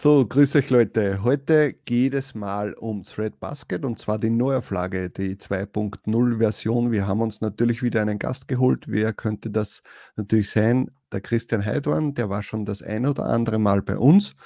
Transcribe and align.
So, 0.00 0.24
grüß 0.24 0.54
euch 0.54 0.70
Leute. 0.70 1.24
Heute 1.24 1.72
geht 1.72 2.14
es 2.14 2.32
mal 2.32 2.72
um 2.74 3.02
Thread 3.02 3.40
Basket 3.40 3.84
und 3.84 3.98
zwar 3.98 4.16
die 4.20 4.30
Neuauflage, 4.30 5.10
die 5.10 5.34
2.0 5.34 6.38
Version. 6.38 6.92
Wir 6.92 7.08
haben 7.08 7.20
uns 7.20 7.40
natürlich 7.40 7.82
wieder 7.82 8.00
einen 8.00 8.20
Gast 8.20 8.46
geholt. 8.46 8.84
Wer 8.86 9.12
könnte 9.12 9.50
das 9.50 9.82
natürlich 10.14 10.50
sein? 10.50 10.92
Der 11.10 11.20
Christian 11.20 11.66
Heidorn, 11.66 12.14
der 12.14 12.30
war 12.30 12.44
schon 12.44 12.64
das 12.64 12.80
ein 12.80 13.06
oder 13.06 13.24
andere 13.24 13.58
Mal 13.58 13.82
bei 13.82 13.98
uns. 13.98 14.36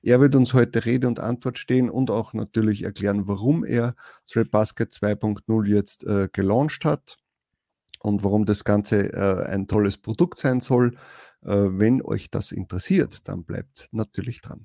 Er 0.00 0.18
wird 0.18 0.34
uns 0.34 0.54
heute 0.54 0.86
Rede 0.86 1.08
und 1.08 1.20
Antwort 1.20 1.58
stehen 1.58 1.90
und 1.90 2.10
auch 2.10 2.32
natürlich 2.32 2.82
erklären, 2.82 3.28
warum 3.28 3.66
er 3.66 3.94
Thread 4.26 4.50
Basket 4.50 4.92
2.0 4.92 5.66
jetzt 5.66 6.04
äh, 6.04 6.30
gelauncht 6.32 6.86
hat 6.86 7.18
und 8.00 8.24
warum 8.24 8.46
das 8.46 8.64
Ganze 8.64 9.12
äh, 9.12 9.44
ein 9.44 9.66
tolles 9.66 9.98
Produkt 9.98 10.38
sein 10.38 10.62
soll. 10.62 10.94
Äh, 11.44 11.50
wenn 11.50 12.00
euch 12.00 12.30
das 12.30 12.50
interessiert, 12.50 13.28
dann 13.28 13.44
bleibt 13.44 13.88
natürlich 13.92 14.40
dran. 14.40 14.64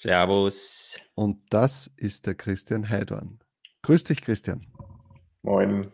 Servus. 0.00 0.96
Und 1.16 1.40
das 1.50 1.90
ist 1.96 2.28
der 2.28 2.36
Christian 2.36 2.88
Heidorn. 2.88 3.40
Grüß 3.82 4.04
dich, 4.04 4.22
Christian. 4.22 4.64
Moin. 5.42 5.88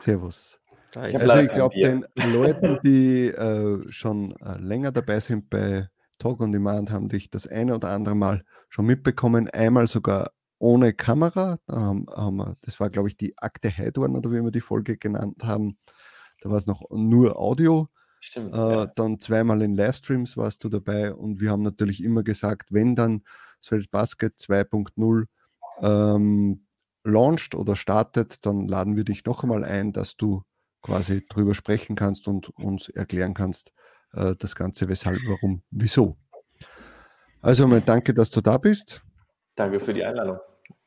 Servus. 0.00 0.58
Ich 0.90 1.20
also 1.20 1.38
ich 1.38 1.52
glaube, 1.52 1.76
den 1.76 2.04
Leuten, 2.32 2.80
die 2.84 3.28
äh, 3.28 3.80
schon 3.92 4.34
äh, 4.40 4.58
länger 4.58 4.90
dabei 4.90 5.20
sind 5.20 5.50
bei 5.50 5.88
Talk 6.18 6.40
on 6.40 6.50
Demand, 6.50 6.90
haben 6.90 7.08
dich 7.08 7.30
das 7.30 7.46
eine 7.46 7.76
oder 7.76 7.90
andere 7.90 8.16
Mal 8.16 8.42
schon 8.70 8.86
mitbekommen. 8.86 9.48
Einmal 9.50 9.86
sogar 9.86 10.32
ohne 10.58 10.92
Kamera. 10.92 11.60
Haben 11.70 12.36
wir, 12.36 12.56
das 12.62 12.80
war, 12.80 12.90
glaube 12.90 13.06
ich, 13.06 13.16
die 13.16 13.38
Akte 13.38 13.70
Heidorn 13.70 14.16
oder 14.16 14.32
wie 14.32 14.42
wir 14.42 14.50
die 14.50 14.60
Folge 14.60 14.96
genannt 14.96 15.44
haben. 15.44 15.78
Da 16.40 16.50
war 16.50 16.56
es 16.56 16.66
noch 16.66 16.82
nur 16.90 17.38
Audio. 17.38 17.88
Stimmt. 18.18 18.52
Äh, 18.52 18.58
ja. 18.58 18.86
Dann 18.86 19.20
zweimal 19.20 19.62
in 19.62 19.74
Livestreams 19.74 20.36
warst 20.36 20.64
du 20.64 20.68
dabei 20.68 21.14
und 21.14 21.40
wir 21.40 21.50
haben 21.50 21.62
natürlich 21.62 22.02
immer 22.02 22.24
gesagt, 22.24 22.72
wenn 22.72 22.96
dann 22.96 23.22
Svelte 23.64 23.88
Basket 23.90 24.34
2.0 24.38 25.24
ähm, 25.80 26.66
launcht 27.02 27.54
oder 27.54 27.76
startet, 27.76 28.44
dann 28.46 28.68
laden 28.68 28.96
wir 28.96 29.04
dich 29.04 29.24
noch 29.24 29.42
einmal 29.42 29.64
ein, 29.64 29.92
dass 29.92 30.16
du 30.16 30.42
quasi 30.82 31.26
drüber 31.26 31.54
sprechen 31.54 31.96
kannst 31.96 32.28
und 32.28 32.50
uns 32.50 32.88
erklären 32.88 33.34
kannst, 33.34 33.72
äh, 34.12 34.34
das 34.38 34.54
Ganze, 34.54 34.88
weshalb, 34.88 35.18
warum, 35.26 35.62
wieso. 35.70 36.16
Also 37.40 37.66
mal 37.66 37.80
danke, 37.80 38.14
dass 38.14 38.30
du 38.30 38.40
da 38.40 38.58
bist. 38.58 39.02
Danke 39.54 39.80
für 39.80 39.94
die 39.94 40.04
Einladung. 40.04 40.38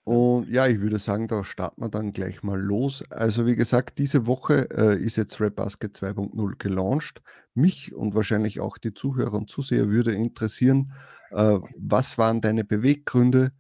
Und 0.08 0.48
ja, 0.50 0.66
ich 0.68 0.80
würde 0.80 1.00
sagen, 1.00 1.28
da 1.28 1.44
starten 1.44 1.82
wir 1.82 1.90
dann 1.90 2.14
gleich 2.14 2.42
mal 2.42 2.58
los. 2.58 3.04
Also 3.10 3.46
wie 3.46 3.58
gesagt, 3.58 4.00
diese 4.00 4.26
Woche 4.26 4.70
äh, 4.72 5.04
ist 5.04 5.18
jetzt 5.18 5.42
Rap 5.42 5.58
Basket 5.58 5.94
2.0 5.94 6.56
gelauncht. 6.58 7.22
Mich 7.56 7.94
und 7.94 8.16
wahrscheinlich 8.16 8.62
auch 8.62 8.78
die 8.78 8.94
Zuhörer 8.94 9.34
und 9.34 9.50
Zuseher 9.50 9.90
würde 9.90 10.14
interessieren, 10.14 10.94
äh, 11.32 11.60
was 11.76 12.18
waren 12.18 12.40
deine 12.40 12.64
Beweggründe, 12.64 13.52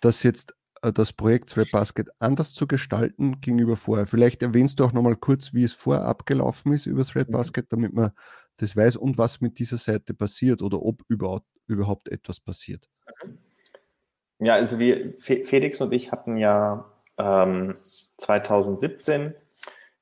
das 0.00 0.22
jetzt 0.22 0.54
äh, 0.80 0.94
das 0.94 1.12
Projekt 1.12 1.54
Rap 1.58 1.70
Basket 1.70 2.08
anders 2.20 2.54
zu 2.54 2.66
gestalten 2.66 3.42
gegenüber 3.42 3.76
vorher? 3.76 4.06
Vielleicht 4.06 4.40
erwähnst 4.42 4.80
du 4.80 4.84
auch 4.84 4.94
nochmal 4.94 5.16
kurz, 5.16 5.52
wie 5.52 5.64
es 5.64 5.74
vorher 5.74 6.06
abgelaufen 6.06 6.72
ist 6.72 6.86
über 6.86 7.04
Thread 7.04 7.28
mhm. 7.28 7.32
Basket, 7.32 7.70
damit 7.70 7.92
man 7.92 8.12
das 8.56 8.76
weiß 8.76 8.96
und 8.96 9.18
was 9.18 9.42
mit 9.42 9.58
dieser 9.58 9.76
Seite 9.76 10.14
passiert 10.14 10.62
oder 10.62 10.80
ob 10.80 11.02
überhaupt, 11.08 11.48
überhaupt 11.66 12.08
etwas 12.08 12.40
passiert. 12.40 12.88
Ja, 14.38 14.54
also 14.54 14.78
wir, 14.78 15.14
Felix 15.18 15.80
und 15.80 15.92
ich 15.92 16.12
hatten 16.12 16.36
ja 16.36 16.84
ähm, 17.18 17.74
2017 18.18 19.34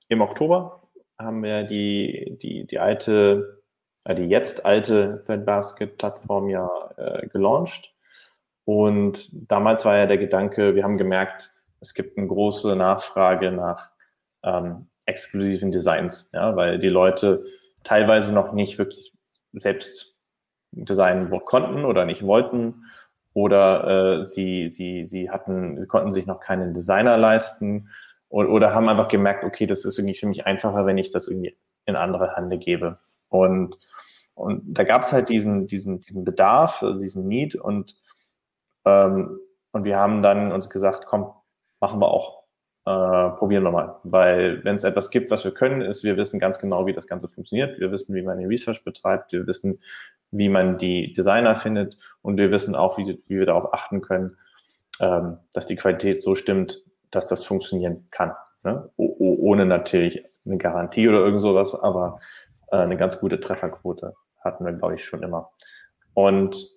im 0.09 0.21
Oktober 0.21 0.83
haben 1.19 1.43
wir 1.43 1.65
die, 1.65 2.37
die, 2.43 2.67
die 2.67 2.79
alte, 2.79 3.63
äh, 4.05 4.15
die 4.15 4.25
jetzt 4.25 4.67
alte 4.67 5.23
Threadbasket-Plattform 5.27 6.49
ja 6.49 6.69
äh, 6.97 7.27
gelauncht. 7.29 7.95
Und 8.65 9.29
damals 9.33 9.85
war 9.85 9.97
ja 9.97 10.07
der 10.07 10.19
Gedanke, 10.19 10.75
wir 10.75 10.83
haben 10.83 10.99
gemerkt, 10.99 11.53
es 11.81 11.95
gibt 11.95 12.19
eine 12.19 12.27
große 12.27 12.75
Nachfrage 12.75 13.53
nach 13.53 13.93
ähm, 14.43 14.89
exklusiven 15.07 15.71
Designs, 15.71 16.31
ja, 16.33 16.57
weil 16.57 16.79
die 16.79 16.89
Leute 16.89 17.45
teilweise 17.85 18.33
noch 18.33 18.53
nicht 18.53 18.79
wirklich 18.79 19.13
selbst 19.53 20.17
designen 20.73 21.31
konnten 21.45 21.85
oder 21.85 22.05
nicht 22.05 22.27
wollten 22.27 22.85
oder 23.35 24.21
äh, 24.21 24.25
sie, 24.25 24.71
sie, 24.71 25.07
sie 25.07 25.29
hatten, 25.29 25.79
sie 25.81 25.87
konnten 25.87 26.13
sich 26.13 26.27
noch 26.27 26.41
keinen 26.41 26.73
Designer 26.73 27.19
leisten 27.19 27.91
oder, 28.29 28.49
oder 28.49 28.75
haben 28.75 28.89
einfach 28.89 29.09
gemerkt, 29.09 29.45
okay, 29.45 29.67
das 29.67 29.85
ist 29.85 29.99
irgendwie 29.99 30.15
für 30.15 30.27
mich 30.27 30.47
einfacher, 30.47 30.87
wenn 30.87 30.99
ich 30.99 31.11
das 31.11 31.29
irgendwie 31.29 31.57
in 31.85 31.97
andere 31.97 32.37
Hände 32.37 32.59
gebe. 32.59 32.99
Und, 33.29 33.77
und 34.35 34.63
da 34.67 34.85
gab 34.85 35.03
es 35.03 35.13
halt 35.13 35.29
diesen, 35.29 35.67
diesen, 35.67 36.01
diesen 36.01 36.25
Bedarf, 36.25 36.83
also 36.83 36.99
diesen 36.99 37.27
Need 37.27 37.57
und, 37.57 37.97
ähm, 38.85 39.39
und 39.73 39.85
wir 39.85 39.99
haben 39.99 40.23
dann 40.23 40.53
uns 40.53 40.71
gesagt, 40.71 41.07
komm, 41.07 41.33
machen 41.81 42.01
wir 42.01 42.09
auch. 42.09 42.44
Äh, 42.87 43.31
probieren 43.39 43.65
wir 43.65 43.71
mal. 43.71 43.97
Weil 44.05 44.63
wenn 44.65 44.77
es 44.77 44.85
etwas 44.85 45.11
gibt, 45.11 45.31
was 45.31 45.45
wir 45.45 45.53
können, 45.53 45.81
ist, 45.81 46.05
wir 46.05 46.17
wissen 46.17 46.39
ganz 46.39 46.59
genau, 46.59 46.87
wie 46.87 46.93
das 46.93 47.07
Ganze 47.07 47.29
funktioniert. 47.29 47.81
Wir 47.81 47.91
wissen, 47.91 48.15
wie 48.15 48.23
man 48.23 48.39
den 48.39 48.49
Research 48.49 48.85
betreibt. 48.85 49.33
Wir 49.33 49.47
wissen, 49.47 49.81
wie 50.31 50.51
man 50.51 50.77
die 50.77 51.15
Designer 51.15 51.57
findet 51.57 51.97
und 52.21 52.37
wir 52.37 52.51
wissen 52.51 52.75
auch, 52.75 52.99
wie, 52.99 53.23
wie 53.27 53.39
wir 53.39 53.47
darauf 53.47 53.73
achten 53.73 54.03
können, 54.03 54.37
ähm, 55.01 55.39
dass 55.55 55.67
die 55.67 55.77
Qualität 55.77 56.21
so 56.21 56.35
stimmt, 56.35 56.83
dass 57.11 57.29
das 57.29 57.45
funktionieren 57.45 58.09
kann. 58.11 58.33
Ne? 58.65 58.91
ohne 58.97 59.67
natürlich 59.67 60.25
eine 60.47 60.57
Garantie 60.57 61.07
oder 61.09 61.19
irgend 61.19 61.43
sowas, 61.43 61.75
aber 61.75 62.19
äh, 62.71 62.77
eine 62.77 62.97
ganz 62.97 63.19
gute 63.19 63.39
Trefferquote 63.39 64.15
hatten 64.43 64.65
wir, 64.65 64.73
glaube 64.73 64.95
ich, 64.95 65.05
schon 65.05 65.23
immer. 65.23 65.51
Und 66.15 66.71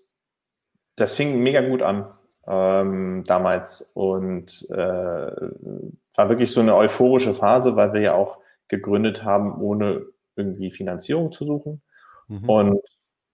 das 0.96 1.14
fing 1.14 1.40
mega 1.40 1.62
gut 1.62 1.82
an 1.82 2.08
ähm, 2.48 3.24
damals 3.26 3.82
und 3.94 4.68
äh, 4.70 4.76
war 4.76 6.30
wirklich 6.30 6.52
so 6.52 6.62
eine 6.62 6.76
euphorische 6.76 7.34
Phase, 7.34 7.76
weil 7.76 7.94
wir 7.94 8.02
ja 8.02 8.14
auch 8.14 8.40
gegründet 8.68 9.24
haben, 9.24 9.62
ohne 9.62 10.06
irgendwie 10.36 10.72
Finanzierung 10.72 11.32
zu 11.32 11.46
suchen. 11.46 11.82
Mhm. 12.28 12.50
Und 12.50 12.82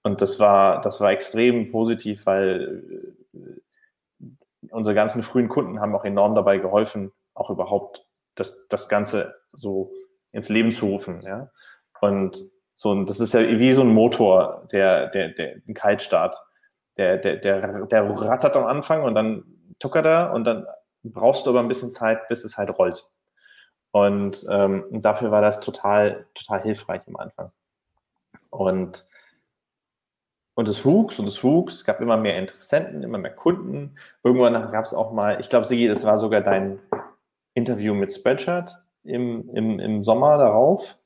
und 0.04 0.22
das 0.22 0.40
war, 0.40 0.82
das 0.82 1.00
war 1.00 1.12
extrem 1.12 1.72
positiv, 1.72 2.26
weil 2.26 3.08
äh, 3.34 4.68
unsere 4.70 4.94
ganzen 4.94 5.24
frühen 5.24 5.48
Kunden 5.48 5.80
haben 5.80 5.96
auch 5.96 6.04
enorm 6.04 6.36
dabei 6.36 6.58
geholfen, 6.58 7.12
auch 7.34 7.50
überhaupt 7.50 8.06
das, 8.36 8.68
das 8.68 8.90
Ganze 8.90 9.36
so 9.54 9.94
ins 10.34 10.50
Leben 10.50 10.74
zu 10.74 10.88
rufen. 10.88 11.22
Ja? 11.22 11.50
Und 12.02 12.52
so, 12.74 13.04
das 13.06 13.22
ist 13.22 13.34
ja 13.34 13.48
wie 13.48 13.72
so 13.72 13.82
ein 13.82 13.94
Motor, 13.94 14.68
der, 14.72 15.08
der, 15.08 15.30
der, 15.30 15.56
ein 15.68 15.74
Kaltstart. 15.74 16.36
Der, 16.98 17.18
der, 17.18 17.38
der, 17.38 17.86
der 17.86 18.10
rattert 18.10 18.56
am 18.56 18.66
Anfang 18.66 19.04
und 19.04 19.16
dann 19.16 19.44
tuckert 19.80 20.06
er 20.06 20.34
und 20.34 20.44
dann 20.44 20.66
brauchst 21.04 21.46
du 21.46 21.50
aber 21.50 21.60
ein 21.60 21.68
bisschen 21.68 21.92
Zeit, 21.92 22.28
bis 22.30 22.44
es 22.44 22.58
halt 22.58 22.78
rollt. 22.78 23.10
Und, 23.92 24.46
ähm, 24.50 24.86
dafür 24.92 25.32
war 25.32 25.42
das 25.42 25.60
total, 25.60 26.28
total 26.34 26.62
hilfreich 26.62 27.02
am 27.08 27.16
Anfang. 27.16 27.52
Und 28.50 29.06
und 30.56 30.68
es 30.68 30.86
wuchs 30.86 31.20
und 31.20 31.28
es 31.28 31.44
wuchs. 31.44 31.76
Es 31.76 31.84
gab 31.84 32.00
immer 32.00 32.18
mehr 32.18 32.38
Interessenten, 32.38 33.04
immer 33.04 33.18
mehr 33.18 33.34
Kunden. 33.34 33.96
Irgendwann 34.24 34.54
gab 34.72 34.86
es 34.86 34.94
auch 34.94 35.12
mal, 35.12 35.40
ich 35.40 35.50
glaube, 35.50 35.66
Sigi, 35.66 35.88
das 35.88 36.06
war 36.06 36.20
sogar 36.20 36.42
dein 36.42 36.80
Interview 37.56 37.94
mit 37.94 38.12
Spreadshirt 38.12 38.78
im, 39.04 39.50
im, 39.50 39.80
im 39.80 40.04
Sommer 40.04 40.38
darauf, 40.38 40.98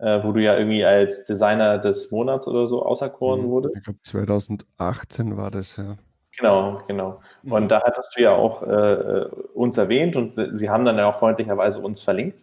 äh, 0.00 0.22
wo 0.24 0.32
du 0.32 0.40
ja 0.40 0.56
irgendwie 0.56 0.84
als 0.84 1.26
Designer 1.26 1.78
des 1.78 2.10
Monats 2.10 2.46
oder 2.46 2.66
so 2.66 2.84
auserkoren 2.84 3.42
mhm. 3.42 3.50
wurdest. 3.50 3.76
Ich 3.76 3.84
glaube, 3.84 4.00
2018 4.02 5.36
war 5.36 5.50
das, 5.50 5.76
ja. 5.76 5.96
Genau, 6.38 6.80
genau. 6.86 7.20
Mhm. 7.42 7.52
Und 7.52 7.68
da 7.68 7.82
hattest 7.82 8.16
du 8.16 8.22
ja 8.22 8.32
auch 8.32 8.62
äh, 8.62 9.26
uns 9.54 9.76
erwähnt 9.76 10.16
und 10.16 10.32
sie, 10.32 10.56
sie 10.56 10.70
haben 10.70 10.84
dann 10.84 10.96
ja 10.96 11.08
auch 11.08 11.18
freundlicherweise 11.18 11.80
uns 11.80 12.00
verlinkt. 12.00 12.42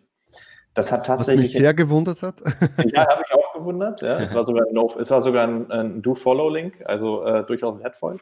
Das 0.75 0.91
hat 0.91 1.07
tatsächlich. 1.07 1.45
Was 1.45 1.53
mich 1.53 1.61
sehr 1.61 1.73
gewundert 1.73 2.21
hat. 2.21 2.41
Ja, 2.93 3.07
habe 3.07 3.23
ich 3.27 3.33
auch 3.33 3.53
gewundert. 3.55 4.01
Ja. 4.01 4.19
Es 4.19 4.33
war 4.35 4.45
sogar, 4.45 4.65
no, 4.71 4.93
es 4.99 5.09
war 5.09 5.23
sogar 5.23 5.47
ein, 5.47 5.71
ein 5.71 6.01
Do-Follow-Link, 6.03 6.83
also 6.85 7.23
äh, 7.23 7.43
durchaus 7.45 7.79
wertvoll. 7.79 8.19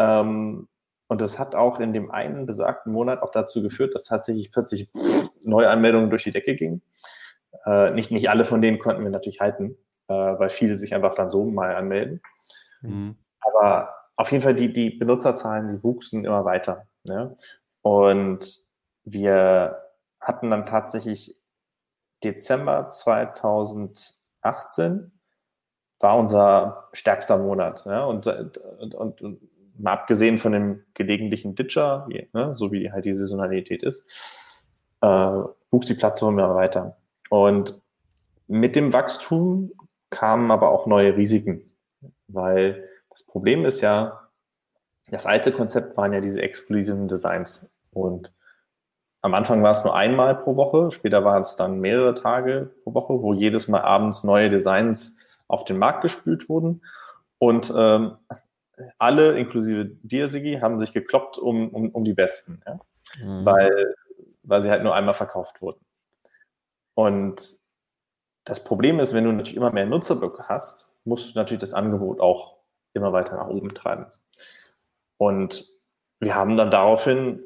Ähm, 0.00 0.66
und 1.06 1.20
das 1.20 1.38
hat 1.38 1.54
auch 1.54 1.78
in 1.78 1.92
dem 1.92 2.10
einen 2.10 2.46
besagten 2.46 2.92
Monat 2.92 3.22
auch 3.22 3.30
dazu 3.30 3.62
geführt, 3.62 3.94
dass 3.94 4.04
tatsächlich 4.04 4.50
plötzlich 4.50 4.90
Neuanmeldungen 5.44 6.10
durch 6.10 6.24
die 6.24 6.32
Decke 6.32 6.56
gingen. 6.56 6.82
Äh, 7.64 7.92
nicht, 7.92 8.10
nicht 8.10 8.30
alle 8.30 8.44
von 8.44 8.62
denen 8.62 8.78
konnten 8.78 9.02
wir 9.02 9.10
natürlich 9.10 9.40
halten, 9.40 9.76
äh, 10.08 10.14
weil 10.14 10.50
viele 10.50 10.76
sich 10.76 10.94
einfach 10.94 11.14
dann 11.14 11.30
so 11.30 11.44
mal 11.44 11.74
anmelden. 11.74 12.20
Mhm. 12.82 13.16
Aber 13.40 13.94
auf 14.16 14.30
jeden 14.32 14.42
Fall, 14.42 14.54
die, 14.54 14.72
die 14.72 14.90
Benutzerzahlen, 14.90 15.76
die 15.76 15.82
wuchsen 15.82 16.24
immer 16.24 16.44
weiter. 16.44 16.86
Ne? 17.04 17.36
Und 17.82 18.62
wir 19.04 19.82
hatten 20.20 20.50
dann 20.50 20.66
tatsächlich 20.66 21.36
Dezember 22.22 22.90
2018 22.90 25.12
war 26.00 26.18
unser 26.18 26.88
stärkster 26.92 27.38
Monat. 27.38 27.86
Ne? 27.86 28.06
Und, 28.06 28.26
und, 28.26 28.58
und, 28.94 29.22
und, 29.22 29.40
mal 29.78 29.92
abgesehen 29.92 30.38
von 30.38 30.52
dem 30.52 30.84
gelegentlichen 30.92 31.54
Ditcher, 31.54 32.06
ne? 32.34 32.54
so 32.54 32.70
wie 32.70 32.92
halt 32.92 33.06
die 33.06 33.14
Saisonalität 33.14 33.82
ist, 33.82 34.04
äh, 35.00 35.42
wuchs 35.70 35.86
die 35.86 35.94
Plattform 35.94 36.38
immer 36.38 36.54
weiter. 36.54 36.98
Und 37.30 37.80
mit 38.48 38.76
dem 38.76 38.92
Wachstum 38.92 39.72
kamen 40.10 40.50
aber 40.50 40.70
auch 40.70 40.86
neue 40.86 41.16
Risiken, 41.16 41.62
weil 42.26 42.88
das 43.08 43.22
Problem 43.22 43.64
ist 43.64 43.80
ja, 43.80 44.28
das 45.10 45.24
alte 45.26 45.52
Konzept 45.52 45.96
waren 45.96 46.12
ja 46.12 46.20
diese 46.20 46.42
exklusiven 46.42 47.08
Designs. 47.08 47.64
Und 47.92 48.32
am 49.22 49.34
Anfang 49.34 49.62
war 49.62 49.72
es 49.72 49.84
nur 49.84 49.94
einmal 49.94 50.34
pro 50.34 50.56
Woche, 50.56 50.90
später 50.90 51.24
waren 51.24 51.42
es 51.42 51.54
dann 51.54 51.78
mehrere 51.78 52.14
Tage 52.14 52.74
pro 52.82 52.94
Woche, 52.94 53.22
wo 53.22 53.32
jedes 53.32 53.68
Mal 53.68 53.82
abends 53.82 54.24
neue 54.24 54.50
Designs 54.50 55.16
auf 55.46 55.64
den 55.64 55.78
Markt 55.78 56.02
gespült 56.02 56.48
wurden. 56.48 56.82
Und 57.38 57.72
ähm, 57.76 58.16
alle, 58.98 59.38
inklusive 59.38 59.84
dir, 60.02 60.26
Sigi, 60.26 60.58
haben 60.60 60.80
sich 60.80 60.92
gekloppt 60.92 61.38
um, 61.38 61.68
um, 61.68 61.90
um 61.90 62.04
die 62.04 62.14
Besten, 62.14 62.60
ja? 62.66 62.80
mhm. 63.22 63.44
weil, 63.44 63.94
weil 64.42 64.62
sie 64.62 64.70
halt 64.70 64.82
nur 64.82 64.94
einmal 64.94 65.14
verkauft 65.14 65.62
wurden. 65.62 65.80
Und 67.00 67.58
das 68.44 68.62
Problem 68.62 69.00
ist, 69.00 69.14
wenn 69.14 69.24
du 69.24 69.32
natürlich 69.32 69.56
immer 69.56 69.72
mehr 69.72 69.86
Nutzer 69.86 70.20
hast, 70.48 70.90
musst 71.04 71.34
du 71.34 71.38
natürlich 71.38 71.62
das 71.62 71.72
Angebot 71.72 72.20
auch 72.20 72.58
immer 72.92 73.14
weiter 73.14 73.36
nach 73.36 73.48
oben 73.48 73.74
treiben. 73.74 74.04
Und 75.16 75.66
wir 76.18 76.34
haben 76.34 76.58
dann 76.58 76.70
daraufhin 76.70 77.40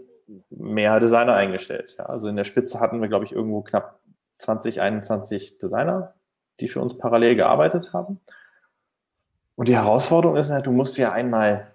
mehr 0.51 0.99
Designer 0.99 1.35
eingestellt. 1.35 1.95
Ja. 1.99 2.07
Also 2.07 2.27
in 2.27 2.35
der 2.35 2.43
Spitze 2.43 2.81
hatten 2.81 3.01
wir, 3.01 3.07
glaube 3.07 3.27
ich, 3.27 3.33
irgendwo 3.33 3.63
knapp 3.63 4.01
20, 4.39 4.81
21 4.81 5.59
Designer, 5.59 6.15
die 6.59 6.67
für 6.67 6.81
uns 6.81 6.99
parallel 6.99 7.37
gearbeitet 7.37 7.93
haben. 7.93 8.19
Und 9.55 9.69
die 9.69 9.77
Herausforderung 9.77 10.37
ist 10.37 10.51
halt, 10.51 10.67
du 10.67 10.73
musst 10.73 10.99
ja 10.99 11.13
einmal, 11.13 11.71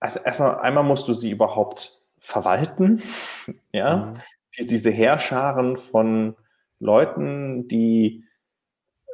also 0.00 0.20
erstmal, 0.20 0.58
einmal 0.60 0.84
musst 0.84 1.06
du 1.06 1.12
sie 1.12 1.32
überhaupt 1.32 2.00
verwalten, 2.18 3.02
ja, 3.72 4.14
mhm. 4.56 4.66
diese 4.66 4.90
Heerscharen 4.90 5.76
von 5.76 6.34
Leuten, 6.80 7.68
die 7.68 8.24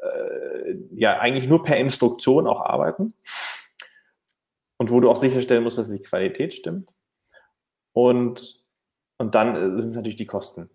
äh, 0.03 0.75
ja 0.95 1.19
eigentlich 1.19 1.49
nur 1.49 1.65
per 1.65 1.77
Instruktion 1.77 2.47
auch 2.47 2.61
arbeiten 2.61 3.15
und 4.77 4.91
wo 4.91 5.01
du 5.01 5.11
auch 5.11 5.17
sicherstellen 5.17 5.63
musst, 5.63 5.79
dass 5.79 5.91
die 5.91 6.03
Qualität 6.03 6.55
stimmt. 6.55 6.93
Und, 7.93 8.65
und 9.19 9.35
dann 9.35 9.57
äh, 9.57 9.79
sind 9.79 9.89
es 9.89 9.95
natürlich 9.95 10.17
die 10.17 10.27
Kosten. 10.27 10.69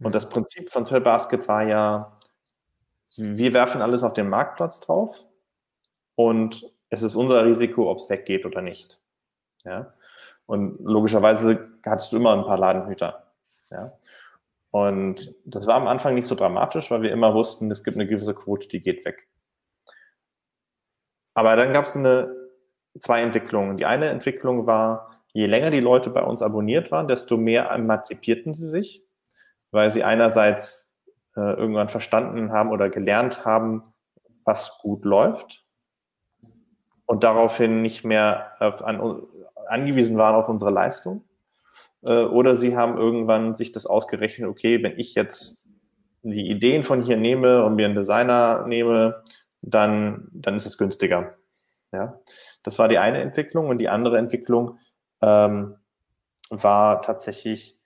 Und 0.00 0.14
das 0.14 0.28
Prinzip 0.28 0.70
von 0.70 0.84
Basket 0.84 1.46
war 1.46 1.62
ja, 1.64 2.16
wir 3.16 3.52
werfen 3.52 3.82
alles 3.82 4.02
auf 4.02 4.14
den 4.14 4.28
Marktplatz 4.28 4.80
drauf 4.80 5.26
und 6.14 6.72
es 6.88 7.02
ist 7.02 7.14
unser 7.14 7.44
Risiko, 7.44 7.90
ob 7.90 7.98
es 7.98 8.08
weggeht 8.08 8.46
oder 8.46 8.62
nicht. 8.62 8.98
Ja? 9.64 9.92
Und 10.46 10.80
logischerweise 10.80 11.68
hattest 11.84 12.12
du 12.12 12.16
immer 12.16 12.32
ein 12.32 12.44
paar 12.44 12.58
Ladenhüter. 12.58 13.32
Ja? 13.70 13.92
Und 14.70 15.34
das 15.44 15.66
war 15.66 15.74
am 15.74 15.88
Anfang 15.88 16.14
nicht 16.14 16.28
so 16.28 16.34
dramatisch, 16.34 16.90
weil 16.90 17.02
wir 17.02 17.12
immer 17.12 17.34
wussten, 17.34 17.70
es 17.70 17.82
gibt 17.82 17.96
eine 17.96 18.06
gewisse 18.06 18.34
Quote, 18.34 18.68
die 18.68 18.80
geht 18.80 19.04
weg. 19.04 19.28
Aber 21.34 21.56
dann 21.56 21.72
gab 21.72 21.84
es 21.84 21.96
eine, 21.96 22.34
zwei 22.98 23.22
Entwicklungen. 23.22 23.76
Die 23.76 23.86
eine 23.86 24.08
Entwicklung 24.08 24.66
war, 24.66 25.22
je 25.32 25.46
länger 25.46 25.70
die 25.70 25.80
Leute 25.80 26.10
bei 26.10 26.22
uns 26.22 26.42
abonniert 26.42 26.90
waren, 26.90 27.08
desto 27.08 27.36
mehr 27.36 27.70
emanzipierten 27.70 28.54
sie 28.54 28.68
sich, 28.68 29.04
weil 29.70 29.90
sie 29.90 30.04
einerseits 30.04 30.90
äh, 31.36 31.40
irgendwann 31.40 31.88
verstanden 31.88 32.52
haben 32.52 32.70
oder 32.70 32.90
gelernt 32.90 33.44
haben, 33.44 33.82
was 34.44 34.78
gut 34.78 35.04
läuft 35.04 35.64
und 37.06 37.24
daraufhin 37.24 37.82
nicht 37.82 38.04
mehr 38.04 38.52
auf, 38.60 38.84
an, 38.84 39.22
angewiesen 39.66 40.16
waren 40.16 40.36
auf 40.36 40.48
unsere 40.48 40.70
Leistung. 40.70 41.24
Äh, 42.02 42.24
oder 42.24 42.56
sie 42.56 42.76
haben 42.76 42.98
irgendwann 42.98 43.54
sich 43.54 43.72
das 43.72 43.86
ausgerechnet, 43.86 44.48
okay, 44.48 44.82
wenn 44.82 44.98
ich 44.98 45.14
jetzt 45.14 45.64
die 46.22 46.50
Ideen 46.50 46.84
von 46.84 47.02
hier 47.02 47.16
nehme 47.16 47.64
und 47.64 47.76
mir 47.76 47.86
einen 47.86 47.94
Designer 47.94 48.66
nehme, 48.66 49.22
dann, 49.62 50.28
dann 50.32 50.54
ist 50.56 50.66
es 50.66 50.78
günstiger. 50.78 51.36
Ja, 51.92 52.20
das 52.62 52.78
war 52.78 52.88
die 52.88 52.98
eine 52.98 53.20
Entwicklung 53.20 53.68
und 53.68 53.78
die 53.78 53.88
andere 53.88 54.18
Entwicklung 54.18 54.78
ähm, 55.22 55.76
war 56.50 57.02
tatsächlich, 57.02 57.76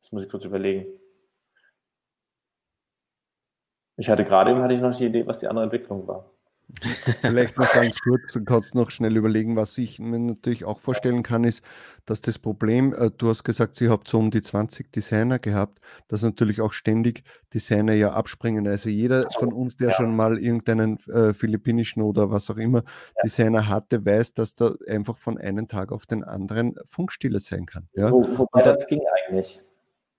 das 0.00 0.12
muss 0.12 0.24
ich 0.24 0.30
kurz 0.30 0.44
überlegen. 0.44 0.86
Ich 3.96 4.08
hatte 4.08 4.24
gerade 4.24 4.50
eben 4.50 4.62
hatte 4.62 4.74
ich 4.74 4.80
noch 4.80 4.96
die 4.96 5.06
Idee, 5.06 5.26
was 5.26 5.38
die 5.38 5.46
andere 5.46 5.64
Entwicklung 5.64 6.06
war. 6.08 6.33
Vielleicht 7.20 7.58
noch 7.58 7.72
ganz 7.72 7.98
kurz, 8.00 8.38
kannst 8.44 8.74
noch 8.74 8.90
schnell 8.90 9.16
überlegen, 9.16 9.56
was 9.56 9.76
ich 9.78 9.98
mir 9.98 10.18
natürlich 10.18 10.64
auch 10.64 10.78
vorstellen 10.78 11.22
kann, 11.22 11.44
ist, 11.44 11.62
dass 12.04 12.20
das 12.20 12.38
Problem, 12.38 12.92
äh, 12.94 13.10
du 13.16 13.28
hast 13.28 13.44
gesagt, 13.44 13.80
ihr 13.80 13.90
habt 13.90 14.08
so 14.08 14.18
um 14.18 14.30
die 14.30 14.42
20 14.42 14.92
Designer 14.92 15.38
gehabt, 15.38 15.80
dass 16.08 16.22
natürlich 16.22 16.60
auch 16.60 16.72
ständig 16.72 17.22
Designer 17.52 17.94
ja 17.94 18.12
abspringen. 18.12 18.66
Also 18.66 18.88
jeder 18.88 19.30
von 19.38 19.52
uns, 19.52 19.76
der 19.76 19.90
ja. 19.90 19.94
schon 19.94 20.16
mal 20.16 20.38
irgendeinen 20.38 20.98
äh, 21.08 21.34
philippinischen 21.34 22.02
oder 22.02 22.30
was 22.30 22.50
auch 22.50 22.56
immer 22.56 22.78
ja. 22.78 23.22
Designer 23.24 23.68
hatte, 23.68 24.04
weiß, 24.04 24.34
dass 24.34 24.54
da 24.54 24.72
einfach 24.88 25.16
von 25.16 25.38
einem 25.38 25.68
Tag 25.68 25.92
auf 25.92 26.06
den 26.06 26.24
anderen 26.24 26.74
Funkstille 26.86 27.40
sein 27.40 27.66
kann. 27.66 27.88
Ja? 27.94 28.10
Wo, 28.10 28.26
wobei 28.36 28.62
das 28.62 28.86
ging 28.86 29.02
eigentlich. 29.28 29.60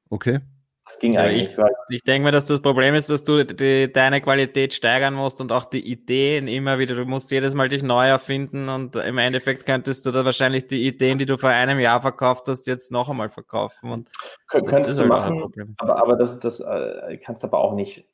Okay. 0.10 0.40
Das 0.86 1.00
ging 1.00 1.14
ja, 1.14 1.22
eigentlich. 1.22 1.50
Ich, 1.50 1.96
ich 1.96 2.04
denke 2.04 2.26
mir, 2.26 2.32
dass 2.32 2.46
das 2.46 2.62
Problem 2.62 2.94
ist, 2.94 3.10
dass 3.10 3.24
du 3.24 3.44
die, 3.44 3.92
deine 3.92 4.22
Qualität 4.22 4.74
steigern 4.74 5.16
musst 5.16 5.42
und 5.42 5.52
auch 5.52 5.66
die 5.66 5.80
Ideen 5.80 6.48
immer 6.48 6.78
wieder. 6.78 6.94
Du 6.94 7.06
musst 7.06 7.32
jedes 7.32 7.56
Mal 7.56 7.70
dich 7.70 7.82
neu 7.82 8.08
erfinden 8.08 8.70
und 8.70 8.96
im 8.96 9.18
Endeffekt 9.18 9.66
könntest 9.66 10.06
du 10.06 10.12
da 10.12 10.24
wahrscheinlich 10.26 10.68
die 10.68 10.86
Ideen, 10.86 11.18
die 11.18 11.26
du 11.26 11.38
vor 11.38 11.50
einem 11.50 11.80
Jahr 11.80 12.02
verkauft 12.02 12.48
hast, 12.48 12.68
jetzt 12.68 12.92
noch 12.92 13.10
einmal 13.10 13.32
verkaufen. 13.32 13.92
Und 13.92 14.12
Kön 14.48 14.64
könntest 14.66 15.00
du 15.00 15.04
halt 15.04 15.10
machen, 15.10 15.76
aber, 15.78 15.98
aber 15.98 16.16
das, 16.18 16.40
das 16.40 16.60
äh, 16.60 17.18
kannst 17.18 17.42
du 17.42 17.48
aber 17.48 17.60
auch 17.60 17.74
nicht. 17.74 18.08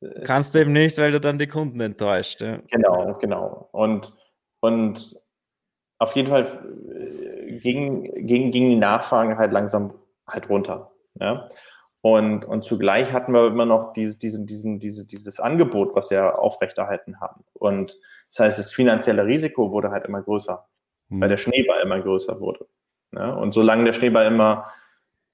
Äh, 0.00 0.22
kannst 0.24 0.54
du 0.54 0.60
eben 0.60 0.72
nicht, 0.72 0.96
weil 0.96 1.12
du 1.12 1.20
dann 1.20 1.38
die 1.38 1.48
Kunden 1.48 1.80
enttäuscht. 1.80 2.40
Ja. 2.40 2.60
Genau, 2.70 3.18
genau. 3.20 3.68
Und, 3.72 4.14
und 4.60 5.20
auf 5.98 6.16
jeden 6.16 6.28
Fall 6.28 6.46
äh, 6.46 7.58
ging, 7.58 8.04
ging, 8.26 8.50
ging 8.50 8.70
die 8.70 8.76
Nachfrage 8.76 9.36
halt 9.36 9.52
langsam 9.52 9.92
halt 10.26 10.48
runter. 10.48 10.92
Ja. 11.20 11.46
Und, 12.08 12.44
und 12.44 12.62
zugleich 12.62 13.12
hatten 13.12 13.32
wir 13.32 13.48
immer 13.48 13.66
noch 13.66 13.92
diese, 13.92 14.16
diesen, 14.16 14.46
diesen, 14.46 14.78
diese, 14.78 15.08
dieses 15.08 15.40
Angebot, 15.40 15.96
was 15.96 16.08
wir 16.08 16.38
aufrechterhalten 16.38 17.20
haben. 17.20 17.44
Und 17.52 17.98
das 18.28 18.38
heißt, 18.38 18.58
das 18.60 18.72
finanzielle 18.72 19.26
Risiko 19.26 19.72
wurde 19.72 19.90
halt 19.90 20.04
immer 20.04 20.22
größer, 20.22 20.68
mhm. 21.08 21.20
weil 21.20 21.30
der 21.30 21.36
Schneeball 21.36 21.82
immer 21.82 22.00
größer 22.00 22.38
wurde. 22.38 22.68
Ja? 23.12 23.32
Und 23.32 23.54
solange 23.54 23.86
der 23.86 23.92
Schneeball 23.92 24.26
immer 24.26 24.70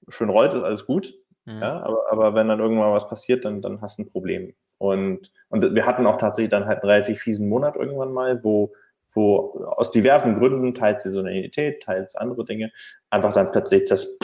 schön 0.07 0.29
rollt, 0.29 0.55
ist 0.55 0.63
alles 0.63 0.87
gut. 0.87 1.13
Mhm. 1.45 1.61
Ja? 1.61 1.83
Aber, 1.83 2.11
aber 2.11 2.33
wenn 2.33 2.47
dann 2.47 2.59
irgendwann 2.59 2.91
was 2.91 3.07
passiert, 3.07 3.45
dann, 3.45 3.61
dann 3.61 3.79
hast 3.81 3.99
du 3.99 4.01
ein 4.01 4.09
Problem. 4.09 4.55
Und, 4.79 5.31
und 5.49 5.75
wir 5.75 5.85
hatten 5.85 6.07
auch 6.07 6.17
tatsächlich 6.17 6.49
dann 6.49 6.65
halt 6.65 6.81
einen 6.81 6.89
relativ 6.89 7.19
fiesen 7.19 7.49
Monat 7.49 7.75
irgendwann 7.75 8.13
mal, 8.13 8.43
wo, 8.43 8.73
wo 9.13 9.63
aus 9.77 9.91
diversen 9.91 10.39
Gründen, 10.39 10.73
teils 10.73 11.03
Saisonalität, 11.03 11.83
teils 11.83 12.15
andere 12.15 12.45
Dinge, 12.45 12.71
einfach 13.11 13.31
dann 13.31 13.51
plötzlich 13.51 13.85
das 13.85 14.17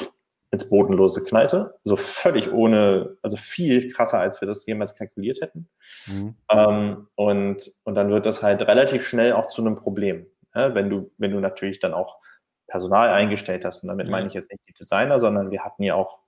ins 0.51 0.67
Bodenlose 0.67 1.23
knallte. 1.23 1.75
So 1.83 1.95
völlig 1.95 2.51
ohne, 2.51 3.17
also 3.21 3.37
viel 3.37 3.91
krasser, 3.91 4.19
als 4.19 4.41
wir 4.41 4.47
das 4.47 4.65
jemals 4.65 4.95
kalkuliert 4.95 5.41
hätten. 5.41 5.69
Mhm. 6.07 6.35
Ähm, 6.49 7.07
und, 7.15 7.71
und 7.83 7.95
dann 7.95 8.09
wird 8.09 8.25
das 8.25 8.41
halt 8.41 8.61
relativ 8.63 9.05
schnell 9.05 9.33
auch 9.33 9.47
zu 9.47 9.61
einem 9.61 9.75
Problem. 9.75 10.25
Ja, 10.55 10.73
wenn 10.73 10.89
du, 10.89 11.11
wenn 11.17 11.31
du 11.31 11.39
natürlich 11.39 11.79
dann 11.79 11.93
auch 11.93 12.19
Personal 12.69 13.09
eingestellt 13.09 13.65
hast. 13.65 13.83
Und 13.83 13.89
damit 13.89 14.05
mhm. 14.05 14.11
meine 14.11 14.27
ich 14.27 14.33
jetzt 14.33 14.51
nicht 14.51 14.63
die 14.67 14.73
Designer, 14.73 15.19
sondern 15.19 15.51
wir 15.51 15.63
hatten 15.65 15.83
ja 15.83 15.95
auch, 15.95 16.19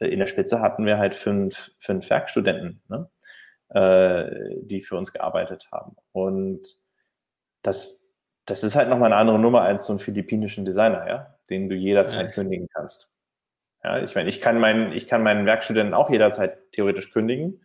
äh, 0.00 0.08
in 0.08 0.18
der 0.18 0.26
Spitze 0.26 0.60
hatten 0.60 0.84
wir 0.84 0.98
halt 0.98 1.14
fünf, 1.14 1.70
fünf 1.78 2.08
Werkstudenten, 2.10 2.82
ne? 2.88 3.08
äh, 3.68 4.56
die 4.62 4.80
für 4.80 4.96
uns 4.96 5.12
gearbeitet 5.12 5.68
haben. 5.70 5.96
Und 6.12 6.76
das, 7.62 8.02
das 8.46 8.64
ist 8.64 8.74
halt 8.74 8.88
nochmal 8.88 9.12
eine 9.12 9.20
andere 9.20 9.38
Nummer 9.38 9.62
als 9.62 9.86
so 9.86 9.92
einen 9.92 10.00
philippinischen 10.00 10.64
Designer, 10.64 11.06
ja, 11.06 11.34
den 11.48 11.68
du 11.68 11.76
jederzeit 11.76 12.26
ja. 12.26 12.32
kündigen 12.32 12.68
kannst. 12.74 13.08
Ja, 13.84 14.02
ich 14.02 14.14
meine, 14.14 14.28
ich 14.28 14.40
kann 14.40 14.58
meinen, 14.58 14.92
ich 14.92 15.08
kann 15.08 15.22
meinen 15.22 15.46
Werkstudenten 15.46 15.94
auch 15.94 16.10
jederzeit 16.10 16.72
theoretisch 16.72 17.12
kündigen. 17.12 17.60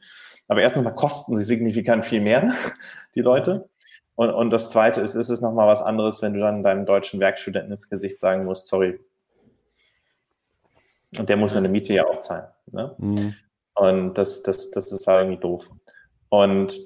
Aber 0.48 0.62
erstens 0.62 0.84
mal 0.84 0.92
kosten 0.92 1.36
sie 1.36 1.44
signifikant 1.44 2.06
viel 2.06 2.22
mehr, 2.22 2.54
die 3.16 3.22
Leute. 3.22 3.70
Und, 4.16 4.32
und 4.32 4.50
das 4.50 4.72
zweite 4.72 5.02
ist, 5.02 5.16
ist 5.16 5.30
es 5.30 5.42
nochmal 5.42 5.68
was 5.68 5.82
anderes, 5.82 6.22
wenn 6.22 6.34
du 6.34 6.40
dann 6.40 6.64
deinem 6.64 6.86
deutschen 6.86 7.20
Werkstudenten 7.20 7.72
ins 7.72 7.90
Gesicht 7.90 8.20
sagen 8.20 8.46
musst, 8.46 8.68
sorry. 8.68 9.00
Und 11.18 11.30
der 11.30 11.38
muss 11.38 11.54
seine 11.54 11.70
Miete 11.70 11.94
ja 11.94 12.06
auch 12.06 12.20
zahlen. 12.20 12.48
Ne? 12.72 12.96
Mhm. 12.98 13.36
Und 13.76 14.16
das, 14.16 14.42
das, 14.42 14.72
das, 14.72 14.88
das 14.88 15.06
war 15.06 15.22
irgendwie 15.22 15.40
doof. 15.40 15.70
Und 16.30 16.80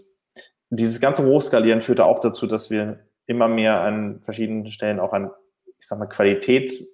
dieses 0.69 0.99
ganze 0.99 1.25
Hochskalieren 1.25 1.81
führte 1.81 2.05
auch 2.05 2.19
dazu, 2.19 2.47
dass 2.47 2.69
wir 2.69 2.99
immer 3.27 3.47
mehr 3.47 3.81
an 3.81 4.21
verschiedenen 4.23 4.67
Stellen 4.67 4.99
auch 4.99 5.13
an, 5.13 5.31
ich 5.79 5.87
sag 5.87 5.99
mal, 5.99 6.07
Qualität 6.07 6.85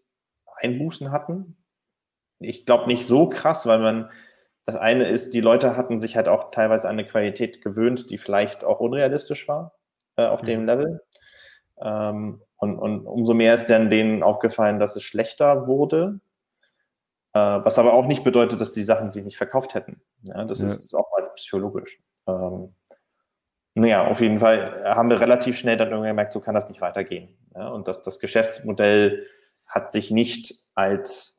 Einbußen 0.62 1.12
hatten. 1.12 1.57
Ich 2.40 2.66
glaube 2.66 2.88
nicht 2.88 3.06
so 3.06 3.30
krass, 3.30 3.66
weil 3.66 3.80
man, 3.80 4.10
das 4.66 4.76
eine 4.76 5.08
ist, 5.08 5.34
die 5.34 5.42
Leute 5.42 5.76
hatten 5.76 6.00
sich 6.00 6.16
halt 6.16 6.28
auch 6.28 6.52
teilweise 6.52 6.88
an 6.88 6.94
eine 6.94 7.08
Qualität 7.08 7.62
gewöhnt, 7.62 8.10
die 8.10 8.18
vielleicht 8.18 8.64
auch 8.64 8.80
unrealistisch 8.80 9.48
war 9.48 9.74
äh, 10.18 10.26
auf 10.26 10.44
mhm. 10.44 10.48
dem 10.48 10.66
Level. 10.66 11.02
Ähm, 11.82 12.42
und, 12.58 12.80
und 12.80 13.06
umso 13.06 13.34
mehr 13.34 13.56
ist 13.56 13.70
dann 13.70 13.90
denen 13.90 14.24
aufgefallen, 14.24 14.80
dass 14.80 14.96
es 14.96 15.04
schlechter 15.04 15.68
wurde. 15.68 16.20
Äh, 17.34 17.40
was 17.40 17.78
aber 17.78 17.94
auch 17.94 18.08
nicht 18.08 18.24
bedeutet, 18.24 18.60
dass 18.60 18.74
die 18.74 18.84
Sachen 18.84 19.12
sich 19.12 19.24
nicht 19.24 19.38
verkauft 19.38 19.76
hätten. 19.76 20.02
Ja, 20.24 20.44
das 20.46 20.60
ja. 20.60 20.68
ist 20.68 20.96
auch 20.96 21.12
als 21.16 21.34
psychologisch. 21.36 22.00
Ähm, 22.28 22.74
naja, 23.76 24.08
auf 24.08 24.22
jeden 24.22 24.40
Fall 24.40 24.84
haben 24.84 25.10
wir 25.12 25.20
relativ 25.20 25.60
schnell 25.60 25.78
dann 25.78 25.90
irgendwie 25.90 26.10
gemerkt, 26.10 26.34
so 26.34 26.40
kann 26.40 26.56
das 26.56 26.68
nicht 26.68 26.82
weitergehen. 26.82 27.38
Ja, 27.54 27.70
und 27.70 27.88
das, 27.88 28.02
das 28.02 28.20
Geschäftsmodell 28.20 29.28
hat 29.68 29.92
sich 29.92 30.10
nicht 30.10 30.56
als 30.74 31.37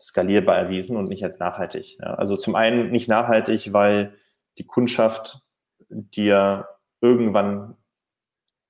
skalierbar 0.00 0.56
erwiesen 0.56 0.96
und 0.96 1.08
nicht 1.08 1.24
als 1.24 1.38
nachhaltig. 1.38 1.98
Ja, 2.00 2.14
also 2.14 2.36
zum 2.36 2.54
einen 2.54 2.90
nicht 2.90 3.08
nachhaltig, 3.08 3.72
weil 3.72 4.14
die 4.58 4.66
Kundschaft 4.66 5.42
dir 5.88 6.68
irgendwann 7.00 7.76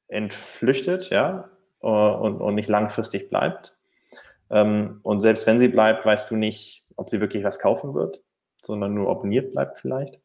entflüchtet, 0.09 1.11
ja, 1.11 1.51
und, 1.81 2.41
und 2.41 2.55
nicht 2.55 2.69
langfristig 2.69 3.29
bleibt. 3.29 3.77
Ähm, 4.51 5.01
und 5.03 5.21
selbst 5.21 5.47
wenn 5.47 5.59
sie 5.59 5.69
bleibt, 5.69 6.05
weißt 6.05 6.31
du 6.31 6.37
nicht, 6.37 6.85
ob 6.97 7.09
sie 7.09 7.21
wirklich 7.21 7.45
was 7.45 7.59
kaufen 7.59 7.95
wird, 7.95 8.21
sondern 8.61 8.95
nur 8.95 9.11
abonniert 9.11 9.53
bleibt 9.53 9.79
vielleicht. 9.81 10.21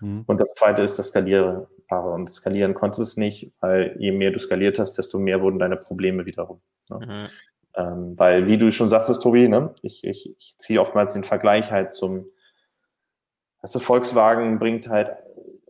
Mhm. 0.00 0.24
Und 0.26 0.40
das 0.40 0.54
zweite 0.54 0.82
ist 0.82 0.98
das 0.98 1.08
Skalierbare. 1.08 2.12
Und 2.12 2.30
skalieren 2.30 2.74
konntest 2.74 2.98
du 2.98 3.02
es 3.02 3.16
nicht, 3.16 3.52
weil 3.60 3.96
je 3.98 4.12
mehr 4.12 4.30
du 4.30 4.38
skaliert 4.38 4.78
hast, 4.78 4.94
desto 4.98 5.18
mehr 5.18 5.40
wurden 5.40 5.58
deine 5.58 5.76
Probleme 5.76 6.26
wiederum. 6.26 6.60
Ne? 6.90 6.98
Mhm. 6.98 7.28
Ähm, 7.76 8.18
weil, 8.18 8.46
wie 8.46 8.56
du 8.56 8.72
schon 8.72 8.88
sagtest, 8.88 9.22
Tobi, 9.22 9.48
ne, 9.48 9.74
ich, 9.82 10.02
ich, 10.04 10.34
ich 10.38 10.54
ziehe 10.56 10.80
oftmals 10.80 11.12
den 11.12 11.24
Vergleich 11.24 11.70
halt 11.70 11.92
zum, 11.92 12.26
also 13.60 13.78
Volkswagen 13.78 14.58
bringt 14.58 14.88
halt 14.88 15.10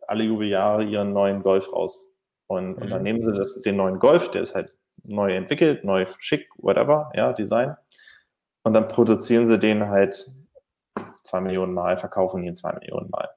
alle 0.07 0.25
Jubeljahre 0.25 0.85
ihren 0.85 1.13
neuen 1.13 1.43
Golf 1.43 1.73
raus. 1.73 2.09
Und, 2.47 2.77
mhm. 2.77 2.83
und 2.83 2.91
dann 2.91 2.99
mhm. 2.99 3.05
nehmen 3.05 3.23
sie 3.23 3.33
das, 3.33 3.55
den 3.63 3.77
neuen 3.77 3.99
Golf, 3.99 4.31
der 4.31 4.43
ist 4.43 4.55
halt 4.55 4.77
neu 5.03 5.35
entwickelt, 5.35 5.85
neu 5.85 6.07
schick, 6.19 6.49
whatever, 6.59 7.11
ja, 7.15 7.33
Design. 7.33 7.77
Und 8.63 8.75
dann 8.75 8.89
produzieren 8.89 9.47
sie 9.47 9.59
den 9.59 9.89
halt 9.89 10.31
zwei 11.23 11.41
Millionen 11.41 11.75
Mal, 11.75 11.97
verkaufen 11.97 12.43
ihn 12.45 12.55
zwei 12.55 12.73
Millionen 12.73 13.11
Mal. 13.11 13.29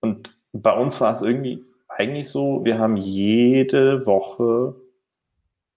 Und 0.00 0.36
bei 0.52 0.72
uns 0.76 1.00
war 1.00 1.12
es 1.12 1.22
irgendwie 1.22 1.64
eigentlich 1.88 2.28
so, 2.28 2.64
wir 2.64 2.78
haben 2.78 2.96
jede 2.96 4.06
Woche 4.06 4.74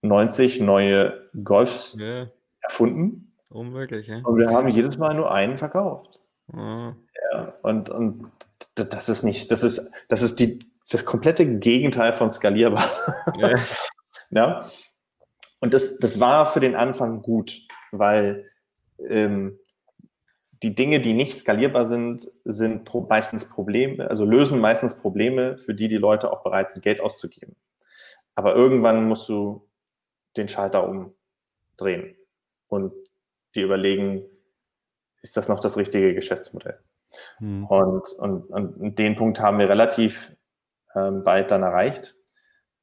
90 0.02 0.60
neue 0.60 1.30
Golfs 1.42 1.96
ja. 1.98 2.26
erfunden. 2.60 3.32
Unmöglich, 3.48 4.08
ja. 4.08 4.18
Und 4.24 4.38
wir 4.38 4.50
haben 4.50 4.68
jedes 4.68 4.98
Mal 4.98 5.14
nur 5.14 5.32
einen 5.32 5.56
verkauft. 5.56 6.20
Oh. 6.52 6.92
Ja, 7.32 7.54
und, 7.62 7.88
und 7.88 8.30
das 8.74 9.08
ist 9.08 9.22
nicht, 9.22 9.50
das 9.50 9.62
ist, 9.62 9.90
das 10.08 10.22
ist 10.22 10.40
die, 10.40 10.58
das 10.90 11.04
komplette 11.04 11.46
Gegenteil 11.58 12.12
von 12.12 12.30
skalierbar. 12.30 12.90
Ja. 13.38 13.54
ja? 14.30 14.70
Und 15.60 15.74
das, 15.74 15.98
das 15.98 16.18
war 16.18 16.46
für 16.46 16.60
den 16.60 16.74
Anfang 16.74 17.22
gut, 17.22 17.62
weil 17.92 18.46
ähm, 19.08 19.58
die 20.62 20.74
Dinge, 20.74 21.00
die 21.00 21.12
nicht 21.12 21.38
skalierbar 21.38 21.86
sind, 21.86 22.30
sind 22.44 22.84
pro, 22.84 23.02
meistens 23.02 23.44
Probleme, 23.44 24.08
also 24.08 24.24
lösen 24.24 24.60
meistens 24.60 24.96
Probleme, 24.96 25.58
für 25.58 25.74
die 25.74 25.88
die 25.88 25.96
Leute 25.96 26.32
auch 26.32 26.42
bereit 26.42 26.70
sind, 26.70 26.82
Geld 26.82 27.00
auszugeben. 27.00 27.56
Aber 28.34 28.54
irgendwann 28.54 29.06
musst 29.06 29.28
du 29.28 29.68
den 30.36 30.48
Schalter 30.48 30.88
umdrehen 30.88 32.16
und 32.68 32.92
die 33.54 33.62
überlegen, 33.62 34.24
ist 35.20 35.36
das 35.36 35.48
noch 35.48 35.60
das 35.60 35.76
richtige 35.76 36.14
Geschäftsmodell? 36.14 36.78
Hm. 37.38 37.66
Und, 37.66 38.08
und, 38.14 38.44
und 38.50 38.98
den 38.98 39.16
Punkt 39.16 39.40
haben 39.40 39.58
wir 39.58 39.68
relativ 39.68 40.34
ähm, 40.94 41.22
bald 41.24 41.50
dann 41.50 41.62
erreicht, 41.62 42.16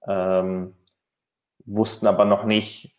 ähm, 0.07 0.75
wussten 1.65 2.07
aber 2.07 2.25
noch 2.25 2.45
nicht, 2.45 2.95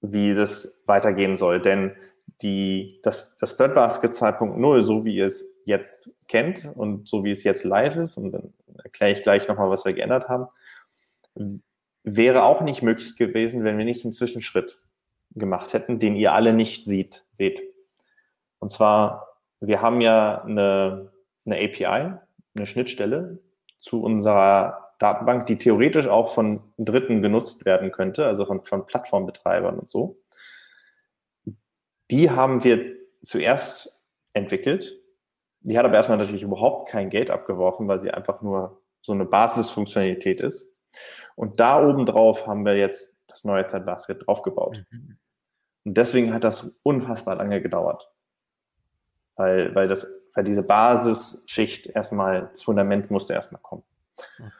wie 0.00 0.34
das 0.34 0.82
weitergehen 0.86 1.36
soll. 1.36 1.60
Denn 1.60 1.96
die, 2.42 3.00
das, 3.02 3.36
das 3.36 3.56
Third 3.56 3.74
Basket 3.74 4.10
2.0, 4.10 4.82
so 4.82 5.04
wie 5.04 5.16
ihr 5.16 5.26
es 5.26 5.48
jetzt 5.64 6.14
kennt 6.28 6.72
und 6.74 7.08
so 7.08 7.24
wie 7.24 7.30
es 7.30 7.44
jetzt 7.44 7.64
live 7.64 7.96
ist, 7.96 8.16
und 8.16 8.32
dann 8.32 8.52
erkläre 8.82 9.12
ich 9.12 9.22
gleich 9.22 9.46
nochmal, 9.46 9.70
was 9.70 9.84
wir 9.84 9.92
geändert 9.92 10.28
haben, 10.28 10.48
wäre 12.04 12.44
auch 12.44 12.62
nicht 12.62 12.82
möglich 12.82 13.16
gewesen, 13.16 13.64
wenn 13.64 13.78
wir 13.78 13.84
nicht 13.84 14.04
einen 14.04 14.12
Zwischenschritt 14.12 14.78
gemacht 15.34 15.72
hätten, 15.72 15.98
den 15.98 16.16
ihr 16.16 16.32
alle 16.32 16.52
nicht 16.52 16.84
sieht, 16.84 17.24
seht. 17.32 17.62
Und 18.58 18.68
zwar, 18.68 19.38
wir 19.60 19.80
haben 19.80 20.00
ja 20.00 20.42
eine, 20.42 21.12
eine 21.44 21.56
API, 21.56 22.18
eine 22.54 22.66
Schnittstelle 22.66 23.38
zu 23.78 24.02
unserer 24.02 24.94
Datenbank, 24.98 25.46
die 25.46 25.58
theoretisch 25.58 26.06
auch 26.06 26.32
von 26.32 26.62
Dritten 26.78 27.22
genutzt 27.22 27.64
werden 27.64 27.90
könnte, 27.90 28.26
also 28.26 28.44
von, 28.44 28.64
von 28.64 28.86
Plattformbetreibern 28.86 29.78
und 29.78 29.90
so. 29.90 30.20
Die 32.10 32.30
haben 32.30 32.62
wir 32.62 32.94
zuerst 33.22 34.00
entwickelt. 34.32 34.96
Die 35.60 35.78
hat 35.78 35.84
aber 35.84 35.94
erstmal 35.94 36.18
natürlich 36.18 36.42
überhaupt 36.42 36.88
kein 36.88 37.10
Geld 37.10 37.30
abgeworfen, 37.30 37.88
weil 37.88 38.00
sie 38.00 38.10
einfach 38.10 38.42
nur 38.42 38.80
so 39.00 39.12
eine 39.12 39.24
Basisfunktionalität 39.24 40.40
ist. 40.40 40.68
Und 41.36 41.60
da 41.60 41.84
oben 41.86 42.06
drauf 42.06 42.46
haben 42.46 42.64
wir 42.64 42.76
jetzt 42.76 43.14
das 43.26 43.44
neue 43.44 43.66
Ted 43.66 43.86
Basket 43.86 44.26
draufgebaut. 44.26 44.84
Mhm. 44.90 45.18
Und 45.84 45.94
deswegen 45.96 46.32
hat 46.32 46.44
das 46.44 46.78
unfassbar 46.82 47.36
lange 47.36 47.60
gedauert. 47.60 48.10
Weil, 49.36 49.74
weil, 49.74 49.88
das, 49.88 50.06
weil 50.34 50.44
diese 50.44 50.62
Basisschicht 50.62 51.86
erstmal, 51.86 52.48
das 52.52 52.62
Fundament 52.62 53.10
musste 53.10 53.32
erstmal 53.32 53.62
kommen. 53.62 53.82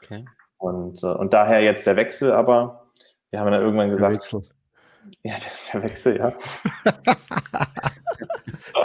Okay. 0.02 0.24
Und, 0.56 1.02
äh, 1.02 1.06
und 1.06 1.32
daher 1.32 1.60
jetzt 1.60 1.86
der 1.86 1.96
Wechsel, 1.96 2.32
aber 2.32 2.90
wir 3.30 3.40
haben 3.40 3.50
dann 3.50 3.60
irgendwann 3.60 3.90
gesagt. 3.90 4.12
Der 4.12 4.20
Wechsel. 4.20 4.42
Ja, 5.24 5.34
der, 5.34 5.50
der 5.72 5.82
Wechsel, 5.82 6.16
ja. 6.16 6.32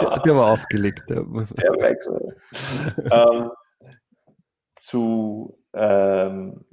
der, 0.00 0.18
der 0.18 0.34
war 0.34 0.50
aufgelegt. 0.50 1.08
Der, 1.08 1.22
der 1.22 1.72
Wechsel. 1.78 2.36
ähm, 3.12 3.52
zu, 4.74 5.56
ähm, 5.74 6.64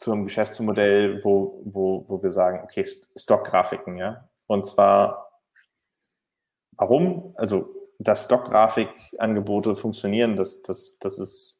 zu 0.00 0.12
einem 0.12 0.24
Geschäftsmodell, 0.24 1.22
wo, 1.22 1.60
wo, 1.66 2.08
wo 2.08 2.22
wir 2.22 2.30
sagen, 2.30 2.62
okay, 2.64 2.86
Stockgrafiken, 3.16 3.98
ja. 3.98 4.26
Und 4.46 4.64
zwar, 4.64 5.30
warum? 6.72 7.34
Also, 7.36 7.68
dass 7.98 8.24
Stockgrafikangebote 8.24 9.76
funktionieren, 9.76 10.36
das, 10.36 10.62
das, 10.62 10.98
das 11.00 11.18
ist 11.18 11.58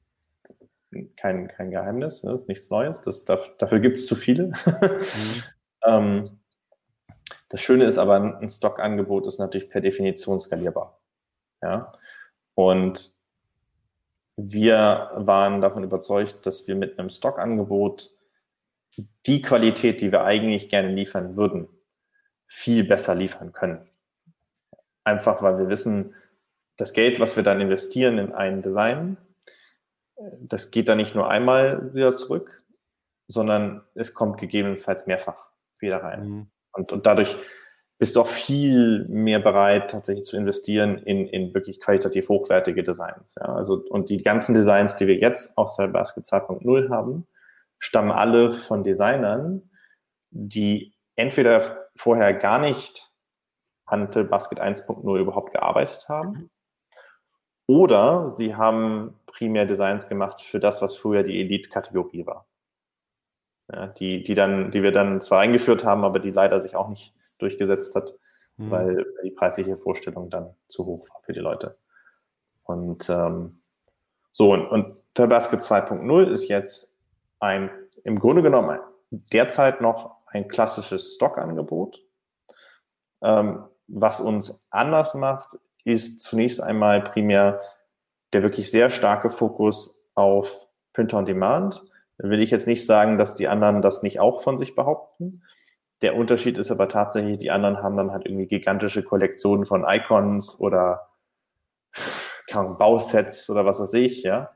kein, 1.18 1.48
kein 1.48 1.70
Geheimnis, 1.70 2.22
ne? 2.22 2.32
das 2.32 2.42
ist 2.42 2.48
nichts 2.48 2.70
Neues. 2.70 3.02
Das, 3.02 3.26
dafür 3.26 3.78
gibt 3.78 3.98
es 3.98 4.06
zu 4.06 4.16
viele. 4.16 4.46
Mhm. 4.46 5.42
ähm, 5.84 6.40
das 7.50 7.60
Schöne 7.60 7.84
ist 7.84 7.98
aber, 7.98 8.38
ein 8.40 8.48
Stockangebot 8.48 9.26
ist 9.26 9.38
natürlich 9.38 9.68
per 9.68 9.82
Definition 9.82 10.40
skalierbar. 10.40 10.98
Ja? 11.62 11.92
Und 12.54 13.14
wir 14.36 15.10
waren 15.14 15.60
davon 15.60 15.84
überzeugt, 15.84 16.46
dass 16.46 16.66
wir 16.66 16.74
mit 16.74 16.98
einem 16.98 17.10
Stockangebot 17.10 18.14
die 19.26 19.42
Qualität, 19.42 20.00
die 20.00 20.12
wir 20.12 20.24
eigentlich 20.24 20.68
gerne 20.68 20.88
liefern 20.88 21.36
würden, 21.36 21.68
viel 22.46 22.84
besser 22.84 23.14
liefern 23.14 23.52
können. 23.52 23.88
Einfach 25.04 25.42
weil 25.42 25.58
wir 25.58 25.68
wissen, 25.68 26.14
das 26.76 26.92
Geld, 26.92 27.20
was 27.20 27.36
wir 27.36 27.42
dann 27.42 27.60
investieren 27.60 28.18
in 28.18 28.32
ein 28.32 28.62
Design, 28.62 29.16
das 30.40 30.70
geht 30.70 30.88
dann 30.88 30.98
nicht 30.98 31.14
nur 31.14 31.30
einmal 31.30 31.94
wieder 31.94 32.12
zurück, 32.12 32.62
sondern 33.28 33.82
es 33.94 34.14
kommt 34.14 34.38
gegebenenfalls 34.38 35.06
mehrfach 35.06 35.46
wieder 35.78 35.98
rein. 35.98 36.28
Mhm. 36.28 36.50
Und, 36.72 36.92
und 36.92 37.06
dadurch 37.06 37.36
bist 37.98 38.16
du 38.16 38.22
auch 38.22 38.28
viel 38.28 39.06
mehr 39.08 39.40
bereit, 39.40 39.90
tatsächlich 39.90 40.24
zu 40.24 40.36
investieren 40.36 40.98
in, 40.98 41.26
in 41.26 41.52
wirklich 41.54 41.80
qualitativ 41.80 42.28
hochwertige 42.28 42.82
Designs. 42.82 43.34
Ja? 43.36 43.54
Also, 43.54 43.84
und 43.90 44.08
die 44.08 44.22
ganzen 44.22 44.54
Designs, 44.54 44.96
die 44.96 45.06
wir 45.06 45.16
jetzt 45.16 45.56
auf 45.58 45.76
der 45.76 45.88
Basket 45.88 46.24
2.0 46.24 46.88
haben, 46.88 47.26
stammen 47.80 48.12
alle 48.12 48.52
von 48.52 48.84
Designern, 48.84 49.70
die 50.30 50.94
entweder 51.16 51.88
vorher 51.96 52.32
gar 52.34 52.60
nicht 52.60 53.10
an 53.86 54.08
Basket 54.08 54.60
1.0 54.60 55.18
überhaupt 55.18 55.52
gearbeitet 55.52 56.08
haben 56.08 56.50
oder 57.66 58.28
sie 58.30 58.54
haben 58.54 59.18
primär 59.26 59.64
Designs 59.64 60.08
gemacht 60.08 60.40
für 60.40 60.60
das, 60.60 60.82
was 60.82 60.96
früher 60.96 61.22
die 61.22 61.40
Elite-Kategorie 61.40 62.26
war. 62.26 62.46
Ja, 63.72 63.86
die, 63.86 64.24
die, 64.24 64.34
dann, 64.34 64.72
die 64.72 64.82
wir 64.82 64.90
dann 64.90 65.20
zwar 65.20 65.40
eingeführt 65.40 65.84
haben, 65.84 66.04
aber 66.04 66.18
die 66.18 66.32
leider 66.32 66.60
sich 66.60 66.74
auch 66.74 66.88
nicht 66.88 67.14
durchgesetzt 67.38 67.94
hat, 67.94 68.12
mhm. 68.56 68.70
weil 68.72 69.06
die 69.22 69.30
preisliche 69.30 69.76
Vorstellung 69.76 70.30
dann 70.30 70.54
zu 70.66 70.84
hoch 70.84 71.08
war 71.10 71.20
für 71.22 71.32
die 71.32 71.38
Leute. 71.38 71.78
Und 72.64 73.08
ähm, 73.08 73.60
so, 74.32 74.52
und, 74.52 74.66
und 74.66 74.96
Tabasket 75.14 75.60
2.0 75.60 76.26
ist 76.26 76.48
jetzt 76.48 76.89
ein, 77.40 77.70
im 78.04 78.18
Grunde 78.18 78.42
genommen 78.42 78.78
derzeit 79.10 79.80
noch 79.80 80.16
ein 80.26 80.48
klassisches 80.48 81.14
Stockangebot. 81.14 82.02
Ähm, 83.22 83.64
was 83.88 84.20
uns 84.20 84.66
anders 84.70 85.14
macht, 85.14 85.58
ist 85.84 86.22
zunächst 86.22 86.62
einmal 86.62 87.02
primär 87.02 87.60
der 88.32 88.42
wirklich 88.42 88.70
sehr 88.70 88.90
starke 88.90 89.30
Fokus 89.30 89.98
auf 90.14 90.68
Printer 90.92 91.18
on 91.18 91.26
Demand. 91.26 91.82
Da 92.18 92.28
will 92.28 92.40
ich 92.40 92.50
jetzt 92.50 92.66
nicht 92.66 92.86
sagen, 92.86 93.18
dass 93.18 93.34
die 93.34 93.48
anderen 93.48 93.82
das 93.82 94.02
nicht 94.02 94.20
auch 94.20 94.42
von 94.42 94.58
sich 94.58 94.74
behaupten. 94.74 95.42
Der 96.02 96.16
Unterschied 96.16 96.58
ist 96.58 96.70
aber 96.70 96.88
tatsächlich, 96.88 97.38
die 97.38 97.50
anderen 97.50 97.82
haben 97.82 97.96
dann 97.96 98.12
halt 98.12 98.26
irgendwie 98.26 98.46
gigantische 98.46 99.02
Kollektionen 99.02 99.66
von 99.66 99.84
Icons 99.86 100.58
oder 100.60 101.08
Bausets 102.52 103.48
oder 103.50 103.64
was 103.64 103.80
weiß 103.80 103.92
ich, 103.94 104.22
ja. 104.22 104.50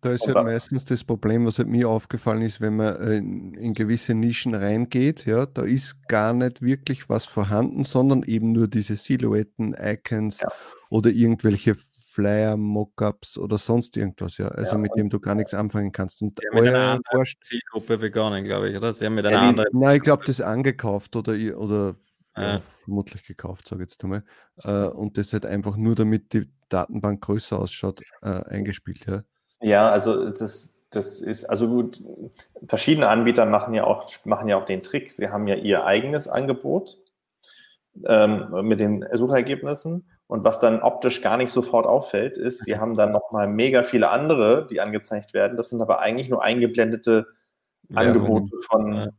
Da 0.00 0.12
ist 0.12 0.26
halt 0.26 0.44
meistens 0.44 0.84
das 0.84 1.04
Problem, 1.04 1.46
was 1.46 1.58
halt 1.58 1.68
mir 1.68 1.88
aufgefallen 1.88 2.42
ist, 2.42 2.60
wenn 2.60 2.76
man 2.76 2.96
in, 3.02 3.54
in, 3.54 3.72
gewisse 3.72 4.14
Nischen 4.14 4.54
reingeht, 4.54 5.26
ja, 5.26 5.46
da 5.46 5.62
ist 5.62 6.06
gar 6.08 6.32
nicht 6.32 6.62
wirklich 6.62 7.08
was 7.08 7.24
vorhanden, 7.24 7.84
sondern 7.84 8.22
eben 8.22 8.52
nur 8.52 8.68
diese 8.68 8.96
Silhouetten, 8.96 9.74
Icons 9.78 10.40
ja. 10.40 10.48
oder 10.90 11.10
irgendwelche 11.10 11.76
Flyer, 12.18 12.56
Mockups 12.56 13.38
oder 13.38 13.58
sonst 13.58 13.96
irgendwas, 13.96 14.38
ja. 14.38 14.48
Also 14.48 14.72
ja, 14.72 14.78
mit 14.78 14.92
dem 14.96 15.08
du 15.08 15.20
gar 15.20 15.34
nichts 15.34 15.54
anfangen 15.54 15.92
kannst. 15.92 16.20
Und 16.20 16.40
mit 16.52 16.66
einer 16.66 17.00
anderen 17.00 17.26
Zielgruppe 17.40 17.98
begonnen, 17.98 18.44
glaube 18.44 18.70
ich, 18.70 18.76
oder? 18.76 18.92
Sie 18.92 19.06
haben 19.06 19.14
mit 19.14 19.24
einer 19.24 19.42
ja, 19.42 19.48
anderen. 19.48 19.68
Nein, 19.72 19.96
ich 19.96 20.02
glaube, 20.02 20.24
das 20.26 20.40
angekauft 20.40 21.14
oder, 21.14 21.34
oder 21.56 21.94
ja, 22.36 22.60
vermutlich 22.84 23.24
gekauft, 23.24 23.68
sage 23.68 23.82
ich 23.82 23.90
jetzt 23.90 24.02
einmal. 24.02 24.24
Äh, 24.62 24.86
und 24.86 25.18
das 25.18 25.32
halt 25.32 25.46
einfach 25.46 25.76
nur 25.76 25.94
damit 25.94 26.32
die 26.32 26.50
Datenbank 26.68 27.20
größer 27.22 27.58
ausschaut, 27.58 28.02
äh, 28.22 28.28
eingespielt, 28.28 29.06
ja. 29.06 29.22
Ja, 29.60 29.90
also 29.90 30.30
das, 30.30 30.80
das 30.90 31.20
ist, 31.20 31.44
also 31.44 31.68
gut, 31.68 32.02
verschiedene 32.66 33.08
Anbieter 33.08 33.44
machen 33.44 33.74
ja 33.74 33.84
auch, 33.84 34.08
machen 34.24 34.48
ja 34.48 34.56
auch 34.56 34.64
den 34.64 34.82
Trick. 34.82 35.10
Sie 35.10 35.28
haben 35.28 35.48
ja 35.48 35.56
ihr 35.56 35.84
eigenes 35.84 36.28
Angebot 36.28 36.96
ähm, 38.06 38.46
mit 38.62 38.78
den 38.78 39.04
Suchergebnissen 39.12 40.08
und 40.28 40.44
was 40.44 40.60
dann 40.60 40.82
optisch 40.82 41.22
gar 41.22 41.38
nicht 41.38 41.50
sofort 41.50 41.86
auffällt, 41.86 42.36
ist, 42.36 42.64
sie 42.64 42.78
haben 42.78 42.96
dann 42.96 43.12
nochmal 43.12 43.48
mega 43.48 43.82
viele 43.82 44.10
andere, 44.10 44.66
die 44.66 44.80
angezeigt 44.80 45.32
werden. 45.32 45.56
Das 45.56 45.70
sind 45.70 45.80
aber 45.80 46.00
eigentlich 46.00 46.28
nur 46.28 46.44
eingeblendete 46.44 47.26
ja, 47.88 47.96
Angebote 47.96 48.54
von. 48.68 49.10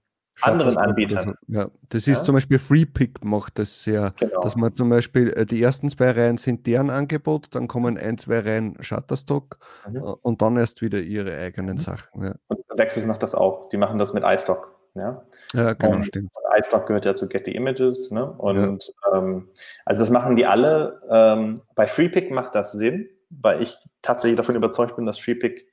Anderen 0.41 0.77
Anbietern. 0.77 1.35
Ja, 1.47 1.69
das 1.89 2.07
ist 2.07 2.19
ja? 2.19 2.23
zum 2.23 2.35
Beispiel 2.35 2.59
FreePick 2.59 3.23
macht 3.23 3.59
das 3.59 3.83
sehr, 3.83 4.13
genau. 4.17 4.41
dass 4.41 4.55
man 4.55 4.75
zum 4.75 4.89
Beispiel 4.89 5.29
äh, 5.31 5.45
die 5.45 5.61
ersten 5.61 5.89
zwei 5.89 6.11
Reihen 6.11 6.37
sind 6.37 6.67
deren 6.67 6.89
Angebot, 6.89 7.47
dann 7.51 7.67
kommen 7.67 7.97
ein, 7.97 8.17
zwei 8.17 8.39
Reihen 8.39 8.77
Shutterstock 8.81 9.57
mhm. 9.87 9.97
Äh, 9.97 9.99
und 9.99 10.41
dann 10.41 10.57
erst 10.57 10.81
wieder 10.81 10.99
ihre 10.99 11.37
eigenen 11.37 11.73
mhm. 11.73 11.77
Sachen. 11.77 12.23
Ja. 12.23 12.35
Und 12.47 12.59
Vexis 12.75 13.05
macht 13.05 13.23
das 13.23 13.35
auch. 13.35 13.69
Die 13.69 13.77
machen 13.77 13.97
das 13.97 14.13
mit 14.13 14.23
iStock. 14.25 14.75
Ja, 14.95 15.23
ja 15.53 15.73
genau, 15.73 15.97
und 15.97 16.05
stimmt. 16.05 16.31
iStock 16.57 16.87
gehört 16.87 17.05
ja 17.05 17.15
zu 17.15 17.27
Getty 17.27 17.51
Images. 17.51 18.11
Ne? 18.11 18.31
Und 18.31 18.91
ja. 19.05 19.17
ähm, 19.17 19.49
also 19.85 20.01
das 20.01 20.09
machen 20.09 20.35
die 20.35 20.45
alle. 20.45 21.01
Ähm, 21.09 21.61
bei 21.75 21.87
FreePick 21.87 22.31
macht 22.31 22.55
das 22.55 22.71
Sinn, 22.71 23.07
weil 23.29 23.61
ich 23.61 23.77
tatsächlich 24.01 24.37
davon 24.37 24.55
überzeugt 24.55 24.95
bin, 24.95 25.05
dass 25.05 25.19
FreePick, 25.19 25.67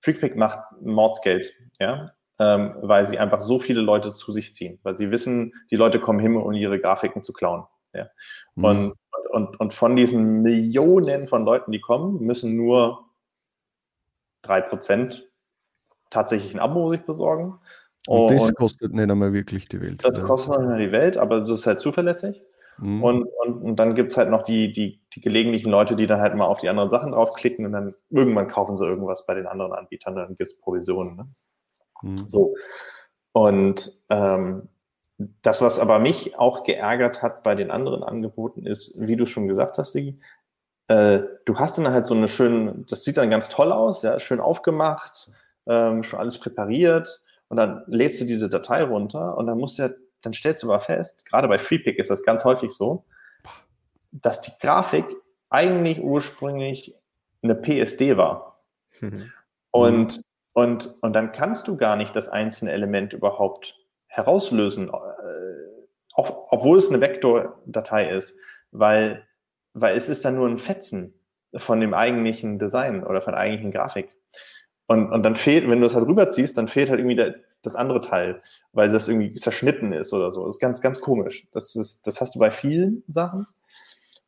FreePick 0.00 0.36
macht 0.36 0.58
Mordsgeld. 0.80 1.54
Ja? 1.78 2.12
Ähm, 2.42 2.74
weil 2.80 3.06
sie 3.06 3.18
einfach 3.18 3.42
so 3.42 3.58
viele 3.58 3.82
Leute 3.82 4.14
zu 4.14 4.32
sich 4.32 4.54
ziehen, 4.54 4.78
weil 4.82 4.94
sie 4.94 5.10
wissen, 5.10 5.52
die 5.70 5.76
Leute 5.76 6.00
kommen 6.00 6.20
hin, 6.20 6.36
um 6.36 6.52
ihre 6.52 6.80
Grafiken 6.80 7.22
zu 7.22 7.34
klauen. 7.34 7.64
Ja? 7.92 8.08
Mhm. 8.54 8.64
Und, 8.64 8.94
und, 9.30 9.60
und 9.60 9.74
von 9.74 9.94
diesen 9.94 10.40
Millionen 10.40 11.28
von 11.28 11.44
Leuten, 11.44 11.70
die 11.70 11.82
kommen, 11.82 12.20
müssen 12.22 12.56
nur 12.56 13.10
drei 14.40 14.62
Prozent 14.62 15.28
tatsächlich 16.08 16.54
ein 16.54 16.60
Abo 16.60 16.90
sich 16.90 17.02
besorgen. 17.02 17.58
Und 18.06 18.32
das 18.32 18.54
kostet 18.54 18.94
nicht 18.94 19.10
einmal 19.10 19.34
wirklich 19.34 19.68
die 19.68 19.82
Welt. 19.82 20.02
Das 20.02 20.22
kostet 20.22 20.52
nicht 20.52 20.60
einmal 20.60 20.78
die 20.78 20.92
Welt, 20.92 21.18
aber 21.18 21.40
das 21.40 21.50
ist 21.50 21.66
halt 21.66 21.80
zuverlässig. 21.80 22.42
Mhm. 22.78 23.04
Und, 23.04 23.22
und, 23.44 23.62
und 23.62 23.76
dann 23.76 23.94
gibt 23.94 24.12
es 24.12 24.16
halt 24.16 24.30
noch 24.30 24.44
die, 24.44 24.72
die, 24.72 25.02
die 25.14 25.20
gelegentlichen 25.20 25.70
Leute, 25.70 25.94
die 25.94 26.06
dann 26.06 26.20
halt 26.20 26.34
mal 26.34 26.46
auf 26.46 26.60
die 26.60 26.70
anderen 26.70 26.88
Sachen 26.88 27.12
draufklicken 27.12 27.66
und 27.66 27.72
dann 27.72 27.94
irgendwann 28.08 28.48
kaufen 28.48 28.78
sie 28.78 28.86
irgendwas 28.86 29.26
bei 29.26 29.34
den 29.34 29.46
anderen 29.46 29.72
Anbietern, 29.72 30.16
dann 30.16 30.34
gibt 30.36 30.50
es 30.50 30.58
Provisionen. 30.58 31.16
Ne? 31.16 31.24
Mhm. 32.02 32.16
So. 32.16 32.54
Und 33.32 33.92
ähm, 34.08 34.68
das, 35.42 35.60
was 35.60 35.78
aber 35.78 35.98
mich 35.98 36.38
auch 36.38 36.64
geärgert 36.64 37.22
hat 37.22 37.42
bei 37.42 37.54
den 37.54 37.70
anderen 37.70 38.02
Angeboten, 38.02 38.66
ist, 38.66 38.94
wie 38.98 39.16
du 39.16 39.26
schon 39.26 39.48
gesagt 39.48 39.78
hast, 39.78 39.92
Sigi, 39.92 40.18
äh, 40.88 41.20
du 41.44 41.58
hast 41.58 41.78
dann 41.78 41.92
halt 41.92 42.06
so 42.06 42.14
eine 42.14 42.28
schöne, 42.28 42.84
das 42.88 43.04
sieht 43.04 43.16
dann 43.16 43.30
ganz 43.30 43.48
toll 43.48 43.70
aus, 43.72 44.02
ja, 44.02 44.18
schön 44.18 44.40
aufgemacht, 44.40 45.30
ähm, 45.66 46.02
schon 46.02 46.18
alles 46.18 46.38
präpariert 46.38 47.22
und 47.48 47.58
dann 47.58 47.84
lädst 47.86 48.20
du 48.20 48.24
diese 48.24 48.48
Datei 48.48 48.82
runter 48.82 49.36
und 49.36 49.46
dann 49.46 49.58
musst 49.58 49.78
du 49.78 49.82
ja, 49.82 49.90
dann 50.22 50.32
stellst 50.32 50.62
du 50.62 50.68
aber 50.68 50.80
fest, 50.80 51.26
gerade 51.26 51.48
bei 51.48 51.58
FreePick 51.58 51.98
ist 51.98 52.10
das 52.10 52.22
ganz 52.22 52.44
häufig 52.44 52.72
so, 52.72 53.04
dass 54.10 54.40
die 54.40 54.52
Grafik 54.60 55.04
eigentlich 55.50 56.00
ursprünglich 56.00 56.94
eine 57.42 57.54
PSD 57.54 58.16
war. 58.16 58.62
Mhm. 59.00 59.32
Und, 59.70 60.22
und, 60.52 60.94
und 61.00 61.12
dann 61.12 61.32
kannst 61.32 61.68
du 61.68 61.76
gar 61.76 61.96
nicht 61.96 62.14
das 62.16 62.28
einzelne 62.28 62.72
Element 62.72 63.12
überhaupt 63.12 63.76
herauslösen, 64.06 64.88
äh, 64.88 64.92
auch, 66.14 66.48
obwohl 66.50 66.78
es 66.78 66.88
eine 66.88 67.00
Vektordatei 67.00 68.10
ist, 68.10 68.34
weil, 68.72 69.26
weil 69.74 69.96
es 69.96 70.08
ist 70.08 70.24
dann 70.24 70.34
nur 70.34 70.48
ein 70.48 70.58
Fetzen 70.58 71.14
von 71.54 71.80
dem 71.80 71.94
eigentlichen 71.94 72.58
Design 72.58 73.04
oder 73.04 73.20
von 73.20 73.32
der 73.32 73.40
eigentlichen 73.40 73.70
Grafik. 73.70 74.16
Und, 74.86 75.12
und 75.12 75.22
dann 75.22 75.36
fehlt, 75.36 75.68
wenn 75.68 75.78
du 75.78 75.84
das 75.84 75.94
halt 75.94 76.06
rüberziehst, 76.06 76.58
dann 76.58 76.66
fehlt 76.66 76.90
halt 76.90 76.98
irgendwie 76.98 77.16
der, 77.16 77.36
das 77.62 77.76
andere 77.76 78.00
Teil, 78.00 78.40
weil 78.72 78.90
das 78.90 79.06
irgendwie 79.06 79.34
zerschnitten 79.36 79.92
ist 79.92 80.12
oder 80.12 80.32
so. 80.32 80.46
Das 80.46 80.56
ist 80.56 80.60
ganz, 80.60 80.80
ganz 80.80 81.00
komisch. 81.00 81.46
Das, 81.52 81.76
ist, 81.76 82.06
das 82.06 82.20
hast 82.20 82.34
du 82.34 82.40
bei 82.40 82.50
vielen 82.50 83.04
Sachen. 83.06 83.46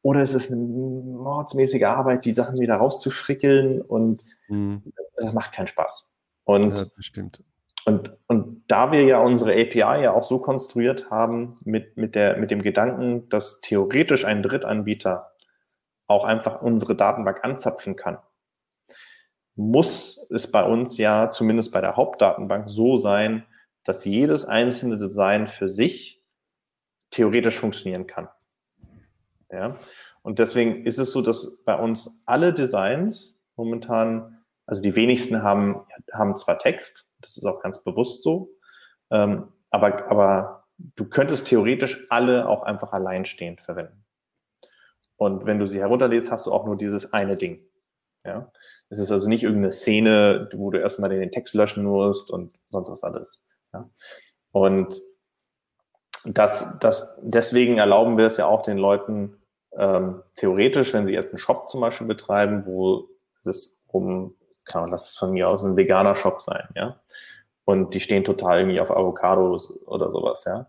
Oder 0.03 0.21
es 0.21 0.35
ist 0.35 0.53
eine 0.53 0.61
mordsmäßige 0.61 1.85
Arbeit, 1.85 2.25
die 2.25 2.35
Sachen 2.35 2.59
wieder 2.59 2.75
rauszufrickeln 2.75 3.81
und 3.81 4.25
mhm. 4.49 4.83
das 5.17 5.33
macht 5.33 5.53
keinen 5.53 5.69
Spaß. 5.69 6.12
Und, 6.45 6.79
ja, 6.79 6.87
stimmt. 6.99 7.43
Und, 7.85 8.17
und 8.27 8.65
da 8.69 8.93
wir 8.93 9.05
ja 9.05 9.21
unsere 9.21 9.53
API 9.53 10.03
ja 10.03 10.13
auch 10.13 10.23
so 10.23 10.39
konstruiert 10.39 11.11
haben 11.11 11.59
mit, 11.65 11.97
mit, 11.97 12.15
der, 12.15 12.37
mit 12.37 12.51
dem 12.51 12.63
Gedanken, 12.63 13.29
dass 13.29 13.61
theoretisch 13.61 14.25
ein 14.25 14.43
Drittanbieter 14.43 15.33
auch 16.07 16.25
einfach 16.25 16.63
unsere 16.63 16.95
Datenbank 16.95 17.45
anzapfen 17.45 17.97
kann, 17.97 18.19
muss 19.55 20.27
es 20.31 20.51
bei 20.51 20.65
uns 20.65 20.97
ja 20.97 21.31
zumindest 21.31 21.73
bei 21.73 21.81
der 21.81 21.97
Hauptdatenbank 21.97 22.71
so 22.71 22.97
sein, 22.97 23.45
dass 23.85 24.05
jedes 24.05 24.45
einzelne 24.45 24.99
Design 24.99 25.47
für 25.47 25.69
sich 25.69 26.23
theoretisch 27.11 27.59
funktionieren 27.59 28.07
kann. 28.07 28.29
Ja? 29.51 29.77
Und 30.23 30.39
deswegen 30.39 30.87
ist 30.87 30.99
es 30.99 31.11
so, 31.11 31.21
dass 31.21 31.59
bei 31.65 31.77
uns 31.77 32.23
alle 32.27 32.53
Designs 32.53 33.39
momentan, 33.57 34.42
also 34.67 34.83
die 34.83 34.95
wenigsten 34.97 35.43
haben, 35.43 35.85
haben 36.13 36.37
zwar 36.37 36.59
Text, 36.59 37.07
das 37.21 37.37
ist 37.37 37.45
auch 37.45 37.61
ganz 37.61 37.83
bewusst 37.83 38.23
so, 38.23 38.51
ähm, 39.11 39.53
aber, 39.71 40.11
aber 40.11 40.65
du 40.79 41.05
könntest 41.05 41.47
theoretisch 41.47 42.07
alle 42.11 42.49
auch 42.49 42.63
einfach 42.63 42.93
alleinstehend 42.93 43.61
verwenden. 43.61 44.05
Und 45.17 45.47
wenn 45.47 45.59
du 45.59 45.67
sie 45.67 45.79
herunterlädst, 45.79 46.31
hast 46.31 46.47
du 46.47 46.53
auch 46.53 46.67
nur 46.67 46.77
dieses 46.77 47.13
eine 47.13 47.37
Ding. 47.37 47.65
Ja? 48.25 48.51
Es 48.89 48.99
ist 48.99 49.13
also 49.13 49.29
nicht 49.29 49.43
irgendeine 49.43 49.73
Szene, 49.73 50.49
wo 50.53 50.71
du 50.71 50.81
erstmal 50.81 51.11
den 51.11 51.31
Text 51.31 51.55
löschen 51.55 51.85
musst 51.85 52.31
und 52.31 52.59
sonst 52.71 52.91
was 52.91 53.03
alles. 53.03 53.45
Ja? 53.73 53.89
Und 54.51 55.01
das, 56.25 56.79
das, 56.81 57.17
deswegen 57.21 57.79
erlauben 57.79 58.17
wir 58.17 58.27
es 58.27 58.37
ja 58.37 58.47
auch 58.47 58.63
den 58.63 58.79
Leuten 58.79 59.39
ähm, 59.77 60.23
theoretisch, 60.37 60.93
wenn 60.93 61.07
sie 61.07 61.15
jetzt 61.15 61.31
einen 61.31 61.39
Shop 61.39 61.69
zum 61.69 61.81
Beispiel 61.81 62.07
betreiben, 62.07 62.67
wo 62.67 63.09
es 63.45 63.81
um, 63.89 64.35
kann 64.65 64.83
man 64.83 64.91
das 64.91 65.17
von 65.17 65.33
mir 65.33 65.49
aus 65.49 65.65
ein 65.65 65.77
veganer 65.77 66.17
Shop 66.17 66.43
sein, 66.43 66.69
ja. 66.75 67.01
Und 67.65 67.95
die 67.95 68.01
stehen 68.01 68.25
total 68.25 68.61
irgendwie 68.61 68.81
auf 68.81 68.91
Avocados 68.91 69.71
oder 69.87 70.11
sowas, 70.11 70.45
ja. 70.45 70.67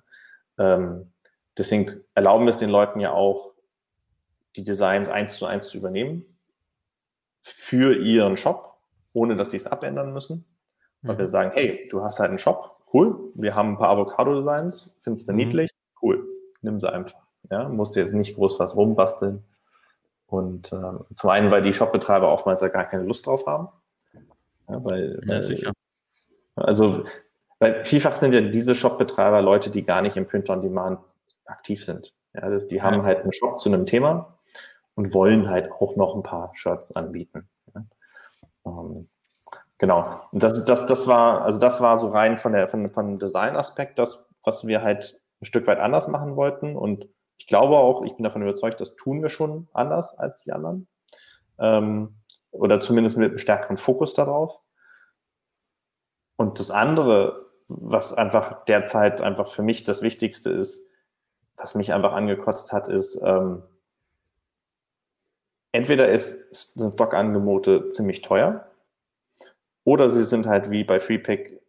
Ähm, 0.58 1.12
deswegen 1.58 2.04
erlauben 2.14 2.46
wir 2.46 2.52
es 2.52 2.58
den 2.58 2.70
Leuten 2.70 3.00
ja 3.00 3.12
auch, 3.12 3.54
die 4.56 4.64
Designs 4.64 5.10
eins 5.10 5.36
zu 5.38 5.46
eins 5.46 5.68
zu 5.68 5.78
übernehmen 5.78 6.26
für 7.42 7.96
ihren 7.96 8.38
Shop, 8.38 8.78
ohne 9.14 9.36
dass 9.36 9.52
sie 9.52 9.58
es 9.58 9.68
abändern 9.68 10.14
müssen. 10.14 10.46
Weil 11.02 11.16
mhm. 11.16 11.20
wir 11.20 11.28
sagen, 11.28 11.52
hey, 11.54 11.88
du 11.90 12.04
hast 12.04 12.20
halt 12.20 12.30
einen 12.30 12.40
Shop, 12.40 12.78
cool, 12.94 13.32
wir 13.36 13.56
haben 13.56 13.70
ein 13.70 13.78
paar 13.78 13.90
Avocado-Designs, 13.90 14.96
findest 15.00 15.28
du 15.28 15.34
mhm. 15.34 15.38
niedlich, 15.38 15.72
cool, 16.02 16.26
nimm 16.62 16.80
sie 16.80 16.92
einfach. 16.92 17.20
Ja, 17.52 17.68
musst 17.68 17.96
du 17.96 18.00
jetzt 18.00 18.14
nicht 18.14 18.36
groß 18.36 18.60
was 18.60 18.76
rumbasteln. 18.76 19.44
Und 20.28 20.72
äh, 20.72 21.14
zum 21.14 21.30
einen, 21.30 21.52
weil 21.52 21.62
die 21.62 21.74
Shopbetreiber 21.74 22.32
oftmals 22.32 22.62
ja 22.62 22.70
gar 22.70 22.86
keine 22.86 23.04
Lust 23.04 23.28
drauf 23.28 23.46
haben. 23.46 23.68
Ja, 24.70 24.86
weil, 24.86 25.22
ja, 25.28 25.42
sicher. 25.42 25.72
Also, 26.56 27.06
weil 27.60 27.84
vielfach 27.86 28.16
sind 28.16 28.34
ja 28.34 28.42
diese 28.42 28.76
Shopbetreiber 28.76 29.42
Leute, 29.42 29.70
die 29.70 29.84
gar 29.84 30.02
nicht 30.02 30.18
im 30.18 30.28
Print-on-Demand 30.28 31.00
aktiv 31.46 31.84
sind. 31.84 32.14
Ja, 32.34 32.50
das, 32.50 32.68
die 32.68 32.82
haben 32.82 33.04
halt 33.04 33.22
einen 33.22 33.34
Shop 33.34 33.60
zu 33.60 33.70
einem 33.70 33.86
Thema 33.86 34.38
und 34.96 35.14
wollen 35.14 35.50
halt 35.50 35.72
auch 35.72 35.96
noch 35.96 36.16
ein 36.16 36.24
paar 36.24 36.52
Shirts 36.56 36.92
anbieten. 36.96 37.48
Ja. 37.74 37.86
Ähm, 38.66 39.10
Genau. 39.84 40.16
Das, 40.32 40.64
das, 40.64 40.86
das 40.86 41.08
war, 41.08 41.42
also 41.42 41.60
das 41.60 41.82
war 41.82 41.98
so 41.98 42.08
rein 42.08 42.38
von 42.38 42.54
der 42.54 42.70
von, 42.70 42.90
von 42.90 43.20
Design-Aspekt, 43.20 44.00
das, 44.00 44.30
was 44.42 44.66
wir 44.66 44.82
halt 44.82 45.22
ein 45.42 45.46
Stück 45.46 45.68
weit 45.68 45.80
anders 45.80 46.08
machen 46.08 46.38
wollten. 46.38 46.78
Und 46.78 47.10
ich 47.38 47.48
glaube 47.48 47.76
auch, 47.76 48.02
ich 48.04 48.16
bin 48.16 48.24
davon 48.24 48.44
überzeugt, 48.44 48.80
das 48.80 48.96
tun 48.96 49.22
wir 49.22 49.28
schon 49.28 49.68
anders 49.74 50.18
als 50.18 50.44
die 50.44 50.54
anderen. 50.54 50.88
Ähm, 51.60 52.16
oder 52.54 52.80
zumindest 52.80 53.18
mit 53.18 53.32
einem 53.32 53.38
stärkeren 53.38 53.78
Fokus 53.78 54.14
darauf. 54.14 54.60
Und 56.38 56.60
das 56.60 56.72
andere, 56.72 57.50
was 57.68 58.14
einfach 58.14 58.66
derzeit 58.66 59.22
einfach 59.22 59.48
für 59.48 59.64
mich 59.64 59.84
das 59.84 60.02
Wichtigste 60.02 60.50
ist, 60.50 60.86
was 61.58 61.76
mich 61.76 61.94
einfach 61.94 62.14
angekotzt 62.14 62.72
hat, 62.72 62.88
ist, 62.88 63.20
ähm, 63.24 63.64
entweder 65.72 66.10
ist, 66.10 66.76
sind 66.76 66.96
Blog-Angebote 66.96 67.90
ziemlich 67.90 68.22
teuer 68.22 68.68
oder 69.84 70.10
sie 70.10 70.24
sind 70.24 70.48
halt 70.48 70.70
wie 70.70 70.84
bei 70.84 71.00
FreePick, 71.00 71.62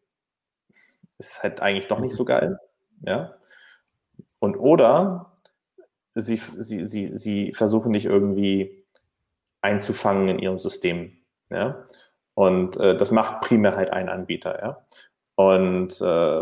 ist 1.18 1.42
halt 1.42 1.60
eigentlich 1.60 1.88
doch 1.88 2.00
nicht 2.00 2.14
so 2.14 2.24
geil. 2.24 2.58
Ja. 3.06 3.34
Und 4.38 4.56
oder 4.56 5.34
sie, 6.14 6.40
sie, 6.56 6.86
sie, 6.86 7.16
sie 7.18 7.52
versuchen 7.52 7.92
dich 7.92 8.06
irgendwie 8.06 8.83
einzufangen 9.64 10.28
in 10.28 10.38
ihrem 10.38 10.58
System. 10.58 11.18
Ja. 11.50 11.84
Und 12.34 12.76
äh, 12.76 12.96
das 12.96 13.10
macht 13.10 13.40
primär 13.40 13.76
halt 13.76 13.90
ein 13.90 14.08
Anbieter, 14.08 14.58
ja. 14.60 14.84
Und 15.36 16.00
äh, 16.00 16.40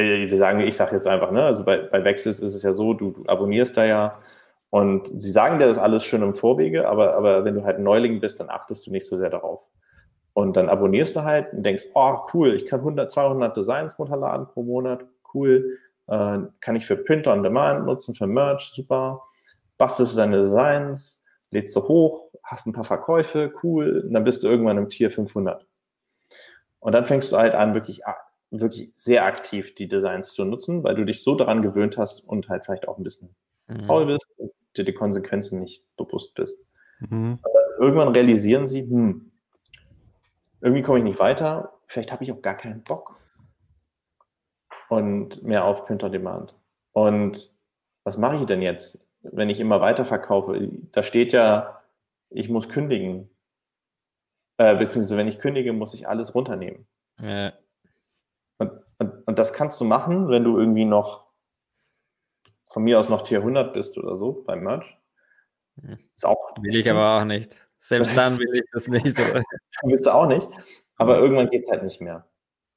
äh 0.00 0.30
wir 0.30 0.38
sagen, 0.38 0.60
ich 0.60 0.76
sage 0.76 0.94
jetzt 0.94 1.06
einfach, 1.06 1.30
ne, 1.32 1.44
also 1.44 1.64
bei, 1.64 1.78
bei 1.78 2.04
Wexis 2.04 2.40
ist 2.40 2.54
es 2.54 2.62
ja 2.62 2.72
so, 2.72 2.94
du, 2.94 3.10
du 3.12 3.26
abonnierst 3.26 3.76
da 3.76 3.84
ja 3.84 4.18
und 4.70 5.08
sie 5.20 5.30
sagen 5.30 5.58
dir 5.58 5.66
das 5.66 5.78
alles 5.78 6.04
schön 6.04 6.22
im 6.22 6.34
Vorwege, 6.34 6.88
aber, 6.88 7.14
aber 7.14 7.44
wenn 7.44 7.54
du 7.54 7.64
halt 7.64 7.78
ein 7.78 7.84
Neuling 7.84 8.20
bist, 8.20 8.40
dann 8.40 8.48
achtest 8.50 8.86
du 8.86 8.90
nicht 8.90 9.06
so 9.06 9.16
sehr 9.16 9.30
darauf. 9.30 9.60
Und 10.34 10.56
dann 10.56 10.68
abonnierst 10.68 11.16
du 11.16 11.24
halt 11.24 11.52
und 11.52 11.62
denkst, 11.62 11.84
oh 11.94 12.20
cool, 12.32 12.54
ich 12.54 12.66
kann 12.66 12.80
100, 12.80 13.10
200 13.10 13.56
Designs 13.56 13.98
runterladen 13.98 14.46
pro 14.46 14.62
Monat, 14.62 15.04
cool. 15.34 15.78
Äh, 16.06 16.38
kann 16.60 16.76
ich 16.76 16.86
für 16.86 16.96
Printer 16.96 17.32
on 17.32 17.42
Demand 17.42 17.86
nutzen, 17.86 18.14
für 18.14 18.26
Merch, 18.26 18.72
super. 18.74 19.22
Bastelst 19.82 20.12
du 20.12 20.18
deine 20.18 20.38
Designs, 20.38 21.20
lädst 21.50 21.74
du 21.74 21.88
hoch, 21.88 22.30
hast 22.44 22.68
ein 22.68 22.72
paar 22.72 22.84
Verkäufe, 22.84 23.52
cool. 23.64 24.04
Und 24.06 24.12
dann 24.12 24.22
bist 24.22 24.44
du 24.44 24.48
irgendwann 24.48 24.78
im 24.78 24.88
Tier 24.88 25.10
500. 25.10 25.66
Und 26.78 26.92
dann 26.92 27.04
fängst 27.04 27.32
du 27.32 27.36
halt 27.36 27.56
an, 27.56 27.74
wirklich, 27.74 28.02
wirklich 28.52 28.92
sehr 28.94 29.24
aktiv 29.24 29.74
die 29.74 29.88
Designs 29.88 30.34
zu 30.34 30.44
nutzen, 30.44 30.84
weil 30.84 30.94
du 30.94 31.04
dich 31.04 31.24
so 31.24 31.34
daran 31.34 31.62
gewöhnt 31.62 31.98
hast 31.98 32.20
und 32.20 32.48
halt 32.48 32.64
vielleicht 32.64 32.86
auch 32.86 32.96
ein 32.96 33.02
bisschen 33.02 33.34
mhm. 33.66 33.84
faul 33.86 34.06
bist 34.06 34.24
dir 34.76 34.84
die 34.84 34.94
Konsequenzen 34.94 35.58
nicht 35.58 35.84
bewusst 35.96 36.36
bist. 36.36 36.64
Mhm. 37.00 37.40
irgendwann 37.80 38.14
realisieren 38.14 38.68
sie, 38.68 38.82
hm, 38.82 39.32
irgendwie 40.60 40.82
komme 40.82 40.98
ich 40.98 41.04
nicht 41.04 41.18
weiter, 41.18 41.72
vielleicht 41.88 42.12
habe 42.12 42.22
ich 42.22 42.30
auch 42.30 42.40
gar 42.40 42.56
keinen 42.56 42.84
Bock 42.84 43.18
und 44.88 45.42
mehr 45.42 45.64
auf 45.64 45.84
Print 45.86 46.04
on 46.04 46.12
Demand. 46.12 46.54
Und 46.92 47.52
was 48.04 48.18
mache 48.18 48.36
ich 48.36 48.44
denn 48.44 48.62
jetzt, 48.62 49.00
wenn 49.22 49.50
ich 49.50 49.60
immer 49.60 49.80
weiter 49.80 50.04
verkaufe? 50.04 50.68
Da 50.92 51.02
steht 51.02 51.32
ja, 51.32 51.82
ich 52.30 52.48
muss 52.48 52.68
kündigen. 52.68 53.30
Äh, 54.58 54.76
beziehungsweise 54.76 55.16
wenn 55.16 55.28
ich 55.28 55.38
kündige, 55.38 55.72
muss 55.72 55.94
ich 55.94 56.08
alles 56.08 56.34
runternehmen. 56.34 56.86
Ja. 57.20 57.52
Und, 58.58 58.72
und, 58.98 59.26
und 59.26 59.38
das 59.38 59.52
kannst 59.52 59.80
du 59.80 59.84
machen, 59.84 60.28
wenn 60.28 60.44
du 60.44 60.58
irgendwie 60.58 60.84
noch 60.84 61.26
von 62.70 62.84
mir 62.84 62.98
aus 62.98 63.08
noch 63.08 63.22
Tier 63.22 63.38
100 63.38 63.72
bist 63.72 63.98
oder 63.98 64.16
so 64.16 64.42
beim 64.44 64.62
Merch. 64.62 64.98
Hm. 65.80 65.98
Ist 66.14 66.26
auch 66.26 66.54
will 66.60 66.74
ich 66.74 66.90
aber 66.90 67.20
auch 67.20 67.24
nicht. 67.24 67.60
Selbst 67.78 68.16
dann 68.16 68.38
will 68.38 68.54
ich 68.54 68.64
das 68.72 68.88
nicht. 68.88 69.18
Willst 69.82 70.06
du 70.06 70.14
auch 70.14 70.26
nicht. 70.26 70.48
Aber 70.96 71.18
irgendwann 71.18 71.50
geht 71.50 71.64
es 71.64 71.70
halt 71.70 71.82
nicht 71.82 72.00
mehr. 72.00 72.26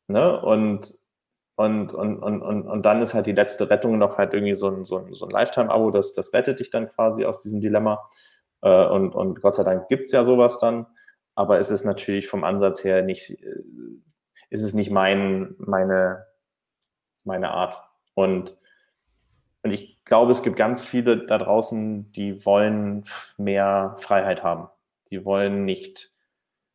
Ne? 0.07 0.41
Und, 0.41 0.97
und, 1.55 1.93
und, 1.93 2.19
und, 2.19 2.41
und, 2.41 2.67
und 2.67 2.85
dann 2.85 3.01
ist 3.01 3.13
halt 3.13 3.27
die 3.27 3.31
letzte 3.31 3.69
Rettung 3.69 3.97
noch 3.97 4.17
halt 4.17 4.33
irgendwie 4.33 4.53
so 4.53 4.69
ein, 4.69 4.85
so 4.85 4.97
ein, 4.97 5.13
so 5.13 5.25
ein 5.25 5.31
Lifetime-Abo, 5.31 5.91
das, 5.91 6.13
das 6.13 6.33
rettet 6.33 6.59
dich 6.59 6.69
dann 6.69 6.89
quasi 6.89 7.25
aus 7.25 7.41
diesem 7.41 7.61
Dilemma. 7.61 8.09
Äh, 8.61 8.87
und, 8.87 9.15
und 9.15 9.41
Gott 9.41 9.55
sei 9.55 9.63
Dank 9.63 9.87
gibt 9.87 10.05
es 10.05 10.11
ja 10.11 10.25
sowas 10.25 10.59
dann. 10.59 10.85
Aber 11.33 11.59
es 11.59 11.69
ist 11.69 11.85
natürlich 11.85 12.27
vom 12.27 12.43
Ansatz 12.43 12.83
her 12.83 13.01
nicht, 13.03 13.29
äh, 13.29 13.55
ist 14.49 14.63
es 14.63 14.73
nicht 14.73 14.91
mein, 14.91 15.55
meine, 15.57 16.25
meine 17.23 17.51
Art. 17.51 17.81
Und 18.15 18.57
und 19.65 19.71
ich 19.71 19.97
glaube, 20.05 20.31
es 20.31 20.43
gibt 20.43 20.57
ganz 20.57 20.85
viele 20.85 21.25
da 21.25 21.39
draußen, 21.39 22.11
die 22.11 22.45
wollen 22.45 23.03
mehr 23.37 23.95
Freiheit 23.97 24.43
haben. 24.43 24.69
Die 25.09 25.25
wollen 25.25 25.65
nicht 25.65 26.11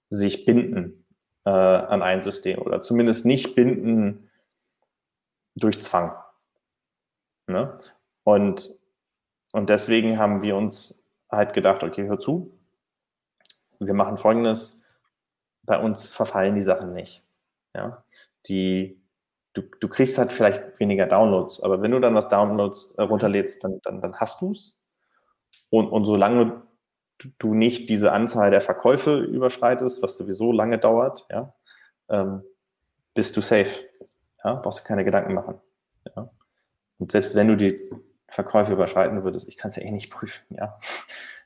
sich 0.09 0.45
binden 0.45 1.07
äh, 1.45 1.51
an 1.51 2.03
ein 2.03 2.21
System 2.21 2.59
oder 2.59 2.81
zumindest 2.81 3.25
nicht 3.27 3.55
binden 3.55 4.30
durch 5.55 5.81
Zwang. 5.81 6.13
Ne? 7.47 7.77
Und, 8.25 8.71
und 9.53 9.69
deswegen 9.69 10.19
haben 10.19 10.43
wir 10.43 10.57
uns 10.57 11.03
halt 11.31 11.53
gedacht, 11.55 11.83
okay, 11.83 12.07
hör 12.07 12.19
zu, 12.19 12.57
wir 13.79 13.95
machen 13.95 14.19
Folgendes, 14.19 14.79
bei 15.63 15.79
uns 15.79 16.13
verfallen 16.13 16.55
die 16.55 16.63
Sachen 16.63 16.93
nicht. 16.93 17.25
Ja? 17.75 18.05
Die, 18.47 19.01
du, 19.53 19.63
du 19.63 19.89
kriegst 19.89 20.19
halt 20.19 20.33
vielleicht 20.33 20.79
weniger 20.79 21.07
Downloads, 21.07 21.63
aber 21.63 21.83
wenn 21.83 21.91
du 21.91 22.01
dann 22.01 22.15
was 22.15 22.29
Downloads 22.29 22.93
äh, 22.93 23.03
runterlädst, 23.03 23.63
dann, 23.65 23.81
dann, 23.83 24.01
dann 24.01 24.17
hast 24.17 24.41
du 24.41 24.53
es. 24.53 24.77
Und, 25.71 25.89
und 25.89 26.05
solange 26.05 26.63
du 27.39 27.55
nicht 27.55 27.89
diese 27.91 28.13
Anzahl 28.13 28.51
der 28.51 28.61
Verkäufe 28.61 29.19
überschreitest, 29.19 30.03
was 30.03 30.17
sowieso 30.17 30.53
lange 30.53 30.79
dauert, 30.79 31.27
ja, 31.31 31.55
ähm, 32.09 32.43
bist 33.15 33.37
du 33.37 33.41
safe. 33.41 33.85
Ja, 34.45 34.55
brauchst 34.55 34.81
du 34.81 34.85
keine 34.85 35.05
Gedanken 35.05 35.35
machen. 35.35 35.61
Ja. 36.17 36.31
Und 36.99 37.13
selbst 37.13 37.35
wenn 37.35 37.49
du 37.49 37.57
die 37.57 37.91
Verkäufe 38.29 38.73
überschreiten 38.73 39.25
würdest, 39.25 39.49
ich 39.49 39.57
kann 39.57 39.71
es 39.71 39.77
ja 39.77 39.83
eh 39.83 39.91
nicht 39.91 40.11
prüfen, 40.11 40.45
ja. 40.51 40.79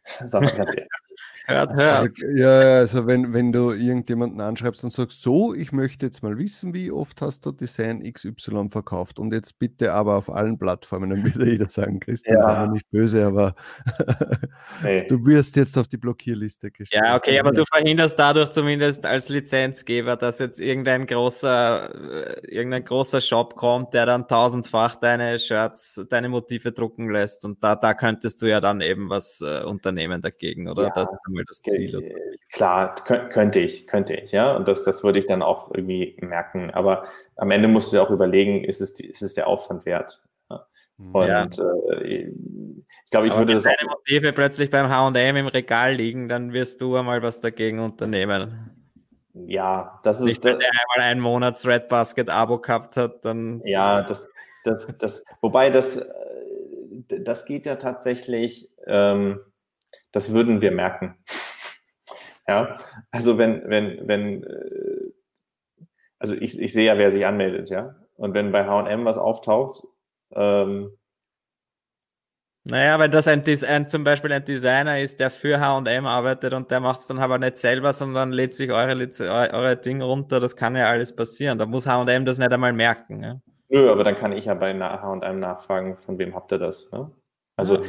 Sag 0.27 0.43
mal 0.43 0.53
ganz 0.55 0.71
ehrlich. 0.71 0.89
Hört, 1.47 1.75
hört. 1.77 2.17
Ja, 2.37 2.79
also 2.79 3.07
wenn, 3.07 3.35
wenn 3.35 3.53
du 3.53 3.73
irgendjemanden 3.73 4.41
anschreibst 4.41 4.83
und 4.83 4.95
sagst, 4.95 5.21
so, 5.21 5.55
ich 5.55 5.73
möchte 5.73 6.07
jetzt 6.07 6.23
mal 6.23 6.39
wissen, 6.39 6.73
wie 6.73 6.91
oft 6.91 7.21
hast 7.21 7.45
du 7.45 7.53
Design 7.53 8.03
XY 8.03 8.71
verkauft 8.71 9.19
und 9.19 9.31
jetzt 9.31 9.59
bitte 9.59 9.93
aber 9.93 10.17
auf 10.17 10.33
allen 10.33 10.59
Plattformen, 10.59 11.11
dann 11.11 11.23
würde 11.23 11.51
jeder 11.51 11.69
sagen, 11.69 12.01
Christian, 12.01 12.39
ja. 12.39 12.43
sei 12.45 12.67
nicht 12.69 12.91
böse, 12.91 13.27
aber 13.27 13.55
du 15.09 15.27
wirst 15.27 15.57
jetzt 15.57 15.77
auf 15.77 15.87
die 15.87 15.99
Blockierliste 15.99 16.71
gestellt. 16.71 17.05
Ja, 17.05 17.15
okay, 17.15 17.39
aber 17.39 17.53
du 17.53 17.65
verhinderst 17.71 18.19
dadurch 18.19 18.49
zumindest 18.49 19.05
als 19.05 19.29
Lizenzgeber, 19.29 20.17
dass 20.17 20.39
jetzt 20.39 20.61
irgendein 20.61 21.07
großer, 21.07 22.41
äh, 22.41 22.47
irgendein 22.47 22.87
großer 22.87 23.21
Shop 23.21 23.55
kommt, 23.55 23.93
der 23.93 24.07
dann 24.07 24.27
tausendfach 24.29 24.97
deine 24.97 25.39
Shirts, 25.39 26.01
deine 26.09 26.31
Motive 26.31 26.73
drucken 26.73 27.11
lässt 27.11 27.45
und 27.45 27.63
da, 27.63 27.77
da 27.77 27.93
könntest 27.93 28.41
du 28.41 28.47
ja 28.47 28.63
dann 28.63 28.81
eben 28.81 29.11
was 29.11 29.43
äh, 29.43 29.63
unternehmen 29.63 30.23
dagegen, 30.23 30.69
oder? 30.69 30.85
Ja. 30.85 31.34
Einmal 31.35 31.45
das 31.47 31.63
Ziel. 31.63 32.15
Klar, 32.53 32.95
könnte 32.95 33.59
ich, 33.59 33.87
könnte 33.87 34.15
ich, 34.15 34.33
ja. 34.33 34.55
Und 34.55 34.69
das, 34.69 34.85
das 34.85 35.03
würde 35.03 35.19
ich 35.19 35.27
dann 35.27 35.43
auch 35.43 35.75
irgendwie 35.75 36.17
merken. 36.21 36.71
Aber 36.71 37.07
am 37.37 37.51
Ende 37.51 37.67
musst 37.67 37.93
du 37.93 37.97
dir 37.97 38.03
auch 38.03 38.11
überlegen, 38.11 38.63
ist 38.63 38.81
es, 38.81 38.99
ist 39.01 39.23
es 39.23 39.35
der 39.35 39.49
Aufwand 39.49 39.85
wert? 39.85 40.23
Mhm. 40.97 41.15
Und 41.15 41.27
ja. 41.27 41.49
äh, 42.03 42.29
ich 43.05 43.11
glaube, 43.11 43.27
ich 43.27 43.33
Aber 43.33 43.41
würde 43.41 43.53
wenn 43.53 43.57
das. 43.57 43.65
Wenn 43.65 43.75
deine 43.79 43.91
Motive 43.91 44.33
plötzlich 44.33 44.71
beim 44.71 44.89
HM 44.89 45.37
im 45.37 45.47
Regal 45.49 45.95
liegen, 45.95 46.29
dann 46.29 46.53
wirst 46.53 46.81
du 46.81 46.97
einmal 46.97 47.23
was 47.23 47.41
dagegen 47.41 47.81
unternehmen. 47.81 48.71
Ja, 49.35 49.99
das 50.05 50.21
ist. 50.21 50.27
Nicht, 50.27 50.45
wenn 50.45 50.59
der 50.59 50.71
einmal 50.71 51.11
einen 51.11 51.21
Monat 51.21 51.61
Threadbasket-Abo 51.61 52.61
gehabt 52.61 52.97
hat, 52.97 53.25
dann. 53.25 53.61
Ja, 53.65 54.03
das, 54.03 54.29
das, 54.63 54.87
das, 54.99 55.25
wobei 55.41 55.71
das, 55.71 55.97
äh, 55.97 57.21
das 57.21 57.45
geht 57.45 57.67
ja 57.67 57.77
tatsächlich. 57.77 58.71
Ähm, 58.87 59.41
das 60.13 60.33
würden 60.33 60.61
wir 60.61 60.71
merken. 60.71 61.17
Ja, 62.47 62.77
also 63.11 63.39
wenn, 63.39 63.63
wenn, 63.69 64.07
wenn, 64.07 64.45
äh, 64.45 65.13
also 66.19 66.35
ich, 66.35 66.59
ich 66.59 66.73
sehe 66.73 66.87
ja, 66.87 66.99
wer 66.99 67.11
sich 67.11 67.27
anmeldet, 67.27 67.71
ja. 67.71 67.97
Und 68.17 68.35
wenn 68.35 68.53
bei 68.53 68.65
HM 68.65 69.05
was 69.05 69.19
auftaucht, 69.19 69.87
ähm, 70.33 70.97
naja, 72.67 72.99
wenn 72.99 73.11
das 73.11 73.29
ein, 73.29 73.45
ein, 73.69 73.89
zum 73.91 74.05
Beispiel 74.05 74.33
ein 74.33 74.45
Designer 74.45 74.99
ist, 74.99 75.21
der 75.21 75.31
für 75.31 75.61
H&M 75.61 76.07
arbeitet 76.07 76.55
und 76.55 76.71
der 76.71 76.81
macht 76.81 77.01
es 77.01 77.07
dann 77.07 77.19
aber 77.19 77.39
nicht 77.39 77.59
selber, 77.59 77.93
sondern 77.93 78.33
lädt 78.33 78.55
sich 78.55 78.73
eure, 78.73 78.97
eure 79.53 79.77
Dinge 79.77 80.05
runter, 80.05 80.41
das 80.41 80.57
kann 80.57 80.75
ja 80.75 80.87
alles 80.87 81.15
passieren. 81.15 81.59
Da 81.59 81.67
muss 81.67 81.87
H&M 81.87 82.25
das 82.25 82.39
nicht 82.39 82.51
einmal 82.51 82.73
merken. 82.73 83.23
Ja? 83.23 83.41
Nö, 83.69 83.91
aber 83.91 84.03
dann 84.03 84.17
kann 84.17 84.33
ich 84.33 84.47
ja 84.47 84.55
bei 84.55 84.73
H&M 84.73 85.41
nachfragen, 85.41 85.99
von 85.99 86.19
wem 86.19 86.35
habt 86.35 86.53
ihr 86.53 86.59
das? 86.59 86.91
Ne? 86.91 87.11
Also. 87.57 87.85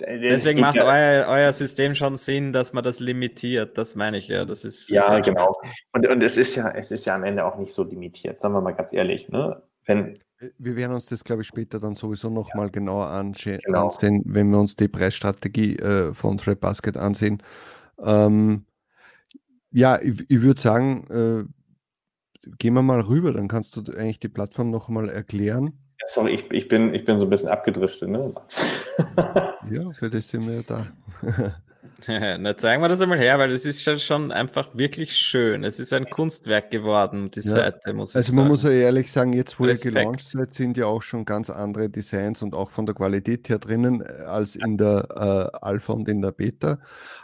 Deswegen 0.00 0.60
macht 0.60 0.76
ja, 0.76 0.84
euer, 0.84 1.28
euer, 1.28 1.52
System 1.52 1.94
schon 1.94 2.16
Sinn, 2.16 2.52
dass 2.52 2.72
man 2.72 2.84
das 2.84 3.00
limitiert. 3.00 3.76
Das 3.78 3.94
meine 3.94 4.18
ich 4.18 4.28
ja. 4.28 4.44
Das 4.44 4.64
ist 4.64 4.88
ja 4.88 5.18
genau. 5.20 5.54
Und, 5.92 6.06
und 6.06 6.22
es 6.22 6.36
ist 6.36 6.56
ja, 6.56 6.70
es 6.70 6.90
ist 6.90 7.04
ja 7.04 7.14
am 7.14 7.24
Ende 7.24 7.44
auch 7.44 7.58
nicht 7.58 7.72
so 7.72 7.84
limitiert, 7.84 8.40
sagen 8.40 8.54
wir 8.54 8.60
mal 8.60 8.72
ganz 8.72 8.92
ehrlich. 8.92 9.28
Ne? 9.28 9.62
Wenn, 9.84 10.18
wir 10.58 10.76
werden 10.76 10.92
uns 10.92 11.06
das, 11.06 11.24
glaube 11.24 11.42
ich, 11.42 11.48
später 11.48 11.78
dann 11.78 11.94
sowieso 11.94 12.30
nochmal 12.30 12.66
ja. 12.66 12.72
genauer 12.72 13.24
genau. 13.32 13.88
ansehen, 13.88 14.22
wenn 14.26 14.50
wir 14.50 14.58
uns 14.58 14.76
die 14.76 14.88
Preisstrategie 14.88 15.76
äh, 15.76 16.14
von 16.14 16.40
Basket 16.60 16.96
ansehen. 16.96 17.42
Ähm, 17.98 18.64
ja, 19.70 20.00
ich, 20.00 20.28
ich 20.28 20.42
würde 20.42 20.60
sagen, 20.60 21.06
äh, 21.10 22.50
gehen 22.58 22.74
wir 22.74 22.82
mal 22.82 23.00
rüber, 23.00 23.32
dann 23.32 23.48
kannst 23.48 23.76
du 23.76 23.92
eigentlich 23.92 24.20
die 24.20 24.28
Plattform 24.28 24.70
noch 24.70 24.88
mal 24.88 25.08
erklären. 25.08 25.78
Ja, 26.02 26.08
sorry, 26.08 26.34
ich, 26.34 26.50
ich, 26.50 26.68
bin, 26.68 26.94
ich 26.94 27.04
bin 27.04 27.18
so 27.18 27.26
ein 27.26 27.30
bisschen 27.30 27.48
abgedriftet. 27.48 28.08
Ne? 28.08 28.32
ja, 29.70 29.90
für 29.92 30.10
das 30.10 30.28
sind 30.28 30.48
wir 30.48 30.62
da. 30.62 30.86
Na, 32.38 32.56
zeigen 32.56 32.82
wir 32.82 32.88
das 32.88 33.00
einmal 33.00 33.18
her, 33.18 33.38
weil 33.38 33.50
das 33.50 33.64
ist 33.64 33.82
schon, 33.82 34.00
schon 34.00 34.32
einfach 34.32 34.70
wirklich 34.74 35.16
schön. 35.16 35.62
Es 35.62 35.78
ist 35.78 35.92
ein 35.92 36.10
Kunstwerk 36.10 36.72
geworden, 36.72 37.30
die 37.30 37.40
ja. 37.40 37.52
Seite, 37.52 37.92
muss 37.92 38.10
ich 38.10 38.16
Also 38.16 38.32
man 38.34 38.44
sagen. 38.44 38.52
muss 38.52 38.62
ja 38.64 38.70
ehrlich 38.70 39.12
sagen, 39.12 39.32
jetzt 39.32 39.60
wo 39.60 39.64
Respekt. 39.64 39.94
ihr 39.94 40.00
gelauncht 40.00 40.22
seid, 40.22 40.52
sind 40.52 40.76
ja 40.76 40.86
auch 40.86 41.02
schon 41.02 41.24
ganz 41.24 41.48
andere 41.48 41.88
Designs 41.88 42.42
und 42.42 42.54
auch 42.54 42.70
von 42.70 42.86
der 42.86 42.96
Qualität 42.96 43.48
her 43.48 43.58
drinnen 43.60 44.00
äh, 44.00 44.24
als 44.24 44.56
in 44.56 44.78
der 44.78 45.06
äh, 45.52 45.58
Alpha 45.64 45.92
und 45.92 46.08
in 46.08 46.22
der 46.22 46.32
Beta. 46.32 46.78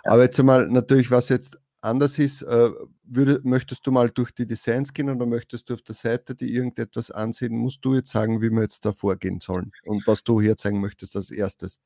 Aber 0.05 0.23
jetzt 0.23 0.39
einmal 0.39 0.69
natürlich, 0.69 1.11
was 1.11 1.29
jetzt 1.29 1.59
anders 1.81 2.19
ist, 2.19 2.43
äh, 2.43 2.71
würde, 3.05 3.41
möchtest 3.45 3.87
du 3.87 3.93
mal 3.93 4.11
durch 4.11 4.33
die 4.33 4.47
Designs 4.47 4.93
gehen 4.93 5.11
oder 5.11 5.27
möchtest 5.27 5.69
du 5.69 5.75
auf 5.75 5.83
der 5.83 5.95
Seite 5.95 6.35
die 6.35 6.55
irgendetwas 6.55 7.11
ansehen? 7.11 7.57
Musst 7.57 7.85
du 7.85 7.95
jetzt 7.95 8.11
sagen, 8.11 8.41
wie 8.41 8.51
wir 8.51 8.63
jetzt 8.63 8.85
da 8.85 8.93
vorgehen 8.93 9.41
sollen 9.41 9.73
und 9.85 10.07
was 10.07 10.25
du 10.25 10.41
hier 10.41 10.57
zeigen 10.57 10.81
möchtest 10.81 11.17
als 11.17 11.31
erstes? 11.31 11.81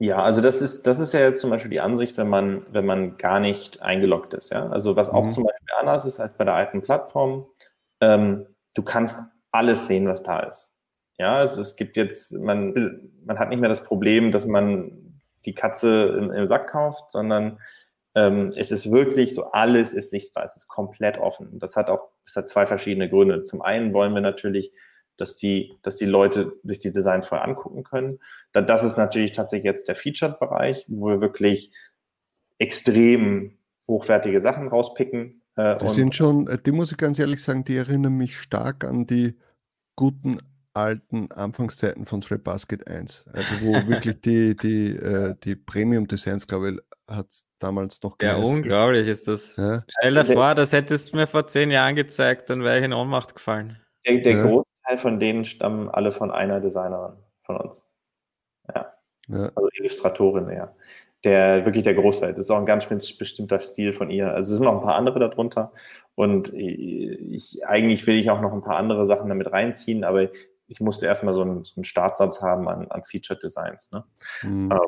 Ja, 0.00 0.22
also 0.22 0.40
das 0.40 0.62
ist, 0.62 0.86
das 0.86 1.00
ist 1.00 1.12
ja 1.12 1.20
jetzt 1.20 1.40
zum 1.40 1.50
Beispiel 1.50 1.70
die 1.70 1.80
Ansicht, 1.80 2.16
wenn 2.18 2.28
man, 2.28 2.64
wenn 2.70 2.86
man 2.86 3.16
gar 3.16 3.40
nicht 3.40 3.82
eingeloggt 3.82 4.32
ist. 4.34 4.50
Ja? 4.50 4.68
Also 4.68 4.94
was 4.94 5.08
auch 5.08 5.24
mhm. 5.24 5.30
zum 5.30 5.44
Beispiel 5.44 5.74
anders 5.78 6.04
ist 6.04 6.20
als 6.20 6.36
bei 6.36 6.44
der 6.44 6.54
alten 6.54 6.82
Plattform, 6.82 7.46
ähm, 8.00 8.46
du 8.74 8.82
kannst 8.82 9.20
alles 9.50 9.88
sehen, 9.88 10.06
was 10.06 10.22
da 10.22 10.40
ist. 10.40 10.72
Ja, 11.18 11.32
also 11.32 11.60
es 11.60 11.74
gibt 11.74 11.96
jetzt, 11.96 12.32
man, 12.32 13.10
man 13.24 13.40
hat 13.40 13.48
nicht 13.48 13.58
mehr 13.58 13.68
das 13.68 13.82
Problem, 13.82 14.30
dass 14.30 14.46
man 14.46 15.20
die 15.46 15.54
Katze 15.54 16.16
im, 16.16 16.30
im 16.30 16.46
Sack 16.46 16.68
kauft, 16.68 17.10
sondern 17.10 17.58
ähm, 18.14 18.52
es 18.56 18.70
ist 18.70 18.90
wirklich 18.90 19.34
so, 19.34 19.44
alles 19.44 19.92
ist 19.92 20.10
sichtbar, 20.10 20.44
es 20.44 20.56
ist 20.56 20.68
komplett 20.68 21.18
offen. 21.18 21.58
Das 21.58 21.76
hat 21.76 21.90
auch, 21.90 22.08
es 22.26 22.36
hat 22.36 22.48
zwei 22.48 22.66
verschiedene 22.66 23.08
Gründe. 23.08 23.42
Zum 23.42 23.62
einen 23.62 23.92
wollen 23.92 24.14
wir 24.14 24.20
natürlich 24.20 24.72
dass 25.18 25.36
die, 25.36 25.76
dass 25.82 25.96
die 25.96 26.06
Leute 26.06 26.56
sich 26.62 26.78
die 26.78 26.92
Designs 26.92 27.26
vorher 27.26 27.46
angucken 27.46 27.84
können. 27.84 28.20
Das 28.52 28.84
ist 28.84 28.96
natürlich 28.96 29.32
tatsächlich 29.32 29.64
jetzt 29.64 29.88
der 29.88 29.96
Featured-Bereich, 29.96 30.86
wo 30.88 31.08
wir 31.08 31.20
wirklich 31.20 31.72
extrem 32.58 33.58
hochwertige 33.86 34.40
Sachen 34.40 34.68
rauspicken. 34.68 35.42
Äh, 35.56 35.76
die 35.78 35.88
sind 35.88 36.14
schon, 36.14 36.46
äh, 36.46 36.58
die 36.58 36.70
muss 36.70 36.92
ich 36.92 36.98
ganz 36.98 37.18
ehrlich 37.18 37.42
sagen, 37.42 37.64
die 37.64 37.76
erinnern 37.76 38.14
mich 38.14 38.38
stark 38.38 38.84
an 38.84 39.06
die 39.06 39.36
guten 39.96 40.38
alten 40.78 41.30
Anfangszeiten 41.32 42.06
von 42.06 42.20
Thread 42.20 42.44
Basket 42.44 42.86
1. 42.86 43.24
Also 43.32 43.54
wo 43.62 43.72
wirklich 43.88 44.20
die, 44.20 44.56
die, 44.56 44.96
äh, 44.96 45.34
die 45.42 45.56
Premium-Designs, 45.56 46.46
glaube 46.46 46.70
ich, 46.70 46.78
hat 47.08 47.30
es 47.30 47.46
damals 47.58 48.02
noch 48.02 48.18
gegeben. 48.18 48.38
Ja, 48.38 48.44
unglaublich 48.44 49.08
ist 49.08 49.28
das. 49.28 49.56
Ja. 49.56 49.84
Stell 49.88 50.14
dir 50.14 50.24
vor, 50.24 50.54
das 50.54 50.72
hättest 50.72 51.12
du 51.12 51.16
mir 51.16 51.26
vor 51.26 51.46
zehn 51.46 51.70
Jahren 51.70 51.96
gezeigt, 51.96 52.50
dann 52.50 52.62
wäre 52.62 52.78
ich 52.78 52.84
in 52.84 52.92
Ohnmacht 52.92 53.34
gefallen. 53.34 53.80
Der, 54.06 54.18
der 54.18 54.36
ja. 54.36 54.42
Großteil 54.42 54.98
von 54.98 55.18
denen 55.18 55.44
stammen 55.44 55.88
alle 55.88 56.12
von 56.12 56.30
einer 56.30 56.60
Designerin 56.60 57.14
von 57.42 57.56
uns. 57.56 57.84
Ja. 58.74 58.92
ja. 59.28 59.50
Also 59.54 59.68
Illustratorin, 59.78 60.50
ja. 60.50 60.74
Der, 61.24 61.64
wirklich 61.64 61.82
der 61.82 61.94
Großteil. 61.94 62.32
Das 62.34 62.44
ist 62.44 62.50
auch 62.50 62.58
ein 62.58 62.66
ganz 62.66 62.86
bestimmter 62.86 63.58
Stil 63.58 63.92
von 63.92 64.08
ihr. 64.08 64.32
Also 64.32 64.52
es 64.52 64.56
sind 64.58 64.64
noch 64.64 64.76
ein 64.76 64.82
paar 64.82 64.94
andere 64.94 65.18
darunter. 65.18 65.72
Und 66.14 66.52
ich, 66.54 67.66
eigentlich 67.66 68.06
will 68.06 68.20
ich 68.20 68.30
auch 68.30 68.40
noch 68.40 68.52
ein 68.52 68.62
paar 68.62 68.76
andere 68.76 69.04
Sachen 69.04 69.28
damit 69.28 69.50
reinziehen, 69.50 70.04
aber 70.04 70.28
ich 70.68 70.80
musste 70.80 71.06
erstmal 71.06 71.34
so 71.34 71.42
einen, 71.42 71.64
so 71.64 71.76
einen 71.76 71.84
Startsatz 71.84 72.42
haben 72.42 72.68
an, 72.68 72.88
an 72.90 73.04
Featured 73.04 73.42
Designs. 73.42 73.90
Ne? 73.90 74.04
Mhm. 74.42 74.70
Uh, 74.70 74.86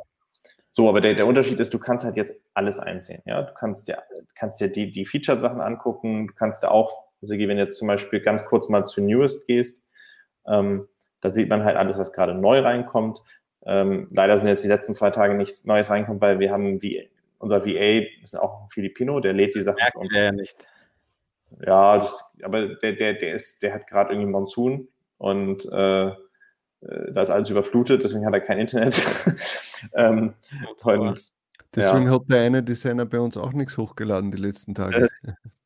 so, 0.68 0.88
aber 0.88 1.00
der, 1.00 1.14
der 1.14 1.26
Unterschied 1.26 1.58
ist, 1.58 1.74
du 1.74 1.78
kannst 1.78 2.04
halt 2.04 2.16
jetzt 2.16 2.40
alles 2.54 2.78
einsehen. 2.78 3.22
Ja? 3.24 3.42
Du 3.42 3.52
kannst 3.54 3.88
dir, 3.88 4.02
kannst 4.34 4.60
dir 4.60 4.68
die, 4.68 4.90
die 4.90 5.06
Featured-Sachen 5.06 5.60
angucken, 5.60 6.28
du 6.28 6.34
kannst 6.34 6.62
dir 6.62 6.70
auch, 6.70 7.06
also 7.22 7.34
wenn 7.34 7.56
du 7.56 7.62
jetzt 7.62 7.78
zum 7.78 7.88
Beispiel 7.88 8.20
ganz 8.20 8.44
kurz 8.44 8.68
mal 8.68 8.84
zu 8.84 9.00
Newest 9.00 9.46
gehst, 9.46 9.82
ähm, 10.46 10.86
da 11.20 11.30
sieht 11.30 11.48
man 11.48 11.64
halt 11.64 11.76
alles, 11.76 11.98
was 11.98 12.12
gerade 12.12 12.34
neu 12.34 12.60
reinkommt. 12.60 13.20
Ähm, 13.66 14.08
leider 14.10 14.38
sind 14.38 14.48
jetzt 14.48 14.64
die 14.64 14.68
letzten 14.68 14.94
zwei 14.94 15.10
Tage 15.10 15.34
nichts 15.34 15.64
Neues 15.64 15.90
reinkommen, 15.90 16.20
weil 16.20 16.38
wir 16.38 16.50
haben 16.50 16.80
wie 16.82 17.10
unser 17.38 17.64
VA, 17.64 18.06
ist 18.22 18.38
auch 18.38 18.62
ein 18.62 18.70
Filipino, 18.70 19.20
der 19.20 19.32
lädt 19.32 19.54
die 19.54 19.62
Sachen. 19.62 19.76
Merkt 19.76 20.14
der 20.14 20.24
ja 20.24 20.32
nicht. 20.32 20.66
Ja, 21.66 21.98
das, 21.98 22.24
aber 22.42 22.68
der, 22.76 22.92
der, 22.92 23.14
der 23.14 23.34
ist, 23.34 23.62
der 23.62 23.74
hat 23.74 23.86
gerade 23.86 24.12
irgendwie 24.12 24.30
Monsun 24.30 24.88
und 25.20 25.66
äh, 25.70 26.08
äh, 26.08 26.14
da 26.80 27.20
ist 27.22 27.30
alles 27.30 27.50
überflutet, 27.50 28.02
deswegen 28.02 28.24
hat 28.24 28.32
er 28.32 28.40
kein 28.40 28.58
Internet. 28.58 29.02
ähm, 29.94 30.32
und, 30.82 31.30
deswegen 31.74 32.06
ja. 32.06 32.14
hat 32.14 32.22
der 32.28 32.40
eine 32.40 32.62
Designer 32.62 33.04
bei 33.04 33.20
uns 33.20 33.36
auch 33.36 33.52
nichts 33.52 33.76
hochgeladen 33.76 34.30
die 34.30 34.38
letzten 34.38 34.74
Tage. 34.74 35.08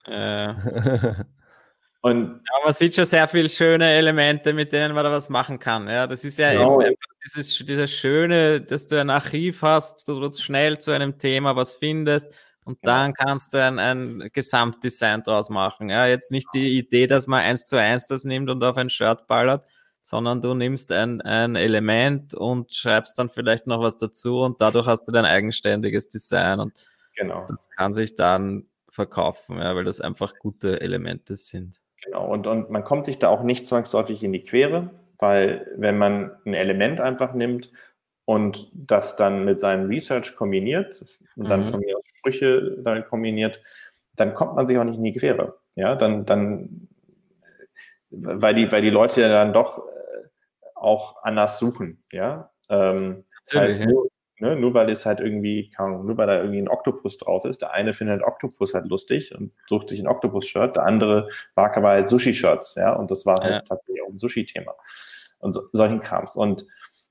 Äh, 0.07 0.55
Und 2.05 2.43
ja, 2.45 2.65
man 2.67 2.75
sieht 2.75 2.95
schon 2.95 3.07
sehr 3.07 3.27
viele 3.29 3.49
schöne 3.49 3.91
Elemente, 3.91 4.53
mit 4.53 4.75
denen 4.75 4.95
man 4.95 5.05
da 5.05 5.11
was 5.11 5.31
machen 5.31 5.59
kann. 5.59 5.89
Ja, 5.89 6.07
das 6.07 6.23
ist 6.27 6.39
ja 6.39 6.53
genau. 6.53 6.83
eben 6.83 6.97
dieses, 7.25 7.65
dieses 7.65 7.91
Schöne, 7.91 8.61
dass 8.61 8.87
du 8.87 9.01
ein 9.01 9.09
Archiv 9.09 9.63
hast, 9.63 10.07
du 10.07 10.31
schnell 10.35 10.77
zu 10.79 10.91
einem 10.91 11.17
Thema 11.17 11.57
was 11.57 11.73
findest 11.73 12.27
und 12.65 12.79
ja. 12.83 12.93
dann 12.93 13.15
kannst 13.15 13.53
du 13.53 13.63
ein, 13.63 13.79
ein 13.79 14.31
Gesamtdesign 14.33 15.23
draus 15.23 15.51
machen. 15.51 15.91
Ja, 15.91 16.07
jetzt 16.07 16.31
nicht 16.31 16.49
die 16.55 16.79
Idee, 16.79 17.07
dass 17.07 17.27
man 17.27 17.43
eins 17.43 17.67
zu 17.67 17.77
eins 17.77 18.07
das 18.07 18.25
nimmt 18.25 18.49
und 18.51 18.63
auf 18.65 18.77
ein 18.77 18.91
Shirt 18.91 19.27
ballert, 19.27 19.69
sondern 20.01 20.41
du 20.41 20.55
nimmst 20.55 20.93
ein, 20.93 21.21
ein 21.21 21.57
Element 21.57 22.35
und 22.35 22.75
schreibst 22.75 23.19
dann 23.19 23.31
vielleicht 23.31 23.67
noch 23.67 23.81
was 23.81 23.97
dazu 23.97 24.41
und 24.41 24.61
dadurch 24.61 24.87
hast 24.87 25.07
du 25.07 25.13
dein 25.13 25.25
eigenständiges 25.25 26.09
Design 26.09 26.61
und 26.61 26.73
genau. 27.17 27.47
das 27.49 27.69
kann 27.77 27.93
sich 27.93 28.15
dann 28.15 28.67
verkaufen, 28.89 29.59
ja, 29.59 29.75
weil 29.75 29.85
das 29.85 30.01
einfach 30.01 30.35
gute 30.39 30.81
Elemente 30.81 31.37
sind. 31.37 31.81
Genau, 32.05 32.27
und, 32.27 32.47
und 32.47 32.71
man 32.71 32.85
kommt 32.85 33.05
sich 33.05 33.19
da 33.19 33.29
auch 33.29 33.43
nicht 33.43 33.67
zwangsläufig 33.67 34.23
in 34.23 34.33
die 34.33 34.43
Quere, 34.43 34.91
weil 35.19 35.67
wenn 35.77 35.99
man 35.99 36.33
ein 36.45 36.55
Element 36.55 37.01
einfach 37.01 37.35
nimmt 37.35 37.73
und 38.25 38.71
das 38.73 39.17
dann 39.17 39.45
mit 39.45 39.59
seinem 39.59 39.89
Research 39.89 40.37
kombiniert 40.37 41.03
und 41.37 41.49
dann 41.49 41.65
mhm. 41.65 41.71
von 41.71 41.81
mir 41.81 41.97
aus 41.97 42.04
Sprüche 42.25 42.79
damit 42.83 43.09
kombiniert, 43.09 43.63
dann 44.17 44.35
kommt 44.35 44.55
man 44.55 44.67
sich 44.67 44.79
auch 44.79 44.85
nicht 44.85 44.99
in 44.99 45.05
die 45.05 45.13
Quere. 45.13 45.59
Ja, 45.75 45.95
dann, 45.95 46.25
dann, 46.25 46.89
weil 48.11 48.55
die, 48.55 48.71
weil 48.71 48.83
die 48.83 48.91
Leute 48.91 49.21
ja 49.21 49.29
dann 49.29 49.53
doch 49.53 49.79
äh, 49.79 50.29
auch 50.75 51.23
anders 51.23 51.59
suchen. 51.59 52.05
Ja, 52.13 52.51
ähm, 52.69 53.25
das 53.47 53.61
heißt, 53.61 53.87
nur, 53.87 54.09
Ne? 54.41 54.57
Nur 54.57 54.75
weil 54.75 54.91
es 54.91 55.07
halt 55.07 55.21
irgendwie, 55.21 55.73
nur 55.79 56.19
weil 56.19 56.27
da 56.27 56.39
irgendwie 56.39 56.61
ein 56.61 56.69
Oktopus 56.69 57.19
drauf 57.19 57.45
ist. 57.45 57.63
Der 57.63 57.73
eine 57.73 57.93
findet 57.93 58.23
Oktopus 58.23 58.75
halt 58.75 58.87
lustig 58.89 59.35
und 59.35 59.53
sucht 59.69 59.89
sich 59.91 60.01
ein 60.01 60.09
Oktopus-Shirt. 60.09 60.77
Der 60.77 60.85
andere 60.85 61.29
mag 61.55 61.77
aber 61.77 61.91
halt 61.91 62.09
Sushi-Shirts, 62.09 62.75
ja. 62.75 62.93
Und 62.95 63.11
das 63.11 63.25
war 63.25 63.41
halt 63.41 63.53
ja. 63.53 63.61
tatsächlich 63.61 64.03
auch 64.03 64.09
ein 64.09 64.19
Sushi-Thema. 64.19 64.75
Und 65.39 65.53
so, 65.53 65.63
solchen 65.73 66.01
Krams. 66.01 66.35
Und 66.35 66.67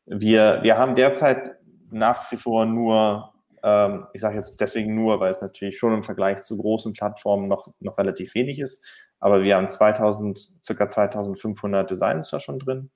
wir, 0.06 0.60
wir 0.63 0.78
haben 0.78 0.95
derzeit 0.95 1.56
nach 1.91 2.30
wie 2.32 2.36
vor 2.36 2.65
nur, 2.65 3.33
ähm, 3.63 4.08
ich 4.13 4.21
sage 4.21 4.36
jetzt 4.36 4.60
deswegen 4.62 4.95
nur, 4.95 5.19
weil 5.19 5.32
es 5.32 5.41
natürlich 5.41 5.78
schon 5.78 5.93
im 5.93 6.04
Vergleich 6.04 6.43
zu 6.43 6.58
großen 6.58 6.93
Plattformen 6.93 7.47
noch, 7.47 7.73
noch 7.80 7.97
relativ 7.97 8.36
wenig 8.36 8.60
ist. 8.60 8.84
Aber 9.19 9.43
wir 9.43 9.56
haben 9.56 9.69
2000, 9.69 10.63
circa 10.63 10.89
2500 10.89 11.89
Designs 11.89 12.30
da 12.30 12.39
schon 12.39 12.60
drin 12.60 12.91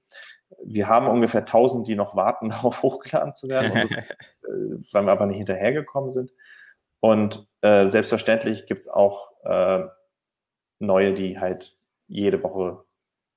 wir 0.63 0.87
haben 0.87 1.07
ungefähr 1.07 1.41
1000, 1.41 1.87
die 1.87 1.95
noch 1.95 2.15
warten, 2.15 2.49
darauf 2.49 2.81
hochgeladen 2.81 3.33
zu 3.33 3.47
werden, 3.47 3.71
und, 3.71 3.91
äh, 3.97 4.91
weil 4.91 5.03
wir 5.03 5.11
aber 5.11 5.25
nicht 5.25 5.37
hinterhergekommen 5.37 6.11
sind. 6.11 6.31
Und 6.99 7.47
äh, 7.61 7.87
selbstverständlich 7.87 8.65
gibt 8.65 8.81
es 8.81 8.87
auch 8.87 9.31
äh, 9.43 9.85
neue, 10.79 11.13
die 11.13 11.39
halt 11.39 11.77
jede 12.07 12.41
Woche 12.41 12.83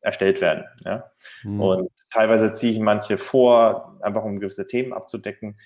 erstellt 0.00 0.40
werden. 0.40 0.64
Ja? 0.84 1.10
Mhm. 1.42 1.60
Und 1.60 1.90
teilweise 2.10 2.52
ziehe 2.52 2.72
ich 2.72 2.78
manche 2.78 3.18
vor, 3.18 3.98
einfach 4.00 4.24
um 4.24 4.40
gewisse 4.40 4.66
Themen 4.66 4.94
abzudecken. 4.94 5.60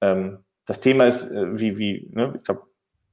Ähm, 0.00 0.44
das 0.66 0.80
Thema 0.80 1.06
ist, 1.06 1.30
äh, 1.30 1.58
wie, 1.58 1.78
wie, 1.78 2.08
ne, 2.12 2.34
ich 2.36 2.42
glaube, 2.42 2.62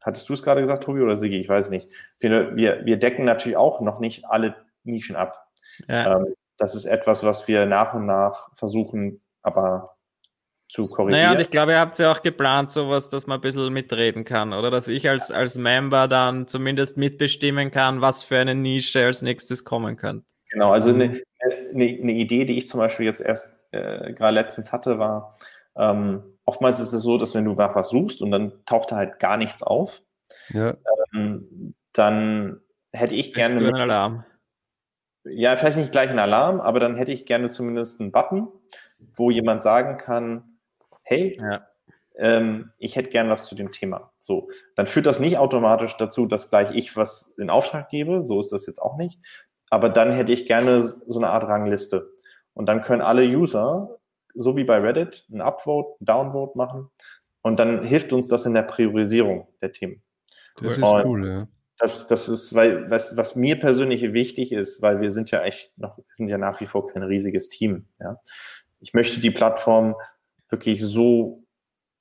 hattest 0.02 0.28
du 0.30 0.34
es 0.34 0.44
gerade 0.44 0.62
gesagt, 0.62 0.84
Tobi 0.84 1.02
oder 1.02 1.18
Sigi? 1.18 1.38
Ich 1.38 1.50
weiß 1.50 1.70
nicht. 1.70 1.90
Wir, 2.20 2.56
wir 2.56 2.98
decken 2.98 3.26
natürlich 3.26 3.58
auch 3.58 3.82
noch 3.82 4.00
nicht 4.00 4.26
alle 4.26 4.56
Nischen 4.84 5.16
ab. 5.16 5.48
Ja. 5.88 6.18
Ähm, 6.18 6.36
das 6.58 6.76
ist 6.76 6.86
etwas, 6.86 7.24
was 7.24 7.48
wir 7.48 7.66
nach 7.66 7.94
und 7.94 8.06
nach 8.06 8.50
versuchen, 8.56 9.22
aber 9.42 9.96
zu 10.70 10.88
korrigieren. 10.88 11.24
Naja, 11.24 11.36
und 11.36 11.42
ich 11.42 11.50
glaube, 11.50 11.74
ihr 11.74 11.80
habt 11.80 11.98
ja 12.00 12.12
auch 12.12 12.22
geplant, 12.22 12.72
sowas, 12.72 13.10
dass 13.10 13.28
man 13.28 13.40
ein 13.40 13.42
bisschen 13.42 13.74
mitreden 13.74 14.24
kann, 14.24 14.54
oder? 14.54 14.72
Dass 14.72 14.88
ich 14.88 15.10
als, 15.10 15.32
als 15.32 15.58
Member 15.58 16.08
dann 16.08 16.48
zumindest 16.48 16.98
mitbestimmen 16.98 17.72
kann, 17.72 18.02
was 18.02 18.24
für 18.24 18.38
eine 18.38 18.56
Nische 18.56 19.06
als 19.06 19.22
nächstes 19.22 19.66
kommen 19.66 19.98
könnte. 19.98 20.26
Genau, 20.52 20.72
also 20.72 20.90
eine, 20.90 21.22
eine, 21.74 21.86
eine 21.86 22.12
Idee, 22.12 22.46
die 22.46 22.58
ich 22.58 22.70
zum 22.70 22.80
Beispiel 22.80 23.06
jetzt 23.06 23.22
erst 23.22 23.52
äh, 23.72 24.14
gerade 24.14 24.36
letztens 24.36 24.72
hatte, 24.72 25.00
war, 25.00 25.36
ähm, 25.76 26.24
oftmals 26.46 26.80
ist 26.80 26.94
es 26.94 27.04
so, 27.04 27.18
dass 27.18 27.36
wenn 27.36 27.46
du 27.46 27.54
nach 27.54 27.76
was 27.76 27.90
suchst 27.90 28.22
und 28.22 28.32
dann 28.32 28.54
taucht 28.66 28.92
da 28.92 28.98
halt 28.98 29.20
gar 29.20 29.38
nichts 29.38 29.64
auf, 29.64 30.02
ja. 30.50 30.76
ähm, 31.14 31.76
dann 31.94 32.62
hätte 32.92 33.16
ich 33.16 33.34
gerne. 33.34 33.58
Du 33.58 33.66
einen 33.68 33.76
Alarm 33.76 34.26
ja, 35.24 35.56
vielleicht 35.56 35.78
nicht 35.78 35.92
gleich 35.92 36.10
ein 36.10 36.20
Alarm, 36.20 36.60
aber 36.60 36.80
dann 36.80 36.96
hätte 36.96 37.12
ich 37.12 37.26
gerne 37.26 37.50
zumindest 37.50 38.02
einen 38.02 38.12
Button, 38.12 38.48
wo 39.16 39.30
jemand 39.30 39.62
sagen 39.62 39.98
kann, 39.98 40.58
hey, 41.04 41.38
ja. 41.40 41.68
ähm, 42.16 42.72
ich 42.78 42.96
hätte 42.96 43.10
gern 43.10 43.30
was 43.30 43.46
zu 43.46 43.56
dem 43.56 43.72
Thema. 43.72 44.12
So, 44.20 44.50
dann 44.76 44.88
führt 44.88 45.06
das 45.06 45.20
nicht 45.20 45.38
automatisch 45.38 45.96
dazu, 45.98 46.26
dass 46.26 46.50
gleich 46.50 46.72
ich 46.72 46.96
was 46.96 47.34
in 47.38 47.50
Auftrag 47.50 47.90
gebe. 47.90 48.24
So 48.24 48.40
ist 48.40 48.52
das 48.52 48.66
jetzt 48.66 48.82
auch 48.82 48.98
nicht. 48.98 49.20
Aber 49.70 49.90
dann 49.90 50.12
hätte 50.12 50.32
ich 50.32 50.48
gerne 50.48 50.96
so 51.08 51.20
eine 51.20 51.30
Art 51.30 51.44
Rangliste. 51.44 52.12
Und 52.54 52.66
dann 52.66 52.82
können 52.82 53.02
alle 53.02 53.24
User, 53.24 53.98
so 54.36 54.56
wie 54.56 54.64
bei 54.64 54.78
Reddit, 54.78 55.26
ein 55.32 55.42
Upvote, 55.42 56.02
ein 56.02 56.06
Downvote 56.06 56.58
machen. 56.58 56.90
Und 57.42 57.60
dann 57.60 57.84
hilft 57.84 58.14
uns 58.14 58.28
das 58.28 58.46
in 58.46 58.54
der 58.54 58.64
Priorisierung 58.64 59.48
der 59.62 59.72
Themen. 59.72 60.04
Das 60.56 60.78
ist 60.78 60.84
Und 60.84 61.06
cool, 61.06 61.28
ja. 61.28 61.48
Das, 61.78 62.08
das 62.08 62.30
ist, 62.30 62.54
weil, 62.54 62.92
was, 62.92 63.18
was 63.18 63.36
mir 63.36 63.58
persönlich 63.58 64.14
wichtig 64.14 64.52
ist, 64.52 64.84
weil 64.84 65.02
wir 65.02 65.12
sind 65.12 65.32
ja 65.32 65.42
echt 65.42 65.76
noch, 65.80 65.98
wir 65.98 66.04
sind 66.10 66.28
ja 66.28 66.38
nach 66.38 66.62
wie 66.62 66.68
vor 66.68 66.86
kein 66.86 67.02
riesiges 67.02 67.50
Team. 67.50 67.88
Ja. 68.00 68.22
Ich 68.80 68.94
möchte 68.94 69.20
die 69.20 69.32
Plattform 69.32 69.96
wirklich 70.50 70.80
so 70.84 71.44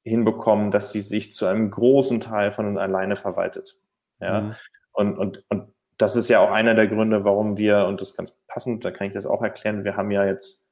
hinbekommen, 0.02 0.70
dass 0.70 0.92
sie 0.92 1.00
sich 1.00 1.32
zu 1.32 1.46
einem 1.46 1.70
großen 1.70 2.20
Teil 2.20 2.52
von 2.52 2.66
uns 2.66 2.78
alleine 2.78 3.16
verwaltet. 3.16 3.78
Ja. 4.20 4.40
Mhm. 4.42 4.54
Und, 4.92 5.18
und, 5.18 5.44
und 5.48 5.72
das 5.96 6.16
ist 6.16 6.28
ja 6.28 6.40
auch 6.40 6.50
einer 6.50 6.74
der 6.74 6.86
Gründe, 6.86 7.24
warum 7.24 7.56
wir, 7.56 7.86
und 7.86 8.00
das 8.00 8.10
ist 8.10 8.16
ganz 8.16 8.34
passend, 8.48 8.84
da 8.84 8.90
kann 8.90 9.06
ich 9.06 9.14
das 9.14 9.26
auch 9.26 9.42
erklären, 9.42 9.84
wir 9.84 9.96
haben 9.96 10.10
ja 10.10 10.24
jetzt 10.26 10.66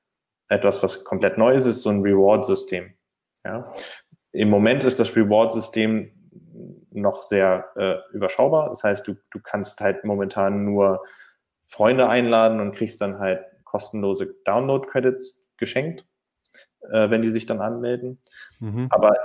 etwas, 0.49 0.83
was 0.83 1.05
komplett 1.05 1.39
Neues 1.39 1.67
ist, 1.67 1.83
so 1.83 1.91
ein 1.91 2.03
Reward-System. 2.03 2.93
Ja. 3.45 3.73
Im 4.33 4.51
Moment 4.51 4.85
ist 4.85 4.99
das 4.99 5.15
Reward-System 5.15 6.13
noch 6.91 7.23
sehr 7.23 7.67
äh, 7.77 7.97
überschaubar. 8.15 8.69
Das 8.69 8.83
heißt, 8.85 9.07
du, 9.07 9.17
du 9.31 9.41
kannst 9.43 9.81
halt 9.81 10.05
momentan 10.05 10.65
nur 10.65 11.05
Freunde 11.67 12.09
einladen 12.09 12.61
und 12.61 12.75
kriegst 12.75 13.01
dann 13.01 13.19
halt 13.19 13.45
kostenlose 13.65 14.35
Download-Credits 14.45 15.47
geschenkt, 15.57 16.07
äh, 16.91 17.11
wenn 17.11 17.23
die 17.23 17.31
sich 17.31 17.47
dann 17.47 17.61
anmelden. 17.61 18.21
Mhm. 18.61 18.89
Aber 18.91 19.17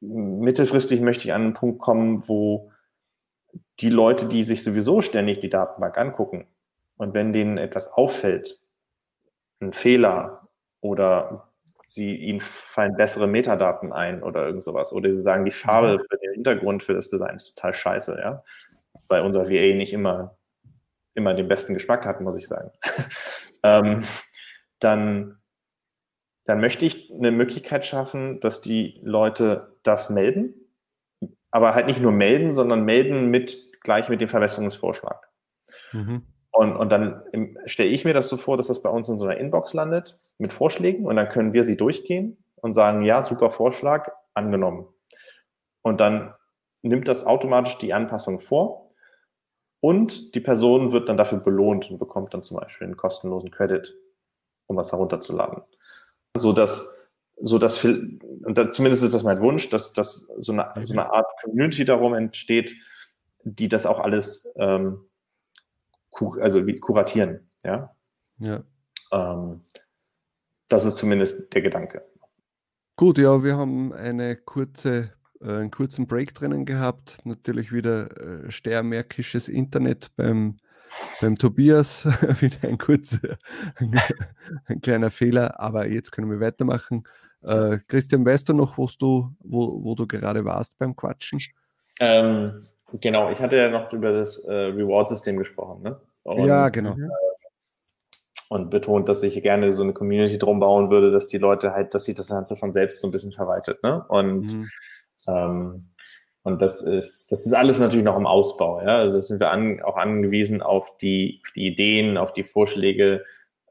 mittelfristig 0.00 1.00
möchte 1.00 1.24
ich 1.24 1.32
an 1.32 1.42
einen 1.42 1.52
Punkt 1.54 1.80
kommen, 1.80 2.28
wo 2.28 2.70
die 3.80 3.90
Leute, 3.90 4.26
die 4.26 4.44
sich 4.44 4.62
sowieso 4.62 5.00
ständig 5.00 5.40
die 5.40 5.50
Datenbank 5.50 5.96
angucken 5.96 6.46
und 6.96 7.14
wenn 7.14 7.32
denen 7.32 7.58
etwas 7.58 7.88
auffällt, 7.88 8.60
ein 9.60 9.72
Fehler 9.72 10.45
oder 10.86 11.48
sie 11.86 12.16
ihnen 12.16 12.40
fallen 12.40 12.96
bessere 12.96 13.26
Metadaten 13.26 13.92
ein 13.92 14.22
oder 14.22 14.46
irgend 14.46 14.64
sowas 14.64 14.92
oder 14.92 15.14
sie 15.14 15.22
sagen, 15.22 15.44
die 15.44 15.50
Farbe 15.50 15.98
für 16.10 16.18
den 16.18 16.32
Hintergrund 16.34 16.82
für 16.82 16.94
das 16.94 17.08
Design 17.08 17.36
ist 17.36 17.54
total 17.56 17.74
scheiße, 17.74 18.18
ja, 18.18 18.44
weil 19.08 19.22
unser 19.22 19.48
VA 19.48 19.74
nicht 19.74 19.92
immer 19.92 20.36
immer 21.14 21.32
den 21.32 21.48
besten 21.48 21.74
Geschmack 21.74 22.04
hat, 22.04 22.20
muss 22.20 22.36
ich 22.36 22.46
sagen. 22.46 22.70
ähm, 23.62 24.04
dann 24.80 25.38
dann 26.44 26.60
möchte 26.60 26.84
ich 26.84 27.12
eine 27.12 27.32
Möglichkeit 27.32 27.84
schaffen, 27.84 28.38
dass 28.38 28.60
die 28.60 29.00
Leute 29.02 29.76
das 29.82 30.10
melden, 30.10 30.54
aber 31.50 31.74
halt 31.74 31.86
nicht 31.86 32.00
nur 32.00 32.12
melden, 32.12 32.52
sondern 32.52 32.84
melden 32.84 33.30
mit 33.30 33.72
gleich 33.80 34.08
mit 34.08 34.20
dem 34.20 34.28
Verbesserungsvorschlag. 34.28 35.28
Mhm. 35.92 36.26
Und, 36.56 36.76
und 36.76 36.90
dann 36.90 37.22
stelle 37.66 37.90
ich 37.90 38.04
mir 38.04 38.14
das 38.14 38.28
so 38.28 38.36
vor, 38.36 38.56
dass 38.56 38.68
das 38.68 38.82
bei 38.82 38.88
uns 38.88 39.08
in 39.08 39.18
so 39.18 39.24
einer 39.24 39.36
Inbox 39.36 39.74
landet 39.74 40.18
mit 40.38 40.52
Vorschlägen 40.52 41.04
und 41.04 41.16
dann 41.16 41.28
können 41.28 41.52
wir 41.52 41.64
sie 41.64 41.76
durchgehen 41.76 42.38
und 42.56 42.72
sagen, 42.72 43.02
ja, 43.02 43.22
super 43.22 43.50
Vorschlag, 43.50 44.10
angenommen. 44.34 44.86
Und 45.82 46.00
dann 46.00 46.34
nimmt 46.82 47.08
das 47.08 47.24
automatisch 47.26 47.78
die 47.78 47.92
Anpassung 47.92 48.40
vor 48.40 48.88
und 49.80 50.34
die 50.34 50.40
Person 50.40 50.92
wird 50.92 51.08
dann 51.08 51.16
dafür 51.16 51.38
belohnt 51.38 51.90
und 51.90 51.98
bekommt 51.98 52.34
dann 52.34 52.42
zum 52.42 52.58
Beispiel 52.58 52.86
einen 52.86 52.96
kostenlosen 52.96 53.50
Credit, 53.50 53.94
um 54.66 54.76
was 54.76 54.92
herunterzuladen 54.92 55.62
so 56.38 56.52
dass, 56.52 56.96
so 57.40 57.58
dass 57.58 57.82
und 57.84 58.58
da, 58.58 58.70
zumindest 58.70 59.02
ist 59.02 59.14
das 59.14 59.22
mein 59.22 59.40
Wunsch, 59.40 59.68
dass, 59.68 59.92
dass 59.92 60.26
so, 60.38 60.52
eine, 60.52 60.72
so 60.84 60.92
eine 60.92 61.12
Art 61.12 61.26
Community 61.42 61.84
darum 61.84 62.14
entsteht, 62.14 62.74
die 63.44 63.68
das 63.68 63.86
auch 63.86 64.00
alles 64.00 64.50
ähm, 64.56 65.00
also 66.40 66.66
wie, 66.66 66.76
kuratieren. 66.76 67.48
Ja. 67.64 67.94
ja. 68.38 68.62
Ähm, 69.12 69.60
das 70.68 70.84
ist 70.84 70.96
zumindest 70.96 71.52
der 71.52 71.62
Gedanke. 71.62 72.02
Gut, 72.96 73.18
ja, 73.18 73.42
wir 73.42 73.56
haben 73.56 73.92
eine 73.92 74.36
kurze, 74.36 75.12
äh, 75.40 75.48
einen 75.48 75.70
kurzen 75.70 76.06
Break 76.06 76.34
drinnen 76.34 76.64
gehabt. 76.64 77.18
Natürlich 77.24 77.72
wieder 77.72 78.46
äh, 78.46 78.50
stärmärkisches 78.50 79.48
Internet 79.48 80.14
beim 80.16 80.58
beim 81.20 81.36
Tobias 81.36 82.04
wieder 82.40 82.68
ein 82.68 82.78
kurzer, 82.78 83.38
ein, 84.66 84.80
kleiner 84.80 85.10
Fehler, 85.10 85.58
aber 85.60 85.88
jetzt 85.88 86.12
können 86.12 86.30
wir 86.30 86.40
weitermachen. 86.40 87.04
Äh, 87.42 87.78
Christian, 87.88 88.24
weißt 88.24 88.48
du 88.48 88.52
noch, 88.54 88.76
du, 88.76 89.34
wo, 89.40 89.84
wo 89.84 89.94
du 89.94 90.06
gerade 90.06 90.44
warst 90.44 90.76
beim 90.78 90.94
Quatschen? 90.96 91.40
Ähm, 92.00 92.62
genau, 92.94 93.30
ich 93.30 93.40
hatte 93.40 93.56
ja 93.56 93.68
noch 93.68 93.92
über 93.92 94.12
das 94.12 94.38
äh, 94.38 94.52
Reward-System 94.52 95.36
gesprochen. 95.36 95.82
Ne? 95.82 96.00
Und, 96.22 96.46
ja, 96.46 96.68
genau. 96.68 96.92
Äh, 96.92 97.08
und 98.48 98.70
betont, 98.70 99.08
dass 99.08 99.22
ich 99.22 99.42
gerne 99.42 99.72
so 99.72 99.82
eine 99.82 99.92
Community 99.92 100.38
drum 100.38 100.60
bauen 100.60 100.90
würde, 100.90 101.10
dass 101.10 101.26
die 101.26 101.38
Leute 101.38 101.72
halt, 101.72 101.94
dass 101.94 102.04
sich 102.04 102.14
das 102.14 102.28
Ganze 102.28 102.56
von 102.56 102.72
selbst 102.72 103.00
so 103.00 103.08
ein 103.08 103.10
bisschen 103.10 103.32
verwaltet. 103.32 103.82
Ne? 103.82 104.04
Und 104.08 104.54
mhm. 104.54 104.68
ähm, 105.26 105.88
und 106.46 106.62
das 106.62 106.80
ist, 106.80 107.32
das 107.32 107.44
ist 107.44 107.54
alles 107.54 107.80
natürlich 107.80 108.04
noch 108.04 108.16
im 108.16 108.24
Ausbau. 108.24 108.80
Ja? 108.80 108.98
Also 108.98 109.16
das 109.16 109.26
sind 109.26 109.40
wir 109.40 109.50
an, 109.50 109.82
auch 109.82 109.96
angewiesen 109.96 110.62
auf 110.62 110.96
die, 110.98 111.42
die 111.56 111.66
Ideen, 111.66 112.16
auf 112.16 112.32
die 112.32 112.44
Vorschläge, 112.44 113.24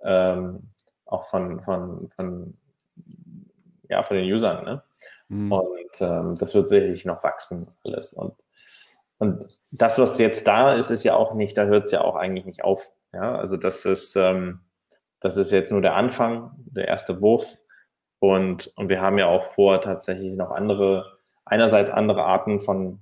ähm, 0.04 0.72
auch 1.06 1.24
von, 1.24 1.62
von, 1.62 2.10
von, 2.10 2.58
ja, 3.88 4.04
von 4.04 4.18
den 4.18 4.30
Usern. 4.30 4.66
Ne? 4.66 4.84
Mhm. 5.30 5.52
Und 5.54 6.02
ähm, 6.02 6.36
das 6.38 6.54
wird 6.54 6.68
sicherlich 6.68 7.06
noch 7.06 7.24
wachsen, 7.24 7.68
alles. 7.86 8.12
Und, 8.12 8.34
und 9.18 9.46
das, 9.72 9.98
was 10.00 10.18
jetzt 10.18 10.48
da 10.48 10.74
ist, 10.74 10.90
ist 10.90 11.04
ja 11.04 11.16
auch 11.16 11.34
nicht, 11.34 11.58
da 11.58 11.66
hört 11.66 11.86
es 11.86 11.92
ja 11.92 12.02
auch 12.02 12.16
eigentlich 12.16 12.46
nicht 12.46 12.64
auf. 12.64 12.92
Ja? 13.14 13.36
Also 13.36 13.58
das 13.58 13.86
ist, 13.86 14.16
ähm, 14.16 14.62
das 15.20 15.38
ist 15.38 15.52
jetzt 15.52 15.72
nur 15.72 15.82
der 15.82 15.96
Anfang, 15.96 16.52
der 16.58 16.88
erste 16.88 17.22
Wurf. 17.22 17.58
Und, 18.20 18.72
und 18.76 18.90
wir 18.90 19.02
haben 19.02 19.18
ja 19.18 19.28
auch 19.28 19.44
vor, 19.44 19.82
tatsächlich 19.82 20.36
noch 20.36 20.52
andere 20.52 21.16
einerseits 21.46 21.90
andere 21.90 22.24
Arten 22.24 22.60
von 22.60 23.00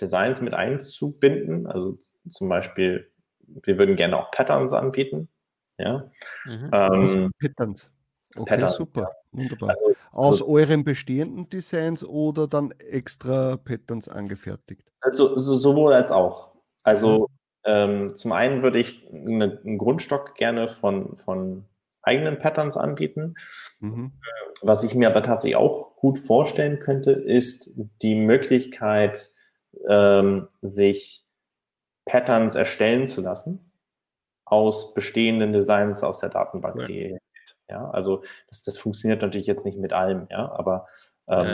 Designs 0.00 0.40
mit 0.40 0.54
einzubinden. 0.54 1.66
Also 1.66 1.98
zum 2.30 2.48
Beispiel, 2.48 3.10
wir 3.40 3.78
würden 3.78 3.96
gerne 3.96 4.18
auch 4.18 4.30
Patterns 4.30 4.72
anbieten. 4.72 5.28
Ja. 5.78 6.10
Mhm. 6.44 6.70
Ähm, 6.72 7.30
Patterns. 7.40 7.90
Okay, 8.36 8.44
Patterns, 8.54 8.76
super. 8.76 9.10
Wunderbar. 9.36 9.70
Also, 9.70 9.94
Aus 10.12 10.32
also, 10.42 10.48
euren 10.48 10.84
bestehenden 10.84 11.48
Designs 11.48 12.04
oder 12.04 12.46
dann 12.46 12.72
extra 12.72 13.56
Patterns 13.56 14.08
angefertigt? 14.08 14.90
Also 15.00 15.38
so, 15.38 15.54
sowohl 15.54 15.92
als 15.92 16.10
auch. 16.10 16.52
Also 16.82 17.18
mhm. 17.18 17.26
ähm, 17.64 18.14
zum 18.14 18.32
einen 18.32 18.62
würde 18.62 18.78
ich 18.78 19.06
eine, 19.12 19.60
einen 19.64 19.78
Grundstock 19.78 20.34
gerne 20.34 20.68
von, 20.68 21.16
von 21.16 21.64
eigenen 22.02 22.38
Patterns 22.38 22.76
anbieten. 22.76 23.34
Mhm. 23.80 24.12
Was 24.62 24.84
ich 24.84 24.94
mir 24.94 25.08
aber 25.08 25.22
tatsächlich 25.22 25.56
auch 25.56 25.96
gut 25.96 26.18
vorstellen 26.18 26.78
könnte, 26.78 27.12
ist 27.12 27.70
die 28.00 28.14
Möglichkeit, 28.14 29.32
ähm, 29.88 30.48
sich 30.62 31.24
Patterns 32.06 32.54
erstellen 32.54 33.06
zu 33.06 33.20
lassen 33.20 33.72
aus 34.44 34.94
bestehenden 34.94 35.52
Designs 35.52 36.02
aus 36.02 36.20
der 36.20 36.30
Datenbank, 36.30 36.80
ja. 36.80 36.86
die 36.86 37.18
ja, 37.68 37.90
also 37.90 38.22
das, 38.48 38.62
das 38.62 38.78
funktioniert 38.78 39.22
natürlich 39.22 39.46
jetzt 39.46 39.64
nicht 39.64 39.78
mit 39.78 39.92
allem, 39.92 40.26
ja, 40.30 40.50
aber 40.52 40.86
ähm, 41.28 41.46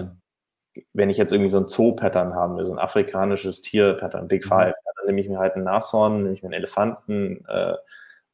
ja. 0.75 0.83
wenn 0.93 1.11
ich 1.11 1.17
jetzt 1.17 1.33
irgendwie 1.33 1.51
so 1.51 1.59
ein 1.59 1.69
Zoo-Pattern 1.69 2.35
haben 2.35 2.57
will, 2.57 2.67
so 2.67 2.73
ein 2.73 2.79
afrikanisches 2.79 3.63
Tier-Pattern, 3.63 4.29
Big 4.29 4.45
mhm. 4.45 4.49
Five, 4.49 4.75
mhm. 4.75 4.91
dann 4.97 5.07
nehme 5.07 5.21
ich 5.21 5.29
mir 5.29 5.39
halt 5.39 5.55
einen 5.55 5.65
Nashorn, 5.65 6.23
nehme 6.23 6.35
ich 6.35 6.43
mir 6.43 6.49
einen 6.49 6.55
Elefanten, 6.55 7.45
äh, 7.49 7.77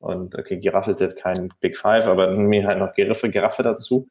und 0.00 0.38
okay, 0.38 0.58
Giraffe 0.58 0.90
ist 0.90 1.00
jetzt 1.00 1.18
kein 1.18 1.52
Big 1.60 1.76
Five, 1.76 2.06
aber 2.06 2.30
mir 2.30 2.66
halt 2.66 2.78
noch 2.78 2.94
Giraffe, 2.94 3.30
Giraffe 3.30 3.62
dazu. 3.62 4.08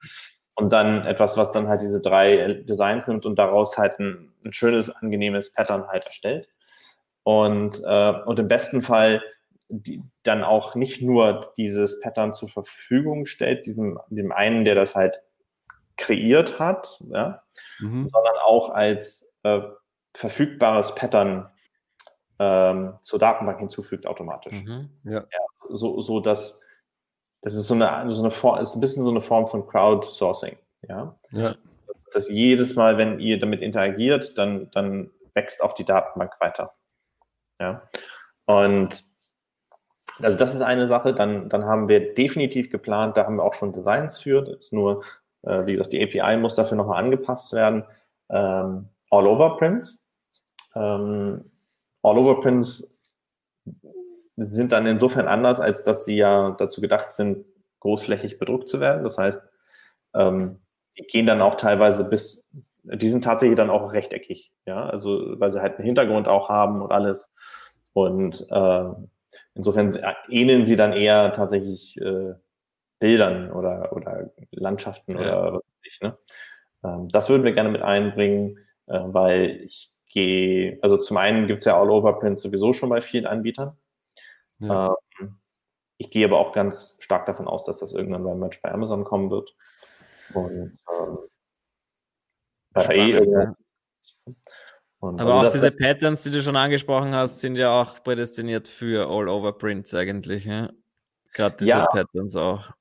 Und 0.56 0.74
dann 0.74 1.06
etwas, 1.06 1.38
was 1.38 1.52
dann 1.52 1.68
halt 1.68 1.82
diese 1.82 2.02
drei 2.02 2.62
Designs 2.68 3.08
nimmt 3.08 3.26
und 3.26 3.38
daraus 3.38 3.78
halt 3.78 4.00
ein, 4.00 4.34
ein 4.44 4.54
schönes, 4.54 4.90
angenehmes 4.90 5.52
Pattern 5.54 5.88
halt 5.88 6.06
erstellt. 6.06 6.50
Und, 7.24 7.82
äh, 7.86 8.14
und 8.26 8.40
im 8.40 8.48
besten 8.48 8.82
Fall 8.82 9.22
die, 9.70 10.04
dann 10.24 10.44
auch 10.44 10.76
nicht 10.76 11.02
nur 11.02 11.52
dieses 11.58 12.00
Pattern 12.00 12.34
zur 12.34 12.50
Verfügung 12.50 13.26
stellt, 13.26 13.66
diesem, 13.66 14.00
dem 14.10 14.32
einen, 14.32 14.66
der 14.66 14.76
das 14.76 14.96
halt 14.96 15.22
kreiert 15.98 16.60
hat, 16.60 17.02
ja, 17.10 17.44
mhm. 17.80 18.10
sondern 18.10 18.36
auch 18.44 18.70
als 18.70 19.32
äh, 19.44 19.62
verfügbares 20.14 20.96
Pattern 20.96 21.50
ähm, 22.40 22.96
zur 23.02 23.20
Datenbank 23.20 23.60
hinzufügt 23.60 24.06
automatisch. 24.06 24.54
Mhm. 24.54 24.90
Ja. 25.04 25.20
ja. 25.20 25.40
so, 25.70 26.00
so 26.02 26.20
dass 26.20 26.62
das 27.42 27.54
ist 27.54 27.68
so 27.68 27.76
eine, 27.76 28.10
so 28.10 28.22
eine 28.22 28.32
Form, 28.32 28.60
ist 28.60 28.76
ein 28.76 28.82
bisschen 28.82 29.04
so 29.04 29.12
eine 29.12 29.22
Form 29.22 29.48
von 29.48 29.68
Crowdsourcing. 29.68 30.58
Ja. 30.88 31.16
ja. 31.32 31.56
Dass, 31.88 32.06
dass 32.14 32.30
jedes 32.30 32.76
Mal, 32.76 32.98
wenn 32.98 33.20
ihr 33.20 33.40
damit 33.40 33.62
interagiert, 33.62 34.38
dann, 34.38 34.70
dann 34.72 35.12
wächst 35.34 35.64
auch 35.64 35.74
die 35.74 35.86
Datenbank 35.86 36.34
weiter. 36.40 36.74
Ja. 37.60 37.88
Und 38.46 39.04
also 40.22 40.38
das 40.38 40.54
ist 40.54 40.62
eine 40.62 40.88
Sache. 40.88 41.14
Dann, 41.14 41.50
dann 41.50 41.66
haben 41.66 41.88
wir 41.88 42.14
definitiv 42.14 42.70
geplant, 42.70 43.18
da 43.18 43.26
haben 43.26 43.38
wir 43.38 43.44
auch 43.44 43.54
schon 43.54 43.74
Designs 43.74 44.20
für. 44.20 44.42
Das 44.42 44.58
ist 44.58 44.74
nur, 44.74 45.04
äh, 45.44 45.66
wie 45.66 45.74
gesagt, 45.74 45.94
die 45.94 46.04
API 46.04 46.38
muss 46.38 46.56
dafür 46.56 46.78
nochmal 46.78 47.04
angepasst 47.04 47.54
werden. 47.54 47.86
ähm, 48.30 48.90
All-Over-Prints. 49.10 50.04
Ähm, 50.76 51.42
All-Over-Prints 52.04 52.98
sind 54.38 54.72
dann 54.72 54.86
insofern 54.86 55.28
anders, 55.28 55.60
als 55.60 55.84
dass 55.84 56.06
sie 56.06 56.18
ja 56.18 56.52
dazu 56.58 56.82
gedacht 56.82 57.14
sind, 57.14 57.46
großflächig 57.80 58.38
bedruckt 58.40 58.70
zu 58.70 58.80
werden. 58.80 59.04
Das 59.04 59.18
heißt, 59.18 59.48
ähm, 60.14 60.60
die 60.98 61.04
gehen 61.04 61.26
dann 61.26 61.42
auch 61.42 61.56
teilweise 61.56 62.04
bis, 62.04 62.44
die 62.84 63.10
sind 63.10 63.24
tatsächlich 63.24 63.58
dann 63.58 63.70
auch 63.70 63.94
rechteckig, 63.94 64.52
ja, 64.66 64.86
also 64.86 65.40
weil 65.40 65.52
sie 65.52 65.62
halt 65.62 65.78
einen 65.78 65.86
Hintergrund 65.86 66.28
auch 66.28 66.50
haben 66.50 66.82
und 66.82 66.92
alles. 66.92 67.34
Und 67.94 68.46
äh, 68.52 68.90
insofern 69.58 69.94
ähneln 70.30 70.64
sie 70.64 70.76
dann 70.76 70.94
eher 70.94 71.34
tatsächlich 71.34 72.00
äh, 72.00 72.34
Bildern 73.00 73.52
oder, 73.52 73.92
oder 73.94 74.32
Landschaften 74.52 75.14
ja. 75.14 75.20
oder 75.20 75.54
was 75.54 75.64
weiß 75.64 75.84
ich. 75.84 76.02
Ne? 76.02 76.18
Ähm, 76.84 77.10
das 77.10 77.30
würden 77.30 77.44
wir 77.44 77.54
gerne 77.54 77.70
mit 77.70 77.82
einbringen, 77.82 78.60
äh, 78.88 79.00
weil 79.06 79.62
ich 79.62 79.92
gehe, 80.10 80.80
also 80.82 80.98
zum 80.98 81.18
einen 81.18 81.48
gibt 81.48 81.60
es 81.60 81.66
ja 81.66 81.80
All-Over-Prints 81.80 82.42
sowieso 82.42 82.74
schon 82.74 82.90
bei 82.90 83.02
vielen 83.02 83.26
Anbietern. 83.26 83.78
Ja. 84.60 84.96
Ähm, 85.20 85.40
ich 85.98 86.12
gehe 86.12 86.26
aber 86.26 86.40
auch 86.40 86.54
ganz 86.54 86.98
stark 87.00 87.26
davon 87.26 87.48
aus, 87.48 87.66
dass 87.66 87.80
das 87.80 87.94
irgendwann 87.94 88.24
beim 88.24 88.40
Match 88.40 88.62
bei 88.62 88.72
Amazon 88.72 89.04
kommen 89.04 89.32
wird. 89.32 89.56
Und 90.34 90.78
ähm, 90.94 91.18
bei 92.72 92.84
Spannend, 92.84 93.00
eh 93.02 93.32
ja. 93.32 93.56
Und 95.00 95.22
aber 95.22 95.36
also 95.36 95.48
auch 95.48 95.52
diese 95.52 95.72
Patterns, 95.72 96.24
die 96.24 96.32
du 96.32 96.42
schon 96.42 96.56
angesprochen 96.56 97.14
hast, 97.14 97.40
sind 97.40 97.56
ja 97.56 97.72
auch 97.72 98.04
prädestiniert 98.04 98.68
für 98.68 99.08
All-Over-Prints 99.10 99.94
eigentlich. 99.94 100.46
Ja? 100.46 100.72
Gerade 101.34 101.56
diese 101.60 101.70
ja, 101.70 101.86
Patterns 101.86 102.36
auch. 102.36 102.72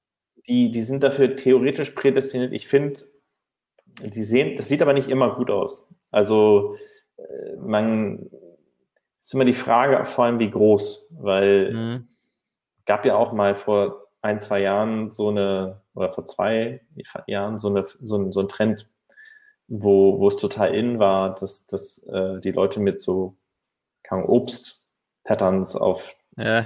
Die, 0.48 0.70
die 0.70 0.82
sind 0.82 1.02
dafür 1.02 1.36
theoretisch 1.36 1.90
prädestiniert. 1.90 2.52
Ich 2.52 2.68
finde, 2.68 3.00
die 4.00 4.22
sehen, 4.22 4.56
das 4.56 4.68
sieht 4.68 4.80
aber 4.80 4.92
nicht 4.92 5.08
immer 5.08 5.34
gut 5.34 5.50
aus. 5.50 5.88
Also 6.10 6.76
äh, 7.18 7.56
man 7.58 8.30
ist 9.20 9.34
immer 9.34 9.44
die 9.44 9.52
Frage, 9.52 10.04
vor 10.04 10.24
allem 10.24 10.38
wie 10.38 10.50
groß, 10.50 11.08
weil 11.10 11.72
mhm. 11.72 12.08
gab 12.86 13.04
ja 13.04 13.16
auch 13.16 13.32
mal 13.32 13.54
vor 13.54 14.06
ein, 14.22 14.40
zwei 14.40 14.60
Jahren 14.60 15.10
so 15.10 15.28
eine, 15.28 15.82
oder 15.94 16.10
vor 16.12 16.24
zwei 16.24 16.80
Jahren 17.26 17.58
so, 17.58 17.68
eine, 17.68 17.84
so, 18.00 18.16
ein, 18.16 18.32
so 18.32 18.40
ein 18.40 18.48
Trend, 18.48 18.88
wo, 19.68 20.18
wo 20.20 20.28
es 20.28 20.36
total 20.36 20.74
in 20.74 20.98
war, 20.98 21.34
dass, 21.34 21.66
dass 21.66 22.02
äh, 22.04 22.40
die 22.40 22.52
Leute 22.52 22.80
mit 22.80 23.00
so 23.00 23.36
Obst-Patterns 24.08 25.74
auf 25.74 26.08
ja. 26.36 26.62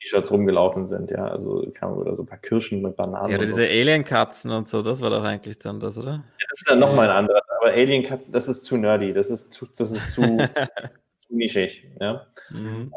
T-Shirts 0.00 0.30
rumgelaufen 0.30 0.86
sind, 0.86 1.10
ja, 1.10 1.26
also 1.26 1.70
kam 1.74 1.98
oder 1.98 2.16
so 2.16 2.22
ein 2.22 2.26
paar 2.26 2.38
Kirschen 2.38 2.80
mit 2.82 2.96
Bananen. 2.96 3.30
Ja, 3.30 3.36
oder 3.36 3.46
diese 3.46 3.66
so. 3.66 3.68
Alien-Katzen 3.68 4.50
und 4.50 4.68
so, 4.68 4.82
das 4.82 5.02
war 5.02 5.10
doch 5.10 5.24
eigentlich 5.24 5.58
dann 5.58 5.80
das, 5.80 5.98
oder? 5.98 6.12
Ja, 6.12 6.46
das 6.50 6.60
ist 6.60 6.70
dann 6.70 6.78
nochmal 6.78 7.10
ein 7.10 7.16
anderer, 7.16 7.42
aber 7.60 7.72
Alien-Katzen, 7.72 8.32
das 8.32 8.48
ist 8.48 8.64
zu 8.64 8.76
nerdy, 8.76 9.12
das 9.12 9.28
ist 9.28 9.52
zu, 9.52 9.66
das 9.66 9.90
ist 9.90 10.12
zu, 10.12 10.22
zu 11.18 11.34
nischig, 11.34 11.86
ja. 12.00 12.26
Mhm. 12.50 12.66
Ähm, 12.66 12.92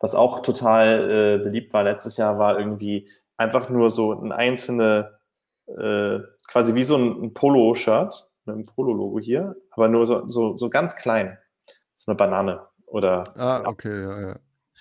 was 0.00 0.14
auch 0.14 0.40
total 0.42 1.38
äh, 1.40 1.42
beliebt 1.42 1.72
war 1.72 1.84
letztes 1.84 2.18
Jahr, 2.18 2.38
war 2.38 2.58
irgendwie 2.58 3.08
einfach 3.38 3.70
nur 3.70 3.88
so 3.88 4.12
ein 4.12 4.32
einzelne, 4.32 5.18
äh, 5.66 6.18
quasi 6.46 6.74
wie 6.74 6.84
so 6.84 6.96
ein, 6.96 7.22
ein 7.22 7.34
Polo-Shirt, 7.34 8.28
einem 8.46 8.66
Polo-Logo 8.66 9.20
hier, 9.20 9.56
aber 9.70 9.88
nur 9.88 10.06
so, 10.06 10.28
so, 10.28 10.56
so 10.56 10.70
ganz 10.70 10.96
klein. 10.96 11.38
So 11.94 12.10
eine 12.10 12.16
Banane 12.16 12.66
oder. 12.86 13.36
Ah, 13.36 13.62
okay, 13.66 14.02
ja, 14.02 14.20
ja. 14.20 14.36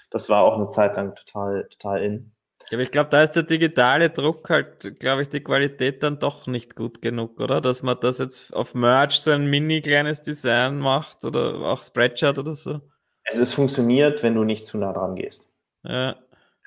Das 0.10 0.30
war 0.30 0.44
auch 0.44 0.58
eine 0.58 0.68
Zeit 0.68 0.96
lang 0.96 1.16
total, 1.16 1.68
total 1.70 2.04
in. 2.04 2.32
Ja, 2.70 2.78
aber 2.78 2.84
ich 2.84 2.92
glaube, 2.92 3.10
da 3.10 3.24
ist 3.24 3.34
der 3.34 3.44
digitale 3.44 4.10
Druck 4.10 4.50
halt, 4.50 5.00
glaube 5.00 5.22
ich, 5.22 5.30
die 5.30 5.44
Qualität 5.44 6.02
dann 6.02 6.20
doch 6.20 6.48
nicht 6.48 6.76
gut 6.76 7.02
genug, 7.02 7.40
oder? 7.40 7.60
Dass 7.60 7.84
man 7.84 7.98
das 8.00 8.20
jetzt 8.20 8.54
auf 8.54 8.74
Merch 8.74 9.20
so 9.20 9.32
ein 9.32 9.48
mini 9.48 9.82
kleines 9.82 10.22
Design 10.22 10.80
macht 10.80 11.26
oder 11.26 11.56
auch 11.56 11.84
Spreadshirt 11.84 12.38
oder 12.38 12.54
so. 12.54 12.80
Also 13.26 13.42
es 13.42 13.54
funktioniert, 13.54 14.24
wenn 14.24 14.36
du 14.36 14.44
nicht 14.44 14.66
zu 14.66 14.78
nah 14.78 14.94
dran 14.94 15.16
gehst. 15.16 15.46
Ja. 15.84 16.16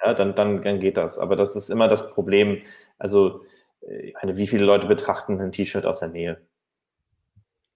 Ja, 0.05 0.15
dann, 0.15 0.35
dann, 0.35 0.63
dann 0.63 0.81
geht 0.81 0.97
das. 0.97 1.19
Aber 1.19 1.37
das 1.37 1.57
ist 1.57 1.71
immer 1.71 1.89
das 1.89 2.11
Problem. 2.11 2.63
Also, 2.99 3.43
ich 3.81 4.15
meine, 4.15 4.37
wie 4.37 4.47
viele 4.47 4.65
Leute 4.65 4.87
betrachten 4.87 5.41
ein 5.41 5.53
T-Shirt 5.53 5.87
aus 5.87 6.01
der 6.01 6.09
Nähe? 6.09 6.47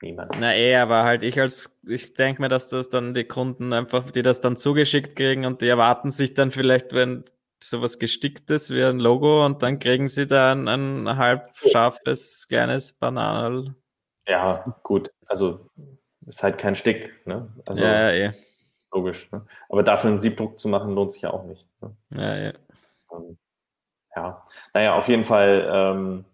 Niemand. 0.02 0.32
Na 0.38 0.54
eh, 0.54 0.76
aber 0.76 1.04
halt 1.04 1.22
ich 1.22 1.38
als, 1.38 1.78
ich 1.86 2.14
denke 2.14 2.40
mir, 2.40 2.48
dass 2.48 2.68
das 2.68 2.88
dann 2.88 3.12
die 3.12 3.24
Kunden 3.24 3.72
einfach, 3.72 4.10
die 4.10 4.22
das 4.22 4.40
dann 4.40 4.56
zugeschickt 4.56 5.14
kriegen 5.14 5.44
und 5.44 5.60
die 5.60 5.68
erwarten 5.68 6.10
sich 6.10 6.34
dann 6.34 6.50
vielleicht, 6.50 6.94
wenn 6.94 7.24
sowas 7.62 7.98
gesticktes 7.98 8.70
wie 8.70 8.82
ein 8.82 8.98
Logo 8.98 9.44
und 9.44 9.62
dann 9.62 9.78
kriegen 9.78 10.08
sie 10.08 10.26
da 10.26 10.52
ein, 10.52 10.68
ein 10.68 11.16
halb 11.18 11.54
scharfes, 11.56 12.48
kleines 12.48 12.94
Bananal. 12.94 13.74
Ja, 14.26 14.78
gut. 14.82 15.10
Also 15.26 15.68
ist 16.26 16.42
halt 16.42 16.56
kein 16.56 16.74
Stick, 16.74 17.26
ne? 17.26 17.52
Also, 17.66 17.82
ja, 17.82 18.10
ja, 18.10 18.30
eh. 18.30 18.32
Logisch. 18.92 19.30
Ne? 19.30 19.44
Aber 19.68 19.82
dafür 19.82 20.08
einen 20.08 20.18
Siebdruck 20.18 20.58
zu 20.58 20.68
machen, 20.68 20.94
lohnt 20.94 21.12
sich 21.12 21.22
ja 21.22 21.30
auch 21.30 21.44
nicht. 21.44 21.68
Ne? 21.82 21.96
Ja, 22.10 22.36
ja. 22.36 22.52
Ähm, 23.12 23.38
ja, 24.16 24.44
naja, 24.74 24.94
auf 24.94 25.08
jeden 25.08 25.24
Fall, 25.24 25.68
ähm, 25.72 26.24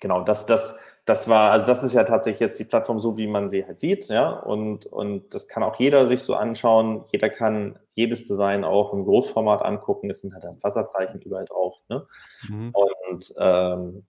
genau, 0.00 0.22
das, 0.22 0.46
das, 0.46 0.76
das 1.08 1.26
war, 1.26 1.52
also 1.52 1.66
das 1.66 1.82
ist 1.82 1.94
ja 1.94 2.04
tatsächlich 2.04 2.40
jetzt 2.40 2.58
die 2.58 2.66
Plattform 2.66 3.00
so, 3.00 3.16
wie 3.16 3.26
man 3.26 3.48
sie 3.48 3.64
halt 3.64 3.78
sieht, 3.78 4.08
ja, 4.08 4.28
und, 4.28 4.84
und 4.84 5.32
das 5.32 5.48
kann 5.48 5.62
auch 5.62 5.76
jeder 5.76 6.06
sich 6.06 6.20
so 6.20 6.34
anschauen. 6.34 7.02
Jeder 7.10 7.30
kann 7.30 7.78
jedes 7.94 8.28
Design 8.28 8.62
auch 8.62 8.92
im 8.92 9.06
Großformat 9.06 9.62
angucken. 9.62 10.10
Es 10.10 10.20
sind 10.20 10.34
halt 10.34 10.44
Wasserzeichen 10.62 11.22
überall 11.22 11.46
drauf, 11.46 11.78
ne? 11.88 12.06
Mhm. 12.46 12.74
Und 12.74 13.34
ähm, 13.38 14.04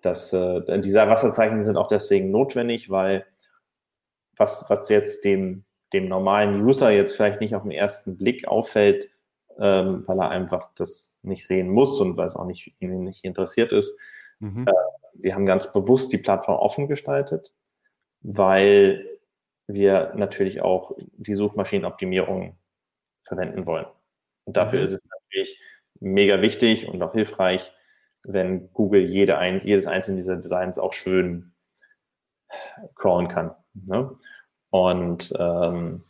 das, 0.00 0.32
äh, 0.32 0.80
diese 0.80 1.06
Wasserzeichen 1.06 1.62
sind 1.62 1.76
auch 1.76 1.88
deswegen 1.88 2.30
notwendig, 2.30 2.88
weil 2.88 3.26
was, 4.34 4.64
was 4.70 4.88
jetzt 4.88 5.26
dem, 5.26 5.64
dem 5.92 6.08
normalen 6.08 6.64
User 6.64 6.90
jetzt 6.90 7.14
vielleicht 7.14 7.42
nicht 7.42 7.54
auf 7.54 7.62
den 7.62 7.72
ersten 7.72 8.16
Blick 8.16 8.48
auffällt, 8.48 9.10
ähm, 9.58 10.04
weil 10.06 10.18
er 10.18 10.30
einfach 10.30 10.70
das 10.76 11.12
nicht 11.20 11.46
sehen 11.46 11.68
muss 11.68 12.00
und 12.00 12.16
weil 12.16 12.26
es 12.26 12.36
auch 12.36 12.46
nicht, 12.46 12.74
ihn 12.78 13.04
nicht 13.04 13.26
interessiert 13.26 13.72
ist, 13.72 13.94
mhm. 14.38 14.66
äh, 14.66 14.72
wir 15.18 15.34
haben 15.34 15.46
ganz 15.46 15.72
bewusst 15.72 16.12
die 16.12 16.18
Plattform 16.18 16.58
offen 16.58 16.88
gestaltet, 16.88 17.52
weil 18.20 19.18
wir 19.66 20.14
natürlich 20.16 20.62
auch 20.62 20.96
die 21.16 21.34
Suchmaschinenoptimierung 21.34 22.56
verwenden 23.24 23.66
wollen. 23.66 23.86
Und 24.44 24.56
dafür 24.56 24.80
mhm. 24.80 24.84
ist 24.86 24.92
es 24.92 25.00
natürlich 25.04 25.60
mega 26.00 26.40
wichtig 26.40 26.88
und 26.88 27.02
auch 27.02 27.12
hilfreich, 27.12 27.72
wenn 28.24 28.72
Google 28.72 29.02
jede 29.02 29.38
ein, 29.38 29.60
jedes 29.60 29.86
einzelne 29.86 30.16
dieser 30.16 30.36
Designs 30.36 30.78
auch 30.78 30.92
schön 30.92 31.52
crawlen 32.94 33.28
kann. 33.28 33.54
Ne? 33.74 34.16
Und 34.70 35.32
ähm, 35.38 36.04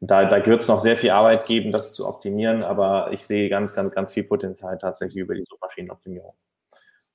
da, 0.00 0.24
da 0.26 0.44
wird 0.44 0.62
es 0.62 0.68
noch 0.68 0.80
sehr 0.80 0.96
viel 0.96 1.10
Arbeit 1.10 1.46
geben, 1.46 1.72
das 1.72 1.94
zu 1.94 2.06
optimieren, 2.06 2.62
aber 2.62 3.12
ich 3.12 3.26
sehe 3.26 3.48
ganz, 3.48 3.74
ganz, 3.74 3.94
ganz 3.94 4.12
viel 4.12 4.24
Potenzial 4.24 4.76
tatsächlich 4.78 5.22
über 5.22 5.34
die 5.34 5.44
Suchmaschinenoptimierung 5.48 6.34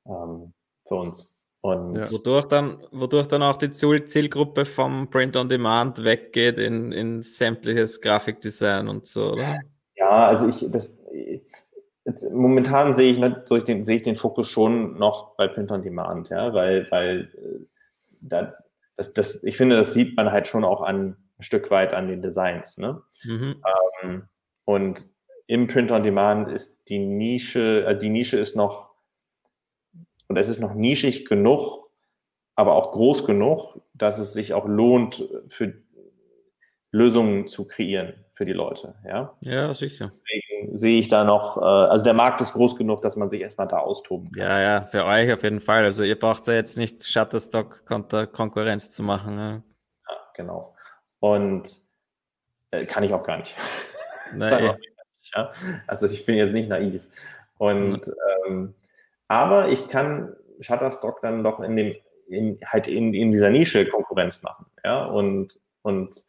ähm, 0.06 0.54
für 0.86 0.96
uns. 0.96 1.30
Und 1.62 1.96
ja. 1.96 2.10
wodurch, 2.12 2.46
dann, 2.46 2.82
wodurch 2.92 3.28
dann 3.28 3.44
auch 3.44 3.58
die 3.58 3.72
Zielgruppe 3.72 4.66
vom 4.66 5.10
Print 5.10 5.36
on 5.36 5.50
Demand 5.50 6.04
weggeht 6.04 6.58
in, 6.58 6.94
in 6.94 7.22
sämtliches 7.22 8.00
Grafikdesign 8.00 8.88
und 8.88 9.06
so, 9.06 9.34
oder? 9.34 9.60
Ja, 9.96 10.28
also 10.28 10.48
ich, 10.48 10.66
das, 10.72 10.98
jetzt, 12.06 12.32
momentan 12.32 12.94
sehe 12.94 13.12
ich, 13.12 13.20
ne, 13.20 13.44
ich 13.52 13.64
den, 13.66 13.84
sehe 13.84 13.98
ich 13.98 14.04
den 14.04 14.16
Fokus 14.16 14.50
schon 14.50 14.98
noch 14.98 15.36
bei 15.36 15.48
Print 15.48 15.72
on 15.72 15.82
Demand, 15.82 16.30
ja, 16.30 16.54
weil, 16.54 16.90
weil 16.92 17.30
äh, 17.36 17.66
da, 18.22 18.54
das, 18.96 19.14
das, 19.14 19.44
ich 19.44 19.58
finde, 19.58 19.76
das 19.76 19.94
sieht 19.94 20.16
man 20.16 20.32
halt 20.32 20.48
schon 20.48 20.64
auch 20.64 20.82
an, 20.82 21.18
ein 21.38 21.44
Stück 21.44 21.72
weit 21.72 21.94
an 21.94 22.08
den 22.08 22.22
Designs. 22.22 22.78
Ne? 22.78 23.02
Mhm. 23.24 23.64
Ähm, 24.02 24.24
und 24.66 25.08
im 25.48 25.68
Print 25.68 25.92
on 25.92 26.04
Demand 26.04 26.50
ist 26.50 26.90
die 26.90 27.00
Nische, 27.00 27.86
äh, 27.86 27.98
die 27.98 28.10
Nische 28.10 28.38
ist 28.38 28.56
noch 28.56 28.89
und 30.30 30.38
es 30.38 30.48
ist 30.48 30.60
noch 30.60 30.74
nischig 30.74 31.26
genug, 31.26 31.90
aber 32.56 32.76
auch 32.76 32.92
groß 32.92 33.26
genug, 33.26 33.82
dass 33.94 34.20
es 34.20 34.34
sich 34.34 34.54
auch 34.54 34.68
lohnt, 34.68 35.28
für 35.50 35.74
Lösungen 36.92 37.48
zu 37.48 37.68
kreieren 37.68 38.14
für 38.34 38.46
die 38.46 38.54
Leute. 38.54 38.96
Ja, 39.06 39.36
ja 39.42 39.74
sicher. 39.74 40.14
Deswegen 40.24 40.78
sehe 40.78 41.00
ich 41.00 41.10
da 41.10 41.24
noch, 41.24 41.58
äh, 41.58 41.62
also 41.62 42.06
der 42.06 42.14
Markt 42.14 42.42
ist 42.42 42.54
groß 42.54 42.78
genug, 42.78 43.02
dass 43.02 43.16
man 43.16 43.30
sich 43.30 43.42
erstmal 43.42 43.68
da 43.68 43.80
austoben 43.80 44.32
kann. 44.32 44.48
Ja, 44.48 44.62
ja, 44.62 44.82
für 44.86 45.06
euch 45.06 45.34
auf 45.34 45.44
jeden 45.44 45.60
Fall. 45.60 45.84
Also 45.84 46.04
ihr 46.04 46.18
braucht 46.18 46.48
ja 46.48 46.54
jetzt 46.54 46.78
nicht 46.78 47.04
Shutterstock 47.04 47.86
Konkurrenz 47.86 48.92
zu 48.92 49.04
machen. 49.04 49.38
Ja, 49.38 49.52
ja 50.08 50.16
genau. 50.36 50.76
Und 51.20 51.70
äh, 52.72 52.86
kann 52.86 53.04
ich 53.04 53.14
auch 53.14 53.24
gar 53.24 53.38
nicht. 53.38 53.56
Nein, 54.34 54.76
ja? 55.36 55.52
Also 55.86 56.06
ich 56.06 56.26
bin 56.26 56.36
jetzt 56.36 56.54
nicht 56.54 56.70
naiv. 56.70 57.04
Und 57.58 58.10
ähm, 58.48 58.74
aber 59.30 59.70
ich 59.70 59.88
kann 59.88 60.36
Shutterstock 60.60 61.22
dann 61.22 61.44
doch 61.46 61.62
in 61.62 61.78
dem, 61.78 61.96
in, 62.28 62.60
halt 62.66 62.88
in, 62.88 63.14
in 63.14 63.32
dieser 63.32 63.50
Nische 63.50 63.86
Konkurrenz 63.86 64.44
machen, 64.44 64.66
ja, 64.84 65.06
und, 65.06 65.58
und 65.82 66.26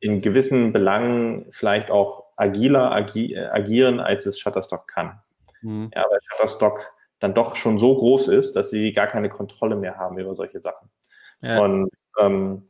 in 0.00 0.20
gewissen 0.20 0.74
Belangen 0.74 1.46
vielleicht 1.50 1.90
auch 1.90 2.24
agiler 2.36 2.92
agi 2.92 3.38
agieren, 3.38 4.00
als 4.00 4.26
es 4.26 4.38
Shutterstock 4.38 4.86
kann. 4.86 5.20
Mhm. 5.62 5.90
Ja, 5.94 6.04
weil 6.10 6.18
Shutterstock 6.24 6.92
dann 7.20 7.32
doch 7.32 7.56
schon 7.56 7.78
so 7.78 7.96
groß 7.96 8.28
ist, 8.28 8.54
dass 8.54 8.68
sie 8.68 8.92
gar 8.92 9.06
keine 9.06 9.30
Kontrolle 9.30 9.76
mehr 9.76 9.96
haben 9.96 10.18
über 10.18 10.34
solche 10.34 10.60
Sachen. 10.60 10.90
Ja. 11.40 11.60
Und 11.60 11.90
ähm, 12.18 12.68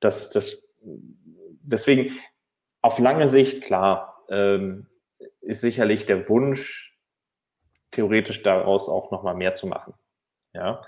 das, 0.00 0.30
das, 0.30 0.68
deswegen 0.80 2.16
auf 2.80 2.98
lange 2.98 3.28
Sicht, 3.28 3.62
klar, 3.62 4.18
ähm, 4.30 4.86
ist 5.40 5.60
sicherlich 5.60 6.06
der 6.06 6.28
Wunsch, 6.28 6.91
theoretisch 7.92 8.42
daraus 8.42 8.88
auch 8.88 9.10
nochmal 9.10 9.34
mehr 9.34 9.54
zu 9.54 9.66
machen. 9.66 9.94
Ja, 10.54 10.82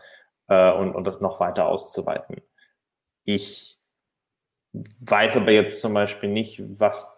äh, 0.49 0.73
und, 0.73 0.95
und 0.95 1.05
das 1.07 1.21
noch 1.21 1.41
weiter 1.41 1.67
auszuweiten. 1.67 2.43
Ich 3.25 3.79
weiß 4.73 5.37
aber 5.37 5.53
jetzt 5.53 5.81
zum 5.81 5.95
Beispiel 5.95 6.29
nicht, 6.29 6.63
was, 6.81 7.11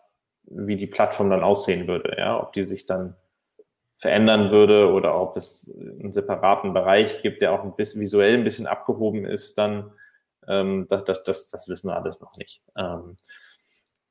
wie 0.44 0.76
die 0.76 0.86
Plattform 0.86 1.30
dann 1.30 1.42
aussehen 1.42 1.88
würde, 1.88 2.14
ja, 2.18 2.40
ob 2.40 2.52
die 2.52 2.64
sich 2.64 2.86
dann 2.86 3.16
verändern 3.98 4.50
würde 4.50 4.92
oder 4.92 5.18
ob 5.18 5.36
es 5.36 5.68
einen 5.68 6.12
separaten 6.12 6.74
Bereich 6.74 7.22
gibt, 7.22 7.40
der 7.40 7.52
auch 7.52 7.64
ein 7.64 7.74
bisschen 7.74 8.00
visuell 8.00 8.34
ein 8.34 8.44
bisschen 8.44 8.66
abgehoben 8.66 9.24
ist, 9.24 9.56
dann 9.56 9.92
ähm, 10.46 10.86
das, 10.88 11.04
das, 11.04 11.24
das, 11.24 11.48
das 11.48 11.68
wissen 11.68 11.88
wir 11.88 11.96
alles 11.96 12.20
noch 12.20 12.36
nicht. 12.36 12.62
Ähm, 12.76 13.16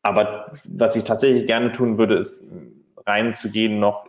aber 0.01 0.51
was 0.65 0.95
ich 0.95 1.03
tatsächlich 1.03 1.45
gerne 1.45 1.71
tun 1.71 1.97
würde, 1.97 2.17
ist 2.17 2.43
reinzugehen 3.05 3.79
noch, 3.79 4.07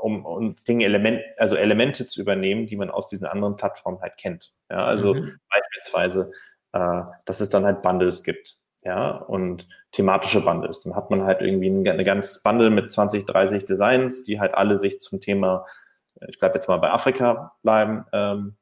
um, 0.00 0.24
um 0.24 0.54
Dinge 0.66 0.84
Element, 0.84 1.22
also 1.36 1.56
Elemente 1.56 2.06
zu 2.06 2.20
übernehmen, 2.20 2.66
die 2.66 2.76
man 2.76 2.90
aus 2.90 3.08
diesen 3.08 3.26
anderen 3.26 3.56
Plattformen 3.56 4.00
halt 4.00 4.16
kennt. 4.16 4.52
Ja, 4.70 4.84
also 4.84 5.14
mhm. 5.14 5.38
beispielsweise, 5.50 6.32
äh, 6.72 7.02
dass 7.24 7.40
es 7.40 7.50
dann 7.50 7.64
halt 7.64 7.82
Bundles 7.82 8.22
gibt 8.22 8.58
ja, 8.82 9.10
und 9.10 9.68
thematische 9.92 10.40
Bundles. 10.40 10.80
Dann 10.80 10.96
hat 10.96 11.10
man 11.10 11.24
halt 11.24 11.42
irgendwie 11.42 11.90
eine 11.90 12.04
ganz 12.04 12.42
Bundle 12.42 12.70
mit 12.70 12.92
20, 12.92 13.26
30 13.26 13.64
Designs, 13.64 14.24
die 14.24 14.40
halt 14.40 14.54
alle 14.54 14.78
sich 14.78 15.00
zum 15.00 15.20
Thema, 15.20 15.66
ich 16.28 16.38
bleibe 16.38 16.54
jetzt 16.54 16.68
mal 16.68 16.78
bei 16.78 16.90
Afrika 16.90 17.52
bleiben, 17.62 18.04
ähm, 18.12 18.56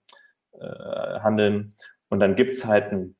äh, 0.53 1.21
handeln. 1.21 1.75
Und 2.09 2.21
dann 2.21 2.37
gibt's 2.37 2.65
halt 2.65 2.93
ein 2.93 3.17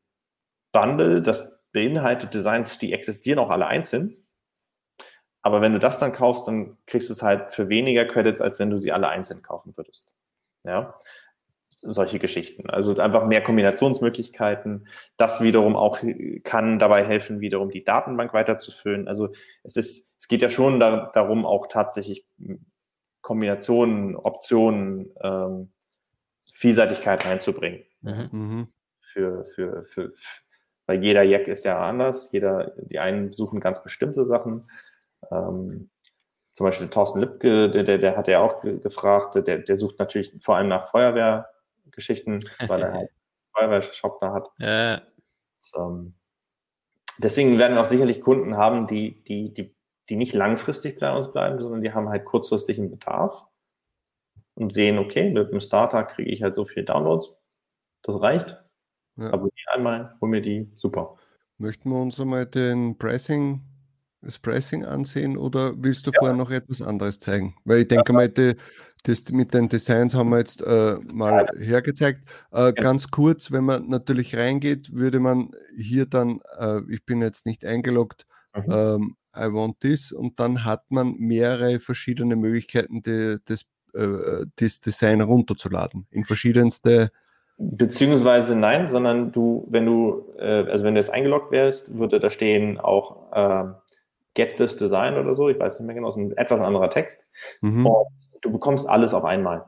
Bundle, 0.73 1.23
das 1.23 1.59
beinhaltet 1.73 2.35
Designs, 2.35 2.79
die 2.79 2.93
existieren 2.93 3.39
auch 3.39 3.51
alle 3.51 3.67
einzeln. 3.67 4.17
Aber 5.43 5.61
wenn 5.61 5.73
du 5.73 5.79
das 5.79 5.99
dann 5.99 6.13
kaufst, 6.13 6.49
dann 6.49 6.77
kriegst 6.87 7.09
du 7.09 7.13
es 7.13 7.23
halt 7.23 7.55
für 7.55 7.69
weniger 7.69 8.05
Credits, 8.05 8.41
als 8.41 8.59
wenn 8.59 8.71
du 8.71 8.79
sie 8.79 8.93
alle 8.93 9.09
einzeln 9.09 9.43
kaufen 9.43 9.77
würdest. 9.77 10.13
Ja 10.65 10.95
solche 11.83 12.19
Geschichten. 12.19 12.69
Also 12.69 12.97
einfach 12.99 13.27
mehr 13.27 13.43
Kombinationsmöglichkeiten. 13.43 14.89
Das 15.17 15.43
wiederum 15.43 15.77
auch 15.77 16.01
kann 16.43 16.79
dabei 16.79 17.05
helfen, 17.05 17.41
wiederum 17.41 17.71
die 17.71 17.85
Datenbank 17.85 18.35
weiterzufüllen. 18.35 19.07
Also 19.07 19.31
es 19.63 19.77
ist, 19.77 20.17
es 20.21 20.29
geht 20.29 20.43
ja 20.43 20.51
schon 20.51 20.81
da, 20.81 21.11
darum, 21.15 21.47
auch 21.47 21.69
tatsächlich 21.69 22.27
Kombinationen, 23.21 24.17
Optionen, 24.17 25.11
ähm, 25.23 25.71
Vielseitigkeit 26.53 27.25
reinzubringen. 27.25 27.85
Mhm. 28.01 28.29
mhm. 28.33 28.69
Für, 29.01 29.47
für, 29.47 29.85
für, 29.85 30.13
für, 30.13 30.35
weil 30.87 31.03
jeder 31.03 31.23
Jack 31.23 31.49
ist 31.49 31.65
ja 31.65 31.81
anders. 31.81 32.31
Jeder, 32.31 32.73
die 32.77 32.99
einen 32.99 33.33
suchen 33.33 33.59
ganz 33.59 33.83
bestimmte 33.83 34.27
Sachen. 34.27 34.71
Ähm, 35.31 35.91
zum 36.55 36.65
Beispiel 36.65 36.89
Thorsten 36.89 37.21
Lipke, 37.21 37.71
der, 37.71 37.85
der, 37.85 37.99
der 37.99 38.17
hat 38.17 38.27
ja 38.29 38.41
auch 38.41 38.61
gefragt, 38.63 39.35
der, 39.35 39.59
der 39.59 39.77
sucht 39.77 39.99
natürlich 39.99 40.33
vor 40.41 40.57
allem 40.57 40.69
nach 40.69 40.89
Feuerwehr, 40.89 41.49
Geschichten, 41.93 42.41
weil 42.67 42.83
er 42.83 42.93
halt 42.93 43.11
Feuerwehrshop 43.57 44.19
da 44.19 44.33
hat. 44.33 44.49
Ja. 44.59 45.01
So, 45.61 46.13
deswegen 47.19 47.59
werden 47.59 47.75
wir 47.75 47.81
auch 47.81 47.87
sicherlich 47.87 48.21
Kunden 48.21 48.57
haben, 48.57 48.87
die, 48.87 49.23
die, 49.25 49.53
die, 49.53 49.75
die 50.09 50.17
nicht 50.17 50.35
langfristig 50.35 50.99
bei 50.99 51.15
uns 51.15 51.33
bleiben, 51.33 51.61
sondern 51.61 51.83
die 51.83 51.93
haben 51.93 52.09
halt 52.09 52.25
kurzfristigen 52.25 52.91
Bedarf 52.91 53.45
und 54.55 54.73
sehen, 54.73 54.99
okay, 54.99 55.31
mit 55.31 55.53
dem 55.53 55.61
Starter 55.61 56.05
kriege 56.05 56.31
ich 56.31 56.43
halt 56.43 56.57
so 56.57 56.65
viele 56.65 56.85
Downloads. 56.85 57.33
Das 58.03 58.21
reicht. 58.21 58.57
Ja. 59.17 59.33
Abonniere 59.33 59.73
einmal, 59.73 60.17
hol 60.21 60.29
mir 60.29 60.41
die, 60.41 60.73
super. 60.77 61.17
Möchten 61.59 61.91
wir 61.91 62.01
uns 62.01 62.21
einmal 62.21 62.47
den 62.47 62.97
Pricing, 62.99 63.63
das 64.29 64.39
Pricing 64.39 64.85
ansehen 64.85 65.39
oder 65.39 65.73
willst 65.77 66.07
du 66.07 66.11
ja. 66.11 66.19
vorher 66.19 66.37
noch 66.37 66.51
etwas 66.51 66.83
anderes 66.83 67.19
zeigen? 67.19 67.55
Weil 67.65 67.81
ich 67.81 67.89
denke 67.89 68.13
mal, 68.13 68.29
die, 68.29 68.57
das 69.05 69.31
mit 69.31 69.55
den 69.55 69.71
Designs 69.71 70.15
haben 70.15 70.31
wir 70.31 70.39
jetzt 70.39 70.61
äh, 70.61 70.97
mal 71.11 71.47
hergezeigt. 71.59 72.29
Äh, 72.53 72.75
ganz 72.75 73.11
kurz, 73.11 73.51
wenn 73.51 73.65
man 73.65 73.89
natürlich 73.89 74.37
reingeht, 74.37 74.95
würde 74.95 75.19
man 75.19 75.53
hier 75.75 76.05
dann, 76.05 76.41
äh, 76.59 76.81
ich 76.91 77.07
bin 77.07 77.23
jetzt 77.23 77.47
nicht 77.47 77.65
eingeloggt, 77.65 78.27
mhm. 78.55 78.65
ähm, 78.69 79.17
I 79.35 79.53
want 79.53 79.81
this 79.81 80.13
und 80.13 80.39
dann 80.41 80.65
hat 80.65 80.91
man 80.91 81.15
mehrere 81.17 81.81
verschiedene 81.81 82.37
Möglichkeiten, 82.37 83.03
die, 83.03 83.39
das, 83.47 83.63
äh, 83.95 84.45
das 84.57 84.81
Design 84.81 85.23
runterzuladen 85.23 86.07
in 86.11 86.25
verschiedenste 86.25 87.11
Beziehungsweise 87.61 88.55
nein, 88.55 88.87
sondern 88.87 89.33
du, 89.33 89.67
wenn 89.69 89.85
du, 89.85 90.33
äh, 90.39 90.71
also 90.71 90.85
wenn 90.85 90.95
du 90.95 91.01
jetzt 91.01 91.13
eingeloggt 91.13 91.51
wärst, 91.51 91.99
würde 91.99 92.21
da 92.21 92.31
stehen 92.31 92.79
auch 92.79 93.33
äh, 93.33 93.65
Get 94.39 94.55
this 94.57 94.77
Design 94.77 95.17
oder 95.17 95.35
so, 95.35 95.49
ich 95.49 95.59
weiß 95.59 95.81
nicht 95.81 95.87
mehr 95.89 95.97
genau, 95.97 96.11
ist 96.11 96.17
ein 96.17 96.31
etwas 96.37 96.61
anderer 96.61 96.91
Text. 96.91 97.19
Mhm. 97.61 97.85
Und 97.87 98.07
du 98.41 98.53
bekommst 98.53 98.89
alles 98.89 99.13
auf 99.13 99.25
einmal. 99.25 99.65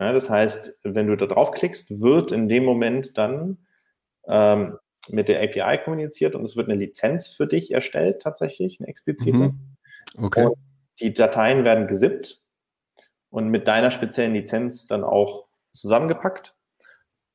Ja, 0.00 0.12
das 0.12 0.28
heißt, 0.28 0.80
wenn 0.82 1.06
du 1.06 1.16
da 1.16 1.26
draufklickst, 1.26 2.00
wird 2.00 2.32
in 2.32 2.48
dem 2.48 2.64
Moment 2.64 3.16
dann 3.16 3.58
ähm, 4.26 4.78
mit 5.08 5.28
der 5.28 5.40
API 5.40 5.78
kommuniziert 5.84 6.34
und 6.34 6.42
es 6.42 6.56
wird 6.56 6.68
eine 6.68 6.76
Lizenz 6.76 7.28
für 7.28 7.46
dich 7.46 7.70
erstellt, 7.70 8.20
tatsächlich, 8.20 8.80
eine 8.80 8.88
explizite. 8.88 9.50
Mhm. 9.50 9.76
Okay. 10.18 10.46
Und 10.46 10.56
die 10.98 11.14
Dateien 11.14 11.62
werden 11.62 11.86
gesippt 11.86 12.42
und 13.28 13.48
mit 13.48 13.68
deiner 13.68 13.92
speziellen 13.92 14.34
Lizenz 14.34 14.88
dann 14.88 15.04
auch 15.04 15.46
zusammengepackt. 15.70 16.56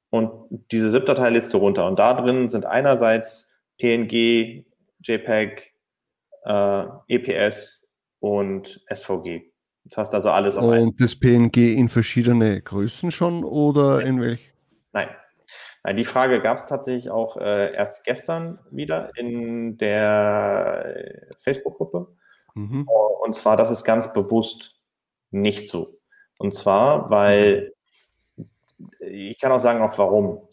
Und 0.10 0.66
diese 0.72 0.92
ZIP-Datei 0.92 1.30
lädst 1.30 1.54
du 1.54 1.58
runter. 1.58 1.88
Und 1.88 2.00
da 2.00 2.14
drin 2.16 2.50
sind 2.50 2.66
einerseits 2.66 3.50
PNG, 3.78 4.66
JPEG, 5.00 5.74
äh, 6.46 6.86
EPS 7.08 7.92
und 8.20 8.82
SVG. 8.90 9.52
Du 9.86 9.98
hast 9.98 10.14
also 10.14 10.30
alles 10.32 10.58
auf 10.58 10.66
Und 10.66 11.00
das 11.00 11.16
PNG 11.16 11.58
in 11.78 11.90
verschiedene 11.90 12.62
Größen 12.62 13.12
schon 13.12 13.44
oder 13.44 13.98
Nein. 13.98 14.08
in 14.08 14.22
welch? 14.22 14.54
Nein. 14.94 15.10
Nein, 15.84 15.98
die 15.98 16.06
Frage 16.06 16.42
gab 16.42 16.58
es 16.58 16.66
tatsächlich 16.66 17.12
auch 17.12 17.38
äh, 17.38 17.72
erst 17.76 18.04
gestern 18.04 18.58
wieder 18.72 19.12
in 19.16 19.78
der 19.78 21.36
Facebook-Gruppe. 21.38 22.08
Mhm. 22.56 22.88
Und 23.24 23.36
zwar, 23.36 23.56
das 23.56 23.70
ist 23.70 23.84
ganz 23.84 24.12
bewusst 24.12 24.82
nicht 25.30 25.70
so. 25.70 26.00
Und 26.40 26.56
zwar, 26.56 27.12
weil 27.12 27.74
ich 29.00 29.40
kann 29.40 29.52
auch 29.52 29.60
sagen, 29.60 29.82
auch 29.84 29.96
warum. 30.00 30.48